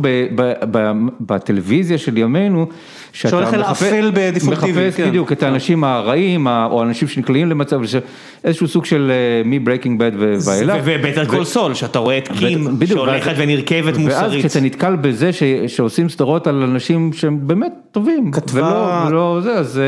בטלוויזיה 1.20 1.98
של 1.98 2.18
ימינו, 2.18 2.66
שהולך 3.12 3.54
אל 3.54 3.62
אפל 3.62 4.10
בדיפולטיבי. 4.14 4.72
מחפש 4.72 4.96
כן. 4.96 5.08
בדיוק 5.08 5.32
את 5.32 5.42
האנשים 5.42 5.84
הרעים, 5.84 6.46
או 6.46 6.82
האנשים 6.82 7.08
שנקלעים 7.08 7.50
למצב, 7.50 7.80
איזשהו 8.44 8.68
סוג 8.68 8.84
של 8.84 9.12
מ-breaking 9.44 10.00
bad 10.00 10.14
ואילך. 10.46 10.76
ובטר 10.84 11.24
קול 11.24 11.44
סול, 11.44 11.74
שאתה 11.74 11.98
רואה 11.98 12.18
את 12.18 12.28
קים 12.38 12.78
שהולכת 12.86 13.32
ונרכבת 13.36 13.96
מוסרית. 13.96 14.22
ואז 14.22 14.32
כשאתה 14.32 14.60
נתקל 14.60 14.96
בזה 14.96 15.30
שעושים 15.66 16.08
סדרות 16.08 16.46
על 16.46 16.62
אנשים 16.62 17.12
שהם 17.12 17.38
באמת 17.42 17.72
טובים. 17.90 18.30
כתבה. 18.32 19.04
ולא 19.08 19.40
זה, 19.42 19.58
אז... 19.58 19.80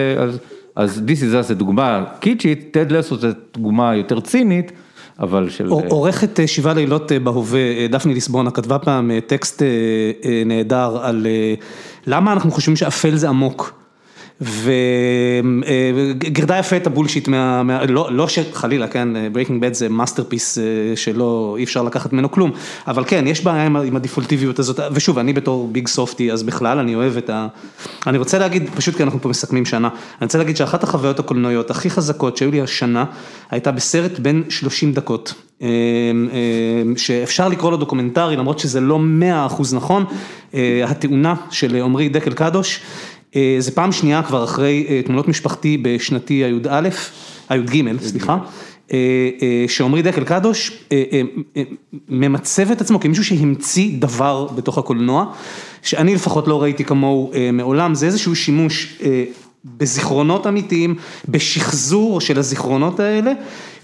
אז 0.76 1.02
This 1.06 1.20
is 1.20 1.34
Us 1.40 1.42
זה 1.42 1.54
דוגמה 1.54 2.04
קיצ'ית, 2.20 2.68
טד 2.70 2.92
לסו 2.92 3.16
זה 3.16 3.32
דוגמה 3.54 3.96
יותר 3.96 4.20
צינית, 4.20 4.72
אבל 5.22 5.50
של... 5.50 5.68
עורכת 5.68 6.40
אה, 6.40 6.46
שבעה 6.46 6.74
לילות 6.74 7.12
אה, 7.12 7.18
בהווה, 7.18 7.60
אה, 7.60 7.86
דפני 7.90 8.14
ליסבונה, 8.14 8.50
כתבה 8.50 8.78
פעם 8.78 9.10
טקסט 9.26 9.62
נהדר 10.46 10.98
על 11.02 11.26
למה 12.06 12.32
אנחנו 12.32 12.50
חושבים 12.50 12.76
שאפל 12.76 13.16
זה 13.16 13.28
עמוק. 13.28 13.81
וגירדה 16.14 16.58
יפה 16.58 16.76
את 16.76 16.86
הבולשיט, 16.86 17.28
מה, 17.28 17.62
מה, 17.62 17.86
לא, 17.86 18.08
לא 18.12 18.28
שחלילה, 18.28 18.88
כן, 18.88 19.08
Breaking 19.34 19.62
Bad 19.62 19.72
זה 19.72 19.88
masterpiece 19.88 20.58
אה, 20.58 20.64
שלא, 20.96 21.54
אי 21.58 21.64
אפשר 21.64 21.82
לקחת 21.82 22.12
ממנו 22.12 22.30
כלום, 22.30 22.50
אבל 22.86 23.04
כן, 23.04 23.24
יש 23.26 23.44
בעיה 23.44 23.66
עם, 23.66 23.76
עם 23.76 23.96
הדיפולטיביות 23.96 24.58
הזאת, 24.58 24.80
ושוב, 24.92 25.18
אני 25.18 25.32
בתור 25.32 25.68
big 25.72 25.88
softie, 25.88 26.32
אז 26.32 26.42
בכלל 26.42 26.78
אני 26.78 26.94
אוהב 26.94 27.16
את 27.16 27.30
ה... 27.30 27.46
אני 28.06 28.18
רוצה 28.18 28.38
להגיד, 28.38 28.70
פשוט 28.74 28.96
כי 28.96 29.02
אנחנו 29.02 29.20
פה 29.20 29.28
מסכמים 29.28 29.64
שנה, 29.64 29.88
אני 29.88 30.24
רוצה 30.24 30.38
להגיד 30.38 30.56
שאחת 30.56 30.82
החוויות 30.82 31.18
הקולנועיות 31.18 31.70
הכי 31.70 31.90
חזקות 31.90 32.36
שהיו 32.36 32.50
לי 32.50 32.60
השנה, 32.60 33.04
הייתה 33.50 33.72
בסרט 33.72 34.18
בן 34.18 34.42
30 34.48 34.92
דקות. 34.92 35.34
אה, 35.62 35.68
אה, 36.32 36.82
שאפשר 36.96 37.48
לקרוא 37.48 37.70
לו 37.70 37.76
דוקומנטרי, 37.76 38.36
למרות 38.36 38.58
שזה 38.58 38.80
לא 38.80 39.00
100% 39.48 39.62
נכון, 39.72 40.04
התאונה 40.84 41.34
של 41.50 41.76
עמרי 41.76 42.08
דקל 42.08 42.32
קדוש. 42.32 42.80
אה, 43.36 43.56
זה 43.58 43.70
פעם 43.70 43.92
שנייה 43.92 44.22
כבר 44.22 44.44
אחרי 44.44 44.86
אה, 44.88 45.00
תמונות 45.04 45.28
משפחתי 45.28 45.78
בשנתי 45.82 46.34
הי"א, 46.34 46.88
הי"ג, 47.48 47.82
סליחה. 48.02 48.38
אה, 48.92 48.98
שעמרי 49.68 50.02
דקל 50.02 50.24
קדוש 50.24 50.84
ממצב 52.08 52.70
את 52.70 52.80
עצמו 52.80 53.00
כמישהו 53.00 53.24
שהמציא 53.24 53.90
דבר 53.98 54.48
בתוך 54.54 54.78
הקולנוע, 54.78 55.26
שאני 55.82 56.14
לפחות 56.14 56.48
לא 56.48 56.62
ראיתי 56.62 56.84
כמוהו 56.84 57.32
מעולם, 57.52 57.94
זה 57.94 58.06
איזשהו 58.06 58.36
שימוש 58.36 58.98
בזיכרונות 59.64 60.46
אמיתיים, 60.46 60.94
בשחזור 61.28 62.20
של 62.20 62.38
הזיכרונות 62.38 63.00
האלה, 63.00 63.32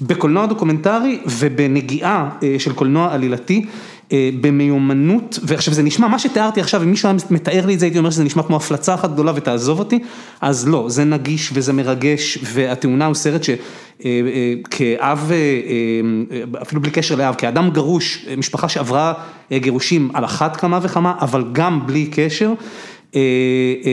בקולנוע 0.01 0.47
דוקומנטרי 0.47 1.19
ובנגיעה 1.27 2.31
של 2.59 2.73
קולנוע 2.73 3.15
עלילתי. 3.15 3.65
אה, 4.13 4.31
במיומנות, 4.41 5.39
ועכשיו 5.43 5.75
זה 5.75 5.83
נשמע, 5.83 6.09
מה 6.09 6.19
שתיארתי 6.19 6.61
עכשיו, 6.61 6.83
אם 6.83 6.91
מישהו 6.91 7.09
היה 7.09 7.19
מתאר 7.31 7.67
לי 7.67 7.75
את 7.75 7.81
זה, 7.81 7.87
הייתי 7.87 7.99
אומר 7.99 8.11
שזה 8.11 8.25
נשמע 8.25 8.43
כמו 8.43 8.57
הפלצה 8.57 8.95
אחת 8.95 9.13
גדולה 9.13 9.33
ותעזוב 9.35 9.79
אותי, 9.79 9.99
אז 10.41 10.69
לא, 10.69 10.85
זה 10.89 11.05
נגיש 11.05 11.51
וזה 11.53 11.73
מרגש, 11.73 12.39
והתאונה 12.43 13.07
הוא 13.07 13.15
סרט 13.15 13.43
שכאב, 13.45 15.31
אה, 15.31 15.37
אה, 16.33 16.61
אפילו 16.63 16.83
בלי 16.83 16.91
קשר 16.91 17.15
לאב, 17.15 17.35
כאדם 17.35 17.71
גרוש, 17.71 18.27
משפחה 18.37 18.69
שעברה 18.69 19.13
גירושים 19.53 20.11
על 20.15 20.25
אחת 20.25 20.57
כמה 20.57 20.79
וכמה, 20.83 21.15
אבל 21.21 21.45
גם 21.53 21.87
בלי 21.87 22.07
קשר. 22.07 22.53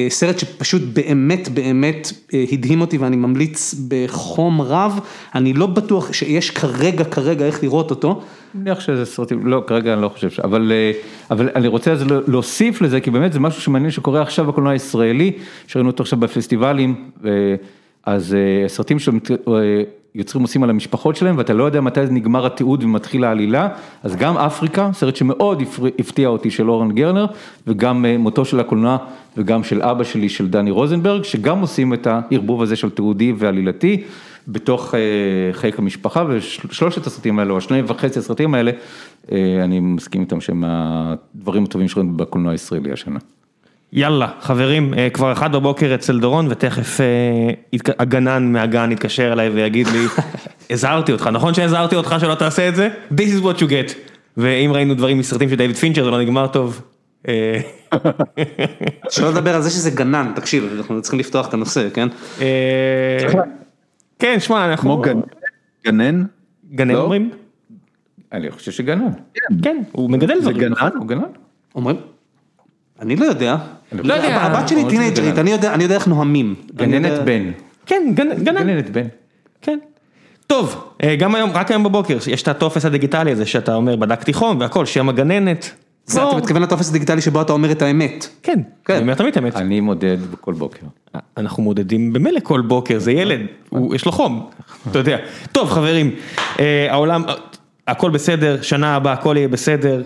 סרט 0.10 0.40
שפשוט 0.40 0.82
באמת 0.94 1.50
באמת 1.50 2.12
הדהים 2.54 2.82
אותי 2.82 2.98
ואני 2.98 3.16
ממליץ 3.16 3.76
בחום 3.88 4.62
רב, 4.62 5.00
אני 5.36 5.54
לא 5.54 5.66
בטוח 5.68 6.14
שיש 6.14 6.52
כרגע 6.52 7.04
כרגע 7.04 7.46
איך 7.46 7.64
לראות 7.64 7.92
אותו. 7.92 8.22
אני 8.56 8.64
מניח 8.64 8.80
שזה 8.80 9.06
סרטים, 9.06 9.48
לא, 9.48 9.64
כרגע 9.68 9.94
אני 9.94 10.02
לא 10.02 10.10
חושב 10.10 10.30
ש... 10.30 10.40
אבל, 10.40 10.72
אה, 10.72 10.92
אבל 11.32 11.50
אני 11.56 11.68
רוצה 11.68 11.92
אז 11.92 12.04
להוסיף 12.28 12.82
לזה, 12.82 13.02
כי 13.02 13.12
באמת 13.12 13.34
זה 13.34 13.40
משהו 13.40 13.62
שמעניין 13.62 13.92
שקורה 13.92 14.22
עכשיו 14.22 14.46
בקולנוע 14.46 14.72
הישראלי, 14.72 15.32
שראינו 15.68 15.90
אותו 15.90 16.04
עכשיו 16.04 16.20
בפסטיבלים, 16.20 17.12
אז 18.06 18.34
אה, 18.36 18.70
סרטים 18.70 18.98
שיוצרים 20.16 20.42
עושים 20.42 20.64
על 20.64 20.70
המשפחות 20.70 21.16
שלהם, 21.16 21.38
ואתה 21.38 21.54
לא 21.54 21.64
יודע 21.64 21.82
מתי 21.82 22.00
נגמר 22.10 22.46
התיעוד 22.46 22.84
ומתחיל 22.84 23.24
העלילה, 23.24 23.68
אז 24.04 24.16
גם 24.16 24.38
אפריקה, 24.38 24.90
סרט 24.94 25.16
שמאוד 25.16 25.64
הפתיע 26.00 26.28
אותי 26.28 26.52
של 26.52 26.70
אורן 26.70 26.92
גרנר, 26.92 27.26
וגם 27.68 28.06
אה, 28.06 28.18
מותו 28.18 28.46
של 28.46 28.60
הקולנוע, 28.60 28.98
וגם 29.38 29.64
של 29.64 29.82
אבא 29.82 30.04
שלי, 30.04 30.30
של 30.30 30.50
דני 30.50 30.72
רוזנברג, 30.72 31.24
שגם 31.24 31.60
עושים 31.60 31.94
את 31.94 32.08
הערבוב 32.08 32.62
הזה 32.62 32.76
של 32.76 32.90
תיעודי 32.90 33.34
ועלילתי. 33.38 34.04
בתוך 34.48 34.96
אה, 34.96 35.00
חיק 35.54 35.80
המשפחה 35.80 36.24
ושלושת 36.30 37.08
הסרטים 37.08 37.40
האלה, 37.40 37.52
או 37.52 37.58
השני 37.58 37.82
וחצי 37.88 38.20
הסרטים 38.20 38.54
האלה, 38.54 38.72
אה, 39.32 39.64
אני 39.64 39.80
מסכים 39.80 40.22
איתם 40.22 40.42
שהם 40.42 40.64
הדברים 40.68 41.64
הטובים 41.64 41.88
שראינו 41.88 42.18
בקולנוע 42.18 42.52
הישראלי 42.52 42.92
השנה. 42.92 43.20
יאללה, 43.96 44.28
חברים, 44.42 44.94
אה, 44.94 45.10
כבר 45.10 45.32
אחד 45.32 45.52
בבוקר 45.52 45.96
אצל 45.96 46.20
דורון 46.20 46.48
ותכף 46.50 47.00
הגנן 48.00 48.52
מהגן 48.52 48.92
יתקשר 48.92 49.34
אליי 49.34 49.50
ויגיד 49.50 49.88
לי, 49.88 50.06
הזהרתי 50.70 51.12
אותך, 51.12 51.30
נכון 51.34 51.54
שהזהרתי 51.54 51.96
אותך 51.96 52.16
שלא 52.20 52.36
תעשה 52.36 52.70
את 52.70 52.76
זה? 52.76 52.90
This 53.12 53.42
is 53.42 53.44
what 53.44 53.60
you 53.60 53.66
get. 53.66 53.94
ואם 54.38 54.72
ראינו 54.74 54.94
דברים 54.94 55.18
מסרטים 55.18 55.50
של 55.50 55.56
דיוויד 55.56 55.76
פינצ'ר 55.76 56.04
זה 56.04 56.12
לא 56.12 56.22
נגמר 56.22 56.48
טוב. 56.48 56.82
שלא 59.10 59.30
לדבר 59.32 59.56
על 59.56 59.62
זה 59.62 59.70
שזה 59.70 59.92
גנן, 59.92 60.32
תקשיב, 60.36 60.70
אנחנו 60.78 61.02
צריכים 61.02 61.20
לפתוח 61.20 61.48
את 61.48 61.54
הנושא, 61.54 61.90
כן? 61.94 62.08
כן, 64.20 64.40
שמע, 64.40 64.66
אנחנו... 64.66 65.04
כמו 65.04 65.04
גנן? 65.86 66.24
גנן 66.72 66.94
לא? 66.94 67.02
אומרים? 67.02 67.32
אני 68.32 68.52
חושב 68.52 68.72
שגנן. 68.72 69.08
כן, 69.64 69.78
הוא 69.92 70.10
מגדל 70.10 70.42
דברים. 70.42 70.44
זה 70.44 70.66
גנן? 70.66 70.72
נכון, 70.72 70.92
הוא 70.98 71.08
גנן. 71.08 71.22
אומרים? 71.76 72.15
אני 73.02 73.16
לא 73.16 73.26
יודע. 73.26 73.56
לא 73.92 74.14
יודע. 74.14 74.42
הבת 74.42 74.68
שלי 74.68 74.86
טינג'רית, 74.90 75.38
אני 75.38 75.84
יודע 75.84 75.96
איך 75.96 76.08
נוהמים. 76.08 76.56
גננת 76.76 77.22
בן. 77.26 77.52
כן. 77.86 78.12
גננת 78.44 78.90
בן. 78.90 79.08
כן. 79.62 79.80
טוב, 80.48 80.86
אה, 81.04 81.16
גם 81.16 81.36
היום, 81.36 81.50
רק 81.54 81.72
היום 81.72 81.84
בבוקר, 81.84 82.18
יש 82.28 82.44
את 82.44 82.48
הטופס 82.48 82.86
הדיגיטלי 82.86 83.32
הזה 83.32 83.46
שאתה 83.46 83.76
אומר 83.76 83.96
בדקתי 83.96 84.34
חום 84.34 84.60
והכל, 84.60 84.86
שם 84.86 85.10
הגננת, 85.10 85.72
זה 86.06 86.24
אתה 86.24 86.36
מתכוון 86.38 86.62
לטופס 86.62 86.90
דיגיטלי 86.90 87.22
שבו 87.22 87.42
אתה 87.42 87.54
אומר 87.54 87.72
את 87.72 87.82
האמת. 87.82 88.28
כן, 88.44 88.60
אני 88.90 89.00
אומר 89.00 89.14
תמיד 89.14 89.38
האמת. 89.38 89.56
אני 89.56 89.80
מודד 89.80 90.18
כל 90.42 90.54
בוקר. 90.54 90.86
אנחנו 91.38 91.64
מודדים 91.64 92.14
במילא 92.14 92.40
כל 92.44 92.62
בוקר, 92.62 93.00
זה 93.00 93.12
ילד, 93.12 93.40
יש 93.94 94.06
לו 94.06 94.12
חום, 94.12 94.50
אתה 94.92 95.00
יודע. 95.00 95.18
טוב 95.52 95.70
חברים, 95.70 96.12
העולם, 96.90 97.24
הכל 97.88 98.10
בסדר, 98.10 98.62
שנה 98.62 98.96
הבאה 98.96 99.14
הכל 99.14 99.36
יהיה 99.38 99.48
בסדר, 99.48 100.02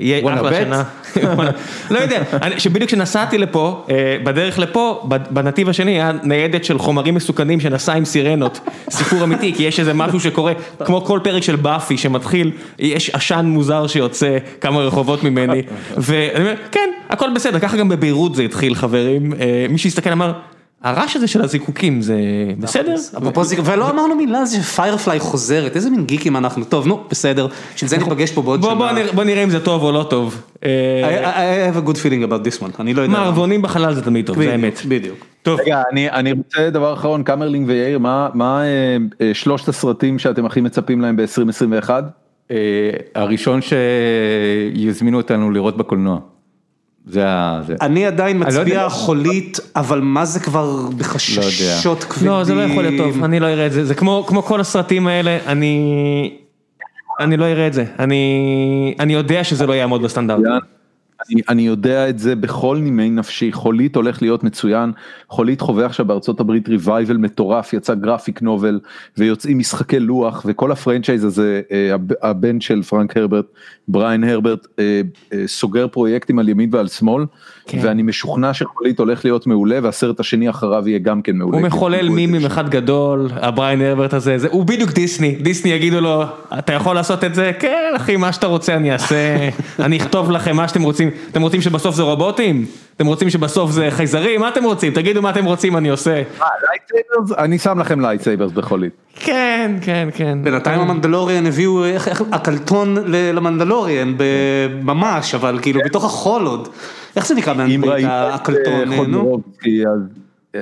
יהיה 0.00 0.34
אחלה 0.34 0.54
שנה. 0.54 0.82
לא 1.90 1.98
יודע, 1.98 2.22
שבדיוק 2.58 2.88
כשנסעתי 2.88 3.38
לפה, 3.38 3.86
בדרך 4.24 4.58
לפה, 4.58 5.08
בנתיב 5.30 5.68
השני 5.68 5.92
היה 5.92 6.12
ניידת 6.22 6.64
של 6.64 6.78
חומרים 6.78 7.14
מסוכנים 7.14 7.60
שנסעה 7.60 7.96
עם 7.96 8.04
סירנות, 8.04 8.60
סיפור 8.90 9.24
אמיתי, 9.24 9.52
כי 9.56 9.62
יש 9.62 9.80
איזה 9.80 9.94
משהו 9.94 10.20
שקורה, 10.20 10.52
כמו 10.84 11.00
כל 11.00 11.20
פרק 11.22 11.42
של 11.42 11.56
באפי 11.56 11.98
שמתחיל, 11.98 12.50
יש 12.78 13.10
עשן 13.10 13.46
מוזר 13.46 13.86
שיוצא 13.86 14.38
כמה 14.60 14.80
רחובות 14.80 15.24
ממני, 15.24 15.62
ואני 15.96 16.44
אומר, 16.44 16.54
כן, 16.72 16.90
הכל 17.08 17.30
בסדר, 17.34 17.58
ככה 17.58 17.76
גם 17.76 17.88
בביירות 17.88 18.34
זה 18.34 18.42
התחיל 18.42 18.74
חברים, 18.74 19.32
מי 19.68 19.78
שהסתכל 19.78 20.12
אמר, 20.12 20.32
הרעש 20.84 21.16
הזה 21.16 21.26
של 21.26 21.42
הזיקוקים 21.42 22.02
זה 22.02 22.16
בסדר? 22.58 22.94
ולא 23.64 23.90
אמרנו 23.90 24.14
מילה 24.14 24.44
זה 24.44 24.56
שפיירפליי 24.56 25.20
חוזרת, 25.20 25.76
איזה 25.76 25.90
מין 25.90 26.04
גיקים 26.04 26.36
אנחנו, 26.36 26.64
טוב 26.64 26.86
נו 26.86 27.04
בסדר, 27.10 27.46
בשביל 27.74 27.88
זה 27.88 27.98
ניפגש 27.98 28.32
פה 28.32 28.42
בעוד 28.42 28.62
שנה. 28.62 28.74
בוא 29.14 29.24
נראה 29.24 29.44
אם 29.44 29.50
זה 29.50 29.60
טוב 29.60 29.82
או 29.82 29.92
לא 29.92 30.06
טוב. 30.10 30.42
I 30.60 30.64
have 30.64 31.76
a 31.76 31.88
good 31.88 31.96
feeling 31.96 32.28
about 32.28 32.46
this 32.46 32.60
one, 32.62 32.80
אני 32.80 32.94
לא 32.94 33.02
יודע. 33.02 33.12
מערבונים 33.12 33.62
בחלל 33.62 33.94
זה 33.94 34.02
תמיד 34.02 34.26
טוב, 34.26 34.36
זה 34.36 34.54
אמת. 34.54 34.80
בדיוק. 34.88 35.26
רגע, 35.46 35.82
אני 35.92 36.32
רוצה 36.32 36.70
דבר 36.70 36.94
אחרון, 36.94 37.22
קמרלינג 37.22 37.68
ויאיר, 37.68 37.98
מה 38.34 38.62
שלושת 39.32 39.68
הסרטים 39.68 40.18
שאתם 40.18 40.46
הכי 40.46 40.60
מצפים 40.60 41.00
להם 41.00 41.16
ב-2021? 41.16 41.90
הראשון 43.14 43.60
שיזמינו 44.74 45.16
אותנו 45.16 45.50
לראות 45.50 45.76
בקולנוע. 45.76 46.18
זה 47.06 47.26
ה... 47.26 47.60
אני 47.80 48.06
עדיין 48.06 48.42
מצביע 48.46 48.88
חולית, 48.88 49.60
אבל 49.76 50.00
מה 50.00 50.24
זה 50.24 50.40
כבר 50.40 50.88
בחששות 50.98 52.04
כבדים. 52.04 52.28
לא, 52.28 52.44
זה 52.44 52.54
לא 52.54 52.60
יכול 52.60 52.82
להיות 52.82 52.96
טוב, 52.96 53.24
אני 53.24 53.40
לא 53.40 53.46
אראה 53.46 53.66
את 53.66 53.72
זה, 53.72 53.84
זה 53.84 53.94
כמו 53.94 54.42
כל 54.44 54.60
הסרטים 54.60 55.06
האלה, 55.06 55.38
אני... 55.46 56.36
אני 57.20 57.36
לא 57.36 57.44
אראה 57.44 57.66
את 57.66 57.72
זה, 57.72 57.84
אני 59.00 59.12
יודע 59.12 59.44
שזה 59.44 59.66
לא 59.66 59.72
יעמוד 59.72 60.02
בסטנדרט. 60.02 60.40
אני 61.48 61.62
יודע 61.62 62.08
את 62.08 62.18
זה 62.18 62.36
בכל 62.36 62.78
נימי 62.78 63.10
נפשי, 63.10 63.52
חולית 63.52 63.96
הולך 63.96 64.22
להיות 64.22 64.44
מצוין, 64.44 64.92
חולית 65.28 65.60
חווה 65.60 65.86
עכשיו 65.86 66.06
בארצות 66.06 66.40
הברית 66.40 66.68
revival 66.68 67.16
מטורף, 67.16 67.72
יצא 67.72 67.94
graphic 67.94 68.42
novel 68.42 68.80
ויוצאים 69.18 69.58
משחקי 69.58 69.98
לוח 69.98 70.42
וכל 70.48 70.72
ה 70.72 70.77
franchise 70.77 71.24
הזה, 71.24 71.62
הבן 72.22 72.60
של 72.60 72.82
פרנק 72.82 73.16
הרברט, 73.16 73.46
בריין 73.88 74.24
הרברט, 74.24 74.66
סוגר 75.46 75.88
פרויקטים 75.88 76.38
על 76.38 76.48
ימין 76.48 76.68
ועל 76.72 76.88
שמאל, 76.88 77.24
ואני 77.82 78.02
משוכנע 78.02 78.54
שחולית 78.54 78.98
הולך 78.98 79.24
להיות 79.24 79.46
מעולה 79.46 79.78
והסרט 79.82 80.20
השני 80.20 80.50
אחריו 80.50 80.88
יהיה 80.88 80.98
גם 80.98 81.22
כן 81.22 81.36
מעולה. 81.36 81.58
הוא 81.58 81.66
מחולל 81.66 82.08
מימים 82.08 82.46
אחד 82.46 82.68
גדול, 82.68 83.28
הבריין 83.34 83.82
הרברט 83.82 84.14
הזה, 84.14 84.36
הוא 84.50 84.64
בדיוק 84.64 84.90
דיסני, 84.90 85.34
דיסני 85.34 85.70
יגידו 85.70 86.00
לו, 86.00 86.22
אתה 86.58 86.72
יכול 86.72 86.94
לעשות 86.94 87.24
את 87.24 87.34
זה? 87.34 87.52
כן 87.58 87.92
אחי, 87.96 88.16
מה 88.16 88.32
שאתה 88.32 88.46
רוצה 88.46 88.74
אני 88.74 88.92
אעשה, 88.92 89.48
אני 89.86 89.96
אכתוב 89.96 90.30
לכם 90.30 90.56
מה 90.56 90.68
שאתם 90.68 90.82
רוצים. 90.82 91.10
אתם 91.30 91.42
רוצים 91.42 91.60
שבסוף 91.60 91.94
זה 91.94 92.02
רובוטים? 92.02 92.66
אתם 92.96 93.06
רוצים 93.06 93.30
שבסוף 93.30 93.70
זה 93.70 93.88
חייזרים? 93.90 94.40
מה 94.40 94.48
אתם 94.48 94.64
רוצים? 94.64 94.92
תגידו 94.92 95.22
מה 95.22 95.30
אתם 95.30 95.44
רוצים 95.44 95.76
אני 95.76 95.88
עושה. 95.88 96.22
אני 97.38 97.58
שם 97.58 97.78
לכם 97.78 98.00
לייטסייברס 98.00 98.52
בחולית. 98.52 98.92
כן, 99.16 99.76
כן, 99.80 100.08
כן. 100.14 100.38
בינתיים 100.42 100.80
המנדלוריאן 100.80 101.46
הביאו 101.46 101.84
הקלטון 102.32 102.96
למנדלוריאן 103.08 104.14
ממש, 104.82 105.34
אבל 105.34 105.58
כאילו 105.62 105.80
בתוך 105.84 106.04
החול 106.04 106.46
עוד. 106.46 106.68
איך 107.16 107.26
זה 107.26 107.34
נקרא 107.34 107.52
באנגלית 107.52 108.06
הקלטון? 108.08 109.40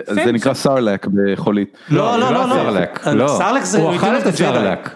זה 0.00 0.32
נקרא 0.32 0.54
סרלק 0.54 1.06
בחולית. 1.06 1.76
לא, 1.88 2.18
לא, 2.18 2.32
לא. 3.14 3.28
סרלק 3.38 3.64
זה... 3.64 3.78
הוא 3.78 3.96
אכל 3.96 4.18
את 4.18 4.26
הסרלק. 4.26 4.90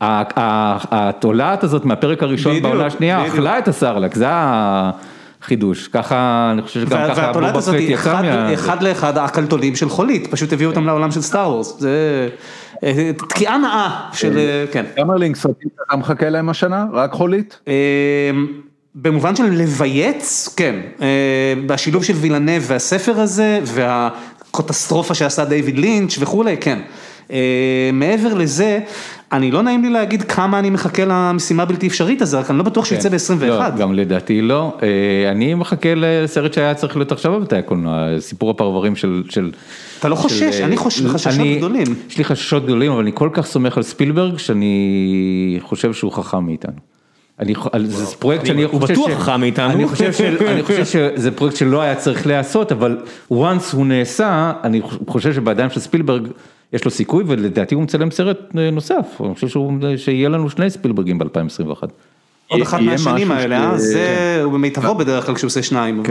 התולעת 0.00 1.64
הזאת 1.64 1.84
מהפרק 1.84 2.22
הראשון 2.22 2.62
בעונה 2.62 2.86
השנייה 2.86 3.26
אכלה 3.26 3.58
את 3.58 3.68
הסרלק, 3.68 4.14
זה 4.14 4.26
החידוש, 4.30 5.88
ככה 5.88 6.48
אני 6.52 6.62
חושב 6.62 6.80
שגם 6.80 6.98
ככה 7.08 7.32
פט 7.34 7.74
יצא 7.78 8.22
מה... 8.22 8.54
אחד 8.54 8.82
לאחד 8.82 9.18
הקלטונים 9.18 9.76
של 9.76 9.88
חולית, 9.88 10.26
פשוט 10.30 10.52
הביאו 10.52 10.70
אותם 10.70 10.86
לעולם 10.86 11.10
של 11.10 11.20
סטאר 11.20 11.48
וורס, 11.48 11.78
זה 11.78 12.30
תקיעה 13.18 13.58
נאה 13.58 14.08
של, 14.12 14.38
כן. 14.72 14.84
כמה 14.96 15.16
לינקסרטים 15.16 15.68
אתה 15.86 15.96
מחכה 15.96 16.28
להם 16.28 16.48
השנה? 16.48 16.86
רק 16.92 17.12
חולית? 17.12 17.60
במובן 18.94 19.36
של 19.36 19.44
לבייץ, 19.44 20.54
כן, 20.56 20.76
בשילוב 21.66 22.04
של 22.04 22.12
וילנב 22.16 22.62
והספר 22.66 23.20
הזה 23.20 23.60
והקוטסטרופה 23.64 25.14
שעשה 25.14 25.44
דיוויד 25.44 25.78
לינץ' 25.78 26.18
וכולי, 26.20 26.56
כן. 26.56 26.78
מעבר 27.92 28.34
לזה, 28.34 28.80
אני 29.32 29.50
לא 29.50 29.62
נעים 29.62 29.82
לי 29.82 29.90
להגיד 29.90 30.22
כמה 30.22 30.58
אני 30.58 30.70
מחכה 30.70 31.04
למשימה 31.04 31.64
בלתי 31.64 31.86
אפשרית 31.86 32.22
הזה, 32.22 32.38
רק 32.38 32.50
אני 32.50 32.58
לא 32.58 32.64
בטוח 32.64 32.84
שיצא 32.84 33.08
ב-21. 33.08 33.44
לא, 33.44 33.70
גם 33.70 33.94
לדעתי 33.94 34.42
לא, 34.42 34.76
אני 35.30 35.54
מחכה 35.54 35.88
לסרט 35.96 36.52
שהיה 36.52 36.74
צריך 36.74 36.96
להיות 36.96 37.12
עכשיו 37.12 37.32
בבתי 37.32 37.56
הקולנוע, 37.56 38.20
סיפור 38.20 38.50
הפרברים 38.50 38.96
של... 38.96 39.50
אתה 39.98 40.08
לא 40.08 40.14
חושש, 40.14 40.60
אני 40.60 40.76
חושש 40.76 41.06
חששות 41.06 41.46
גדולים. 41.56 41.86
יש 42.08 42.18
לי 42.18 42.24
חששות 42.24 42.64
גדולים, 42.64 42.92
אבל 42.92 43.00
אני 43.00 43.10
כל 43.14 43.28
כך 43.32 43.46
סומך 43.46 43.76
על 43.76 43.82
ספילברג, 43.82 44.38
שאני 44.38 45.58
חושב 45.62 45.92
שהוא 45.92 46.12
חכם 46.12 46.44
מאיתנו. 46.44 46.92
זה 47.84 48.16
פרויקט 48.16 48.46
שאני 48.46 48.68
חושב, 48.68 48.78
הוא 48.78 48.88
בטוח 48.88 49.10
חכם 49.20 49.40
מאיתנו, 49.40 49.72
אני 49.74 50.62
חושב 50.62 50.84
שזה 50.84 51.30
פרויקט 51.30 51.56
שלא 51.56 51.82
היה 51.82 51.94
צריך 51.94 52.26
להיעשות, 52.26 52.72
אבל 52.72 52.98
once 53.32 53.72
הוא 53.72 53.86
נעשה, 53.86 54.52
אני 54.64 54.80
חושב 55.06 55.32
שבידיים 55.32 55.70
של 55.70 55.80
ספילברג 55.80 56.28
יש 56.72 56.84
לו 56.84 56.90
סיכוי 56.90 57.24
ולדעתי 57.26 57.74
הוא 57.74 57.82
מצלם 57.82 58.10
סרט 58.10 58.38
נוסף, 58.72 59.20
אני 59.24 59.34
חושב 59.34 59.48
שיהיה 59.96 60.28
לנו 60.28 60.50
שני 60.50 60.70
ספילברגים 60.70 61.18
ב-2021. 61.18 61.82
עוד 62.48 62.60
אחת 62.60 62.80
מהשנים 62.80 63.32
האלה, 63.32 63.78
זה 63.78 64.40
הוא 64.44 64.52
במיטבו 64.52 64.94
בדרך 64.94 65.26
כלל 65.26 65.34
כשהוא 65.34 65.48
עושה 65.48 65.62
שניים. 65.62 66.02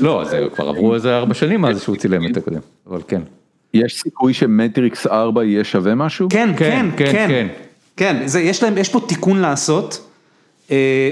לא, 0.00 0.24
כבר 0.54 0.68
עברו 0.68 0.94
איזה 0.94 1.16
ארבע 1.16 1.34
שנים 1.34 1.60
מאז 1.60 1.82
שהוא 1.82 1.96
צילם 1.96 2.26
את 2.26 2.36
הקודם, 2.36 2.60
אבל 2.90 3.00
כן. 3.08 3.20
יש 3.74 4.00
סיכוי 4.02 4.34
שמטריקס 4.34 5.06
4 5.06 5.44
יהיה 5.44 5.64
שווה 5.64 5.94
משהו? 5.94 6.28
כן, 6.30 6.50
כן, 6.56 6.86
כן, 6.96 7.46
כן, 7.96 8.16
יש 8.76 8.88
פה 8.88 9.00
תיקון 9.06 9.38
לעשות. 9.38 10.05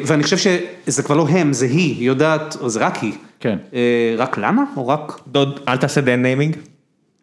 ואני 0.06 0.22
חושב 0.22 0.36
שזה 0.36 1.02
כבר 1.02 1.16
לא 1.16 1.28
הם, 1.28 1.52
זה 1.52 1.66
היא, 1.66 1.96
היא 1.98 2.06
יודעת, 2.06 2.56
או 2.60 2.68
זה 2.68 2.80
רק 2.80 2.96
היא. 2.96 3.12
כן. 3.40 3.56
רק 4.18 4.38
למה? 4.38 4.62
או 4.76 4.88
רק... 4.88 5.20
דוד, 5.28 5.60
אל 5.68 5.76
תעשה 5.76 6.00
dead 6.00 6.22
naming. 6.22 6.56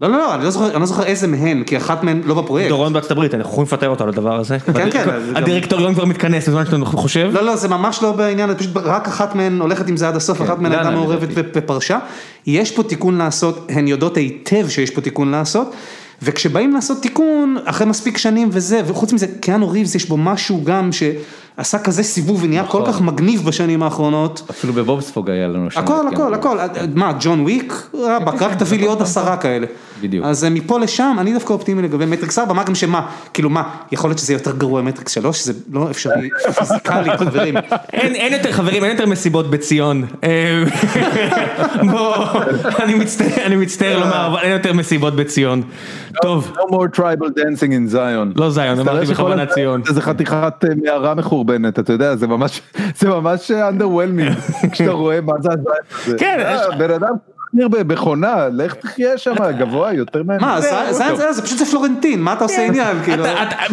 לא, 0.02 0.10
לא, 0.10 0.18
לא, 0.18 0.36
אני 0.36 0.44
לא 0.80 0.86
זוכר 0.86 1.04
איזה 1.04 1.28
מהן, 1.28 1.64
כי 1.64 1.78
אחת 1.78 2.04
מהן 2.04 2.22
לא 2.26 2.42
בפרויקט. 2.42 2.70
דורון 2.70 2.94
בארצות 2.94 3.12
הברית, 3.12 3.34
אנחנו 3.34 3.52
יכולים 3.52 3.68
לפטר 3.68 3.90
אותו 3.90 4.04
על 4.04 4.10
הדבר 4.10 4.36
הזה. 4.36 4.60
כן, 4.60 4.92
כן. 4.92 5.10
הדירקטוריון 5.36 5.94
כבר 5.94 6.06
מתכנס 6.06 6.48
בזמן 6.48 6.66
שאתה 6.66 6.86
חושב. 6.86 7.30
לא, 7.34 7.42
לא, 7.44 7.56
זה 7.56 7.68
ממש 7.68 8.04
לא 8.04 8.12
בעניין, 8.12 8.56
פשוט 8.56 8.78
רק 8.78 9.08
אחת 9.08 9.36
מהן 9.36 9.62
הולכת 9.62 9.88
עם 9.88 9.98
זה 9.98 10.08
עד 10.08 10.16
הסוף, 10.16 10.42
אחת 10.42 10.60
מהן 10.60 10.72
הייתה 10.72 10.90
מעורבת 10.90 11.30
ופרשה. 11.36 12.00
יש 12.48 12.72
פה 12.72 12.84
תיקון 12.84 13.18
לעשות, 13.18 13.68
הן 13.70 13.88
יודעות 13.88 14.18
היטב 14.18 14.70
שיש 14.70 14.90
פה 14.90 15.02
תיקון 15.02 15.32
לעשות. 15.32 15.74
וכשבאים 16.22 16.74
לעשות 16.74 17.02
תיקון, 17.02 17.58
אחרי 17.66 17.88
מספיק 17.88 18.18
שנים 18.18 18.50
וזה, 18.52 18.82
וחוץ 18.86 19.14
מזה, 19.14 19.28
קיאנו 19.40 19.70
ריבס 19.70 19.96
יש 19.96 20.10
בו 20.10 20.18
משהו 20.18 20.62
גם 20.64 20.90
שעשה 21.58 21.80
כזה 21.80 22.04
סיבוב 22.04 22.44
ונהיה 22.44 22.64
כל 22.66 22.84
כך 22.88 23.02
מגניב 23.02 23.46
בשנים 23.46 23.84
האחרונות. 23.84 24.42
אפילו 24.50 24.74
בבובספוג 24.74 25.30
היה 25.30 25.48
לנו 25.48 25.72
שם. 25.72 25.80
הכל, 25.80 26.08
הכל, 26.14 26.34
הכל, 26.34 26.58
מה, 26.96 27.14
ג'ון 27.20 27.42
וויק? 27.42 27.74
רבאק, 27.94 28.42
רק 28.42 28.54
תביא 28.60 28.80
לי 28.80 28.86
עוד 28.86 29.02
עשרה 29.12 29.38
כאלה. 29.38 29.68
בדיוק. 30.02 30.26
אז 30.26 30.44
מפה 30.52 30.80
לשם, 30.80 31.16
אני 31.20 31.34
דווקא 31.34 31.54
אופטימי 31.54 31.82
לגבי 31.82 32.06
מטריקס 32.06 32.40
4, 32.40 32.54
מה 32.54 32.64
גם 32.64 32.76
שמה, 32.76 33.08
כאילו 33.34 33.50
מה, 33.50 33.64
יכול 33.92 34.10
להיות 34.10 34.20
שזה 34.20 34.34
יותר 34.34 34.58
גרוע 34.58 34.82
מטריקס 34.82 35.12
3, 35.12 35.46
זה 35.46 35.54
לא 35.72 35.92
אפשרי 35.92 36.30
פיזיקלי, 36.60 37.18
חברים. 37.18 37.56
אין 37.94 38.34
יותר 38.34 38.52
חברים, 38.52 38.84
אין 38.84 38.92
יותר 38.92 39.06
מסיבות 39.06 39.50
בציון. 39.50 40.06
בוא, 41.92 42.16
אני 43.48 43.56
מצטער 43.56 44.00
לומר, 44.00 44.28
אבל 44.28 44.40
אין 44.40 44.52
יותר 44.52 44.74
מסיבות 44.74 45.16
בציון. 45.16 45.62
טוב. 46.22 46.54
No 46.56 46.72
more 46.72 46.98
tribal 46.98 47.30
dancing 47.38 47.72
in 47.72 47.94
Zion. 47.94 48.34
לא 48.36 48.50
זיון, 48.50 48.80
אמרתי 48.80 49.06
בכוונה 49.12 49.46
ציון. 49.46 49.82
זה 49.90 50.02
חתיכת 50.02 50.66
מערה 50.84 51.16
מחורבנת, 51.42 51.80
אתה 51.80 51.94
יודע, 51.94 52.16
זה 52.16 52.28
ממש, 52.28 52.62
זה 53.00 53.10
ממש 53.10 53.52
underwhelming, 53.52 54.52
כשאתה 54.72 54.92
רואה 54.92 55.22
מה 55.22 55.34
זה 55.42 55.50
הזיון 55.54 55.76
הזה. 56.06 56.18
כן. 56.18 56.38
בן 56.78 56.92
אדם 56.92 57.14
בכונה, 57.88 58.48
לך 58.54 58.74
תחיה 58.74 59.18
שם 59.18 59.34
גבוה 59.60 59.94
יותר. 59.94 60.24
מה, 60.24 60.62
זה 61.32 61.42
פשוט 61.44 61.58
זה 61.58 61.66
פלורנטין, 61.66 62.22
מה 62.22 62.34
אתה 62.34 62.44
עושה 62.44 62.66
עניין? 62.66 62.98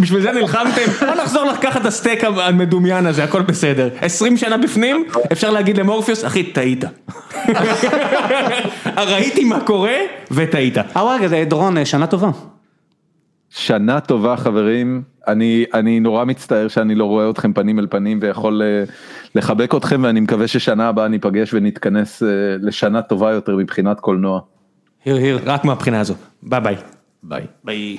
בשביל 0.00 0.22
זה 0.22 0.32
נלחמתם, 0.32 1.06
בוא 1.06 1.14
נחזור 1.14 1.44
לקחת 1.44 1.80
את 1.80 1.86
הסטייק 1.86 2.24
המדומיין 2.24 3.06
הזה, 3.06 3.24
הכל 3.24 3.42
בסדר. 3.42 3.88
20 4.00 4.36
שנה 4.36 4.56
בפנים, 4.56 5.04
אפשר 5.32 5.50
להגיד 5.50 5.78
למורפיוס, 5.78 6.24
אחי, 6.24 6.42
טעית. 6.42 6.84
ראיתי 9.12 9.44
מה 9.44 9.60
קורה, 9.60 9.96
וטעית. 10.30 10.78
רגע, 10.96 11.44
דורון, 11.44 11.84
שנה 11.84 12.06
טובה. 12.06 12.30
שנה 13.50 14.00
טובה 14.00 14.36
חברים, 14.36 15.02
אני, 15.28 15.64
אני 15.74 16.00
נורא 16.00 16.24
מצטער 16.24 16.68
שאני 16.68 16.94
לא 16.94 17.04
רואה 17.04 17.30
אתכם 17.30 17.52
פנים 17.52 17.78
אל 17.78 17.86
פנים 17.90 18.18
ויכול 18.22 18.62
אה, 18.62 18.84
לחבק 19.34 19.74
אתכם 19.74 20.00
ואני 20.04 20.20
מקווה 20.20 20.48
ששנה 20.48 20.88
הבאה 20.88 21.08
ניפגש 21.08 21.54
ונתכנס 21.54 22.22
אה, 22.22 22.28
לשנה 22.60 23.02
טובה 23.02 23.32
יותר 23.32 23.56
מבחינת 23.56 24.00
קולנוע. 24.00 24.40
hear 25.04 25.16
hear. 25.16 25.40
רק 25.44 25.64
מהבחינה 25.64 26.00
הזו. 26.00 26.14
ביי 26.42 26.60
ביי. 26.60 26.76
ביי. 27.22 27.46
ביי. 27.64 27.96